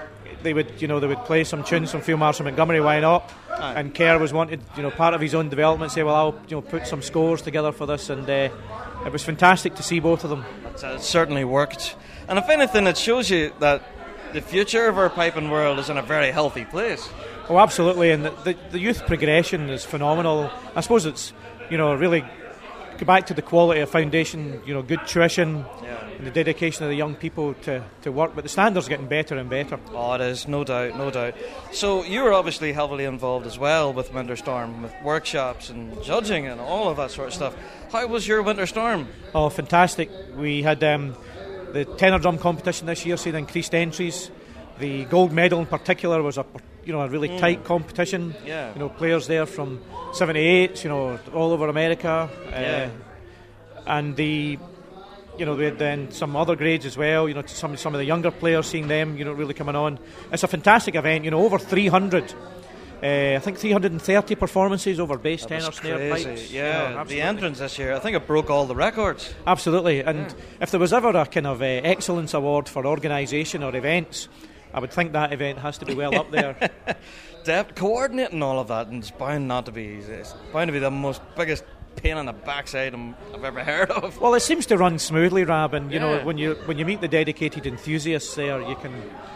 they 0.44 0.54
would, 0.54 0.82
you 0.82 0.88
know, 0.88 1.00
they 1.00 1.08
would 1.08 1.26
play 1.26 1.44
some 1.44 1.64
tunes 1.64 1.92
from 1.92 2.02
Field 2.02 2.20
Marshal 2.20 2.46
Montgomery. 2.46 2.80
Why 2.82 3.00
not? 3.00 3.32
Aye. 3.50 3.74
And 3.80 3.94
Kerr 3.94 4.18
was 4.20 4.32
wanted, 4.34 4.62
you 4.76 4.84
know, 4.84 4.92
part 4.92 5.14
of 5.14 5.22
his 5.22 5.34
own 5.36 5.50
development. 5.50 5.92
Say, 5.92 6.04
well, 6.04 6.16
I'll, 6.16 6.40
you 6.48 6.56
know, 6.58 6.62
put 6.62 6.88
some 6.88 7.02
scores 7.02 7.42
together 7.42 7.72
for 7.72 7.86
this, 7.86 8.10
and 8.10 8.30
uh, 8.30 8.50
it 9.06 9.12
was 9.12 9.24
fantastic 9.24 9.76
to 9.76 9.84
see 9.84 10.00
both 10.00 10.24
of 10.24 10.30
them. 10.30 10.46
Uh, 10.84 10.88
it 10.96 11.02
certainly 11.02 11.44
worked. 11.44 11.96
And 12.30 12.38
if 12.38 12.50
anything, 12.50 12.88
it 12.88 12.98
shows 12.98 13.30
you 13.30 13.52
that 13.60 13.82
the 14.34 14.42
future 14.42 14.88
of 14.88 14.98
our 14.98 15.10
piping 15.10 15.50
world 15.50 15.80
is 15.80 15.90
in 15.90 15.98
a 15.98 16.02
very 16.04 16.32
healthy 16.32 16.66
place. 16.66 17.10
Oh, 17.50 17.58
absolutely, 17.60 18.12
and 18.12 18.26
the, 18.26 18.32
the, 18.44 18.58
the 18.72 18.80
youth 18.80 19.06
progression 19.06 19.70
is 19.70 19.86
phenomenal. 19.86 20.52
I 20.76 20.82
suppose 20.82 21.06
it's, 21.06 21.32
you 21.70 21.78
know, 21.78 21.94
really 21.94 22.26
go 22.98 23.06
back 23.06 23.28
to 23.28 23.34
the 23.34 23.42
quality 23.42 23.80
of 23.80 23.90
foundation, 23.90 24.62
you 24.66 24.74
know, 24.74 24.82
good 24.82 25.00
tuition, 25.08 25.64
and 26.18 26.28
the 26.28 26.32
dedication 26.32 26.84
of 26.84 26.90
the 26.90 26.96
young 26.96 27.16
people 27.16 27.54
to, 27.54 27.84
to 28.02 28.12
work. 28.12 28.34
But 28.36 28.44
the 28.44 28.50
standards 28.50 28.88
are 28.88 28.90
getting 28.90 29.08
better 29.08 29.38
and 29.38 29.50
better. 29.50 29.80
Oh, 29.94 30.14
it 30.14 30.22
is, 30.22 30.46
no 30.48 30.66
doubt, 30.66 30.98
no 30.98 31.10
doubt. 31.10 31.36
So 31.72 32.04
you 32.04 32.24
were 32.24 32.34
obviously 32.34 32.74
heavily 32.74 33.06
involved 33.06 33.46
as 33.46 33.58
well 33.58 33.94
with 33.94 34.14
Winter 34.14 34.36
Storm, 34.36 34.82
with 34.82 34.94
workshops 35.02 35.70
and 35.70 36.04
judging 36.04 36.48
and 36.48 36.60
all 36.60 36.90
of 36.90 36.98
that 36.98 37.12
sort 37.12 37.30
of 37.30 37.34
stuff. 37.34 37.56
How 37.94 38.08
was 38.08 38.28
your 38.28 38.42
Winter 38.42 38.66
Storm? 38.66 39.08
Oh, 39.34 39.48
fantastic! 39.50 40.10
We 40.36 40.64
had 40.64 40.84
um, 40.84 41.16
the 41.72 41.86
tenor 41.86 42.20
drum 42.20 42.40
competition 42.40 42.88
this 42.88 43.06
year, 43.06 43.16
seeing 43.16 43.38
increased 43.38 43.74
entries. 43.74 44.32
The 44.80 45.06
gold 45.06 45.32
medal 45.32 45.60
in 45.60 45.66
particular 45.66 46.22
was 46.22 46.38
a 46.38 46.46
you 46.88 46.94
know 46.94 47.02
a 47.02 47.08
really 47.10 47.30
Mm. 47.30 47.40
tight 47.40 47.64
competition. 47.66 48.34
Yeah. 48.46 48.74
You 48.74 48.80
know 48.80 48.90
players 48.90 49.28
there 49.28 49.46
from 49.46 49.80
78s, 50.14 50.84
you 50.84 50.90
know 50.90 51.20
all 51.34 51.52
over 51.52 51.68
America. 51.68 52.30
Yeah. 52.50 52.90
Uh, 52.90 53.90
and 53.98 54.16
the 54.16 54.58
you 55.38 55.46
know 55.46 55.56
we 55.56 55.66
had 55.66 55.78
then 55.78 56.12
some 56.12 56.36
other 56.36 56.56
grades 56.56 56.86
as 56.86 56.98
well. 56.98 57.28
You 57.28 57.36
know 57.36 57.44
some 57.46 57.78
some 57.78 57.94
of 57.94 58.00
the 58.00 58.06
younger 58.06 58.32
players, 58.32 58.68
seeing 58.68 58.88
them 58.88 59.18
you 59.18 59.26
know 59.26 59.34
really 59.34 59.54
coming 59.54 59.76
on. 59.76 60.00
It's 60.32 60.44
a 60.44 60.48
fantastic 60.48 60.96
event. 60.96 61.26
You 61.26 61.32
know 61.32 61.44
over 61.46 61.60
300. 61.60 62.34
Uh, 63.04 63.36
I 63.36 63.40
think 63.40 63.60
330 63.60 64.34
performances 64.34 65.00
over 65.00 65.20
bass, 65.20 65.42
That 65.46 65.50
tenor, 65.60 65.72
snare, 65.72 66.10
pipes. 66.10 66.50
you 66.52 66.58
Yeah, 66.62 66.96
know, 66.96 67.04
the 67.04 67.22
entrance 67.22 67.60
this 67.60 67.78
year, 67.78 67.94
I 67.94 68.00
think 68.00 68.18
it 68.18 68.26
broke 68.26 68.50
all 68.50 68.66
the 68.66 68.74
records. 68.76 69.36
Absolutely, 69.46 70.00
and 70.00 70.34
if 70.60 70.72
there 70.72 70.80
was 70.80 70.92
ever 70.94 71.10
a 71.10 71.28
kind 71.28 71.46
of 71.46 71.62
uh, 71.62 71.66
excellence 71.66 72.34
award 72.34 72.68
for 72.68 72.88
organisation 72.88 73.62
or 73.62 73.76
events, 73.76 74.28
I 74.74 74.80
would 74.80 74.92
think 74.92 75.14
that 75.14 75.34
event 75.34 75.60
has 75.60 75.78
to 75.80 75.86
be 75.86 75.94
well 75.96 76.16
up 76.16 76.32
there. 76.32 76.56
Dep- 77.44 77.76
coordinating 77.76 78.44
all 78.44 78.60
of 78.60 78.68
that, 78.68 78.88
and 78.88 79.00
it's 79.02 79.12
bound 79.12 79.48
not 79.48 79.66
to 79.68 79.72
be 79.72 79.84
easy. 80.00 80.12
It's 80.14 80.34
bound 80.52 80.68
to 80.68 80.74
be 80.74 80.80
the 80.80 80.92
most 80.92 81.22
biggest 81.36 81.64
pain 81.96 82.18
in 82.18 82.26
the 82.26 82.34
backside 82.34 82.94
I've 83.34 83.44
ever 83.44 83.64
heard 83.64 83.90
of. 83.90 84.20
well, 84.20 84.34
it 84.36 84.42
seems 84.42 84.66
to 84.68 84.78
run 84.78 85.00
smoothly, 85.00 85.44
Rab, 85.46 85.74
and 85.74 85.92
you 85.92 86.00
Yeah. 86.00 86.18
know 86.20 86.26
when 86.26 86.38
you 86.38 86.56
when 86.66 86.78
you 86.78 86.86
meet 86.86 87.02
the 87.02 87.08
dedicated 87.08 87.66
enthusiasts 87.66 88.36
there, 88.36 88.62
you 88.62 88.76
can 88.76 88.92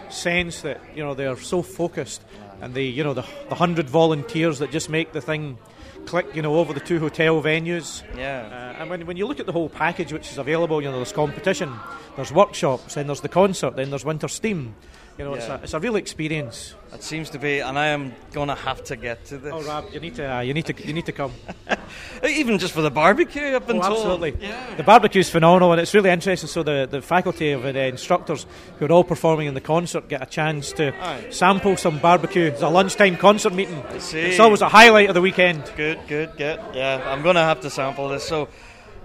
sense 0.09 0.61
that 0.61 0.81
you 0.95 1.03
know 1.03 1.13
they're 1.13 1.37
so 1.37 1.61
focused, 1.61 2.21
and 2.61 2.73
the 2.73 2.83
you 2.83 3.03
know 3.03 3.13
the 3.13 3.23
the 3.49 3.55
hundred 3.55 3.89
volunteers 3.89 4.59
that 4.59 4.71
just 4.71 4.89
make 4.89 5.13
the 5.13 5.21
thing 5.21 5.57
click, 6.05 6.25
you 6.35 6.41
know, 6.41 6.55
over 6.57 6.73
the 6.73 6.79
two 6.79 6.99
hotel 6.99 7.41
venues. 7.43 8.01
Yeah. 8.17 8.73
Uh, 8.75 8.81
and 8.81 8.89
when, 8.89 9.05
when 9.05 9.17
you 9.17 9.27
look 9.27 9.39
at 9.39 9.45
the 9.45 9.51
whole 9.51 9.69
package 9.69 10.11
which 10.11 10.31
is 10.31 10.39
available, 10.39 10.81
you 10.81 10.89
know, 10.89 10.95
there's 10.95 11.11
competition, 11.11 11.71
there's 12.15 12.31
workshops, 12.33 12.95
then 12.95 13.05
there's 13.05 13.21
the 13.21 13.29
concert, 13.29 13.75
then 13.75 13.91
there's 13.91 14.03
Winter 14.03 14.27
Steam. 14.27 14.73
You 15.17 15.25
know, 15.25 15.33
it's, 15.35 15.45
a, 15.47 15.59
it's 15.61 15.73
a 15.73 15.79
real 15.79 15.97
experience. 15.97 16.73
It 16.93 17.03
seems 17.03 17.29
to 17.31 17.37
be, 17.39 17.59
and 17.59 17.77
I 17.77 17.87
am 17.87 18.13
going 18.31 18.47
to 18.47 18.55
have 18.55 18.83
to 18.85 18.95
get 18.95 19.23
to 19.25 19.37
this. 19.37 19.53
Oh, 19.53 19.61
Rab, 19.61 19.85
you 19.93 19.99
need 19.99 20.15
to, 20.15 20.25
uh, 20.37 20.39
you 20.39 20.53
need 20.53 20.65
to, 20.65 20.87
you 20.87 20.93
need 20.93 21.05
to 21.05 21.11
come. 21.11 21.31
Even 22.27 22.57
just 22.57 22.73
for 22.73 22.81
the 22.81 22.89
barbecue, 22.89 23.55
I've 23.55 23.67
been 23.67 23.77
Oh, 23.77 23.81
told. 23.81 23.97
absolutely. 23.97 24.35
Yeah. 24.47 24.75
The 24.75 24.83
barbecue's 24.83 25.29
phenomenal, 25.29 25.73
and 25.73 25.81
it's 25.81 25.93
really 25.93 26.09
interesting. 26.09 26.47
So 26.47 26.63
the, 26.63 26.87
the 26.89 27.01
faculty 27.01 27.51
of 27.51 27.61
the 27.63 27.85
instructors 27.85 28.45
who 28.79 28.85
are 28.85 28.91
all 28.91 29.03
performing 29.03 29.47
in 29.47 29.53
the 29.53 29.61
concert 29.61 30.07
get 30.09 30.23
a 30.23 30.25
chance 30.25 30.71
to 30.73 30.93
Aye. 30.99 31.27
sample 31.29 31.77
some 31.77 31.99
barbecue. 31.99 32.43
It's 32.45 32.61
a 32.61 32.69
lunchtime 32.69 33.17
concert 33.17 33.53
meeting. 33.53 33.83
see. 33.99 34.21
It's 34.21 34.39
always 34.39 34.61
a 34.61 34.69
highlight 34.69 35.09
of 35.09 35.13
the 35.15 35.21
weekend. 35.21 35.71
Good, 35.75 35.99
good, 36.07 36.31
good. 36.37 36.59
Yeah, 36.73 37.03
I'm 37.05 37.21
going 37.21 37.35
to 37.35 37.41
have 37.41 37.59
to 37.61 37.69
sample 37.69 38.07
this. 38.09 38.23
So, 38.27 38.47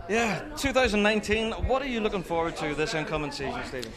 yeah, 0.08 0.40
2019. 0.56 1.52
What 1.52 1.82
are 1.82 1.88
you 1.88 2.00
looking 2.00 2.22
forward 2.22 2.56
to 2.56 2.74
this 2.74 2.94
incoming 2.94 3.32
season, 3.32 3.60
Stephen? 3.66 3.92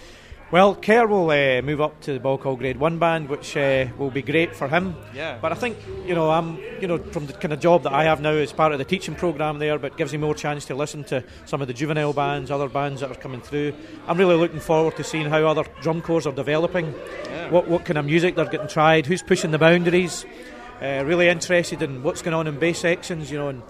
Well, 0.52 0.74
Kerr 0.74 1.06
will 1.06 1.30
uh, 1.30 1.62
move 1.62 1.80
up 1.80 2.02
to 2.02 2.14
the 2.14 2.20
Boghall 2.20 2.58
Grade 2.58 2.78
One 2.80 2.98
band, 2.98 3.30
which 3.30 3.56
uh, 3.56 3.86
will 4.00 4.10
be 4.10 4.24
great 4.24 4.56
for 4.56 4.68
him. 4.68 4.96
Yeah. 5.14 5.38
But 5.40 5.52
I 5.52 5.56
think 5.56 5.78
you 6.08 6.16
know 6.16 6.32
I'm 6.32 6.58
you 6.82 6.88
know 6.88 6.98
from 6.98 7.28
the 7.28 7.34
kind 7.34 7.54
of 7.54 7.60
job 7.60 7.84
that 7.84 7.94
I 7.94 8.06
have 8.06 8.20
now 8.20 8.32
as 8.32 8.52
part 8.52 8.72
of 8.72 8.80
the 8.80 8.86
teaching 8.86 9.14
program 9.14 9.60
there, 9.60 9.78
but 9.78 9.96
gives 9.96 10.12
me 10.12 10.18
more 10.18 10.34
chance 10.34 10.66
to 10.66 10.74
listen 10.76 11.04
to 11.06 11.24
some 11.46 11.62
of 11.62 11.68
the 11.68 11.74
juvenile 11.76 12.14
bands, 12.14 12.50
other 12.50 12.68
bands 12.68 13.02
that 13.02 13.12
are 13.12 13.16
coming 13.16 13.42
through. 13.42 13.74
I'm 14.08 14.18
really 14.18 14.38
looking 14.38 14.60
forward 14.60 14.96
to 14.98 15.04
seeing 15.04 15.28
how 15.30 15.46
other 15.46 15.66
drum 15.82 16.02
corps 16.02 16.26
are 16.26 16.34
developing, 16.34 16.96
Yeah. 17.26 17.52
what 17.52 17.68
what 17.68 17.86
kind 17.86 18.00
of 18.00 18.06
music 18.06 18.36
they're 18.36 18.46
getting 18.46 18.68
tried, 18.68 19.06
who's 19.06 19.22
pushing 19.22 19.52
the 19.52 19.60
boundaries. 19.60 20.26
Uh, 20.82 21.04
really 21.06 21.28
interested 21.28 21.82
in 21.84 22.02
what's 22.02 22.22
going 22.24 22.34
on 22.34 22.48
in 22.48 22.58
bass 22.58 22.80
sections, 22.80 23.30
you 23.30 23.38
know, 23.38 23.50
and 23.50 23.62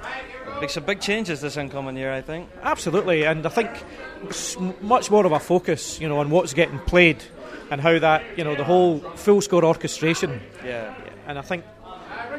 Make 0.62 0.72
some 0.72 0.84
big 0.84 1.00
changes 1.00 1.40
this 1.40 1.56
incoming 1.56 1.96
year, 1.96 2.12
I 2.12 2.22
think. 2.22 2.50
Absolutely, 2.64 3.24
and 3.24 3.46
I 3.46 3.50
think 3.50 3.70
much 4.82 5.12
more 5.12 5.26
of 5.26 5.32
a 5.32 5.40
focus, 5.40 6.00
you 6.00 6.08
know, 6.08 6.20
on 6.20 6.30
what's 6.30 6.54
getting 6.54 6.80
played 6.80 7.24
and 7.72 7.82
how 7.82 7.98
that, 8.00 8.24
you 8.38 8.44
know, 8.44 8.56
the 8.56 8.64
whole 8.64 9.00
full 9.16 9.42
score 9.42 9.64
orchestration. 9.64 10.42
Yeah. 10.66 10.94
And 11.28 11.38
I 11.38 11.42
think, 11.42 11.64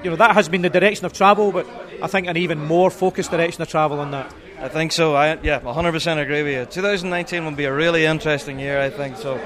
you 0.02 0.10
know, 0.10 0.16
that 0.16 0.34
has 0.34 0.48
been 0.48 0.62
the 0.62 0.70
direction 0.70 1.06
of 1.06 1.12
travel, 1.12 1.52
but 1.52 1.66
I 2.02 2.06
think 2.06 2.26
an 2.26 2.36
even 2.36 2.58
more 2.66 2.90
focused 2.90 3.30
direction 3.30 3.62
of 3.62 3.68
travel 3.68 4.00
on 4.00 4.10
that. 4.10 4.34
I 4.58 4.68
think 4.68 4.92
so. 4.92 5.14
I 5.14 5.38
yeah, 5.42 5.60
100% 5.60 6.22
agree 6.22 6.42
with 6.42 6.52
you. 6.52 6.64
2019 6.66 7.44
will 7.44 7.52
be 7.52 7.64
a 7.64 7.72
really 7.72 8.04
interesting 8.04 8.58
year, 8.58 8.80
I 8.80 8.90
think. 8.90 9.16
So, 9.16 9.40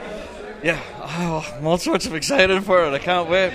yeah, 0.62 0.81
oh, 1.01 1.55
I'm 1.56 1.66
all 1.66 1.78
sorts 1.78 2.06
of 2.06 2.15
excited 2.15 2.65
for 2.65 2.85
it. 2.85 2.93
I 2.93 2.98
can't 2.98 3.28
wait. 3.28 3.52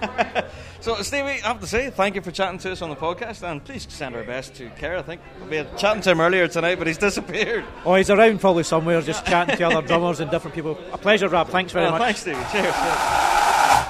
so, 0.82 1.00
Stevie, 1.02 1.42
I 1.42 1.48
have 1.48 1.60
to 1.60 1.66
say 1.66 1.90
thank 1.90 2.16
you 2.16 2.22
for 2.22 2.30
chatting 2.32 2.58
to 2.60 2.72
us 2.72 2.82
on 2.82 2.90
the 2.90 2.96
podcast, 2.96 3.48
and 3.48 3.64
please 3.64 3.86
send 3.88 4.16
our 4.16 4.24
best 4.24 4.54
to 4.56 4.68
Kerr. 4.70 4.96
I 4.96 5.02
think 5.02 5.20
we 5.48 5.56
had 5.56 5.76
chatting 5.78 6.02
to 6.02 6.10
him 6.10 6.20
earlier 6.20 6.48
tonight, 6.48 6.76
but 6.76 6.86
he's 6.88 6.98
disappeared. 7.08 7.64
Oh, 7.84 7.94
he's 7.94 8.10
around 8.10 8.40
probably 8.40 8.64
somewhere, 8.64 9.00
just 9.00 9.24
chatting 9.24 9.56
to 9.56 9.62
other 9.64 9.86
drummers 9.86 10.20
and 10.20 10.30
different 10.30 10.54
people. 10.54 10.76
A 10.92 10.98
pleasure, 10.98 11.28
Rab. 11.28 11.48
Thanks 11.48 11.72
very 11.72 11.84
Well, 11.86 11.98
much. 11.98 12.02
Thanks, 12.02 12.20
Stevie. 12.20 12.38
Cheers. 12.50 12.74
So, 12.74 13.88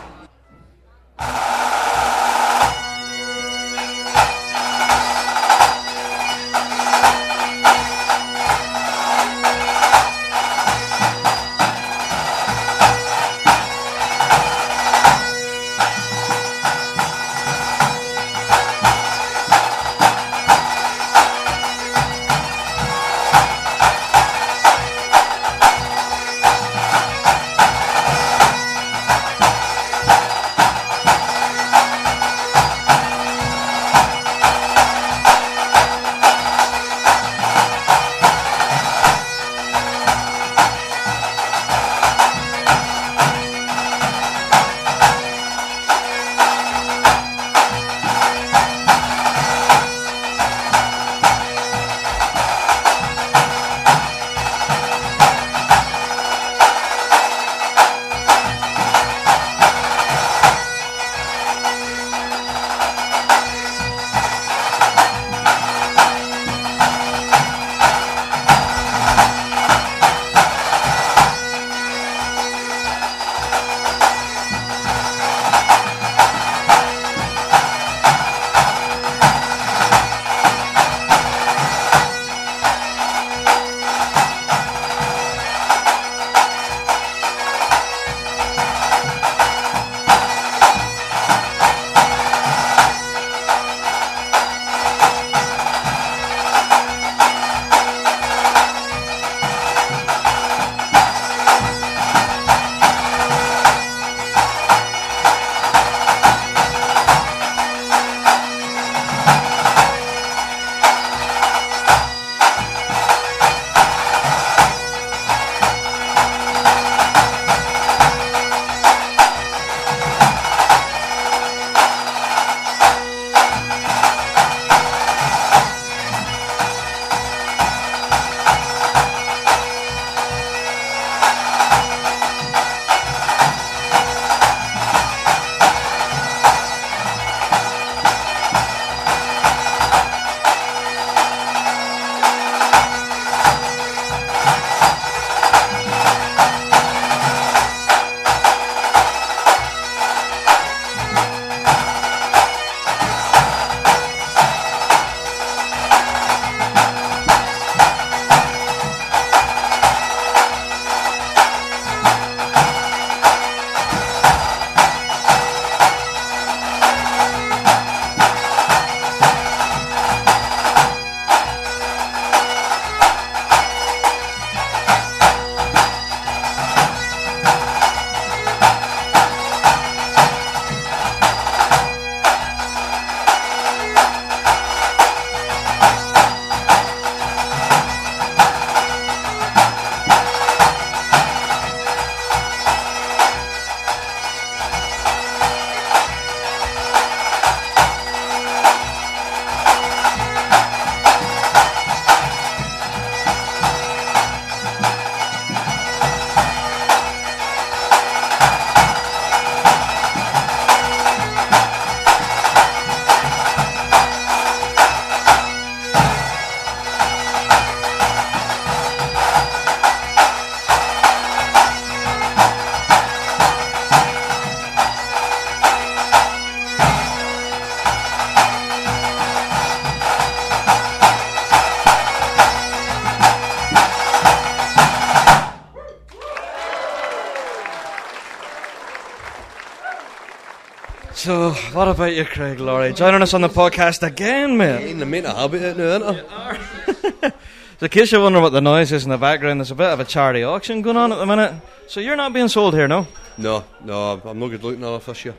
what 241.72 241.88
about 241.88 242.14
you, 242.14 242.24
Craig 242.24 242.58
Lawrie? 242.60 242.92
Joining 242.92 243.22
us 243.22 243.34
on 243.34 243.40
the 243.40 243.48
podcast 243.48 244.06
again, 244.06 244.56
mate. 244.56 244.90
In 244.90 244.98
the 244.98 245.06
main 245.06 245.24
habit 245.24 245.62
out 245.62 245.76
now, 245.76 246.10
isn't 246.12 246.26
I? 246.30 247.32
So 247.78 247.86
in 247.86 247.90
case 247.90 248.12
you're 248.12 248.22
wondering 248.22 248.44
what 248.44 248.52
the 248.52 248.60
noise 248.60 248.92
is 248.92 249.02
in 249.02 249.10
the 249.10 249.18
background, 249.18 249.58
there's 249.58 249.72
a 249.72 249.74
bit 249.74 249.88
of 249.88 249.98
a 249.98 250.04
charity 250.04 250.44
auction 250.44 250.82
going 250.82 250.96
on 250.96 251.10
at 251.10 251.16
the 251.16 251.26
minute. 251.26 251.52
So 251.88 251.98
you're 251.98 252.14
not 252.14 252.32
being 252.32 252.46
sold 252.46 252.74
here, 252.74 252.86
no? 252.86 253.08
No, 253.36 253.64
no, 253.82 254.22
I'm 254.24 254.38
not 254.38 254.48
good 254.50 254.62
looking 254.62 254.82
enough 254.82 255.06
this 255.06 255.24
year. 255.24 255.34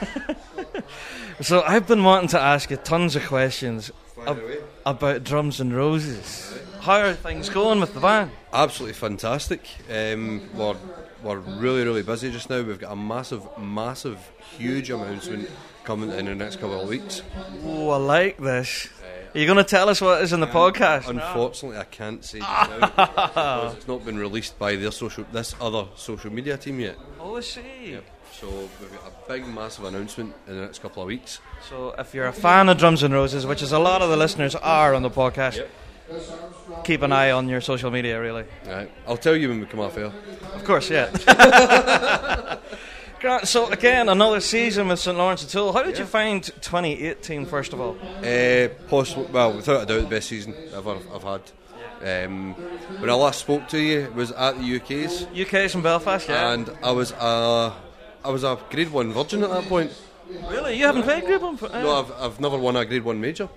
So 1.40 1.62
I've 1.62 1.88
been 1.88 2.04
wanting 2.04 2.28
to 2.28 2.40
ask 2.40 2.70
you 2.70 2.76
tons 2.76 3.16
of 3.16 3.26
questions 3.26 3.90
ab- 4.28 4.40
about 4.86 5.24
Drums 5.24 5.60
and 5.60 5.74
Roses. 5.74 6.56
How 6.80 7.00
are 7.00 7.14
things 7.14 7.48
going 7.48 7.80
with 7.80 7.94
the 7.94 8.00
band? 8.00 8.30
Absolutely 8.52 8.94
fantastic. 8.94 9.60
Um, 9.90 10.48
we're, 10.54 10.76
we're 11.24 11.38
really, 11.38 11.82
really 11.84 12.04
busy 12.04 12.30
just 12.30 12.48
now. 12.48 12.62
We've 12.62 12.78
got 12.78 12.92
a 12.92 12.96
massive, 12.96 13.42
massive, 13.58 14.18
huge 14.56 14.90
announcement 14.90 15.50
coming 15.84 16.10
in 16.10 16.26
the 16.26 16.34
next 16.34 16.56
couple 16.56 16.80
of 16.80 16.88
weeks. 16.88 17.22
Oh, 17.64 17.90
I 17.90 17.96
like 17.96 18.38
this. 18.38 18.88
Are 19.34 19.38
you 19.38 19.46
going 19.46 19.56
to 19.56 19.64
tell 19.64 19.88
us 19.88 20.00
what 20.02 20.20
is 20.22 20.34
in 20.34 20.40
the 20.40 20.46
podcast? 20.46 21.08
Unfortunately, 21.08 21.78
I 21.78 21.84
can't 21.84 22.22
say 22.22 22.40
now 22.40 23.72
it's 23.76 23.88
not 23.88 24.04
been 24.04 24.18
released 24.18 24.58
by 24.58 24.76
their 24.76 24.90
social, 24.90 25.24
this 25.32 25.54
other 25.58 25.86
social 25.96 26.30
media 26.30 26.58
team 26.58 26.80
yet. 26.80 26.96
Oh, 27.18 27.36
I 27.36 27.40
see. 27.40 27.98
So 28.30 28.48
we've 28.48 28.92
got 28.92 29.06
a 29.08 29.28
big, 29.28 29.46
massive 29.46 29.84
announcement 29.84 30.34
in 30.46 30.56
the 30.56 30.62
next 30.62 30.80
couple 30.80 31.02
of 31.02 31.06
weeks. 31.06 31.40
So 31.68 31.94
if 31.98 32.12
you're 32.12 32.26
a 32.26 32.32
fan 32.32 32.68
of 32.68 32.76
Drums 32.76 33.02
and 33.02 33.14
Roses, 33.14 33.46
which 33.46 33.62
is 33.62 33.72
a 33.72 33.78
lot 33.78 34.02
of 34.02 34.10
the 34.10 34.18
listeners 34.18 34.54
are 34.54 34.94
on 34.94 35.02
the 35.02 35.10
podcast, 35.10 35.66
keep 36.84 37.00
an 37.00 37.12
eye 37.12 37.30
on 37.30 37.48
your 37.48 37.62
social 37.62 37.90
media, 37.90 38.20
really. 38.20 38.44
Right, 38.66 38.90
I'll 39.06 39.16
tell 39.16 39.36
you 39.36 39.48
when 39.48 39.60
we 39.60 39.66
come 39.66 39.80
off 39.80 39.94
here. 39.94 40.12
Of 40.54 40.64
course, 40.64 40.90
yeah. 40.90 41.08
Grant, 43.22 43.46
so 43.46 43.70
again, 43.70 44.08
another 44.08 44.40
season 44.40 44.88
with 44.88 44.98
St 44.98 45.16
Laurence 45.16 45.44
at 45.44 45.54
O'Toole. 45.54 45.72
How 45.72 45.84
did 45.84 45.96
you 45.96 46.04
find 46.04 46.42
2018, 46.42 47.46
first 47.46 47.72
of 47.72 47.80
all? 47.80 47.96
Uh, 48.18 48.66
well, 49.30 49.52
without 49.52 49.84
a 49.84 49.86
doubt, 49.86 49.86
the 49.86 50.06
best 50.10 50.28
season 50.28 50.56
ever 50.74 50.98
I've 51.14 51.22
had. 51.22 51.42
Um, 52.26 52.54
when 52.98 53.08
I 53.08 53.12
last 53.12 53.38
spoke 53.38 53.68
to 53.68 53.78
you, 53.78 54.00
it 54.00 54.14
was 54.16 54.32
at 54.32 54.58
the 54.58 54.76
UK's. 54.76 55.28
UK's 55.40 55.76
in 55.76 55.82
Belfast, 55.82 56.28
yeah. 56.28 56.52
And 56.52 56.68
I 56.82 56.90
was 56.90 57.12
a, 57.12 57.72
I 58.24 58.28
was 58.28 58.42
a 58.42 58.58
Grade 58.70 58.90
One 58.90 59.12
virgin 59.12 59.44
at 59.44 59.50
that 59.50 59.68
point. 59.68 59.92
Really, 60.50 60.76
you 60.76 60.84
haven't 60.84 61.04
played 61.04 61.24
Grade 61.24 61.42
One? 61.42 61.56
For, 61.56 61.68
No, 61.68 62.00
I've, 62.00 62.12
I've 62.20 62.40
never 62.40 62.58
won 62.58 62.74
a 62.74 62.84
Grade 62.84 63.04
One 63.04 63.20
major. 63.20 63.48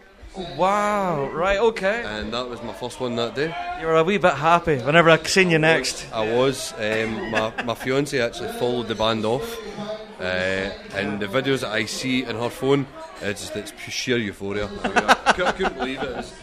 Wow, 0.58 1.30
right, 1.32 1.58
okay. 1.60 2.04
And 2.06 2.34
that 2.34 2.48
was 2.50 2.62
my 2.62 2.74
first 2.74 3.00
one 3.00 3.16
that 3.16 3.36
day. 3.36 3.56
You 3.80 3.88
were 3.88 3.96
a 3.96 4.04
wee 4.04 4.18
bit 4.18 4.34
happy 4.34 4.78
whenever 4.80 5.10
I 5.10 5.18
seen 5.24 5.50
you 5.50 5.60
next. 5.60 6.06
I 6.14 6.30
was. 6.30 6.74
Um, 6.78 7.32
my 7.32 7.54
my 7.64 7.74
fiance 7.76 8.20
actually 8.20 8.52
followed 8.60 8.88
the 8.88 8.96
band 8.96 9.24
off, 9.26 9.58
uh, 10.20 10.24
and 10.94 11.20
the 11.22 11.28
videos 11.28 11.62
that 11.62 11.72
I 11.72 11.86
see 11.86 12.24
in 12.24 12.36
her 12.36 12.50
phone, 12.50 12.86
it's 13.22 13.42
just 13.42 13.56
it's 13.56 13.72
pure 13.72 13.92
sheer 13.92 14.18
euphoria. 14.18 14.66
I, 14.84 14.88
mean, 14.88 14.98
I 14.98 15.52
couldn't 15.54 15.78
believe 15.78 16.02
it. 16.04 16.10
It's- 16.10 16.34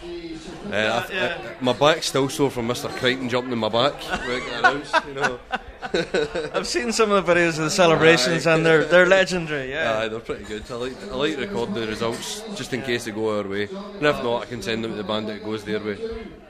uh, 0.71 1.07
I- 1.11 1.27
I- 1.27 1.55
my 1.61 1.73
back's 1.75 2.07
still 2.07 2.29
sore 2.29 2.51
from 2.51 2.69
Mr. 2.69 2.89
Crichton 2.99 3.29
jumping 3.29 3.53
in 3.53 3.59
my 3.59 3.69
back 3.69 3.95
when 4.27 4.31
it 4.43 4.47
got 4.47 4.59
announced. 4.61 4.95
You 5.07 5.15
know. 5.15 5.39
I've 6.55 6.67
seen 6.67 6.93
some 6.93 7.11
of 7.11 7.27
the 7.27 7.33
videos 7.35 7.59
of 7.59 7.65
the 7.65 7.71
celebrations, 7.71 8.47
and 8.47 8.65
they're 8.65 8.85
they're 8.85 9.07
legendary. 9.07 9.71
Yeah. 9.71 9.99
Aye, 9.99 10.09
they're 10.09 10.21
pretty 10.21 10.45
good. 10.45 10.63
I 10.71 10.75
like 10.75 10.93
I 11.11 11.15
like 11.15 11.37
recording 11.39 11.75
the 11.75 11.87
results 11.87 12.43
just 12.55 12.73
in 12.73 12.83
case 12.83 13.05
they 13.05 13.11
go 13.11 13.39
our 13.39 13.47
way, 13.49 13.65
and 13.65 14.07
if 14.07 14.23
not, 14.23 14.43
I 14.43 14.47
can 14.47 14.63
send 14.63 14.85
them 14.85 14.93
to 14.93 14.97
the 14.97 15.05
band 15.05 15.29
that 15.29 15.45
goes 15.45 15.65
their 15.65 15.81
way. 15.81 15.99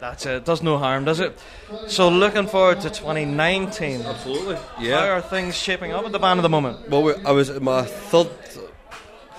That's 0.00 0.26
it. 0.26 0.44
Does 0.44 0.62
no 0.62 0.78
harm, 0.78 1.04
does 1.04 1.20
it? 1.20 1.38
So 1.86 2.08
looking 2.08 2.46
forward 2.46 2.80
to 2.82 2.90
2019. 2.90 4.02
Absolutely. 4.02 4.58
Yeah. 4.80 4.98
How 5.00 5.08
are 5.16 5.20
things 5.22 5.56
shaping 5.56 5.92
up 5.92 6.04
at 6.04 6.12
the 6.12 6.18
band 6.18 6.38
at 6.40 6.42
the 6.42 6.48
moment? 6.48 6.88
Well, 6.90 7.02
we- 7.02 7.24
I 7.24 7.30
was 7.32 7.48
at 7.50 7.62
my 7.62 7.82
third 7.82 8.28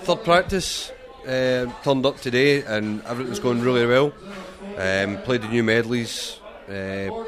third 0.02 0.24
practice. 0.24 0.90
Uh, 1.26 1.64
turned 1.82 2.04
up 2.04 2.20
today, 2.20 2.62
and 2.64 3.02
everything's 3.06 3.38
going 3.40 3.62
really 3.62 3.86
well. 3.86 4.12
Um, 4.76 5.16
played 5.22 5.40
the 5.40 5.48
new 5.48 5.62
medleys. 5.62 6.38
Uh, 6.68 7.24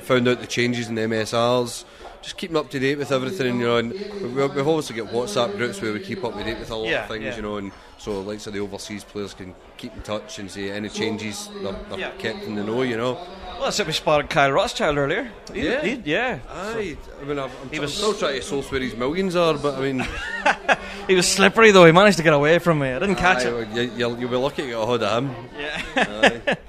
found 0.00 0.28
out 0.28 0.40
the 0.40 0.46
changes 0.46 0.88
in 0.88 0.94
the 0.94 1.02
MSRs. 1.02 1.84
Just 2.24 2.38
keeping 2.38 2.56
up 2.56 2.70
to 2.70 2.78
date 2.78 2.96
with 2.98 3.12
everything, 3.12 3.60
you 3.60 3.66
know. 3.66 3.76
And 3.76 3.92
we- 3.92 4.28
we've 4.46 4.66
obviously 4.66 4.96
got 4.96 5.08
WhatsApp 5.12 5.56
groups 5.58 5.80
where 5.82 5.92
we 5.92 6.00
keep 6.00 6.24
up 6.24 6.34
to 6.36 6.42
date 6.42 6.58
with 6.58 6.70
a 6.70 6.74
lot 6.74 6.88
Yeah, 6.88 7.02
of 7.02 7.08
things, 7.08 7.24
yeah. 7.24 7.36
you 7.36 7.42
know. 7.42 7.56
And 7.58 7.70
so, 7.98 8.20
like, 8.22 8.40
so 8.40 8.50
the 8.50 8.60
overseas 8.60 9.04
players 9.04 9.34
can 9.34 9.54
keep 9.76 9.94
in 9.94 10.00
touch 10.02 10.38
and 10.38 10.50
see 10.50 10.70
any 10.70 10.88
changes 10.88 11.50
they're, 11.62 11.76
they're 11.90 11.98
Yeah. 11.98 12.10
kept 12.18 12.44
in 12.44 12.54
the 12.54 12.64
know, 12.64 12.80
you 12.82 12.96
know. 12.96 13.18
Well, 13.58 13.66
I 13.66 13.70
said 13.70 13.86
we 13.86 13.92
spotted 13.92 14.30
Kyle 14.30 14.50
Rothschild 14.50 14.96
earlier. 14.96 15.30
He- 15.52 15.66
Yeah. 15.68 15.82
he- 15.82 16.02
yeah. 16.04 16.38
Aye, 16.50 16.96
I 17.20 17.24
mean, 17.24 17.38
I'm, 17.38 17.50
I'm, 17.62 17.70
He 17.70 17.76
I'm 17.76 17.88
still 17.88 18.14
trying 18.14 18.36
to 18.36 18.42
source 18.42 18.70
where 18.72 18.80
his 18.80 18.96
millions 18.96 19.36
are, 19.36 19.54
but 19.54 19.74
I 19.74 19.80
mean, 19.80 20.06
He 21.06 21.14
was 21.14 21.28
slippery 21.28 21.70
though. 21.72 21.84
He 21.84 21.92
managed 21.92 22.16
to 22.16 22.22
get 22.22 22.32
away 22.32 22.58
from 22.58 22.78
me. 22.78 22.88
I 22.90 22.98
didn't 22.98 23.16
catch 23.16 23.44
aye, 23.44 23.50
it. 23.50 23.68
You, 23.74 23.82
you'll, 23.96 24.18
you'll 24.18 24.30
be 24.30 24.36
lucky 24.36 24.62
to 24.62 24.68
get 24.68 24.78
a 24.80 24.86
hold 24.86 25.02
of 25.02 25.22
him. 25.24 25.34
Yeah. 25.58 26.54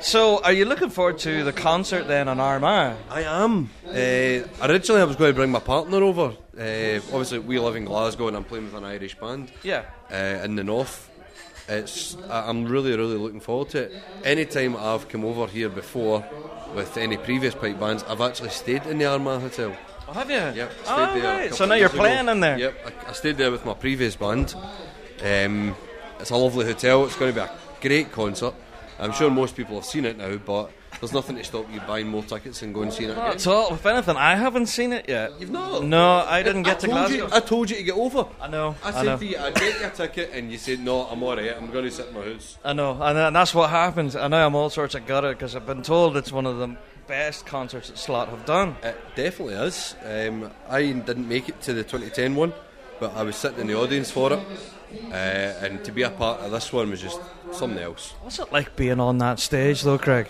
So, 0.00 0.42
are 0.44 0.52
you 0.52 0.64
looking 0.64 0.90
forward 0.90 1.18
to 1.20 1.42
the 1.44 1.52
concert 1.52 2.06
then 2.06 2.28
on 2.28 2.38
Armagh? 2.38 2.96
I 3.10 3.22
am. 3.22 3.68
Uh, 3.86 4.46
originally, 4.62 5.00
I 5.00 5.04
was 5.04 5.16
going 5.16 5.30
to 5.30 5.34
bring 5.34 5.50
my 5.50 5.58
partner 5.58 6.02
over. 6.02 6.34
Uh, 6.56 7.00
obviously, 7.12 7.40
we 7.40 7.58
live 7.58 7.74
in 7.76 7.84
Glasgow, 7.84 8.28
and 8.28 8.36
I'm 8.36 8.44
playing 8.44 8.66
with 8.66 8.74
an 8.74 8.84
Irish 8.84 9.16
band. 9.18 9.50
Yeah. 9.62 9.84
Uh, 10.10 10.44
in 10.44 10.54
the 10.54 10.62
north. 10.64 11.10
It's. 11.68 12.16
I'm 12.30 12.64
really, 12.64 12.96
really 12.96 13.16
looking 13.16 13.40
forward 13.40 13.70
to 13.70 13.78
it. 13.84 13.92
Anytime 14.24 14.76
I've 14.76 15.08
come 15.08 15.24
over 15.24 15.46
here 15.46 15.68
before 15.68 16.24
with 16.74 16.96
any 16.96 17.16
previous 17.16 17.54
pipe 17.54 17.78
bands, 17.80 18.04
I've 18.08 18.20
actually 18.20 18.50
stayed 18.50 18.86
in 18.86 18.98
the 18.98 19.06
Armagh 19.06 19.40
Hotel. 19.40 19.76
Oh, 20.08 20.12
have 20.12 20.30
you? 20.30 20.36
Yep. 20.36 20.72
Stayed 20.84 20.94
Oh, 20.94 21.20
there 21.20 21.36
right. 21.38 21.54
So 21.54 21.66
now 21.66 21.74
you're 21.74 21.80
years 21.82 21.90
ago. 21.92 22.00
playing 22.00 22.28
in 22.28 22.40
there. 22.40 22.58
Yep. 22.58 22.74
I, 23.06 23.10
I 23.10 23.12
stayed 23.12 23.36
there 23.36 23.50
with 23.50 23.66
my 23.66 23.74
previous 23.74 24.16
band. 24.16 24.54
Um, 25.22 25.74
it's 26.20 26.30
a 26.30 26.36
lovely 26.36 26.64
hotel. 26.64 27.04
It's 27.04 27.16
going 27.16 27.34
to 27.34 27.40
be 27.40 27.44
a 27.46 27.50
great 27.82 28.12
concert. 28.12 28.54
I'm 28.98 29.12
sure 29.12 29.30
most 29.30 29.56
people 29.56 29.76
have 29.76 29.84
seen 29.84 30.04
it 30.04 30.18
now, 30.18 30.36
but 30.36 30.70
there's 31.00 31.12
nothing 31.12 31.36
to 31.36 31.44
stop 31.44 31.72
you 31.72 31.80
buying 31.80 32.08
more 32.08 32.22
tickets 32.24 32.62
and 32.62 32.74
going 32.74 32.88
and 32.88 32.94
seeing 32.96 33.10
it 33.10 33.12
again. 33.12 33.26
at 33.32 33.46
all. 33.46 33.72
If 33.74 33.86
anything, 33.86 34.16
I 34.16 34.34
haven't 34.34 34.66
seen 34.66 34.92
it 34.92 35.08
yet. 35.08 35.32
You've 35.40 35.50
not? 35.50 35.84
No, 35.84 36.24
I 36.26 36.42
didn't 36.42 36.64
get 36.64 36.78
I 36.78 36.80
to 36.80 36.86
told 36.86 36.98
Glasgow. 36.98 37.16
You, 37.16 37.28
I 37.32 37.40
told 37.40 37.70
you 37.70 37.76
to 37.76 37.82
get 37.84 37.94
over. 37.94 38.26
I 38.40 38.48
know. 38.48 38.74
I 38.82 38.88
I 38.88 38.92
said 38.92 39.04
know. 39.04 39.16
to 39.18 39.24
you, 39.26 39.38
I'd 39.38 39.54
get 39.54 39.80
your 39.80 39.90
ticket, 39.90 40.30
and 40.32 40.50
you 40.50 40.58
said, 40.58 40.80
no, 40.80 41.02
I'm 41.02 41.22
alright, 41.22 41.54
I'm 41.56 41.70
going 41.70 41.84
to 41.84 41.90
sit 41.90 42.08
in 42.08 42.14
my 42.14 42.24
house. 42.24 42.58
I 42.64 42.72
know, 42.72 43.00
and, 43.00 43.16
and 43.16 43.36
that's 43.36 43.54
what 43.54 43.70
happens. 43.70 44.16
I 44.16 44.26
know 44.28 44.44
I'm 44.44 44.54
all 44.56 44.70
sorts 44.70 44.94
of 44.96 45.06
gutted 45.06 45.38
because 45.38 45.54
I've 45.54 45.66
been 45.66 45.82
told 45.82 46.16
it's 46.16 46.32
one 46.32 46.46
of 46.46 46.58
the 46.58 46.76
best 47.06 47.46
concerts 47.46 47.88
that 47.88 47.98
Slot 47.98 48.28
have 48.30 48.44
done. 48.44 48.76
It 48.82 48.96
definitely 49.14 49.54
is. 49.54 49.94
Um, 50.04 50.50
I 50.68 50.82
didn't 50.90 51.28
make 51.28 51.48
it 51.48 51.60
to 51.62 51.72
the 51.72 51.82
2010 51.82 52.34
one, 52.34 52.52
but 52.98 53.14
I 53.16 53.22
was 53.22 53.36
sitting 53.36 53.60
in 53.60 53.66
the 53.68 53.76
audience 53.78 54.10
for 54.10 54.32
it. 54.32 54.40
Uh, 55.10 55.14
and 55.14 55.84
to 55.84 55.92
be 55.92 56.02
a 56.02 56.10
part 56.10 56.40
of 56.40 56.50
this 56.50 56.72
one 56.72 56.88
was 56.90 57.00
just 57.02 57.20
something 57.52 57.82
else. 57.82 58.14
What's 58.22 58.38
it 58.38 58.52
like 58.52 58.76
being 58.76 59.00
on 59.00 59.18
that 59.18 59.40
stage, 59.40 59.82
though, 59.82 59.98
Craig? 59.98 60.28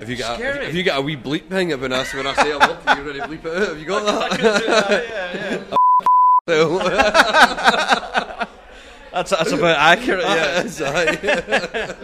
If 0.00 0.08
you 0.08 0.16
get 0.16 0.32
a, 0.32 0.34
Scary. 0.34 0.64
if, 0.64 0.68
if 0.70 0.74
you 0.74 0.82
get 0.82 0.98
a 0.98 1.00
wee 1.00 1.16
bleep 1.16 1.48
thing 1.48 1.68
when 1.80 1.92
I 1.92 2.04
when 2.04 2.26
I 2.26 2.34
say 2.34 2.50
a 2.52 2.58
word, 2.58 2.76
you 2.98 3.02
ready 3.04 3.20
to 3.20 3.26
bleep 3.28 3.44
it 3.44 3.56
out? 3.62 3.68
Have 3.68 3.78
you 3.78 3.86
got 3.86 4.04
that? 6.46 6.46
That's 9.12 9.30
that's 9.30 9.52
about 9.52 9.76
accurate. 9.78 10.24
Yeah. 10.24 10.62
That's 10.62 10.80
aye. 10.80 11.94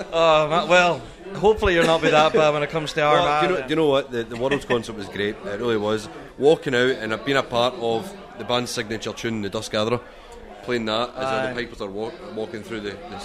oh 0.12 0.48
man, 0.48 0.68
well, 0.68 1.02
hopefully 1.34 1.74
you'll 1.74 1.84
not 1.84 2.00
be 2.00 2.08
that 2.08 2.32
bad 2.32 2.54
when 2.54 2.62
it 2.62 2.70
comes 2.70 2.94
to 2.94 3.00
Well, 3.02 3.22
Armagh. 3.22 3.48
do, 3.48 3.54
you 3.54 3.60
know, 3.60 3.66
do 3.66 3.70
you 3.70 3.76
know 3.76 3.86
what? 3.88 4.10
The, 4.10 4.24
the 4.24 4.36
World's 4.36 4.64
concert 4.64 4.96
was 4.96 5.08
great. 5.10 5.36
It 5.36 5.60
really 5.60 5.76
was. 5.76 6.08
Walking 6.38 6.74
out 6.74 6.90
and 6.92 7.12
I've 7.12 7.26
been 7.26 7.36
a 7.36 7.42
part 7.42 7.74
of 7.74 8.10
the 8.38 8.44
band's 8.44 8.70
signature 8.70 9.12
tune, 9.12 9.42
The 9.42 9.50
Dust 9.50 9.70
Gatherer, 9.70 10.00
playing 10.68 10.84
that 10.84 11.08
as 11.16 11.24
Aye. 11.24 11.52
the 11.54 11.62
pipers 11.62 11.80
are 11.80 11.88
walk, 11.88 12.12
walking 12.36 12.62
through 12.62 12.80
the, 12.82 12.90
the, 12.90 13.18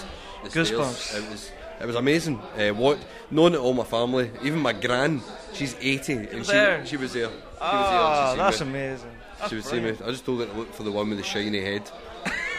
the 0.44 0.50
stairs. 0.50 0.70
Goosebumps. 0.70 1.18
It 1.18 1.30
was 1.30 1.50
it 1.82 1.86
was 1.86 1.96
amazing. 1.96 2.38
Uh, 2.58 2.70
what 2.70 2.98
knowing 3.30 3.52
it 3.52 3.58
all 3.58 3.74
my 3.74 3.84
family, 3.84 4.30
even 4.42 4.60
my 4.60 4.72
gran, 4.72 5.20
she's 5.52 5.76
eighty 5.80 6.14
and 6.14 6.38
was 6.38 6.48
she 6.48 6.90
she 6.90 6.96
was 6.96 7.12
there. 7.12 7.28
She 7.28 7.36
was 7.36 7.50
Oh, 7.60 8.26
there. 8.28 8.36
that's 8.38 8.56
She 8.56 8.64
seen 8.64 8.72
me. 8.72 8.78
amazing. 8.86 9.10
That's 9.38 9.50
She 9.50 9.56
would 9.56 9.64
see 9.66 9.80
me. 9.80 9.90
I 9.90 10.10
just 10.10 10.24
told 10.24 10.40
her 10.40 10.46
to 10.46 10.52
look 10.52 10.72
for 10.72 10.84
the 10.84 10.92
one 10.92 11.08
with 11.10 11.18
the 11.18 11.24
shiny 11.24 11.60
head. 11.60 11.82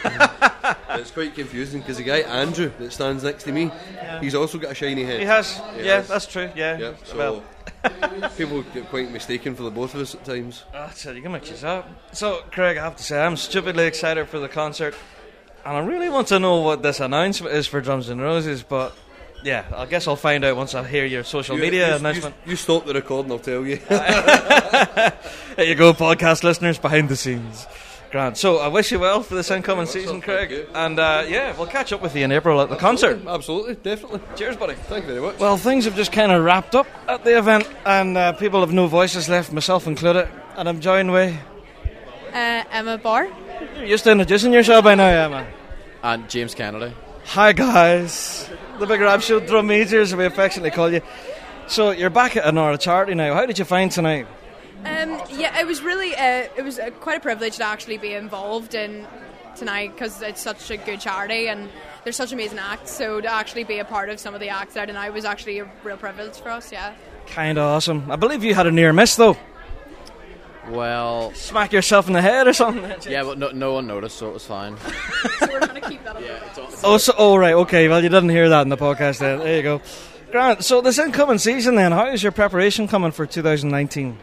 it's 0.90 1.10
quite 1.10 1.34
confusing 1.34 1.80
because 1.80 1.96
the 1.96 2.04
guy 2.04 2.18
Andrew 2.18 2.70
that 2.78 2.92
stands 2.92 3.24
next 3.24 3.42
to 3.44 3.52
me, 3.52 3.72
he's 4.20 4.34
also 4.36 4.56
got 4.58 4.70
a 4.70 4.74
shiny 4.74 5.02
head. 5.02 5.18
He 5.18 5.26
has. 5.26 5.56
He 5.76 5.84
yeah, 5.86 5.96
has. 5.96 6.06
that's 6.08 6.26
true. 6.26 6.48
Yeah. 6.54 6.78
Yep, 6.78 6.98
so 7.06 7.16
Well, 7.18 7.42
people 8.36 8.62
get 8.74 8.88
quite 8.88 9.10
mistaken 9.10 9.54
for 9.54 9.62
the 9.62 9.70
both 9.70 9.94
of 9.94 10.00
us 10.00 10.14
at 10.14 10.24
times. 10.24 10.64
Ah, 10.74 10.86
that's 10.86 11.04
it. 11.06 11.16
You 11.16 11.22
can 11.22 11.32
mix 11.32 11.50
this 11.50 11.64
up. 11.64 11.88
So, 12.12 12.42
Craig, 12.50 12.76
I 12.76 12.84
have 12.84 12.96
to 12.96 13.02
say, 13.02 13.20
I'm 13.20 13.36
stupidly 13.36 13.86
excited 13.86 14.28
for 14.28 14.38
the 14.38 14.48
concert, 14.48 14.94
and 15.64 15.76
I 15.76 15.80
really 15.80 16.08
want 16.08 16.28
to 16.28 16.38
know 16.38 16.60
what 16.60 16.82
this 16.82 17.00
announcement 17.00 17.54
is 17.54 17.66
for 17.66 17.80
Drums 17.80 18.08
and 18.08 18.20
Roses. 18.20 18.62
But 18.62 18.94
yeah, 19.44 19.64
I 19.74 19.86
guess 19.86 20.06
I'll 20.08 20.16
find 20.16 20.44
out 20.44 20.56
once 20.56 20.74
I 20.74 20.82
hear 20.84 21.04
your 21.04 21.22
social 21.24 21.56
You- 21.56 21.62
media 21.62 21.90
you, 21.90 21.96
announcement. 21.96 22.34
You, 22.44 22.50
you 22.52 22.56
stop 22.56 22.86
the 22.86 22.94
recording, 22.94 23.32
I'll 23.32 23.38
tell 23.38 23.66
you. 23.66 23.78
There 25.56 25.64
you 25.64 25.74
go, 25.74 25.94
podcast 25.94 26.42
listeners, 26.44 26.78
behind 26.78 27.08
the 27.08 27.16
scenes. 27.16 27.66
Grant. 28.10 28.36
So 28.36 28.58
I 28.58 28.68
wish 28.68 28.92
you 28.92 28.98
well 28.98 29.22
for 29.22 29.34
this 29.34 29.50
incoming 29.50 29.86
season, 29.86 30.20
Craig. 30.20 30.68
And 30.74 30.98
uh, 30.98 31.24
yeah, 31.28 31.56
we'll 31.56 31.66
catch 31.66 31.92
up 31.92 32.02
with 32.02 32.14
you 32.14 32.24
in 32.24 32.32
April 32.32 32.60
at 32.60 32.68
the 32.68 32.76
concert. 32.76 33.20
Absolutely, 33.26 33.74
definitely. 33.74 34.20
Cheers, 34.36 34.56
buddy. 34.56 34.74
Thank 34.74 35.06
you 35.06 35.12
very 35.14 35.20
much. 35.20 35.38
Well, 35.38 35.56
things 35.56 35.84
have 35.84 35.96
just 35.96 36.12
kind 36.12 36.32
of 36.32 36.44
wrapped 36.44 36.74
up 36.74 36.86
at 37.08 37.24
the 37.24 37.36
event, 37.38 37.68
and 37.84 38.16
uh, 38.16 38.32
people 38.32 38.60
have 38.60 38.72
no 38.72 38.86
voices 38.86 39.28
left, 39.28 39.52
myself 39.52 39.86
included. 39.86 40.28
And 40.56 40.68
I'm 40.68 40.80
joined 40.80 41.12
with. 41.12 41.36
Uh, 42.32 42.64
Emma 42.70 42.98
Barr. 42.98 43.28
You're 43.76 43.86
used 43.86 44.04
to 44.04 44.12
introducing 44.12 44.52
yourself 44.52 44.84
by 44.84 44.94
now, 44.94 45.08
yeah, 45.08 45.28
man. 45.28 45.52
And 46.02 46.28
James 46.28 46.54
Kennedy. 46.54 46.94
Hi, 47.24 47.52
guys. 47.52 48.48
The 48.78 48.86
Big 48.86 49.00
Rab 49.00 49.22
Show 49.22 49.40
drum 49.40 49.66
majors, 49.66 50.12
as 50.12 50.16
we 50.16 50.26
affectionately 50.26 50.70
call 50.70 50.92
you. 50.92 51.00
So 51.66 51.90
you're 51.90 52.10
back 52.10 52.36
at 52.36 52.44
another 52.44 52.76
charity 52.76 53.14
now. 53.14 53.34
How 53.34 53.46
did 53.46 53.58
you 53.58 53.64
find 53.64 53.90
tonight? 53.90 54.26
Um, 54.84 55.20
yeah, 55.30 55.58
it 55.58 55.66
was 55.66 55.82
really 55.82 56.14
uh, 56.14 56.48
it 56.56 56.62
was 56.64 56.78
uh, 56.78 56.90
quite 57.00 57.16
a 57.16 57.20
privilege 57.20 57.56
to 57.56 57.64
actually 57.64 57.98
be 57.98 58.12
involved 58.14 58.74
in 58.74 59.06
tonight 59.56 59.92
because 59.94 60.20
it's 60.22 60.40
such 60.42 60.70
a 60.70 60.76
good 60.76 61.00
charity 61.00 61.48
and 61.48 61.68
there's 62.04 62.16
such 62.16 62.32
amazing 62.32 62.58
acts. 62.58 62.90
So 62.92 63.20
to 63.20 63.32
actually 63.32 63.64
be 63.64 63.78
a 63.78 63.84
part 63.84 64.10
of 64.10 64.20
some 64.20 64.34
of 64.34 64.40
the 64.40 64.50
acts 64.50 64.74
there 64.74 64.86
tonight 64.86 65.10
was 65.12 65.24
actually 65.24 65.58
a 65.60 65.70
real 65.82 65.96
privilege 65.96 66.36
for 66.36 66.50
us. 66.50 66.70
Yeah. 66.70 66.94
Kind 67.26 67.58
of 67.58 67.64
awesome. 67.64 68.10
I 68.10 68.16
believe 68.16 68.44
you 68.44 68.54
had 68.54 68.66
a 68.66 68.70
near 68.72 68.92
miss 68.92 69.16
though. 69.16 69.36
Well, 70.68 71.32
Smack 71.34 71.72
yourself 71.72 72.08
in 72.08 72.12
the 72.12 72.20
head 72.22 72.48
or 72.48 72.52
something. 72.52 72.84
yeah, 73.08 73.22
but 73.22 73.38
no, 73.38 73.50
no 73.50 73.74
one 73.74 73.86
noticed, 73.86 74.16
so 74.18 74.28
it 74.28 74.32
was 74.34 74.44
fine. 74.44 74.76
so 75.38 75.46
we're 75.48 75.60
trying 75.60 75.80
to 75.80 75.88
keep 75.88 76.02
that 76.04 76.16
up. 76.16 76.22
Yeah, 76.22 76.44
it's 76.44 76.58
all, 76.58 76.94
Oh, 76.94 76.98
so, 76.98 77.12
oh, 77.16 77.36
right, 77.36 77.54
okay. 77.54 77.86
Well, 77.88 78.02
you 78.02 78.08
didn't 78.08 78.30
hear 78.30 78.48
that 78.48 78.62
in 78.62 78.68
the 78.68 78.76
podcast. 78.76 79.20
Then 79.20 79.38
there 79.38 79.56
you 79.56 79.62
go. 79.62 79.80
Grant. 80.32 80.64
So 80.64 80.80
this 80.80 80.98
incoming 80.98 81.38
season, 81.38 81.76
then, 81.76 81.92
how 81.92 82.08
is 82.08 82.20
your 82.20 82.32
preparation 82.32 82.88
coming 82.88 83.12
for 83.12 83.26
2019? 83.26 84.18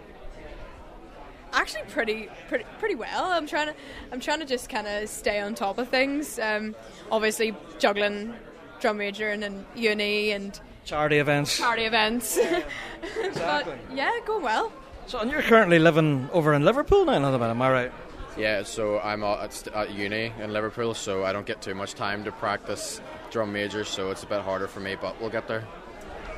Actually, 1.53 1.83
pretty 1.89 2.29
pretty 2.49 2.65
pretty 2.79 2.95
well. 2.95 3.25
I'm 3.25 3.47
trying 3.47 3.67
to 3.67 3.75
I'm 4.11 4.19
trying 4.19 4.39
to 4.39 4.45
just 4.45 4.69
kind 4.69 4.87
of 4.87 5.07
stay 5.07 5.39
on 5.39 5.55
top 5.55 5.77
of 5.77 5.87
things. 5.89 6.39
Um, 6.39 6.75
obviously 7.11 7.55
juggling 7.79 8.33
drum 8.79 8.97
major 8.97 9.29
and, 9.29 9.43
and 9.43 9.65
uni 9.75 10.31
and 10.31 10.59
Charity 10.83 11.19
events. 11.19 11.57
charity 11.57 11.83
events. 11.85 12.37
but 13.35 13.67
yeah, 13.93 14.11
going 14.25 14.43
well. 14.43 14.73
So, 15.07 15.19
and 15.19 15.31
you're 15.31 15.41
currently 15.41 15.79
living 15.79 16.29
over 16.33 16.53
in 16.53 16.65
Liverpool 16.65 17.05
now, 17.05 17.13
another 17.13 17.41
am 17.43 17.61
I 17.61 17.71
right? 17.71 17.91
yeah, 18.37 18.63
so 18.63 18.99
I'm 18.99 19.23
uh, 19.23 19.43
at, 19.43 19.67
at 19.67 19.93
uni 19.93 20.33
in 20.39 20.51
Liverpool, 20.51 20.93
so 20.93 21.23
I 21.23 21.33
don't 21.33 21.45
get 21.45 21.61
too 21.61 21.75
much 21.75 21.93
time 21.93 22.23
to 22.23 22.31
practice 22.31 22.99
drum 23.31 23.53
major, 23.53 23.83
so 23.83 24.11
it's 24.11 24.23
a 24.23 24.25
bit 24.25 24.41
harder 24.41 24.67
for 24.67 24.79
me, 24.79 24.95
but 24.95 25.19
we'll 25.21 25.29
get 25.29 25.47
there. 25.47 25.65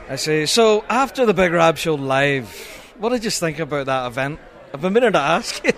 I 0.09 0.17
see. 0.17 0.45
So 0.45 0.83
after 0.89 1.25
the 1.25 1.33
Big 1.33 1.51
Rab 1.51 1.77
Show 1.77 1.95
live, 1.95 2.49
what 2.97 3.09
did 3.09 3.23
you 3.23 3.31
think 3.31 3.59
about 3.59 3.85
that 3.87 4.07
event? 4.07 4.39
I've 4.75 4.81
been 4.81 4.91
meaning 4.91 5.13
to 5.13 5.19
ask 5.19 5.63
you. 5.63 5.71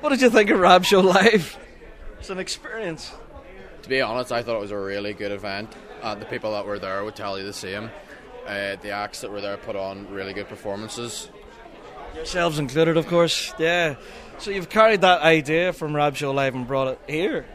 What 0.00 0.08
did 0.08 0.20
you 0.20 0.28
think 0.28 0.50
of 0.50 0.58
Rab 0.58 0.84
Show 0.84 0.98
live? 0.98 1.56
It's 2.18 2.28
an 2.28 2.40
experience. 2.40 3.12
To 3.82 3.88
be 3.88 4.00
honest, 4.00 4.32
I 4.32 4.42
thought 4.42 4.56
it 4.56 4.60
was 4.60 4.72
a 4.72 4.78
really 4.80 5.12
good 5.12 5.30
event. 5.30 5.72
Uh, 6.02 6.16
the 6.16 6.24
people 6.24 6.50
that 6.50 6.66
were 6.66 6.80
there 6.80 7.04
would 7.04 7.14
tell 7.14 7.38
you 7.38 7.44
the 7.44 7.52
same. 7.52 7.88
Uh, 8.44 8.74
the 8.82 8.90
acts 8.90 9.20
that 9.20 9.30
were 9.30 9.40
there 9.40 9.56
put 9.58 9.76
on 9.76 10.10
really 10.10 10.32
good 10.32 10.48
performances. 10.48 11.30
Yourselves 12.16 12.58
included, 12.58 12.96
of 12.96 13.06
course. 13.06 13.54
Yeah. 13.60 13.94
So 14.38 14.50
you've 14.50 14.68
carried 14.68 15.02
that 15.02 15.20
idea 15.20 15.72
from 15.72 15.94
Rab 15.94 16.16
Show 16.16 16.32
live 16.32 16.56
and 16.56 16.66
brought 16.66 16.88
it 16.88 17.00
here. 17.06 17.46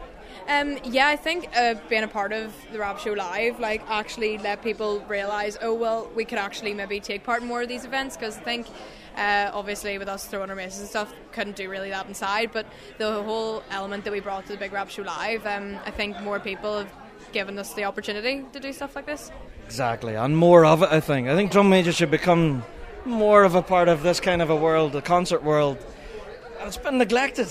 Um, 0.48 0.78
yeah, 0.84 1.08
I 1.08 1.16
think 1.16 1.50
uh, 1.54 1.74
being 1.90 2.04
a 2.04 2.08
part 2.08 2.32
of 2.32 2.54
the 2.72 2.78
Rab 2.78 2.98
Show 2.98 3.12
Live, 3.12 3.60
like, 3.60 3.82
actually 3.90 4.38
let 4.38 4.62
people 4.62 5.00
realise, 5.00 5.58
oh, 5.60 5.74
well, 5.74 6.10
we 6.16 6.24
could 6.24 6.38
actually 6.38 6.72
maybe 6.72 6.98
take 6.98 7.24
part 7.24 7.42
in 7.42 7.48
more 7.48 7.60
of 7.60 7.68
these 7.68 7.84
events 7.84 8.16
because 8.16 8.38
I 8.38 8.40
think, 8.40 8.66
uh, 9.18 9.50
obviously, 9.52 9.98
with 9.98 10.08
us 10.08 10.26
throwing 10.26 10.48
our 10.48 10.56
misses 10.56 10.80
and 10.80 10.88
stuff, 10.88 11.12
couldn't 11.32 11.56
do 11.56 11.68
really 11.68 11.90
that 11.90 12.06
inside. 12.06 12.52
But 12.52 12.66
the 12.98 13.22
whole 13.22 13.62
element 13.70 14.04
that 14.04 14.12
we 14.12 14.20
brought 14.20 14.46
to 14.46 14.52
the 14.52 14.58
Big 14.58 14.72
Rab 14.72 14.88
Show 14.88 15.02
Live, 15.02 15.44
um, 15.46 15.78
I 15.84 15.90
think 15.90 16.20
more 16.20 16.38
people 16.38 16.78
have 16.78 16.92
given 17.32 17.58
us 17.58 17.74
the 17.74 17.84
opportunity 17.84 18.44
to 18.52 18.60
do 18.60 18.72
stuff 18.72 18.96
like 18.96 19.06
this. 19.06 19.30
Exactly, 19.66 20.14
and 20.14 20.36
more 20.36 20.64
of 20.64 20.82
it. 20.82 20.90
I 20.90 21.00
think. 21.00 21.28
I 21.28 21.34
think 21.34 21.50
drum 21.50 21.68
majors 21.68 21.96
should 21.96 22.10
become 22.10 22.64
more 23.04 23.42
of 23.42 23.54
a 23.54 23.62
part 23.62 23.88
of 23.88 24.02
this 24.02 24.20
kind 24.20 24.40
of 24.40 24.50
a 24.50 24.56
world, 24.56 24.92
the 24.92 25.02
concert 25.02 25.42
world. 25.42 25.78
And 26.58 26.68
it's 26.68 26.76
been 26.76 26.98
neglected. 26.98 27.48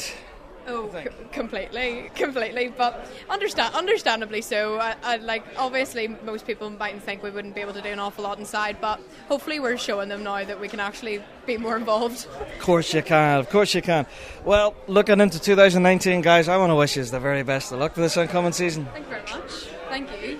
Oh, 0.69 0.91
c- 0.91 1.09
completely, 1.31 2.11
completely. 2.13 2.73
But 2.75 3.07
understand, 3.29 3.73
understandably 3.73 4.41
so. 4.41 4.77
I, 4.79 4.95
I, 5.01 5.15
like, 5.17 5.43
obviously, 5.57 6.09
most 6.25 6.45
people 6.45 6.69
mightn't 6.69 7.03
think 7.03 7.23
we 7.23 7.31
wouldn't 7.31 7.55
be 7.55 7.61
able 7.61 7.73
to 7.73 7.81
do 7.81 7.89
an 7.89 7.99
awful 7.99 8.25
lot 8.25 8.37
inside, 8.37 8.81
but 8.81 8.99
hopefully, 9.29 9.61
we're 9.61 9.77
showing 9.77 10.09
them 10.09 10.23
now 10.23 10.43
that 10.43 10.59
we 10.59 10.67
can 10.67 10.81
actually 10.81 11.23
be 11.45 11.57
more 11.57 11.77
involved. 11.77 12.25
Of 12.25 12.59
course 12.59 12.93
you 12.93 13.01
can. 13.01 13.39
Of 13.39 13.49
course 13.49 13.73
you 13.73 13.81
can. 13.81 14.05
Well, 14.43 14.75
looking 14.87 15.21
into 15.21 15.39
2019, 15.39 16.21
guys, 16.21 16.49
I 16.49 16.57
want 16.57 16.71
to 16.71 16.75
wish 16.75 16.97
you 16.97 17.03
the 17.05 17.19
very 17.19 17.43
best 17.43 17.71
of 17.71 17.79
luck 17.79 17.93
for 17.93 18.01
this 18.01 18.17
incoming 18.17 18.51
season. 18.51 18.85
Thank 18.87 19.05
you 19.05 19.09
very 19.09 19.21
much. 19.21 19.51
Thank 19.89 20.23
you. 20.23 20.39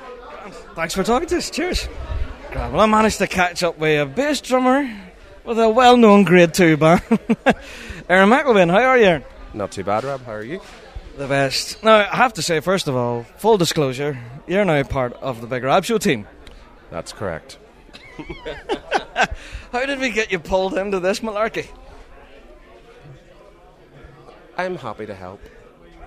Thanks 0.76 0.94
for 0.94 1.04
talking 1.04 1.28
to 1.30 1.38
us. 1.38 1.50
Cheers. 1.50 1.88
Well, 2.54 2.80
I 2.82 2.86
managed 2.86 3.20
to 3.20 3.28
catch 3.28 3.64
up 3.64 3.78
with 3.78 4.02
a 4.02 4.06
bass 4.06 4.42
drummer 4.42 4.90
with 5.46 5.60
a 5.60 5.70
well-known 5.70 6.24
Grade 6.26 6.54
Two 6.54 6.76
band. 6.76 7.02
Aaron 8.10 8.30
McElveen, 8.30 8.70
how 8.70 8.80
are 8.80 8.98
you? 8.98 9.24
Not 9.58 9.72
too 9.72 9.84
bad, 9.84 10.04
Rab. 10.04 10.24
How 10.24 10.34
are 10.34 10.44
you? 10.44 10.62
The 11.18 11.28
best. 11.28 11.84
Now, 11.84 11.96
I 11.96 12.16
have 12.16 12.34
to 12.34 12.44
say, 12.44 12.60
first 12.60 12.88
of 12.88 12.96
all, 12.96 13.24
full 13.38 13.58
disclosure, 13.58 14.20
you're 14.46 14.64
now 14.64 14.84
part 14.84 15.14
of 15.14 15.42
the 15.42 15.48
Big 15.48 15.64
Rab 15.64 15.84
Show 15.84 15.98
team. 15.98 16.28
That's 16.92 17.12
correct. 17.12 17.58
How 19.72 19.86
did 19.88 20.00
we 20.00 20.12
get 20.12 20.32
you 20.32 20.38
pulled 20.38 20.78
into 20.78 21.00
this 21.00 21.22
malarkey? 21.22 21.68
I'm 24.60 24.76
happy 24.76 25.08
to 25.08 25.16
help. 25.16 25.42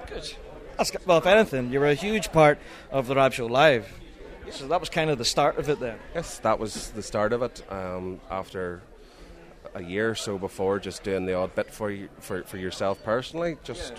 Good. 0.06 0.32
That's, 0.76 0.92
well, 1.04 1.18
if 1.18 1.26
anything, 1.26 1.72
you 1.72 1.80
were 1.80 1.88
a 1.88 1.94
huge 1.94 2.30
part 2.30 2.60
of 2.92 3.08
the 3.08 3.16
Rab 3.16 3.32
Show 3.32 3.46
Live. 3.46 3.92
So 4.50 4.68
that 4.68 4.78
was 4.78 4.88
kind 4.88 5.10
of 5.10 5.18
the 5.18 5.24
start 5.24 5.58
of 5.58 5.68
it 5.68 5.80
then. 5.80 5.98
Yes, 6.14 6.38
that 6.38 6.60
was 6.60 6.90
the 6.90 7.02
start 7.02 7.32
of 7.32 7.42
it. 7.42 7.64
Um, 7.68 8.20
after 8.30 8.80
a 9.74 9.82
year 9.82 10.10
or 10.10 10.14
so 10.14 10.38
before, 10.38 10.78
just 10.78 11.02
doing 11.02 11.26
the 11.26 11.34
odd 11.34 11.54
bit 11.54 11.72
for 11.72 11.90
you, 11.90 12.08
for, 12.18 12.42
for 12.42 12.56
yourself 12.56 13.02
personally, 13.04 13.56
just 13.62 13.94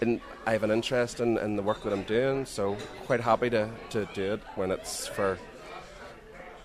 in, 0.00 0.20
I 0.46 0.52
have 0.52 0.64
an 0.64 0.70
interest 0.70 1.20
in, 1.20 1.38
in 1.38 1.56
the 1.56 1.62
work 1.62 1.82
that 1.84 1.92
I'm 1.92 2.02
doing, 2.02 2.44
so 2.44 2.76
quite 3.06 3.20
happy 3.20 3.50
to, 3.50 3.70
to 3.90 4.08
do 4.14 4.34
it 4.34 4.40
when 4.56 4.70
it's 4.70 5.06
for 5.06 5.38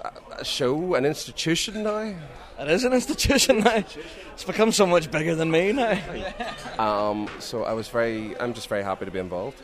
a, 0.02 0.12
a 0.40 0.46
show, 0.46 0.96
an 0.96 1.06
institution 1.06 1.84
now. 1.84 2.16
It 2.60 2.68
is 2.70 2.84
an 2.84 2.94
institution 2.94 3.60
now. 3.60 3.84
It's 4.34 4.44
become 4.44 4.72
so 4.72 4.88
much 4.88 5.12
bigger 5.12 5.36
than 5.36 5.52
me 5.52 5.72
now. 5.72 6.00
Um, 6.78 7.28
so 7.40 7.64
I 7.64 7.74
was 7.74 7.88
very, 7.88 8.40
I'm 8.40 8.54
just 8.54 8.68
very 8.68 8.84
happy 8.84 9.06
to 9.06 9.12
be 9.12 9.18
involved. 9.18 9.60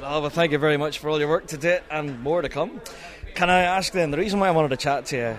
Well, 0.00 0.20
well, 0.20 0.30
thank 0.30 0.52
you 0.52 0.58
very 0.58 0.76
much 0.76 1.00
for 1.00 1.10
all 1.10 1.18
your 1.18 1.28
work 1.28 1.48
to 1.48 1.56
date 1.56 1.80
and 1.90 2.22
more 2.22 2.40
to 2.40 2.48
come. 2.48 2.80
Can 3.34 3.50
I 3.50 3.62
ask 3.62 3.92
then, 3.92 4.12
the 4.12 4.16
reason 4.16 4.38
why 4.38 4.46
I 4.46 4.52
wanted 4.52 4.68
to 4.68 4.76
chat 4.76 5.06
to 5.06 5.16
you, 5.16 5.36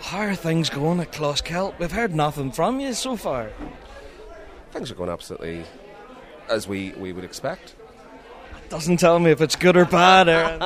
how 0.00 0.18
are 0.18 0.34
things 0.34 0.70
going 0.70 1.00
at 1.00 1.12
Closkelt? 1.12 1.78
We've 1.78 1.92
heard 1.92 2.14
nothing 2.14 2.52
from 2.52 2.80
you 2.80 2.94
so 2.94 3.16
far. 3.16 3.50
Things 4.72 4.90
are 4.90 4.94
going 4.94 5.10
absolutely 5.10 5.64
as 6.48 6.66
we, 6.66 6.92
we 6.92 7.12
would 7.12 7.24
expect. 7.24 7.74
That 8.52 8.70
doesn't 8.70 8.96
tell 8.98 9.18
me 9.18 9.30
if 9.30 9.40
it's 9.40 9.56
good 9.56 9.76
or 9.76 9.84
bad, 9.84 10.28
Aaron. 10.28 10.58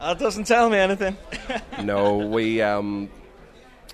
that 0.00 0.18
doesn't 0.18 0.44
tell 0.44 0.68
me 0.68 0.78
anything. 0.78 1.16
no, 1.82 2.18
we 2.18 2.60
um, 2.62 3.10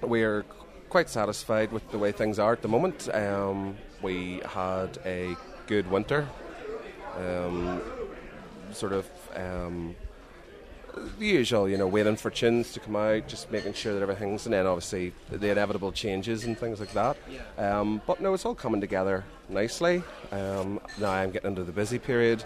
we 0.02 0.22
are 0.22 0.44
quite 0.88 1.08
satisfied 1.08 1.72
with 1.72 1.88
the 1.90 1.98
way 1.98 2.12
things 2.12 2.38
are 2.38 2.52
at 2.52 2.62
the 2.62 2.68
moment. 2.68 3.08
Um, 3.14 3.76
we 4.02 4.40
had 4.46 4.98
a 5.04 5.36
good 5.66 5.90
winter, 5.90 6.28
um, 7.16 7.80
sort 8.72 8.92
of 8.92 9.08
um, 9.34 9.94
the 11.18 11.26
usual, 11.26 11.68
you 11.68 11.76
know, 11.76 11.86
waiting 11.86 12.16
for 12.16 12.30
tunes 12.30 12.72
to 12.72 12.80
come 12.80 12.96
out, 12.96 13.28
just 13.28 13.50
making 13.50 13.74
sure 13.74 13.94
that 13.94 14.02
everything's, 14.02 14.46
and 14.46 14.52
then 14.54 14.66
obviously 14.66 15.12
the 15.30 15.50
inevitable 15.50 15.92
changes 15.92 16.44
and 16.44 16.58
things 16.58 16.80
like 16.80 16.92
that. 16.92 17.16
Um, 17.58 18.00
but 18.06 18.20
no, 18.20 18.34
it's 18.34 18.44
all 18.44 18.54
coming 18.54 18.80
together 18.80 19.24
nicely. 19.48 20.02
Um, 20.32 20.80
now 20.98 21.10
I'm 21.10 21.30
getting 21.30 21.50
into 21.50 21.64
the 21.64 21.72
busy 21.72 21.98
period, 21.98 22.44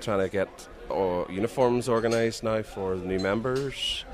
trying 0.00 0.20
to 0.20 0.28
get 0.28 0.68
uh, 0.90 1.24
uniforms 1.30 1.88
organised 1.88 2.42
now 2.42 2.62
for 2.62 2.96
the 2.96 3.06
new 3.06 3.18
members. 3.18 4.04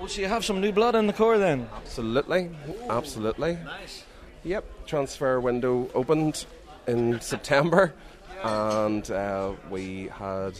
Oh, 0.00 0.06
so 0.06 0.20
you 0.20 0.26
have 0.26 0.44
some 0.44 0.60
new 0.60 0.72
blood 0.72 0.94
in 0.94 1.06
the 1.06 1.12
corps 1.12 1.38
then? 1.38 1.68
Absolutely, 1.76 2.50
absolutely. 2.90 3.58
Nice. 3.64 4.04
Yep, 4.42 4.86
transfer 4.86 5.40
window 5.40 5.88
opened 5.94 6.46
in 6.86 7.20
September, 7.22 7.94
and 8.42 9.08
uh, 9.10 9.52
we 9.70 10.08
had 10.08 10.52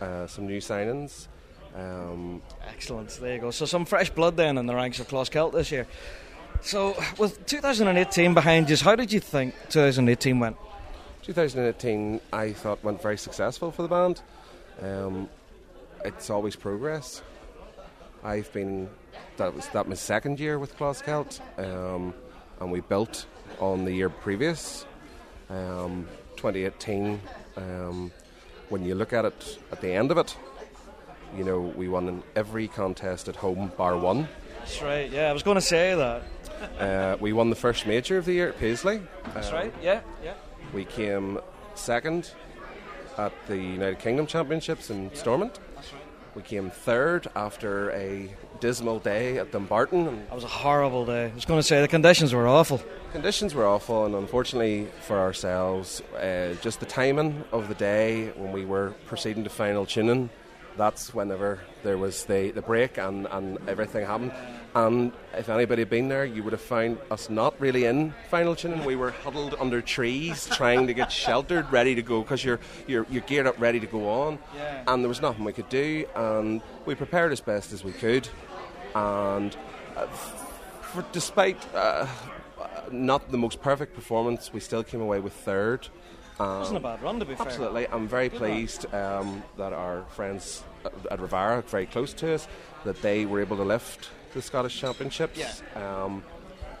uh, 0.00 0.26
some 0.26 0.46
new 0.46 0.60
signings. 0.60 1.28
Um, 1.74 2.40
Excellent. 2.68 3.10
There 3.10 3.34
you 3.34 3.40
go. 3.40 3.50
So 3.50 3.66
some 3.66 3.84
fresh 3.84 4.10
blood 4.10 4.36
then 4.36 4.58
in 4.58 4.66
the 4.66 4.74
ranks 4.74 5.00
of 5.00 5.08
Closkelt 5.08 5.52
this 5.52 5.70
year. 5.70 5.86
So 6.62 6.96
with 7.18 7.44
2018 7.46 8.32
behind 8.32 8.70
you, 8.70 8.76
how 8.76 8.96
did 8.96 9.12
you 9.12 9.20
think 9.20 9.54
2018 9.70 10.38
went? 10.38 10.56
2018, 11.22 12.20
I 12.32 12.52
thought 12.52 12.82
went 12.84 13.02
very 13.02 13.18
successful 13.18 13.70
for 13.70 13.82
the 13.82 13.88
band. 13.88 14.22
Um, 14.80 15.28
it's 16.04 16.30
always 16.30 16.56
progress. 16.56 17.22
I've 18.22 18.52
been 18.52 18.88
that 19.36 19.54
was 19.54 19.66
that 19.68 19.88
my 19.88 19.94
second 19.94 20.40
year 20.40 20.58
with 20.58 20.76
Closkelt, 20.78 21.40
um, 21.58 22.14
and 22.60 22.70
we 22.70 22.80
built 22.80 23.26
on 23.58 23.84
the 23.84 23.92
year 23.92 24.08
previous. 24.08 24.86
Um, 25.50 26.06
2018, 26.36 27.20
um, 27.56 28.12
when 28.68 28.84
you 28.84 28.94
look 28.94 29.12
at 29.12 29.24
it 29.24 29.58
at 29.72 29.80
the 29.80 29.92
end 29.92 30.10
of 30.10 30.18
it, 30.18 30.36
you 31.36 31.44
know 31.44 31.60
we 31.60 31.88
won 31.88 32.08
in 32.08 32.22
every 32.36 32.68
contest 32.68 33.28
at 33.28 33.36
home 33.36 33.72
bar 33.76 33.96
one. 33.96 34.28
That's 34.60 34.80
right. 34.82 35.10
Yeah, 35.10 35.28
I 35.28 35.32
was 35.32 35.42
going 35.42 35.56
to 35.56 35.60
say 35.60 35.94
that. 35.94 36.22
Uh, 36.80 37.16
we 37.20 37.32
won 37.32 37.50
the 37.50 37.56
first 37.56 37.86
major 37.86 38.16
of 38.18 38.24
the 38.24 38.32
year 38.32 38.48
at 38.48 38.58
Paisley. 38.58 39.02
That's 39.34 39.48
Um, 39.48 39.54
right. 39.54 39.74
Yeah, 39.82 40.00
yeah. 40.22 40.34
We 40.72 40.84
came 40.86 41.38
second 41.74 42.30
at 43.18 43.32
the 43.46 43.56
United 43.56 43.98
Kingdom 43.98 44.26
Championships 44.26 44.88
in 44.90 45.14
Stormont. 45.14 45.58
That's 45.74 45.92
right. 45.92 46.00
We 46.34 46.42
came 46.42 46.70
third 46.70 47.28
after 47.36 47.90
a 47.92 48.28
dismal 48.60 48.98
day 48.98 49.38
at 49.38 49.52
Dumbarton. 49.52 50.08
And 50.08 50.26
That 50.28 50.34
was 50.34 50.42
a 50.44 50.48
horrible 50.48 51.04
day. 51.06 51.26
I 51.26 51.34
was 51.34 51.44
going 51.44 51.60
to 51.60 51.62
say 51.62 51.80
the 51.80 51.86
conditions 51.86 52.32
were 52.32 52.48
awful. 52.48 52.82
Conditions 53.12 53.54
were 53.54 53.66
awful, 53.66 54.04
and 54.06 54.14
unfortunately 54.16 54.88
for 55.02 55.18
ourselves, 55.20 56.02
uh, 56.18 56.54
just 56.62 56.80
the 56.80 56.86
timing 56.86 57.44
of 57.52 57.68
the 57.68 57.74
day 57.74 58.30
when 58.36 58.50
we 58.50 58.64
were 58.64 58.94
proceeding 59.06 59.44
to 59.44 59.50
final 59.50 59.86
tuning, 59.86 60.28
that's 60.76 61.14
whenever 61.14 61.60
there 61.82 61.98
was 61.98 62.24
the, 62.24 62.50
the 62.50 62.62
break 62.62 62.98
and, 62.98 63.26
and 63.30 63.58
everything 63.68 64.06
happened. 64.06 64.32
And 64.74 65.12
if 65.34 65.48
anybody 65.48 65.82
had 65.82 65.90
been 65.90 66.08
there, 66.08 66.24
you 66.24 66.42
would 66.42 66.52
have 66.52 66.60
found 66.60 66.98
us 67.10 67.30
not 67.30 67.58
really 67.60 67.84
in 67.84 68.12
final 68.28 68.56
tuning. 68.56 68.84
We 68.84 68.96
were 68.96 69.12
huddled 69.12 69.54
under 69.60 69.80
trees 69.80 70.48
trying 70.48 70.88
to 70.88 70.94
get 70.94 71.12
sheltered, 71.24 71.70
ready 71.70 71.94
to 71.94 72.02
go, 72.02 72.22
because 72.22 72.44
you're, 72.44 72.58
you're, 72.88 73.06
you're 73.08 73.22
geared 73.22 73.46
up, 73.46 73.60
ready 73.60 73.78
to 73.78 73.86
go 73.86 74.08
on. 74.08 74.38
Yeah. 74.56 74.82
And 74.88 75.02
there 75.02 75.08
was 75.08 75.22
nothing 75.22 75.44
we 75.44 75.52
could 75.52 75.68
do, 75.68 76.06
and 76.16 76.60
we 76.86 76.96
prepared 76.96 77.30
as 77.30 77.40
best 77.40 77.72
as 77.72 77.84
we 77.84 77.92
could. 77.92 78.28
And 78.96 79.56
uh, 79.96 80.06
for, 80.06 81.04
despite 81.12 81.58
uh, 81.72 82.08
not 82.90 83.30
the 83.30 83.38
most 83.38 83.60
perfect 83.60 83.94
performance, 83.94 84.52
we 84.52 84.58
still 84.58 84.82
came 84.82 85.00
away 85.00 85.20
with 85.20 85.34
third. 85.34 85.88
Um, 86.40 86.58
Wasn't 86.58 86.76
a 86.78 86.80
bad 86.80 87.02
run, 87.02 87.18
to 87.20 87.24
be 87.24 87.34
fair. 87.34 87.46
Absolutely, 87.46 87.86
I'm 87.88 88.08
very 88.08 88.28
Good 88.28 88.38
pleased 88.38 88.92
um, 88.94 89.42
that 89.56 89.72
our 89.72 90.02
friends 90.10 90.64
at- 91.10 91.18
Ravara, 91.20 91.62
very 91.64 91.86
close 91.86 92.12
to 92.14 92.34
us, 92.34 92.48
that 92.84 93.00
they 93.02 93.24
were 93.24 93.40
able 93.40 93.56
to 93.56 93.62
lift 93.62 94.10
the 94.34 94.42
Scottish 94.42 94.78
Championships, 94.78 95.62
um, 95.76 96.22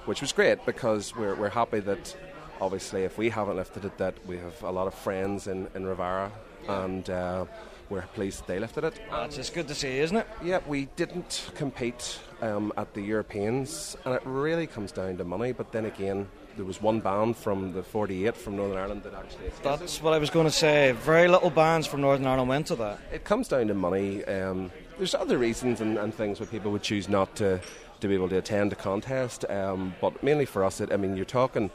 which 0.06 0.20
was 0.20 0.32
great 0.32 0.64
because 0.66 1.14
we're, 1.14 1.36
we're 1.36 1.48
happy 1.50 1.78
that 1.80 2.16
obviously 2.60 3.04
if 3.04 3.16
we 3.16 3.30
haven't 3.30 3.56
lifted 3.56 3.84
it, 3.84 3.96
that 3.98 4.14
we 4.26 4.36
have 4.38 4.60
a 4.62 4.70
lot 4.70 4.86
of 4.88 4.94
friends 4.94 5.46
in, 5.46 5.68
in 5.74 5.84
Ravara, 5.84 6.30
and 6.68 7.08
uh, 7.10 7.44
we're 7.90 8.02
pleased 8.14 8.40
that 8.40 8.46
they 8.48 8.58
lifted 8.58 8.82
it. 8.84 9.00
That's 9.10 9.36
just 9.36 9.54
good 9.54 9.68
to 9.68 9.74
see, 9.74 9.98
isn't 10.00 10.16
it? 10.16 10.26
Yeah, 10.42 10.60
we 10.66 10.86
didn't 10.96 11.50
compete 11.54 12.18
um, 12.44 12.72
at 12.76 12.92
the 12.94 13.00
Europeans, 13.00 13.96
and 14.04 14.14
it 14.14 14.22
really 14.24 14.66
comes 14.66 14.92
down 14.92 15.16
to 15.16 15.24
money. 15.24 15.52
But 15.52 15.72
then 15.72 15.86
again, 15.86 16.28
there 16.56 16.64
was 16.64 16.80
one 16.80 17.00
band 17.00 17.36
from 17.36 17.72
the 17.72 17.82
48 17.82 18.36
from 18.36 18.56
Northern 18.56 18.76
Ireland 18.78 19.02
that 19.04 19.14
actually. 19.14 19.50
That's 19.62 20.02
what 20.02 20.12
I 20.12 20.18
was 20.18 20.30
going 20.30 20.46
to 20.46 20.52
say. 20.52 20.92
Very 20.92 21.26
little 21.28 21.50
bands 21.50 21.86
from 21.86 22.00
Northern 22.02 22.26
Ireland 22.26 22.48
went 22.48 22.66
to 22.68 22.76
that. 22.76 22.98
It 23.12 23.24
comes 23.24 23.48
down 23.48 23.68
to 23.68 23.74
money. 23.74 24.24
Um, 24.24 24.70
there's 24.98 25.14
other 25.14 25.38
reasons 25.38 25.80
and, 25.80 25.98
and 25.98 26.14
things 26.14 26.38
where 26.38 26.46
people 26.46 26.70
would 26.72 26.82
choose 26.82 27.08
not 27.08 27.34
to, 27.36 27.60
to 28.00 28.08
be 28.08 28.14
able 28.14 28.28
to 28.28 28.36
attend 28.38 28.72
a 28.72 28.76
contest, 28.76 29.44
um, 29.50 29.94
but 30.00 30.22
mainly 30.22 30.44
for 30.44 30.64
us, 30.64 30.80
it, 30.80 30.92
I 30.92 30.96
mean, 30.96 31.16
you're 31.16 31.24
talking. 31.24 31.70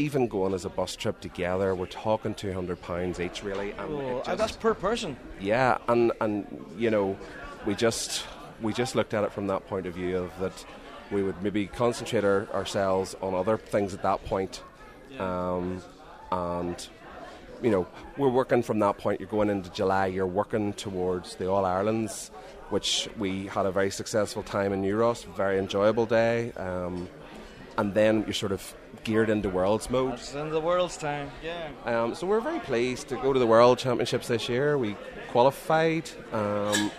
Even 0.00 0.28
going 0.28 0.54
as 0.54 0.64
a 0.64 0.68
bus 0.68 0.94
trip 0.94 1.18
together, 1.20 1.74
we're 1.74 1.86
talking 1.86 2.32
two 2.32 2.52
hundred 2.52 2.80
pounds 2.80 3.18
each, 3.18 3.42
really. 3.42 3.72
And 3.72 3.92
Oh, 3.92 4.22
just- 4.24 4.38
that's 4.38 4.52
per 4.56 4.72
person. 4.72 5.16
yeah, 5.40 5.78
and 5.88 6.12
and 6.20 6.46
you 6.78 6.88
know, 6.88 7.18
we 7.66 7.74
just 7.74 8.24
we 8.60 8.72
just 8.72 8.94
looked 8.94 9.14
at 9.14 9.24
it 9.24 9.32
from 9.32 9.46
that 9.48 9.66
point 9.66 9.86
of 9.86 9.94
view 9.94 10.18
of 10.18 10.38
that 10.40 10.64
we 11.10 11.22
would 11.22 11.42
maybe 11.42 11.66
concentrate 11.66 12.24
our, 12.24 12.48
ourselves 12.52 13.16
on 13.22 13.34
other 13.34 13.56
things 13.56 13.94
at 13.94 14.02
that 14.02 14.24
point, 14.24 14.62
um, 15.18 15.82
and 16.30 16.88
you 17.62 17.70
know, 17.70 17.86
we're 18.16 18.28
working 18.28 18.62
from 18.62 18.78
that 18.80 18.98
point. 18.98 19.20
You're 19.20 19.28
going 19.28 19.50
into 19.50 19.70
July. 19.70 20.06
You're 20.06 20.26
working 20.26 20.72
towards 20.74 21.36
the 21.36 21.50
All 21.50 21.64
Irelands, 21.64 22.30
which 22.70 23.08
we 23.18 23.46
had 23.46 23.66
a 23.66 23.72
very 23.72 23.90
successful 23.90 24.42
time 24.42 24.72
in 24.72 24.82
Euros, 24.82 25.24
very 25.34 25.58
enjoyable 25.58 26.06
day, 26.06 26.52
um, 26.52 27.08
and 27.76 27.94
then 27.94 28.22
you're 28.24 28.34
sort 28.34 28.52
of 28.52 28.74
geared 29.04 29.30
into 29.30 29.48
Worlds 29.48 29.90
mode. 29.90 30.14
It's 30.14 30.34
in 30.34 30.50
the 30.50 30.60
world's 30.60 30.96
time. 30.96 31.30
Yeah. 31.42 31.70
Um, 31.84 32.14
so 32.14 32.26
we're 32.26 32.40
very 32.40 32.60
pleased 32.60 33.08
to 33.08 33.16
go 33.16 33.32
to 33.32 33.38
the 33.38 33.46
World 33.46 33.78
Championships 33.78 34.28
this 34.28 34.48
year. 34.48 34.76
We 34.76 34.96
qualified. 35.30 36.10
Um, 36.32 36.90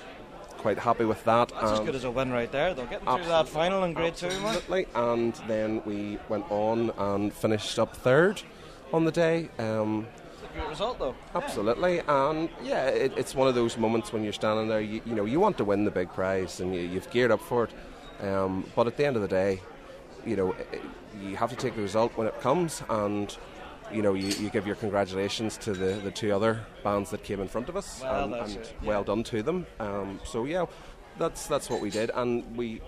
quite 0.59 0.77
happy 0.77 1.05
with 1.05 1.23
that. 1.25 1.49
That's 1.49 1.71
as 1.71 1.79
Um, 1.79 1.85
good 1.85 1.95
as 1.95 2.03
a 2.03 2.11
win 2.11 2.31
right 2.31 2.51
there. 2.51 2.73
They'll 2.73 2.85
get 2.85 3.01
through 3.03 3.25
that 3.25 3.47
final 3.47 3.83
in 3.83 3.93
grade 3.93 4.15
two, 4.15 4.27
man. 4.27 4.55
Absolutely. 4.57 4.87
And 4.93 5.33
then 5.47 5.81
we 5.85 6.19
went 6.29 6.45
on 6.51 6.91
and 6.97 7.33
finished 7.33 7.79
up 7.79 7.95
third 7.95 8.41
on 8.93 9.05
the 9.05 9.11
day. 9.11 9.49
Um, 9.57 10.07
Great 10.55 10.67
result, 10.69 10.97
though. 10.99 11.15
Absolutely, 11.35 12.01
and 12.07 12.49
yeah, 12.63 12.87
it, 12.87 13.13
it's 13.15 13.33
one 13.35 13.47
of 13.47 13.53
those 13.55 13.77
moments 13.77 14.11
when 14.11 14.23
you're 14.23 14.33
standing 14.33 14.67
there. 14.67 14.81
You, 14.81 14.99
you 15.05 15.13
know, 15.15 15.23
you 15.25 15.39
want 15.39 15.57
to 15.59 15.63
win 15.63 15.85
the 15.85 15.91
big 15.91 16.11
prize, 16.11 16.59
and 16.59 16.73
you, 16.75 16.81
you've 16.81 17.09
geared 17.11 17.31
up 17.31 17.39
for 17.39 17.65
it. 17.65 18.25
Um, 18.27 18.65
but 18.75 18.87
at 18.87 18.97
the 18.97 19.05
end 19.05 19.15
of 19.15 19.21
the 19.21 19.27
day, 19.27 19.61
you 20.25 20.35
know, 20.35 20.53
i- 20.53 20.75
i- 20.75 21.25
you 21.29 21.35
have 21.37 21.51
to 21.51 21.55
take 21.55 21.75
the 21.75 21.81
result 21.81 22.11
when 22.17 22.27
it 22.27 22.41
comes, 22.41 22.81
and 22.89 23.37
you 23.93 24.01
know, 24.01 24.13
you, 24.13 24.27
you 24.43 24.49
give 24.49 24.65
your 24.67 24.75
congratulations 24.75 25.57
to 25.57 25.73
the, 25.73 25.93
the 26.03 26.11
two 26.11 26.31
other 26.31 26.65
bands 26.83 27.09
that 27.11 27.23
came 27.23 27.39
in 27.39 27.47
front 27.47 27.69
of 27.69 27.75
us, 27.77 28.01
Well, 28.01 28.23
and, 28.25 28.33
and 28.35 28.55
it, 28.57 28.73
well 28.83 29.03
done 29.03 29.23
to 29.23 29.41
them. 29.43 29.65
Um, 29.79 30.19
so 30.25 30.45
yeah, 30.45 30.65
that's 31.17 31.47
that's 31.47 31.69
what 31.69 31.81
we 31.81 31.89
did, 31.89 32.11
and 32.13 32.55
we 32.55 32.81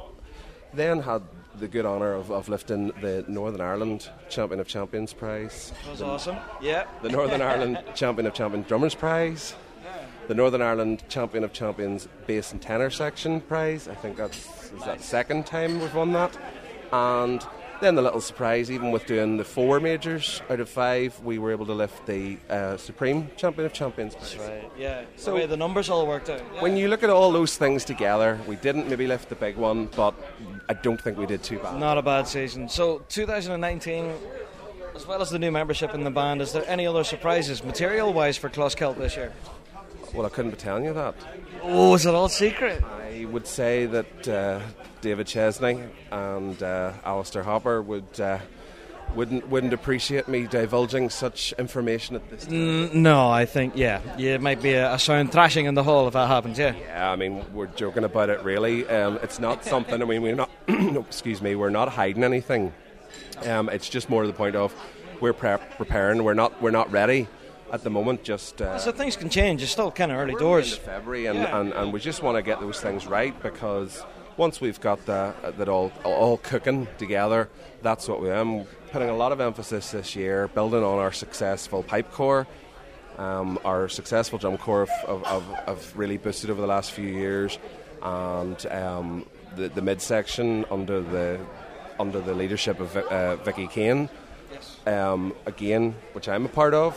then 0.74 1.02
had 1.02 1.22
the 1.60 1.68
good 1.68 1.86
honour 1.86 2.14
of, 2.14 2.32
of 2.32 2.48
lifting 2.48 2.88
the 3.02 3.26
Northern 3.28 3.60
Ireland 3.62 4.10
Champion 4.30 4.60
of 4.62 4.68
Champions 4.68 5.12
prize. 5.14 5.74
That 5.84 5.90
was 5.92 6.00
The- 6.00 6.06
awesome. 6.06 6.38
Yeah. 6.62 6.86
the 7.02 7.10
Northern 7.10 7.42
Ireland 7.42 7.84
Champion 7.96 8.26
of 8.26 8.34
Champions 8.34 8.68
Drummers 8.68 8.96
Prize, 8.96 9.54
the 10.30 10.34
Northern 10.36 10.62
Ireland 10.62 11.04
Champion 11.10 11.44
of 11.44 11.52
Champions 11.52 12.08
Bass 12.26 12.54
and 12.54 12.62
Tenor 12.62 12.90
Section 12.90 13.42
Prize. 13.42 13.90
I 13.90 13.96
think 13.96 14.16
that's 14.16 14.46
is 14.72 14.84
that 14.86 15.00
the 15.00 15.04
second 15.04 15.46
time 15.46 15.82
we've 15.82 15.94
won 15.94 16.14
that, 16.14 16.38
and 16.94 17.46
then 17.82 17.96
the 17.96 18.02
little 18.02 18.22
surprise, 18.22 18.72
even 18.72 18.92
with 18.92 19.06
doing 19.06 19.38
the 19.38 19.44
four 19.44 19.80
majors 19.80 20.42
out 20.50 20.60
of 20.60 20.70
five, 20.70 21.20
we 21.22 21.40
were 21.40 21.52
able 21.52 21.66
to 21.66 21.74
lift 21.74 22.06
the 22.06 22.38
uh, 22.50 22.78
Supreme 22.78 23.30
Champion 23.36 23.66
of 23.66 23.74
Champions 23.74 24.16
Prize. 24.16 24.38
Right. 24.38 24.72
Yeah. 24.78 25.04
So- 25.18 25.32
the 25.32 25.38
way 25.38 25.46
the 25.48 25.58
numbers 25.58 25.90
all 25.90 26.08
worked 26.08 26.30
out. 26.30 26.42
Yeah. 26.54 26.62
When 26.62 26.78
you 26.78 26.88
look 26.88 27.04
at 27.04 27.10
all 27.10 27.32
those 27.32 27.58
things 27.58 27.84
together, 27.84 28.40
we 28.48 28.56
didn't 28.56 28.88
maybe 28.88 29.08
lift 29.08 29.30
the 29.30 29.36
big 29.36 29.58
one, 29.58 29.88
but 29.96 30.14
I 30.70 30.74
don't 30.74 31.02
think 31.02 31.18
we 31.18 31.26
did 31.26 31.44
too 31.44 31.58
bad. 31.60 31.80
Not 31.80 31.98
a 31.98 32.02
bad 32.02 32.28
season. 32.28 32.70
So 32.70 33.00
2019, 33.10 34.14
as 34.96 35.08
well 35.08 35.22
as 35.22 35.30
the 35.32 35.40
new 35.40 35.52
membership 35.52 35.94
in 35.94 36.04
the 36.04 36.12
band, 36.12 36.42
is 36.42 36.54
there 36.54 36.64
any 36.68 36.86
other 36.86 37.04
surprises 37.04 37.64
material-wise 37.64 38.38
for 38.38 38.50
Closkelt 38.50 38.98
this 38.98 39.16
year? 39.16 39.34
Well, 40.14 40.26
I 40.26 40.30
couldn't 40.30 40.52
be 40.52 40.58
telling 40.58 40.84
you 40.84 40.94
that. 40.94 41.16
Oh, 41.64 41.94
is 41.94 42.06
it 42.06 42.14
all 42.14 42.28
secret? 42.28 42.84
I 42.84 43.26
would 43.26 43.48
say 43.48 43.86
that 43.86 44.28
uh, 44.28 44.60
David 45.02 45.28
Chesney 45.28 45.84
and 46.12 46.62
uh, 46.62 46.94
Alistair 47.06 47.44
Hopper 47.44 47.82
would 47.82 48.20
uh, 48.20 48.40
wouldn't 49.16 49.48
wouldn't 49.48 49.74
appreciate 49.74 50.28
me 50.28 50.48
divulging 50.48 51.10
such 51.10 51.54
information 51.54 52.16
at 52.16 52.30
this 52.30 52.46
time. 52.46 52.54
Mm, 52.54 52.94
no, 52.96 53.30
I 53.30 53.46
think 53.46 53.74
yeah, 53.76 54.02
yeah, 54.18 54.36
it 54.36 54.42
might 54.42 54.62
be 54.62 54.74
a, 54.74 54.94
a 54.94 55.00
sound 55.00 55.32
thrashing 55.32 55.66
in 55.66 55.76
the 55.76 55.84
hall 55.84 56.08
if 56.08 56.14
that 56.14 56.28
happens. 56.28 56.60
Yeah. 56.60 56.76
Yeah, 56.76 57.12
I 57.12 57.16
mean 57.16 57.46
we're 57.54 57.68
joking 57.68 58.04
about 58.04 58.30
it. 58.30 58.44
Really, 58.44 58.88
um, 58.88 59.20
it's 59.24 59.40
not 59.40 59.64
something. 59.74 60.02
I 60.02 60.06
mean 60.06 60.22
we're 60.22 60.36
not. 60.36 60.50
excuse 60.68 61.42
me, 61.42 61.56
we're 61.56 61.70
not 61.70 61.90
hiding 61.90 62.24
anything. 62.24 62.74
Um, 63.46 63.70
it's 63.70 63.90
just 63.90 64.10
more 64.10 64.24
to 64.24 64.28
the 64.28 64.34
point 64.34 64.56
of 64.56 64.74
we're 65.22 65.34
prep 65.34 65.78
preparing. 65.78 66.24
We're 66.24 66.34
not 66.34 66.62
we're 66.62 66.72
not 66.72 66.92
ready 66.92 67.28
at 67.72 67.84
the 67.84 67.90
moment. 67.90 68.24
Just 68.24 68.62
uh, 68.62 68.78
So 68.78 68.92
things 68.92 69.16
can 69.16 69.30
change. 69.30 69.64
It's 69.64 69.72
still 69.72 69.92
kind 69.92 70.12
of 70.12 70.18
early 70.18 70.36
doors. 70.36 70.78
February, 70.78 71.26
and, 71.28 71.40
Yeah. 71.40 71.60
and, 71.60 71.74
and 71.74 71.94
we 71.94 72.00
just 72.00 72.22
want 72.22 72.38
to 72.38 72.42
get 72.42 72.60
those 72.60 72.80
things 72.80 73.08
right 73.08 73.34
because 73.42 74.04
once 74.38 74.62
we've 74.62 74.80
got 74.80 75.06
the, 75.06 75.34
that 75.58 75.68
all 75.70 75.92
all 76.04 76.38
cooking 76.38 76.88
together, 76.98 77.50
that's 77.82 78.08
what 78.08 78.22
we 78.22 78.30
am 78.30 78.66
putting 78.92 79.10
a 79.10 79.16
lot 79.16 79.32
of 79.32 79.40
emphasis 79.40 79.92
this 79.92 80.16
year, 80.16 80.48
building 80.50 80.84
on 80.84 81.00
our 81.00 81.12
successful 81.12 81.84
pipe 81.84 82.12
corps. 82.12 82.48
Um, 83.18 83.60
our 83.66 83.90
successful 83.90 84.40
drum 84.40 84.58
corps 84.58 84.88
have, 85.06 85.26
have, 85.26 85.44
have 85.68 85.98
really 85.98 86.18
boosted 86.18 86.50
over 86.50 86.62
the 86.62 86.68
last 86.68 86.92
few 86.92 87.06
years, 87.08 87.60
and 88.02 88.66
um, 88.68 89.26
the, 89.56 89.68
the 89.68 89.82
midsection 89.82 90.66
under 90.72 91.02
the 91.02 91.40
under 92.00 92.20
the 92.22 92.34
leadership 92.34 92.80
of 92.80 92.96
uh, 92.98 93.36
Vicky 93.38 93.68
Kane, 93.68 94.10
um, 94.88 95.36
again, 95.46 95.94
which 96.14 96.28
I'm 96.30 96.46
a 96.46 96.50
part 96.50 96.74
of. 96.74 96.96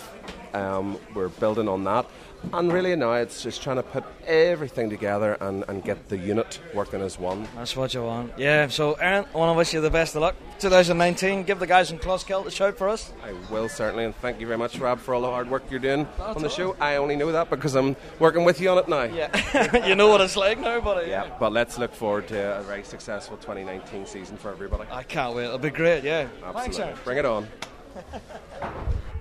Um, 0.55 0.99
we're 1.15 1.29
building 1.29 1.69
on 1.69 1.83
that, 1.85 2.07
and 2.53 2.73
really 2.73 2.95
now 2.95 3.15
it's 3.15 3.43
just 3.43 3.63
trying 3.63 3.77
to 3.77 3.83
put 3.83 4.05
everything 4.27 4.89
together 4.89 5.37
and, 5.41 5.65
and 5.69 5.83
get 5.83 6.09
the 6.09 6.17
unit 6.17 6.61
working 6.73 7.01
as 7.01 7.19
one. 7.19 7.49
That's 7.57 7.77
what 7.77 7.93
you 7.93 8.05
want. 8.05 8.33
Yeah. 8.39 8.69
So 8.69 8.95
Aaron, 8.95 9.27
I 9.35 9.37
want 9.37 9.55
to 9.55 9.59
wish 9.59 9.75
you 9.75 9.81
the 9.81 9.91
best 9.91 10.15
of 10.15 10.23
luck. 10.23 10.37
2019. 10.61 11.43
Give 11.43 11.59
the 11.59 11.67
guys 11.67 11.91
in 11.91 11.99
Closkelt 11.99 12.47
a 12.47 12.51
shout 12.51 12.79
for 12.79 12.89
us. 12.89 13.13
I 13.25 13.33
will 13.53 13.69
certainly, 13.69 14.05
and 14.05 14.15
thank 14.17 14.41
you 14.41 14.47
very 14.47 14.59
much, 14.59 14.79
Rab, 14.79 15.01
for 15.01 15.15
all 15.15 15.23
the 15.23 15.31
hard 15.31 15.51
work 15.51 15.65
you're 15.71 15.81
doing 15.81 16.07
on 16.21 16.43
the 16.43 16.49
show. 16.49 16.77
I 16.81 16.97
only 16.97 17.17
know 17.17 17.33
that 17.33 17.51
because 17.51 17.75
I'm 17.75 17.97
working 18.21 18.45
with 18.45 18.61
you 18.61 18.71
on 18.71 18.79
it 18.79 18.89
now. 18.89 19.03
Yeah. 19.03 19.87
you 19.89 19.97
know 19.97 20.09
what 20.09 20.21
it's 20.21 20.37
like 20.37 20.61
now, 20.61 20.81
buddy. 20.81 21.11
Yeah, 21.11 21.31
but 21.41 21.53
let's 21.53 21.79
look 21.79 21.93
forward 21.93 22.29
to 22.29 22.59
a 22.59 22.63
very 22.63 22.85
successful 22.85 23.37
2019 23.39 24.07
season 24.07 24.37
for 24.37 24.51
everybody. 24.51 24.89
I 24.91 25.03
can't 25.03 25.35
wait. 25.35 25.47
It'll 25.47 25.59
be 25.59 25.71
great. 25.71 26.05
Yeah. 26.05 26.29
Absolutely. 26.45 26.85
Aaron. 26.85 26.99
Bring 27.05 27.19
it 27.19 27.27
on. 27.27 27.49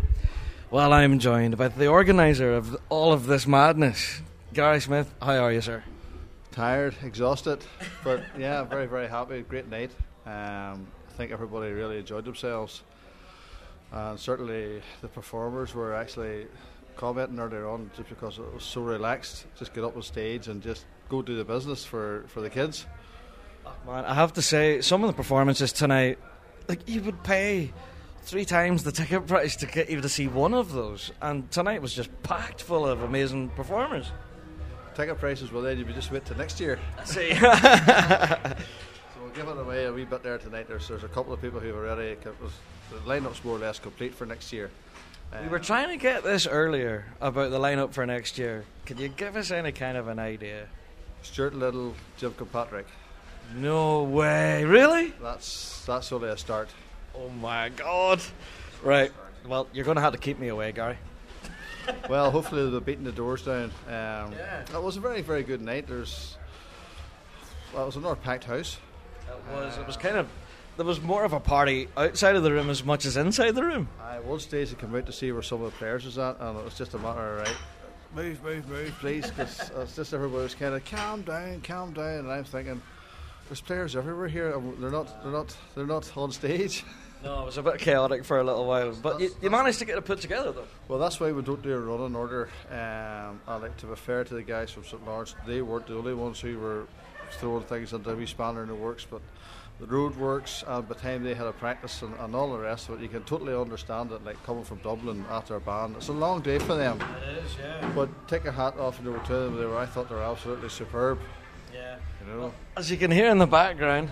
Well, 0.74 0.92
I'm 0.92 1.20
joined 1.20 1.56
by 1.56 1.68
the 1.68 1.86
organizer 1.86 2.52
of 2.52 2.76
all 2.90 3.14
of 3.14 3.28
this 3.28 3.46
madness, 3.46 4.24
Gary 4.54 4.82
Smyth. 4.82 5.14
How 5.22 5.36
are 5.36 5.52
you, 5.52 5.62
sir? 5.62 5.84
Tired, 6.52 6.96
exhausted, 7.04 7.64
but 8.04 8.24
yeah, 8.40 8.64
very, 8.64 8.88
very 8.88 9.08
happy. 9.08 9.44
Great 9.44 9.70
night. 9.70 9.92
Um, 10.26 10.88
I 11.08 11.12
think 11.16 11.32
everybody 11.32 11.72
really 11.74 12.00
enjoyed 12.00 12.26
themselves. 12.26 12.82
And 13.92 14.20
certainly 14.20 14.82
the 15.02 15.10
performers 15.10 15.76
were 15.76 15.94
actually 15.94 16.48
commenting 16.96 17.40
earlier 17.40 17.70
on 17.70 17.92
just 17.96 18.10
because 18.10 18.40
it 18.40 18.52
was 18.52 18.64
so 18.64 18.82
relaxed. 18.82 19.46
Just 19.60 19.76
get 19.76 19.84
up 19.84 19.96
on 19.96 20.02
stage 20.02 20.48
and 20.48 20.60
just 20.60 20.86
go 21.08 21.22
do 21.22 21.36
the 21.36 21.46
business 21.46 21.86
for, 21.86 22.26
for 22.30 22.42
the 22.42 22.50
kids. 22.50 22.88
Man, 23.86 24.06
I 24.06 24.16
have 24.16 24.34
to 24.34 24.42
say, 24.42 24.82
some 24.82 25.04
of 25.04 25.08
the 25.08 25.14
performances 25.14 25.72
tonight, 25.72 26.18
like 26.68 26.90
you 26.90 27.04
would 27.04 27.22
pay 27.22 27.72
three 28.24 28.46
times 28.46 28.84
the 28.84 28.92
ticket 28.92 29.28
price 29.28 29.56
to 29.58 29.66
get 29.66 29.90
even 29.90 30.02
to 30.02 30.10
see 30.10 30.28
one 30.28 30.54
of 30.54 30.72
those, 30.72 31.12
and 31.22 31.50
tonight 31.52 31.82
was 31.82 31.94
just 31.94 32.10
packed 32.24 32.62
full 32.62 32.88
of 32.88 33.02
amazing 33.02 33.50
performers. 33.50 34.12
Ticket 34.96 35.20
prices, 35.20 35.52
well, 35.52 35.62
then 35.62 35.78
you 35.78 35.86
just 35.86 36.12
wait 36.12 36.26
till 36.26 36.38
next 36.38 36.60
year. 36.60 36.80
See. 37.04 37.34
so 37.36 37.46
we'll 39.22 39.32
give 39.34 39.48
it 39.48 39.58
away 39.58 39.86
a 39.86 39.94
wee 39.94 40.06
bit 40.06 40.24
there 40.24 40.38
tonight. 40.38 40.68
There's, 40.68 40.88
there's 40.88 41.04
a 41.04 41.08
couple 41.08 41.34
of 41.34 41.42
people 41.42 41.60
who 41.60 41.74
are 41.76 41.90
already, 41.90 42.16
the 42.22 42.98
lineup's 43.06 43.44
more 43.44 43.56
or 43.56 43.60
less 43.60 43.80
complete 43.80 44.14
for 44.14 44.26
next 44.26 44.54
year. 44.54 44.70
We 45.32 45.48
uh, 45.48 45.50
were 45.50 45.60
trying 45.60 45.90
to 45.90 45.98
get 45.98 46.24
this 46.24 46.46
earlier 46.46 47.06
about 47.20 47.50
the 47.50 47.60
lineup 47.60 47.94
for 47.94 48.06
next 48.06 48.38
year. 48.38 48.66
Could 48.86 49.00
you 49.00 49.10
give 49.10 49.36
us 49.36 49.50
any 49.50 49.72
kind 49.72 49.98
of 49.98 50.08
an 50.08 50.20
idea? 50.20 50.68
Stuart 51.24 51.56
Liddell, 51.56 51.96
Jim 52.18 52.34
Kilpatrick. 52.38 52.86
No 53.56 54.04
way, 54.04 54.64
really? 54.64 55.14
That's 55.22 55.84
that's 55.86 56.12
only 56.12 56.30
a 56.30 56.38
start. 56.38 56.70
Oh 57.16 57.30
my 57.30 57.70
god! 57.70 58.22
Right. 58.84 59.12
Well, 59.48 59.68
you're 59.74 59.86
going 59.86 59.96
to 59.96 60.02
have 60.02 60.14
to 60.14 60.20
keep 60.20 60.40
me 60.40 60.48
away, 60.48 60.72
Gary. 60.72 60.98
well, 62.10 62.32
hopefully 62.32 62.70
they'll 62.70 62.80
be 62.80 62.94
beating 62.94 63.04
the 63.04 63.12
doors 63.12 63.44
down. 63.44 63.72
Um, 63.88 64.34
That 64.72 64.82
was 64.82 64.98
a 64.98 65.02
very 65.02 65.22
very 65.22 65.44
good 65.44 65.62
night. 65.62 65.88
There's 65.88 66.38
well, 67.74 67.84
it 67.84 67.86
was 67.88 67.96
another 67.96 68.16
packed 68.16 68.46
house. 68.46 68.78
It 69.28 69.54
was. 69.54 69.78
It 69.78 69.88
was 69.88 69.98
kind 69.98 70.18
of. 70.18 70.28
There 70.76 70.86
was 70.86 71.02
more 71.02 71.24
of 71.24 71.34
a 71.34 71.40
party 71.40 71.88
outside 71.96 72.36
of 72.36 72.42
the 72.42 72.52
room 72.52 72.70
as 72.70 72.84
much 72.84 73.06
as 73.06 73.16
inside 73.16 73.52
the 73.52 73.64
room. 73.64 73.88
I 74.02 74.20
one 74.20 74.40
stage 74.40 74.72
I 74.72 74.76
came 74.76 74.96
out 74.96 75.06
to 75.06 75.12
see 75.12 75.32
where 75.32 75.44
some 75.44 75.62
of 75.62 75.72
the 75.72 75.78
players 75.78 76.06
was 76.06 76.18
at, 76.18 76.40
and 76.40 76.58
it 76.58 76.66
was 76.66 76.76
just 76.76 76.94
a 76.96 76.98
matter 77.00 77.40
of 77.40 77.48
right. 77.48 77.58
Move, 78.16 78.44
move, 78.44 78.68
move, 78.70 78.96
please, 79.00 79.30
because 79.30 79.72
it's 79.76 79.96
just 79.96 80.14
everybody 80.14 80.44
was 80.44 80.56
kind 80.56 80.74
of 80.76 80.86
calm 80.86 81.22
down, 81.24 81.62
calm 81.62 81.94
down, 81.94 82.20
and 82.20 82.32
I'm 82.32 82.44
thinking, 82.44 82.82
there's 83.50 83.62
players 83.62 83.96
everywhere 83.96 84.28
here, 84.28 84.52
and 84.52 84.82
they're 84.82 84.92
not, 84.92 85.24
they're 85.24 85.32
not, 85.32 85.58
they're 85.76 85.86
not 85.88 86.16
on 86.18 86.32
stage. 86.32 86.84
No, 87.24 87.42
it 87.44 87.46
was 87.46 87.58
a 87.58 87.64
bit 87.64 87.80
chaotic 87.80 88.26
for 88.26 88.40
a 88.40 88.44
little 88.44 88.66
while, 88.66 88.94
but 89.02 89.22
you, 89.22 89.30
you 89.42 89.50
managed 89.50 89.80
to 89.80 89.86
get 89.86 89.98
it 89.98 90.04
put 90.04 90.20
together 90.20 90.52
though. 90.52 90.68
Well, 90.90 91.00
that's 91.00 91.20
why 91.20 91.32
we 91.32 91.42
don't 91.42 91.62
do 91.62 91.74
a 91.74 91.80
running 91.80 92.16
order. 92.16 92.50
Um, 92.70 93.40
I 93.48 93.56
like 93.56 93.78
to 93.78 93.86
be 93.86 93.96
fair 93.96 94.26
to 94.26 94.34
the 94.34 94.44
guys 94.44 94.72
from 94.72 94.84
St 94.84 95.06
Laurence. 95.06 95.36
They 95.48 95.62
weren't 95.62 95.88
the 95.88 95.96
only 95.96 96.14
ones 96.14 96.42
who 96.42 96.60
were 96.60 96.86
throwing 97.32 97.64
things 97.64 97.94
into 97.94 98.14
wee 98.16 98.26
spanner 98.26 98.64
in 98.64 98.68
the 98.68 98.76
works, 98.76 99.08
but 99.10 99.22
the 99.80 99.88
road 99.88 100.16
works, 100.18 100.64
and 100.68 100.88
by 100.88 100.94
the 100.94 101.00
time 101.00 101.24
they 101.24 101.34
had 101.34 101.48
a 101.48 101.54
practice 101.54 102.02
and, 102.02 102.14
and 102.20 102.36
all 102.36 102.52
the 102.52 102.60
rest 102.60 102.90
of 102.90 103.00
it, 103.00 103.02
you 103.02 103.08
can 103.08 103.24
totally 103.24 103.56
understand 103.56 104.12
it. 104.12 104.24
Like 104.24 104.42
coming 104.44 104.64
from 104.64 104.80
Dublin 104.80 105.26
after 105.30 105.56
a 105.56 105.62
band, 105.62 105.96
it's 105.96 106.10
a 106.10 106.14
long 106.14 106.42
day 106.42 106.60
for 106.60 106.76
them. 106.76 107.02
It 107.02 107.44
is, 107.44 107.56
yeah. 107.58 107.92
But 107.96 108.10
take 108.28 108.46
a 108.46 108.52
hat 108.52 108.78
off 108.78 109.00
and 109.00 109.08
over 109.08 109.20
to 109.26 109.34
them. 109.34 109.58
They 109.58 109.66
were, 109.66 109.78
I 109.78 109.86
thought 109.86 110.10
they 110.10 110.16
were 110.16 110.24
absolutely 110.24 110.70
superb. 110.70 111.20
Yeah. 111.74 111.96
You 112.22 112.34
know. 112.34 112.54
As 112.78 112.92
you 112.92 112.98
can 112.98 113.12
hear 113.12 113.30
in 113.30 113.40
the 113.40 113.48
background, 113.48 114.12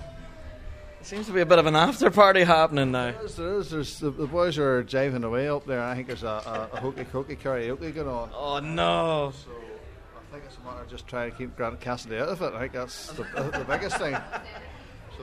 it 1.01 1.07
seems 1.07 1.25
to 1.25 1.33
be 1.33 1.41
a 1.41 1.45
bit 1.47 1.57
of 1.57 1.65
an 1.65 1.75
after 1.75 2.11
party 2.11 2.43
happening 2.43 2.91
now. 2.91 3.11
There 3.11 3.25
is, 3.25 3.35
there 3.35 3.57
is. 3.57 3.69
There's, 3.71 3.99
the, 3.99 4.11
the 4.11 4.27
boys 4.27 4.59
are 4.59 4.83
jiving 4.83 5.23
away 5.23 5.49
up 5.49 5.65
there. 5.65 5.81
I 5.81 5.95
think 5.95 6.05
there's 6.05 6.21
a, 6.21 6.27
a, 6.27 6.69
a 6.73 6.79
hokey 6.79 7.05
cokey 7.05 7.39
karaoke 7.39 7.93
going 7.93 8.07
on. 8.07 8.29
Oh 8.35 8.59
no! 8.59 9.33
So 9.43 9.51
I 9.51 10.31
think 10.31 10.43
it's 10.45 10.57
a 10.57 10.63
matter 10.63 10.83
of 10.83 10.89
just 10.89 11.07
trying 11.07 11.31
to 11.31 11.37
keep 11.37 11.57
Grant 11.57 11.79
Cassidy 11.79 12.17
out 12.17 12.29
of 12.29 12.41
it. 12.43 12.53
I 12.53 12.59
think 12.59 12.73
that's 12.73 13.07
the, 13.13 13.23
the 13.23 13.65
biggest 13.67 13.97
thing. 13.97 14.15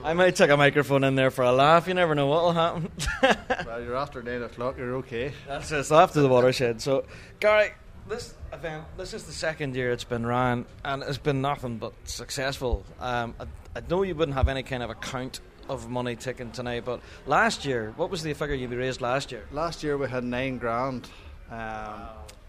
I 0.03 0.13
might 0.13 0.35
take 0.35 0.49
a 0.49 0.57
microphone 0.57 1.05
in 1.05 1.15
there 1.15 1.31
for 1.31 1.43
a 1.43 1.51
laugh. 1.53 1.87
You 1.87 1.93
never 1.93 2.13
know 2.13 2.27
what'll 2.27 2.51
happen. 2.51 2.91
well, 3.65 3.81
you're 3.81 3.95
after 3.95 4.21
nine 4.21 4.43
o'clock. 4.43 4.77
You're 4.77 4.95
okay. 4.97 5.31
That's 5.47 5.69
just 5.69 5.93
after 5.93 6.21
the 6.21 6.27
watershed. 6.27 6.81
So, 6.81 7.05
Gary, 7.39 7.71
this 8.07 8.33
event, 8.51 8.83
this 8.97 9.13
is 9.13 9.23
the 9.23 9.31
second 9.31 9.75
year 9.75 9.91
it's 9.91 10.03
been 10.03 10.25
ran, 10.25 10.65
and 10.83 11.03
it's 11.03 11.17
been 11.17 11.41
nothing 11.41 11.77
but 11.77 11.93
successful. 12.03 12.83
Um, 12.99 13.33
I, 13.39 13.45
I 13.77 13.81
know 13.89 14.03
you 14.03 14.15
wouldn't 14.15 14.35
have 14.35 14.49
any 14.49 14.63
kind 14.63 14.83
of 14.83 14.89
account 14.89 15.39
of 15.69 15.89
money 15.89 16.15
ticking 16.15 16.51
tonight, 16.51 16.83
but 16.83 16.99
last 17.27 17.63
year, 17.63 17.93
what 17.95 18.09
was 18.09 18.23
the 18.23 18.33
figure 18.33 18.55
you 18.55 18.67
raised 18.67 19.01
last 19.01 19.31
year? 19.31 19.45
Last 19.51 19.83
year 19.83 19.97
we 19.97 20.09
had 20.09 20.23
nine 20.23 20.57
grand. 20.57 21.07
Um, 21.51 22.01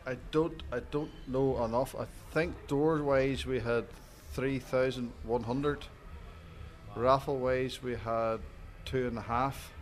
I 0.06 0.16
don't, 0.30 0.62
I 0.72 0.80
don't 0.90 1.10
know 1.28 1.62
enough. 1.64 1.94
I 1.94 2.06
think 2.32 2.55
door 2.66 3.02
wise 3.02 3.47
we 3.47 3.60
had 3.60 3.84
three 4.32 4.59
thousand 4.59 5.12
one 5.24 5.42
hundred. 5.42 5.84
Raffle 6.97 7.38
wise 7.38 7.82
we 7.82 7.94
had 7.94 8.38
two 8.84 9.06
and 9.06 9.18
a 9.18 9.22
half. 9.22 9.72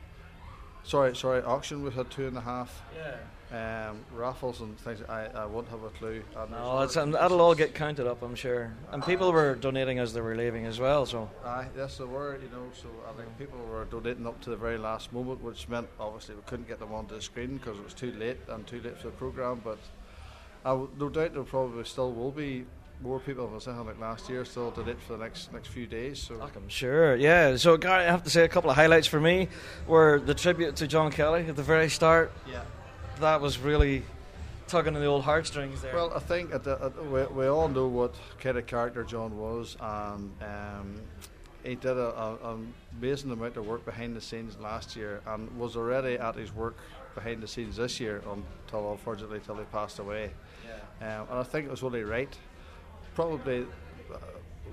Sorry, 0.82 1.14
sorry. 1.14 1.42
Auction 1.42 1.82
we 1.82 1.90
had 1.90 2.10
two 2.10 2.26
and 2.26 2.36
a 2.36 2.40
half. 2.40 2.82
Yeah. 2.96 3.16
Um, 3.50 4.00
raffles 4.12 4.60
and 4.60 4.78
things. 4.80 5.00
I, 5.08 5.24
I 5.34 5.46
won't 5.46 5.68
have 5.68 5.82
a 5.82 5.88
clue. 5.88 6.22
And 6.36 6.50
No, 6.50 6.80
it's, 6.82 6.98
um, 6.98 7.12
that'll 7.12 7.40
all 7.40 7.54
get 7.54 7.74
counted 7.74 8.06
up, 8.06 8.22
I'm 8.22 8.34
sure. 8.34 8.74
And 8.92 9.02
people 9.02 9.32
were 9.32 9.54
donating 9.54 9.98
as 9.98 10.12
they 10.12 10.20
were 10.20 10.36
leaving 10.36 10.66
as 10.66 10.78
well. 10.78 11.06
So, 11.06 11.30
Aye, 11.46 11.68
yes, 11.74 11.96
there 11.96 12.06
were, 12.06 12.36
you 12.42 12.50
know, 12.50 12.64
so 12.74 12.88
I 13.08 13.16
think 13.16 13.38
people 13.38 13.58
were 13.72 13.86
donating 13.86 14.26
up 14.26 14.38
to 14.42 14.50
the 14.50 14.56
very 14.56 14.76
last 14.76 15.14
moment, 15.14 15.42
which 15.42 15.66
meant 15.66 15.88
obviously 15.98 16.34
we 16.34 16.42
couldn't 16.44 16.68
get 16.68 16.78
them 16.78 16.92
onto 16.92 17.14
the 17.14 17.22
screen 17.22 17.56
because 17.56 17.78
it 17.78 17.84
was 17.84 17.94
too 17.94 18.12
late 18.12 18.36
and 18.48 18.66
too 18.66 18.82
late 18.82 18.98
for 18.98 19.06
the 19.06 19.12
programme. 19.14 19.62
But 19.64 19.78
I 20.66 20.70
w- 20.70 20.90
no 20.98 21.08
doubt 21.08 21.32
there 21.32 21.42
probably 21.42 21.84
still 21.84 22.12
will 22.12 22.32
be 22.32 22.66
more 23.00 23.18
people 23.20 23.48
than 23.48 23.60
something 23.60 23.86
like 23.86 23.98
last 23.98 24.28
year 24.28 24.44
still 24.44 24.72
did 24.72 24.88
it 24.88 25.00
for 25.00 25.12
the 25.14 25.20
next 25.20 25.52
next 25.54 25.68
few 25.68 25.86
days. 25.86 26.20
So 26.20 26.34
I'm 26.42 26.68
sure, 26.68 27.16
yeah. 27.16 27.56
So, 27.56 27.78
Gary, 27.78 28.04
I 28.04 28.10
have 28.10 28.24
to 28.24 28.30
say 28.30 28.44
a 28.44 28.48
couple 28.48 28.68
of 28.68 28.76
highlights 28.76 29.06
for 29.06 29.20
me 29.20 29.48
were 29.86 30.20
the 30.20 30.34
tribute 30.34 30.76
to 30.76 30.86
John 30.86 31.10
Kelly 31.10 31.46
at 31.48 31.56
the 31.56 31.62
very 31.62 31.88
start. 31.88 32.30
Yeah. 32.50 32.60
That 33.20 33.40
was 33.40 33.58
really 33.58 34.02
tugging 34.68 34.94
on 34.94 35.00
the 35.00 35.08
old 35.08 35.24
heartstrings 35.24 35.82
there. 35.82 35.94
Well, 35.94 36.12
I 36.14 36.20
think 36.20 36.54
at 36.54 36.62
the, 36.62 36.78
at, 36.80 37.06
we, 37.06 37.24
we 37.26 37.46
all 37.46 37.68
know 37.68 37.88
what 37.88 38.14
kind 38.38 38.56
of 38.56 38.66
character 38.66 39.02
John 39.02 39.36
was, 39.36 39.76
and 39.80 40.30
um, 40.42 41.00
he 41.64 41.74
did 41.74 41.96
a, 41.96 42.56
amazing 42.96 43.32
amount 43.32 43.56
of 43.56 43.66
work 43.66 43.84
behind 43.84 44.14
the 44.14 44.20
scenes 44.20 44.56
last 44.58 44.94
year, 44.94 45.20
and 45.26 45.50
was 45.58 45.76
already 45.76 46.16
at 46.16 46.36
his 46.36 46.54
work 46.54 46.76
behind 47.14 47.42
the 47.42 47.48
scenes 47.48 47.76
this 47.76 47.98
year 47.98 48.22
until 48.30 48.92
unfortunately 48.92 49.40
till 49.44 49.56
he 49.56 49.64
passed 49.64 49.98
away. 49.98 50.30
Um, 51.00 51.26
and 51.30 51.38
I 51.38 51.42
think 51.42 51.66
it 51.66 51.70
was 51.70 51.82
only 51.82 52.04
right. 52.04 52.36
Probably 53.14 53.66
uh, 54.12 54.18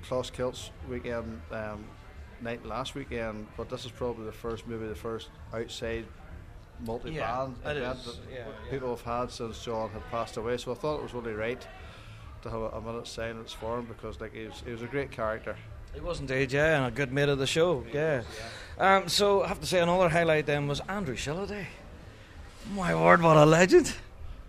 Closkelt's 0.08 0.70
weekend 0.88 1.42
um, 1.52 1.84
night 2.42 2.64
last 2.64 2.94
weekend, 2.94 3.48
but 3.58 3.70
this 3.70 3.86
is 3.86 3.92
probably 3.92 4.26
the 4.26 4.32
first, 4.32 4.68
maybe 4.68 4.86
the 4.88 4.94
first 4.94 5.30
outside 5.52 6.06
multi-band 6.82 7.16
Yeah, 7.64 7.72
event 7.72 8.00
is. 8.00 8.06
that 8.06 8.16
Yeah, 8.34 8.44
people 8.70 8.90
have 8.90 9.02
had 9.02 9.32
since 9.32 9.64
John 9.64 9.90
had 9.90 10.04
passed 10.12 10.38
away. 10.38 10.58
So 10.58 10.72
I 10.72 10.76
thought 10.76 10.98
it 11.00 11.04
was 11.04 11.14
only 11.14 11.34
right 11.34 11.66
to 12.44 12.50
have 12.50 12.62
a, 12.62 12.70
a 12.70 12.82
minute's 12.82 13.10
silence 13.12 13.54
for 13.54 13.80
him 13.80 13.86
because 13.86 14.20
like 14.22 14.34
he 14.34 14.46
was, 14.46 14.62
he 14.66 14.72
was 14.72 14.82
a 14.82 14.88
great 14.88 15.12
character. 15.12 15.56
He 15.94 16.02
was 16.02 16.20
indeed, 16.20 16.52
yeah, 16.52 16.78
and 16.78 16.86
a 16.88 16.92
good 16.92 17.14
mate 17.14 17.30
of 17.30 17.40
the 17.40 17.48
show, 17.48 17.84
yeah. 17.94 18.24
Um, 18.78 19.08
so 19.08 19.44
I 19.44 19.48
have 19.48 19.62
to 19.62 19.66
say 19.66 19.80
another 19.80 20.10
highlight 20.10 20.46
then 20.46 20.68
was 20.68 20.82
Andrew 20.90 21.16
Shilliday. 21.16 21.66
My 22.74 22.94
word, 22.94 23.22
what 23.22 23.38
a 23.38 23.46
legend! 23.46 23.94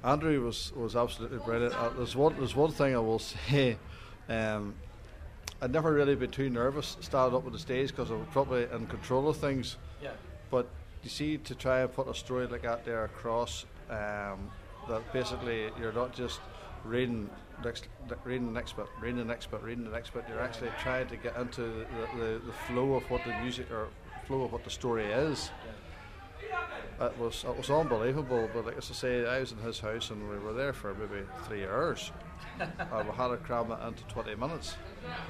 Andrew 0.03 0.45
was, 0.45 0.73
was 0.75 0.97
absolutely 0.97 1.39
brilliant. 1.39 1.75
Uh, 1.75 1.91
there's 1.91 2.17
one 2.17 2.35
there's 2.39 2.57
one 2.57 2.73
thing 2.73 2.95
I 2.95 2.99
will 2.99 3.19
say. 3.49 3.77
Um, 4.29 4.75
I'd 5.63 5.73
never 5.73 5.93
really 5.93 6.17
been 6.17 6.31
too 6.33 6.51
nervous 6.51 6.97
standing 7.01 7.37
up 7.37 7.47
on 7.47 7.53
the 7.53 7.59
stage 7.59 7.89
because 7.91 8.11
I 8.11 8.15
was 8.15 8.27
probably 8.33 8.65
in 8.73 8.87
control 8.89 9.29
of 9.29 9.37
things. 9.37 9.77
Yeah. 10.03 10.11
But 10.51 10.67
you 11.07 11.11
see, 11.11 11.39
to 11.39 11.55
try 11.55 11.83
and 11.83 11.93
put 11.93 12.09
a 12.09 12.15
story 12.15 12.49
like 12.49 12.63
that 12.63 12.85
there 12.85 13.05
across, 13.05 13.65
um, 13.89 14.51
that 14.89 15.03
basically 15.13 15.71
you're 15.79 15.93
not 15.93 16.13
just 16.13 16.41
reading 16.85 17.31
next, 17.65 17.87
reading 18.25 18.47
the 18.47 18.53
next 18.53 18.77
bit, 18.77 18.87
reading 19.01 19.19
the 19.19 19.25
next 19.25 19.49
bit, 19.53 19.63
reading 19.63 19.85
the 19.85 19.91
next 19.91 20.13
bit. 20.13 20.25
You're 20.29 20.41
actually 20.41 20.71
trying 20.83 21.07
to 21.07 21.17
get 21.17 21.37
into 21.37 21.63
the, 21.63 21.87
the, 22.19 22.41
the 22.45 22.53
flow 22.67 22.95
of 22.95 23.09
what 23.09 23.23
the 23.25 23.33
music 23.41 23.71
or 23.71 23.87
flow 24.27 24.43
of 24.43 24.53
what 24.53 24.65
the 24.65 24.71
story 24.71 25.05
is. 25.05 25.51
It 27.01 27.17
was 27.19 27.45
it 27.45 27.57
was 27.57 27.71
unbelievable. 27.71 28.49
But 28.53 28.67
like 28.67 28.79
as 28.79 28.91
I 28.91 28.95
say, 28.95 29.27
I 29.27 29.39
was 29.39 29.53
in 29.53 29.59
his 29.59 29.79
house 29.79 30.11
and 30.11 30.29
we 30.29 30.39
were 30.39 30.55
there 30.55 30.73
for 30.73 30.93
maybe 30.95 31.23
three 31.47 31.65
hours. 31.65 32.11
And 32.61 33.09
we 33.09 33.15
had 33.15 33.29
to 33.29 33.37
cram 33.39 33.71
it 33.71 33.87
into 33.87 34.03
20 34.05 34.35
minutes. 34.35 34.77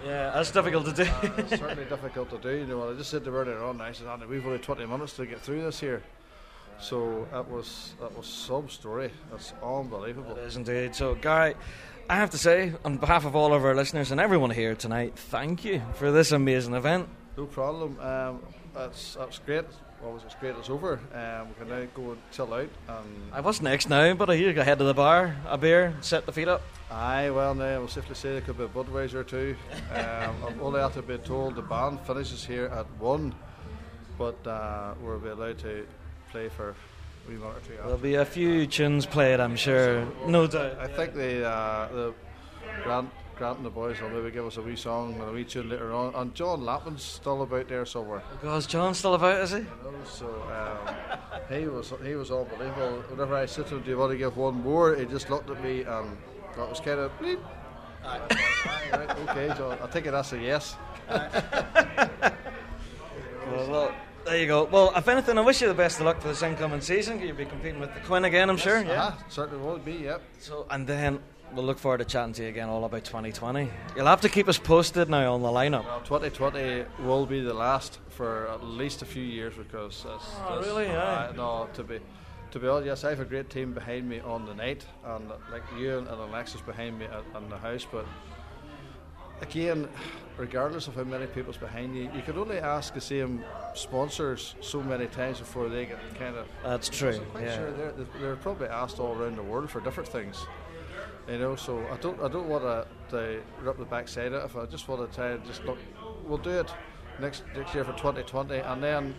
Yeah, 0.04 0.30
that's 0.30 0.50
difficult 0.50 0.86
to 0.86 0.92
do. 0.92 1.10
Uh, 1.10 1.30
it's 1.38 1.58
certainly 1.58 1.84
difficult 1.84 2.30
to 2.30 2.38
do. 2.38 2.56
You 2.58 2.66
know, 2.66 2.78
what 2.78 2.90
I 2.90 2.94
just 2.94 3.10
said 3.10 3.24
to 3.24 3.30
earlier 3.30 3.62
on, 3.62 3.80
I 3.80 3.92
said, 3.92 4.06
Andy, 4.06 4.26
we've 4.26 4.44
only 4.46 4.58
20 4.58 4.86
minutes 4.86 5.14
to 5.14 5.26
get 5.26 5.40
through 5.40 5.62
this 5.62 5.80
here. 5.80 6.02
So 6.78 7.26
that 7.32 7.48
was 7.50 7.94
that 8.00 8.16
was 8.16 8.26
some 8.26 8.68
story. 8.68 9.10
That's 9.30 9.54
unbelievable. 9.62 10.36
It 10.36 10.44
is 10.44 10.56
indeed. 10.56 10.94
So, 10.94 11.14
Guy, 11.14 11.54
I 12.08 12.16
have 12.16 12.30
to 12.30 12.38
say, 12.38 12.72
on 12.84 12.98
behalf 12.98 13.24
of 13.24 13.34
all 13.34 13.54
of 13.54 13.64
our 13.64 13.74
listeners 13.74 14.10
and 14.12 14.20
everyone 14.20 14.50
here 14.50 14.74
tonight, 14.74 15.16
thank 15.16 15.64
you 15.64 15.80
for 15.94 16.12
this 16.12 16.32
amazing 16.32 16.74
event. 16.74 17.08
No 17.36 17.46
problem. 17.46 17.98
Um, 18.00 18.42
that's 18.74 19.14
that's 19.14 19.38
great. 19.38 19.64
Well, 20.02 20.20
it's 20.24 20.34
great. 20.36 20.54
It's 20.56 20.70
over. 20.70 21.00
Um, 21.14 21.48
we 21.48 21.54
can 21.54 21.68
now 21.68 21.86
go 21.94 22.12
and 22.12 22.20
chill 22.30 22.52
out. 22.52 22.68
And 22.88 23.32
I 23.32 23.40
was 23.40 23.62
next 23.62 23.88
now, 23.88 24.14
but 24.14 24.30
I 24.30 24.36
hear 24.36 24.48
you 24.48 24.54
go 24.54 24.62
head 24.62 24.78
to 24.78 24.84
the 24.84 24.94
bar, 24.94 25.36
a 25.48 25.56
beer, 25.56 25.94
set 26.00 26.26
the 26.26 26.32
feet 26.32 26.48
up. 26.48 26.62
Aye, 26.90 27.30
well, 27.30 27.54
now 27.54 27.64
I 27.64 27.78
will 27.78 27.88
safely 27.88 28.14
say 28.14 28.32
there 28.32 28.40
could 28.40 28.58
be 28.58 28.64
a 28.64 28.68
Budweiser 28.68 29.14
or 29.14 29.24
two. 29.24 29.56
Um, 29.92 30.58
only 30.60 30.80
after 30.80 31.02
being 31.02 31.20
told 31.20 31.56
the 31.56 31.62
band 31.62 32.00
finishes 32.00 32.44
here 32.44 32.66
at 32.66 32.86
one, 33.00 33.34
but 34.18 34.46
uh, 34.46 34.94
we'll 35.02 35.18
be 35.18 35.30
allowed 35.30 35.58
to 35.60 35.86
play 36.30 36.48
for 36.48 36.70
a 36.70 37.30
wee 37.30 37.36
month 37.36 37.56
or 37.56 37.68
two. 37.68 37.76
There'll 37.76 37.96
be 37.98 38.14
a 38.14 38.24
few 38.24 38.66
tunes 38.66 39.06
played, 39.06 39.40
I'm 39.40 39.56
sure. 39.56 40.06
No 40.26 40.46
doubt. 40.46 40.78
I 40.78 40.86
think 40.86 41.14
the 41.14 41.46
uh, 41.48 41.88
the 41.92 42.14
Grant 42.84 43.10
Grant 43.36 43.58
and 43.58 43.66
the 43.66 43.70
boys 43.70 44.00
will 44.00 44.08
maybe 44.08 44.30
give 44.30 44.46
us 44.46 44.56
a 44.56 44.62
wee 44.62 44.76
song 44.76 45.14
and 45.14 45.22
a 45.22 45.32
wee 45.32 45.44
tune 45.44 45.68
later 45.68 45.92
on. 45.92 46.14
And 46.14 46.34
John 46.34 46.64
Lapman's 46.64 47.02
still 47.02 47.42
about 47.42 47.68
there 47.68 47.84
somewhere. 47.84 48.22
Because 48.32 48.66
John's 48.66 48.98
still 48.98 49.14
about, 49.14 49.40
is 49.42 49.50
he? 49.50 49.58
You 49.58 49.64
know, 49.84 49.92
so 50.04 50.26
um, 50.50 50.78
he 51.50 51.66
was 51.68 51.92
he 52.02 52.14
was 52.14 52.30
unbelievable. 52.30 53.02
Whenever 53.08 53.36
I 53.36 53.46
said 53.46 53.66
to 53.68 53.76
him, 53.76 53.82
"Do 53.82 53.90
you 53.90 53.98
want 53.98 54.12
to 54.12 54.18
give 54.18 54.36
one 54.36 54.62
more?" 54.62 54.96
He 54.96 55.04
just 55.04 55.28
looked 55.28 55.50
at 55.50 55.62
me 55.62 55.82
and 55.82 56.16
that 56.56 56.68
was 56.68 56.80
kind 56.80 57.00
of. 57.00 57.12
Bleep. 57.18 57.38
Aye, 58.04 58.20
right, 58.92 59.10
okay, 59.28 59.48
John. 59.56 59.78
I 59.82 59.86
take 59.88 60.06
it 60.06 60.14
as 60.14 60.32
a 60.32 60.38
yes. 60.38 60.76
Well, 63.48 63.70
well, 63.70 63.94
there 64.24 64.38
you 64.38 64.46
go. 64.46 64.64
Well, 64.64 64.92
if 64.96 65.06
anything, 65.08 65.38
I 65.38 65.40
wish 65.40 65.60
you 65.60 65.68
the 65.68 65.74
best 65.74 66.00
of 66.00 66.06
luck 66.06 66.20
for 66.20 66.28
this 66.28 66.42
incoming 66.42 66.80
season. 66.80 67.20
You'll 67.20 67.36
be 67.36 67.44
competing 67.44 67.80
with 67.80 67.94
the 67.94 68.00
Quinn 68.00 68.24
again, 68.24 68.50
I'm 68.50 68.56
sure. 68.56 68.82
Yeah. 68.82 69.04
Uh-huh, 69.04 69.22
certainly 69.28 69.64
will 69.64 69.78
be. 69.78 69.92
Yep. 69.92 70.22
So, 70.40 70.66
and 70.70 70.86
then 70.86 71.20
we'll 71.56 71.64
look 71.64 71.78
forward 71.78 71.98
to 71.98 72.04
chatting 72.04 72.34
to 72.34 72.42
you 72.42 72.48
again 72.48 72.68
all 72.68 72.84
about 72.84 73.04
2020. 73.04 73.68
You'll 73.96 74.06
have 74.06 74.20
to 74.20 74.28
keep 74.28 74.46
us 74.46 74.58
posted 74.58 75.08
now 75.08 75.34
on 75.34 75.42
the 75.42 75.48
lineup. 75.48 75.84
Well, 75.84 76.00
2020 76.02 76.84
will 77.04 77.26
be 77.26 77.40
the 77.40 77.54
last 77.54 77.98
for 78.10 78.46
at 78.48 78.62
least 78.62 79.02
a 79.02 79.06
few 79.06 79.22
years 79.22 79.54
because. 79.54 80.04
That's, 80.06 80.24
Oh, 80.46 80.60
really? 80.60 80.86
Uh, 80.86 81.32
no, 81.32 81.68
to 81.74 81.82
be. 81.82 82.00
To 82.52 82.60
be 82.60 82.68
honest, 82.68 82.86
yes, 82.86 83.04
I 83.04 83.10
have 83.10 83.20
a 83.20 83.24
great 83.24 83.50
team 83.50 83.74
behind 83.74 84.08
me 84.08 84.20
on 84.20 84.46
the 84.46 84.54
night, 84.54 84.86
and 85.04 85.28
like 85.50 85.64
you 85.78 85.98
and 85.98 86.06
Alexis 86.06 86.60
behind 86.60 86.98
me 86.98 87.06
on 87.34 87.50
the 87.50 87.58
house. 87.58 87.86
But 87.90 88.06
again, 89.42 89.88
regardless 90.38 90.86
of 90.86 90.94
how 90.94 91.04
many 91.04 91.26
people's 91.26 91.56
behind 91.56 91.96
you, 91.96 92.10
you 92.14 92.22
could 92.22 92.38
only 92.38 92.58
ask 92.58 92.94
the 92.94 93.00
same 93.00 93.44
sponsors 93.74 94.54
so 94.60 94.82
many 94.82 95.06
times 95.06 95.40
before 95.40 95.68
they 95.68 95.86
get 95.86 95.98
kind 96.18 96.36
of. 96.36 96.46
That's 96.62 96.88
true, 96.88 97.16
I'm 97.16 97.24
quite 97.26 97.44
yeah. 97.44 97.56
sure 97.56 97.70
they're, 97.72 97.92
they're 98.20 98.36
probably 98.36 98.68
asked 98.68 99.00
all 99.00 99.14
around 99.14 99.36
the 99.36 99.42
world 99.42 99.68
for 99.68 99.80
different 99.80 100.08
things. 100.08 100.46
You 101.28 101.38
know, 101.38 101.56
so 101.56 101.84
I 101.90 101.96
don't 101.96 102.20
I 102.20 102.28
don't 102.28 102.48
want 102.48 102.62
to, 102.62 102.68
uh, 102.68 102.84
to 103.10 103.42
rip 103.60 103.78
the 103.78 103.84
backside 103.84 104.32
out 104.32 104.42
of 104.42 104.54
it. 104.54 104.60
I 104.60 104.66
just 104.66 104.86
want 104.88 105.10
to 105.10 105.14
try 105.16 105.30
and 105.30 105.44
just 105.44 105.64
look. 105.64 105.78
We'll 106.24 106.38
do 106.38 106.50
it 106.50 106.72
next 107.20 107.42
next 107.56 107.74
year 107.74 107.84
for 107.84 107.92
2020, 107.92 108.58
and 108.58 108.82
then 108.82 109.14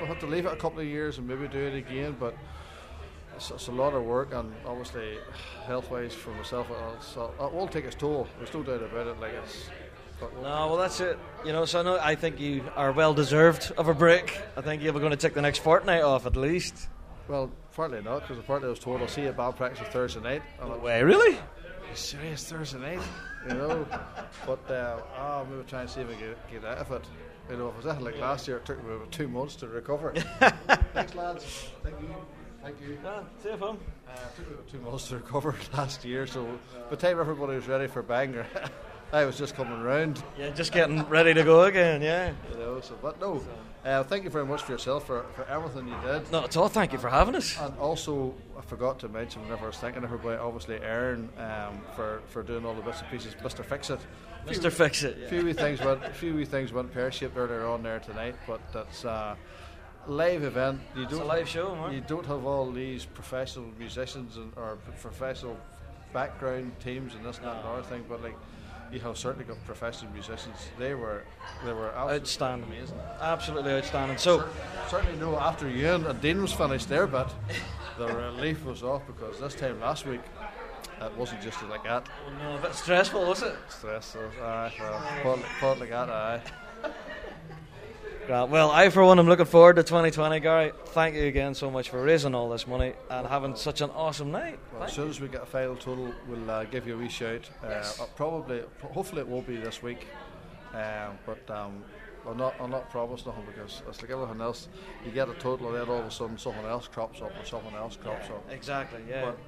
we 0.00 0.06
have 0.06 0.18
to 0.20 0.26
leave 0.26 0.44
it 0.46 0.52
a 0.52 0.56
couple 0.56 0.80
of 0.80 0.86
years 0.86 1.18
and 1.18 1.26
maybe 1.26 1.48
do 1.48 1.58
it 1.58 1.74
again, 1.74 2.16
but. 2.18 2.34
It's, 3.36 3.50
it's 3.50 3.68
a 3.68 3.72
lot 3.72 3.94
of 3.94 4.04
work, 4.04 4.34
and 4.34 4.52
obviously, 4.66 5.16
health-wise 5.64 6.12
for 6.12 6.28
myself, 6.34 6.66
it's, 6.98 7.16
it 7.16 7.52
will 7.54 7.68
take 7.68 7.86
its 7.86 7.94
toll. 7.94 8.26
There's 8.36 8.52
no 8.52 8.62
doubt 8.62 8.82
about 8.82 9.06
it. 9.06 9.18
Like 9.18 9.32
it's, 9.42 9.70
No, 10.20 10.66
well, 10.66 10.76
that's 10.76 11.00
it. 11.00 11.18
You 11.46 11.52
know, 11.52 11.64
so 11.64 11.82
no, 11.82 11.98
I 11.98 12.16
think 12.16 12.38
you 12.38 12.62
are 12.76 12.92
well 12.92 13.14
deserved 13.14 13.72
of 13.78 13.88
a 13.88 13.94
break. 13.94 14.38
I 14.56 14.60
think 14.60 14.82
you're 14.82 14.92
going 14.92 15.10
to 15.10 15.16
take 15.16 15.32
the 15.32 15.40
next 15.40 15.60
fortnight 15.60 16.02
off 16.02 16.26
at 16.26 16.36
least. 16.36 16.88
Well, 17.28 17.50
partly 17.74 18.02
not, 18.02 18.26
because 18.26 18.42
partly 18.44 18.66
I 18.66 18.70
was 18.70 18.78
told 18.78 19.00
I'll 19.00 19.08
see 19.08 19.22
you 19.22 19.28
at 19.28 19.36
band 19.36 19.56
practice 19.56 19.86
Thursday 19.88 20.20
night. 20.20 20.42
I- 20.60 20.66
Way, 20.76 21.02
really? 21.02 21.38
Serious 21.94 22.44
Thursday 22.48 22.78
night? 22.78 23.00
You 23.48 23.54
know, 23.54 23.86
but 24.46 24.70
uh, 24.70 25.00
oh, 25.18 25.46
maybe 25.50 25.64
try 25.68 25.80
and 25.80 25.90
see 25.90 26.00
if 26.02 26.08
I 26.08 26.14
get, 26.14 26.50
get 26.50 26.64
out 26.64 26.78
of 26.78 26.92
it. 26.92 27.04
You 27.50 27.56
know, 27.56 27.68
if 27.68 27.74
it 27.74 27.76
was 27.78 27.86
anything 27.86 28.04
like 28.04 28.20
last 28.20 28.46
year, 28.46 28.58
it 28.58 28.64
took 28.64 28.84
me 28.86 28.94
about 28.94 29.10
two 29.10 29.26
months 29.26 29.56
to 29.56 29.66
recover. 29.66 30.12
Thanks, 30.94 31.14
lads. 31.16 31.70
Thank 31.82 32.00
you. 32.00 32.14
Thank 32.62 32.80
you. 32.80 32.98
see 33.42 33.48
you, 33.50 33.56
fun. 33.56 33.78
Uh, 34.08 34.12
it 34.12 34.36
took 34.36 34.46
me 34.48 34.54
about 34.54 34.68
two 34.68 34.78
months 34.78 35.08
to 35.08 35.16
recover 35.16 35.54
last 35.72 36.04
year, 36.04 36.26
so 36.28 36.44
by 36.44 36.90
the 36.90 36.96
time 36.96 37.18
everybody 37.18 37.54
was 37.54 37.66
ready 37.66 37.88
for 37.88 38.02
Bangor, 38.02 38.46
I 39.12 39.24
was 39.24 39.36
just 39.36 39.56
coming 39.56 39.80
round. 39.82 40.22
Yeah, 40.38 40.50
just 40.50 40.70
getting 40.70 41.02
ready 41.08 41.34
to 41.34 41.42
go 41.42 41.62
again, 41.64 42.02
yeah. 42.02 42.32
You 42.52 42.58
know, 42.58 42.80
so, 42.80 42.96
but 43.02 43.20
no, 43.20 43.42
uh, 43.84 44.02
thank 44.04 44.24
you 44.24 44.30
very 44.30 44.44
much 44.46 44.62
for 44.62 44.72
yourself 44.72 45.06
for, 45.06 45.24
for 45.34 45.44
everything 45.46 45.88
you 45.88 45.96
did. 46.04 46.30
Not 46.30 46.44
at 46.44 46.56
all. 46.56 46.68
Thank 46.68 46.92
you 46.92 46.98
for 46.98 47.08
having 47.08 47.34
us. 47.34 47.58
And 47.58 47.76
also, 47.78 48.34
I 48.58 48.60
forgot 48.62 48.98
to 49.00 49.08
mention 49.08 49.42
whenever 49.42 49.64
I 49.64 49.66
was 49.68 49.76
thanking 49.78 50.04
everybody, 50.04 50.38
obviously 50.38 50.76
Aaron 50.82 51.28
um, 51.38 51.80
for, 51.96 52.20
for 52.28 52.42
doing 52.42 52.66
all 52.66 52.74
the 52.74 52.82
bits 52.82 53.00
and 53.00 53.10
pieces. 53.10 53.34
Mr. 53.34 53.64
Fix 53.64 53.90
It, 53.90 54.00
Mr. 54.46 54.70
Fix 54.70 55.02
It, 55.02 55.16
yeah. 55.20 55.28
few 55.28 55.44
wee 55.44 55.52
things 55.52 55.80
went, 55.80 56.06
few 56.14 56.34
wee 56.34 56.44
things 56.44 56.72
went 56.72 56.92
pear 56.92 57.10
shaped 57.10 57.36
earlier 57.36 57.66
on 57.66 57.82
there 57.82 58.00
tonight, 58.00 58.36
but 58.46 58.60
that's 58.72 59.04
uh, 59.04 59.34
live 60.06 60.44
event. 60.44 60.80
You 60.94 61.04
It's 61.04 61.12
a 61.12 61.16
don't 61.16 61.28
live 61.28 61.48
show, 61.48 61.74
Mark. 61.74 61.92
You 61.92 62.02
don't 62.02 62.26
have 62.26 62.44
all 62.44 62.70
these 62.70 63.04
professional 63.06 63.66
musicians 63.78 64.36
and 64.36 64.52
or 64.56 64.76
professional 65.00 65.56
background 66.12 66.72
teams 66.80 67.14
and 67.14 67.24
this 67.24 67.38
and 67.38 67.46
that 67.46 67.56
and 67.56 67.66
other 67.66 67.82
thing, 67.82 68.04
but 68.08 68.22
like. 68.22 68.36
You 68.92 68.98
have 69.00 69.16
certainly 69.16 69.44
got 69.44 69.64
professional 69.66 70.10
musicians. 70.12 70.56
They 70.78 70.94
were, 70.94 71.22
they 71.64 71.72
were 71.72 71.90
absolutely 71.90 72.20
Outstanding. 72.20 72.68
amazing. 72.70 72.98
Absolutely 73.20 73.72
outstanding. 73.72 74.18
So, 74.18 74.48
certainly 74.88 75.16
no. 75.18 75.38
After 75.38 75.68
Ewan 75.68 76.06
and 76.06 76.20
Dean 76.20 76.42
was 76.42 76.52
finished 76.52 76.88
there, 76.88 77.06
but 77.06 77.32
the 77.98 78.08
relief 78.08 78.64
was 78.64 78.82
off 78.82 79.02
because 79.06 79.38
this 79.38 79.54
time 79.54 79.78
last 79.80 80.06
week 80.06 80.20
it 81.00 81.16
wasn't 81.16 81.40
just 81.40 81.62
like 81.68 81.84
that. 81.84 82.08
Oh 82.26 82.32
no, 82.42 82.56
a 82.56 82.60
bit 82.60 82.74
stressful, 82.74 83.24
was 83.26 83.42
it? 83.42 83.54
Stressful, 83.68 84.22
aye, 84.42 84.72
well, 84.80 85.02
partly, 85.22 85.44
partly 85.60 85.86
that, 85.88 86.08
aye. 86.10 86.40
Well, 88.28 88.70
I, 88.70 88.90
for 88.90 89.04
one, 89.04 89.18
am 89.18 89.26
looking 89.26 89.44
forward 89.46 89.76
to 89.76 89.82
2020, 89.82 90.40
Gary. 90.40 90.72
Thank 90.86 91.16
you 91.16 91.24
again 91.24 91.54
so 91.54 91.70
much 91.70 91.90
for 91.90 92.00
raising 92.02 92.34
all 92.34 92.48
this 92.48 92.66
money 92.66 92.92
and 93.10 93.26
having 93.26 93.56
such 93.56 93.80
an 93.80 93.90
awesome 93.90 94.30
night. 94.30 94.58
Well, 94.72 94.84
as 94.84 94.92
soon 94.92 95.08
as 95.08 95.20
we 95.20 95.26
get 95.28 95.42
a 95.42 95.46
final 95.46 95.74
total, 95.74 96.12
we'll 96.28 96.48
uh, 96.48 96.64
give 96.64 96.86
you 96.86 96.94
a 96.94 96.98
wee 96.98 97.08
shout. 97.08 97.48
Uh, 97.62 97.68
Yes. 97.68 98.00
uh, 98.00 98.06
probably, 98.14 98.62
hopefully, 98.82 99.22
it 99.22 99.28
won't 99.28 99.46
be 99.48 99.56
this 99.56 99.82
week, 99.82 100.06
um, 100.74 101.18
but 101.26 101.50
um, 101.50 101.82
I'll 102.24 102.34
not, 102.34 102.54
I'll 102.60 102.68
not 102.68 102.88
promise 102.90 103.26
nothing 103.26 103.44
because 103.46 103.82
it's 103.88 104.00
like 104.00 104.10
everything 104.12 104.40
else. 104.40 104.68
You 105.04 105.10
get 105.10 105.28
a 105.28 105.34
total, 105.34 105.68
and 105.68 105.76
then 105.76 105.88
all 105.88 105.98
of 106.00 106.06
a 106.06 106.10
sudden, 106.10 106.38
someone 106.38 106.66
else 106.66 106.86
crops 106.86 107.20
up, 107.22 107.32
or 107.40 107.44
someone 107.44 107.74
else 107.74 107.96
crops 107.96 108.28
up. 108.28 108.44
Exactly, 108.52 109.00
yeah. 109.08 109.24
But 109.24 109.38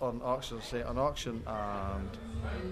on 0.00 0.20
auction, 0.24 0.60
say 0.62 0.82
on 0.82 0.98
auction 0.98 1.42
and 1.46 2.18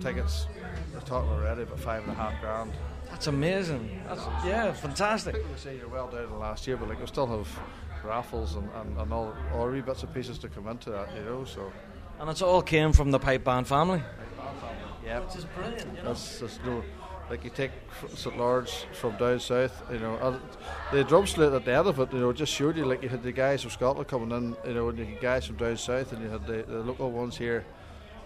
tickets, 0.01 0.47
we're 0.95 1.01
talking 1.01 1.31
already 1.31 1.63
about 1.63 1.79
five 1.81 2.03
and 2.03 2.13
a 2.13 2.15
half 2.15 2.41
grand. 2.41 2.73
That's 3.11 3.27
amazing. 3.27 4.01
That's, 4.07 4.23
yeah, 4.47 4.73
fantastic. 4.73 5.35
People 5.35 5.51
would 5.51 5.59
say 5.59 5.77
you're 5.77 5.89
well 5.89 6.09
down 6.09 6.25
in 6.25 6.39
last 6.39 6.67
year, 6.67 6.77
but 6.77 6.89
like 6.89 7.01
we 7.01 7.07
still 7.07 7.27
have 7.27 7.49
raffles 8.05 8.55
and, 8.55 8.69
and, 8.77 8.99
and 8.99 9.13
all, 9.13 9.35
all 9.55 9.69
wee 9.71 9.81
bits 9.81 10.03
and 10.03 10.13
pieces 10.15 10.39
to 10.39 10.49
come 10.49 10.69
into 10.69 10.91
that, 10.91 11.15
you 11.17 11.23
know. 11.25 11.45
So 11.45 11.73
And 12.21 12.29
it's 12.31 12.43
all 12.43 12.63
came 12.63 12.93
from 12.93 13.11
the 13.11 13.19
pipe 13.19 13.45
band 13.45 13.67
family. 13.67 14.03
yeah, 15.05 15.21
Which 15.21 15.37
is 15.37 15.45
brilliant, 15.47 15.87
you 15.97 16.03
know. 16.03 16.09
That's, 16.09 16.39
that's 16.39 16.59
no, 16.65 16.83
like 17.31 17.45
you 17.45 17.51
take 17.51 17.71
St 18.15 18.37
Laurence 18.39 18.87
from 18.93 19.17
down 19.17 19.39
south, 19.41 19.83
you 19.93 19.99
know, 19.99 20.41
the 20.93 21.05
drum 21.05 21.27
slate 21.27 21.53
at 21.53 21.65
the 21.65 21.73
end 21.75 21.87
of 21.87 21.99
it, 21.99 22.13
you 22.13 22.21
know, 22.21 22.33
just 22.33 22.53
showed 22.53 22.77
you 22.77 22.85
like 22.85 23.03
you 23.03 23.09
had 23.09 23.23
the 23.23 23.33
guys 23.33 23.63
from 23.63 23.71
Scotland 23.71 24.09
coming 24.09 24.31
in, 24.37 24.57
you 24.67 24.75
know, 24.75 24.89
and 24.89 24.99
you 24.99 25.05
had 25.05 25.21
guys 25.21 25.47
from 25.47 25.57
down 25.57 25.77
south, 25.77 26.13
and 26.13 26.23
you 26.23 26.29
had 26.29 26.47
the, 26.47 26.65
the 26.67 26.79
local 26.81 27.11
ones 27.11 27.37
here, 27.37 27.65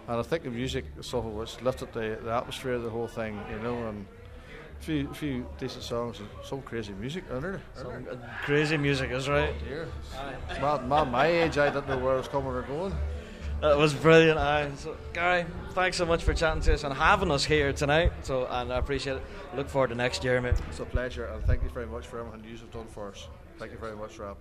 and 0.08 0.18
I 0.18 0.22
think 0.22 0.44
the 0.44 0.50
music 0.50 0.84
sort 1.00 1.26
of 1.26 1.32
which 1.32 1.60
lifted 1.62 1.92
the, 1.92 2.18
the 2.22 2.32
atmosphere 2.32 2.72
of 2.74 2.82
the 2.82 2.90
whole 2.90 3.08
thing, 3.08 3.38
you 3.50 3.58
know, 3.58 3.88
and. 3.88 4.06
A 4.80 4.84
few, 4.84 5.14
few 5.14 5.46
decent 5.60 5.84
songs 5.84 6.18
and 6.18 6.28
some 6.42 6.60
crazy 6.62 6.92
music, 6.94 7.22
isn't? 7.30 7.60
Some 7.76 8.04
crazy 8.42 8.76
music 8.76 9.12
is 9.12 9.28
right. 9.28 9.54
dear. 9.68 9.86
Man, 10.60 10.88
man, 10.88 11.08
my 11.08 11.26
age, 11.26 11.56
I 11.56 11.70
didn't 11.70 11.86
know 11.86 11.98
where 11.98 12.14
I 12.14 12.16
was 12.16 12.26
coming 12.26 12.50
or 12.50 12.62
going. 12.62 12.92
That 13.62 13.78
was 13.78 13.94
brilliant. 13.94 14.38
Aye. 14.40 14.72
So, 14.78 14.96
Gary, 15.12 15.46
thanks 15.70 15.96
so 15.96 16.04
much 16.04 16.24
for 16.24 16.34
chatting 16.34 16.62
to 16.62 16.74
us 16.74 16.82
and 16.82 16.92
having 16.92 17.30
us 17.30 17.44
here 17.44 17.72
tonight. 17.72 18.12
So, 18.22 18.44
and 18.50 18.72
I 18.72 18.78
appreciate 18.78 19.18
it. 19.18 19.22
Look 19.54 19.68
forward 19.68 19.90
to 19.90 19.94
next 19.94 20.24
year, 20.24 20.40
mate. 20.40 20.56
It's 20.68 20.80
a 20.80 20.84
pleasure, 20.84 21.26
and 21.26 21.44
thank 21.44 21.62
you 21.62 21.68
very 21.68 21.86
much 21.86 22.08
for 22.08 22.18
everything 22.18 22.42
you 22.42 22.56
have 22.56 22.72
done 22.72 22.88
for 22.88 23.10
us. 23.10 23.28
Thank 23.58 23.70
you 23.70 23.78
very 23.78 23.94
much, 23.94 24.18
Rab. 24.18 24.36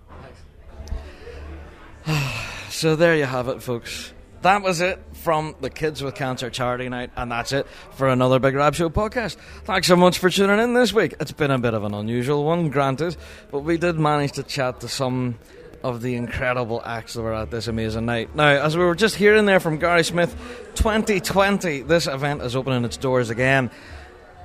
Thanks. 2.04 2.28
So 2.70 2.96
there 2.96 3.14
you 3.14 3.26
have 3.26 3.48
it, 3.48 3.62
folks. 3.62 4.14
That 4.40 4.62
was 4.62 4.80
it 4.80 4.98
from 5.12 5.54
the 5.60 5.68
Kids 5.68 6.02
with 6.02 6.14
Cancer 6.14 6.48
charity 6.48 6.88
night, 6.88 7.10
and 7.14 7.30
that's 7.30 7.52
it 7.52 7.66
for 7.92 8.08
another 8.08 8.40
Big 8.40 8.54
Rab 8.54 8.74
Show 8.74 8.88
podcast. 8.88 9.36
Thanks 9.64 9.86
so 9.86 9.94
much 9.94 10.18
for 10.18 10.30
tuning 10.30 10.58
in 10.58 10.72
this 10.72 10.92
week. 10.92 11.14
It's 11.20 11.32
been 11.32 11.50
a 11.50 11.58
bit 11.58 11.74
of 11.74 11.84
an 11.84 11.92
unusual 11.94 12.44
one, 12.44 12.70
granted, 12.70 13.16
but 13.52 13.60
we 13.60 13.76
did 13.76 14.00
manage 14.00 14.32
to 14.32 14.42
chat 14.42 14.80
to 14.80 14.88
some 14.88 15.38
of 15.82 16.02
the 16.02 16.14
incredible 16.14 16.82
acts 16.84 17.14
that 17.14 17.22
were 17.22 17.34
at 17.34 17.50
this 17.50 17.66
amazing 17.66 18.06
night. 18.06 18.34
Now, 18.34 18.48
as 18.48 18.76
we 18.76 18.84
were 18.84 18.94
just 18.94 19.16
hearing 19.16 19.46
there 19.46 19.60
from 19.60 19.78
Gary 19.78 20.04
Smyth, 20.04 20.34
2020, 20.74 21.82
this 21.82 22.06
event 22.06 22.42
is 22.42 22.54
opening 22.54 22.84
its 22.84 22.96
doors 22.96 23.30
again, 23.30 23.70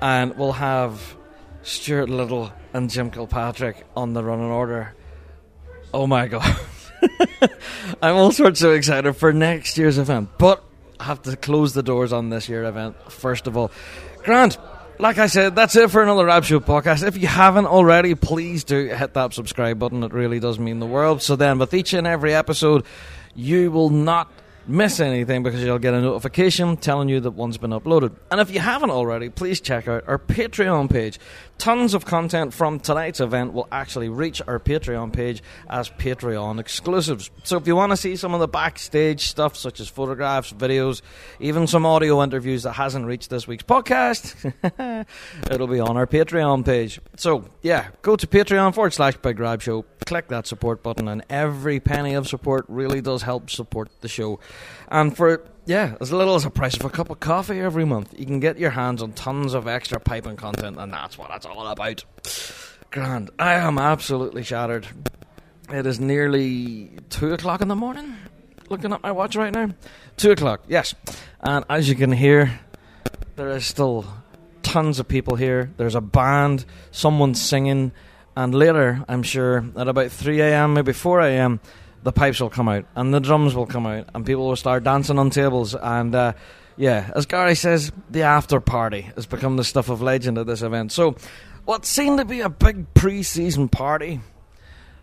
and 0.02 0.36
we'll 0.38 0.54
have 0.54 1.16
Stuart 1.64 2.10
Liddell 2.10 2.52
and 2.74 2.90
Jim 2.90 3.12
Kilpatrick 3.12 3.86
on 3.96 4.14
the 4.14 4.24
running 4.24 4.52
order. 4.52 4.96
Oh 5.94 6.08
my 6.08 6.28
god. 6.28 6.60
I'm 8.02 8.16
all 8.16 8.32
sorts 8.32 8.60
so 8.60 8.72
excited 8.72 9.14
for 9.14 9.32
next 9.32 9.78
year's 9.78 9.98
event, 9.98 10.30
but 10.38 10.64
I 11.00 11.06
have 11.06 11.22
to 11.24 11.36
close 11.38 11.74
the 11.74 11.84
doors 11.84 12.12
on 12.12 12.30
this 12.30 12.50
year 12.50 12.64
event 12.64 12.96
first 13.12 13.48
of 13.48 13.56
all. 13.56 13.72
Grant, 14.24 14.58
like 15.00 15.18
I 15.18 15.28
said, 15.28 15.56
that's 15.56 15.76
it 15.76 15.92
for 15.92 16.02
another 16.02 16.26
Rab 16.26 16.44
Show 16.44 16.60
podcast. 16.60 17.06
If 17.06 17.18
you 17.18 17.28
haven't 17.28 17.68
already, 17.68 18.16
please 18.16 18.64
do 18.64 18.88
hit 18.88 19.14
that 19.14 19.34
subscribe 19.34 19.80
button. 19.80 20.04
It 20.04 20.14
really 20.14 20.40
does 20.40 20.60
mean 20.60 20.80
the 20.80 20.86
world. 20.86 21.22
So 21.22 21.36
then, 21.36 21.60
with 21.60 21.74
each 21.74 21.94
and 21.94 22.08
every 22.08 22.34
episode, 22.34 22.84
you 23.36 23.72
will 23.72 23.90
not 23.90 24.32
miss 24.68 25.00
anything 25.00 25.44
because 25.44 25.64
you'll 25.64 25.80
get 25.80 25.94
a 25.94 26.02
notification 26.02 26.78
telling 26.78 27.10
you 27.10 27.20
that 27.22 27.32
one's 27.32 27.58
been 27.58 27.72
uploaded. 27.72 28.16
And 28.30 28.42
if 28.42 28.52
you 28.52 28.60
haven't 28.60 28.92
already, 28.92 29.30
please 29.30 29.62
check 29.62 29.88
out 29.88 30.04
our 30.08 30.20
Patreon 30.20 30.90
page. 30.90 31.20
Tons 31.58 31.94
of 31.94 32.06
content 32.06 32.54
from 32.54 32.80
tonight's 32.80 33.20
event 33.20 33.54
will 33.54 33.68
actually 33.72 34.10
reach 34.10 34.42
our 34.48 34.60
Patreon 34.60 35.12
page 35.12 35.42
as 35.70 35.90
Patreon 35.90 36.60
exclusives. 36.60 37.32
So 37.44 37.58
if 37.58 37.66
you 37.66 37.76
want 37.76 37.92
to 37.92 37.98
see 37.98 38.16
some 38.16 38.34
of 38.34 38.40
the 38.40 38.48
backstage 38.48 39.22
stuff, 39.28 39.56
such 39.58 39.80
as 39.80 39.88
photographs, 39.88 40.54
videos, 40.54 41.02
even 41.40 41.66
some 41.66 41.86
audio 41.86 42.22
interviews 42.22 42.64
that 42.64 42.74
hasn't 42.74 43.06
reached 43.06 43.30
this 43.30 43.48
week's 43.48 43.64
podcast, 43.64 44.36
it'll 45.52 45.68
be 45.68 45.80
on 45.80 45.98
our 45.98 46.06
Patreon 46.06 46.64
page. 46.64 47.00
So 47.16 47.46
yeah, 47.64 47.88
go 48.04 48.16
to 48.16 48.28
Patreon 48.28 48.76
forward 48.76 48.94
slash 48.94 49.18
Big 49.18 49.40
Rab 49.40 49.62
Show, 49.62 49.84
click 50.06 50.28
that 50.28 50.46
support 50.46 50.84
button, 50.84 51.08
and 51.08 51.24
every 51.30 51.80
penny 51.80 52.14
of 52.14 52.28
support 52.28 52.66
really 52.68 53.02
does 53.02 53.24
help 53.24 53.50
support 53.50 53.90
the 54.02 54.08
show. 54.08 54.40
And 54.90 55.18
for 55.18 55.44
yeah, 55.68 55.96
as 56.00 56.14
little 56.14 56.36
as 56.36 56.46
a 56.46 56.50
price 56.50 56.78
of 56.78 56.86
a 56.86 56.90
cup 56.90 57.10
of 57.10 57.20
coffee 57.20 57.60
every 57.60 57.84
month, 57.84 58.18
you 58.18 58.26
can 58.26 58.40
get 58.40 58.58
your 58.58 58.70
hands 58.72 59.04
on 59.04 59.12
tons 59.12 59.54
of 59.54 59.68
extra 59.68 60.00
piping 60.00 60.38
content, 60.38 60.78
and 60.80 60.94
that's 60.94 61.18
what 61.18 61.30
it's 61.36 61.46
all 61.46 61.68
about. 61.68 62.06
Grand. 62.90 63.30
I 63.38 63.56
am 63.56 63.78
absolutely 63.78 64.44
shattered. 64.44 64.88
It 65.70 65.86
is 65.86 66.00
nearly 66.00 66.92
two 67.10 67.34
o'clock 67.34 67.62
in 67.62 67.68
the 67.68 67.76
morning. 67.76 68.16
Looking 68.70 68.94
at 68.94 69.04
my 69.04 69.12
watch 69.12 69.36
right 69.36 69.54
now, 69.54 69.72
two 70.16 70.32
o'clock. 70.32 70.64
Yes, 70.70 70.96
and 71.42 71.66
as 71.70 71.90
you 71.90 71.96
can 71.96 72.14
hear, 72.14 72.62
there 73.36 73.50
is 73.50 73.66
still 73.66 74.06
tons 74.64 75.00
of 75.00 75.08
people 75.10 75.36
here. 75.36 75.70
There's 75.76 75.96
a 75.96 76.02
band, 76.02 76.64
someone's 76.92 77.42
singing, 77.42 77.92
and 78.38 78.56
later, 78.56 79.04
I'm 79.10 79.24
sure, 79.24 79.66
at 79.76 79.90
about 79.90 80.12
3 80.12 80.40
a.m., 80.40 80.74
maybe 80.76 80.94
4 80.94 81.22
a.m., 81.22 81.60
the 82.08 82.14
pipes 82.14 82.40
will 82.40 82.50
come 82.50 82.70
out 82.70 82.86
and 82.96 83.14
the 83.14 83.20
drums 83.20 83.54
will 83.54 83.66
come 83.66 83.86
out 83.86 84.08
and 84.16 84.26
people 84.26 84.48
will 84.48 84.56
start 84.56 84.82
dancing 84.82 85.20
on 85.20 85.30
tables. 85.30 85.76
And 85.76 86.16
uh, 86.16 86.32
yeah, 86.78 87.12
as 87.14 87.26
Gary 87.26 87.54
says, 87.54 87.92
the 88.10 88.22
after 88.22 88.62
party 88.62 89.02
has 89.16 89.26
become 89.26 89.58
the 89.58 89.66
stuff 89.66 89.90
of 89.90 90.02
legend 90.02 90.38
at 90.38 90.48
this 90.48 90.62
event. 90.62 90.94
So, 90.94 91.18
what 91.66 91.86
seemed 91.86 92.20
to 92.20 92.24
be 92.24 92.40
a 92.40 92.48
big 92.48 92.94
pre 92.94 93.24
season 93.24 93.68
party 93.68 94.22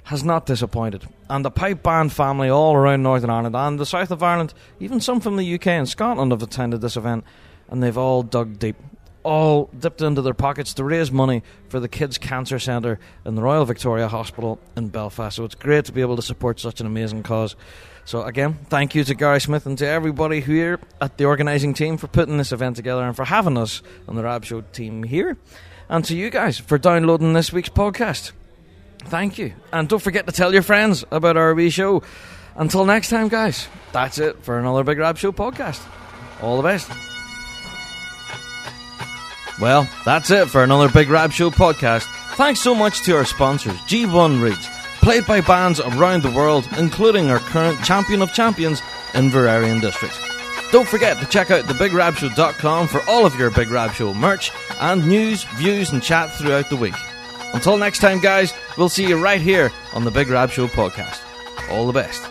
has 0.05 0.24
not 0.24 0.47
disappointed. 0.47 1.06
And 1.28 1.44
the 1.44 1.51
pipe 1.51 1.82
band 1.82 2.10
family 2.10 2.48
all 2.48 2.74
around 2.74 3.02
Northern 3.02 3.28
Ireland 3.28 3.55
and 3.55 3.78
the 3.78 3.85
south 3.85 4.10
of 4.10 4.22
Ireland, 4.22 4.55
even 4.81 4.98
some 4.98 5.20
from 5.20 5.36
the 5.36 5.55
UK 5.56 5.66
and 5.66 5.86
Scotland, 5.86 6.32
have 6.32 6.43
attended 6.43 6.81
this 6.81 6.97
event 6.97 7.24
and 7.68 7.82
they've 7.82 7.98
all 7.98 8.22
dug 8.22 8.59
deep. 8.59 8.76
All 9.24 9.70
dipped 9.76 10.02
into 10.02 10.22
their 10.22 10.34
pockets 10.34 10.74
to 10.74 10.84
raise 10.84 11.10
money 11.10 11.42
for 11.68 11.80
the 11.80 11.88
Kids 11.88 12.18
Cancer 12.18 12.59
Centre 12.59 13.01
in 13.24 13.34
the 13.34 13.42
Royal 13.42 13.64
Victoria 13.64 14.06
Hospital 14.06 14.60
in 14.76 14.88
Belfast. 14.88 15.34
So 15.34 15.44
it's 15.44 15.55
great 15.55 15.86
to 15.86 15.92
be 15.92 16.02
able 16.02 16.16
to 16.16 16.22
support 16.22 16.60
such 16.60 16.80
an 16.80 16.86
amazing 16.86 17.22
cause. 17.22 17.56
So 18.05 18.22
again, 18.22 18.59
thank 18.68 18.94
you 18.94 19.02
to 19.02 19.14
Gary 19.14 19.40
Smyth 19.40 19.64
and 19.64 19.78
to 19.78 19.86
everybody 19.86 20.40
here 20.40 20.78
at 21.01 21.16
the 21.16 21.24
organising 21.24 21.72
team 21.72 21.96
for 21.96 22.06
putting 22.06 22.36
this 22.36 22.52
event 22.52 22.76
together 22.76 23.02
and 23.02 23.16
for 23.16 23.24
having 23.24 23.56
us 23.56 23.82
on 24.06 24.14
the 24.14 24.22
Rab 24.22 24.44
Show 24.44 24.60
team 24.60 25.02
here. 25.02 25.38
And 25.88 26.05
to 26.05 26.16
you 26.16 26.28
guys 26.30 26.59
for 26.59 26.76
downloading 26.76 27.32
this 27.32 27.52
week's 27.52 27.70
podcast. 27.70 28.32
Thank 29.06 29.38
you. 29.38 29.55
And 29.72 29.88
don't 29.88 30.02
forget 30.02 30.26
to 30.26 30.32
tell 30.32 30.52
your 30.52 30.62
friends 30.62 31.05
about 31.10 31.36
our 31.36 31.55
wee 31.55 31.70
show. 31.70 32.02
Until 32.56 32.84
next 32.84 33.10
time, 33.10 33.28
guys, 33.28 33.68
that's 33.92 34.18
it 34.18 34.42
for 34.44 34.59
another 34.59 34.84
Big 34.84 34.98
Rab 34.98 35.18
Show 35.18 35.32
podcast. 35.32 35.82
All 36.42 36.56
the 36.56 36.62
best. 36.62 37.14
Well, 39.60 39.89
that's 40.05 40.31
it 40.31 40.48
for 40.48 40.64
another 40.64 40.89
Big 40.89 41.09
Rab 41.09 41.32
Show 41.32 41.51
podcast. 41.51 42.05
Thanks 42.35 42.60
so 42.60 42.74
much 42.74 43.02
to 43.02 43.16
our 43.16 43.24
sponsors, 43.24 43.76
G1 43.82 44.43
Reeds, 44.43 44.68
played 45.01 45.26
by 45.26 45.40
bands 45.40 45.81
around 45.81 46.22
the 46.22 46.31
world, 46.31 46.68
including 46.76 47.31
our 47.31 47.39
current 47.39 47.82
champion 47.85 48.20
of 48.20 48.32
champions, 48.32 48.81
Inveraray 49.12 49.70
and 49.70 49.81
District. 49.81 50.18
Don't 50.72 50.89
forget 50.89 51.20
to 51.20 51.26
check 51.26 51.52
out 51.52 51.64
thebigrabshow.com 51.66 52.89
for 52.89 53.01
all 53.09 53.24
of 53.24 53.39
your 53.39 53.51
Big 53.52 53.70
Rab 53.70 53.93
Show 53.93 54.12
merch 54.12 54.51
and 54.81 55.06
news, 55.06 55.44
views, 55.55 55.93
and 55.93 56.02
chat 56.02 56.32
throughout 56.32 56.68
the 56.68 56.76
week. 56.76 56.94
Until 57.52 57.76
next 57.76 58.01
time, 58.01 58.18
guys, 58.18 58.52
we'll 58.76 58.89
see 58.89 59.06
you 59.06 59.16
right 59.16 59.40
here 59.40 59.70
on 59.93 60.05
the 60.05 60.10
Big 60.10 60.28
Rab 60.28 60.51
Show 60.51 60.66
podcast. 60.66 61.20
All 61.70 61.86
the 61.86 61.93
best. 61.93 62.28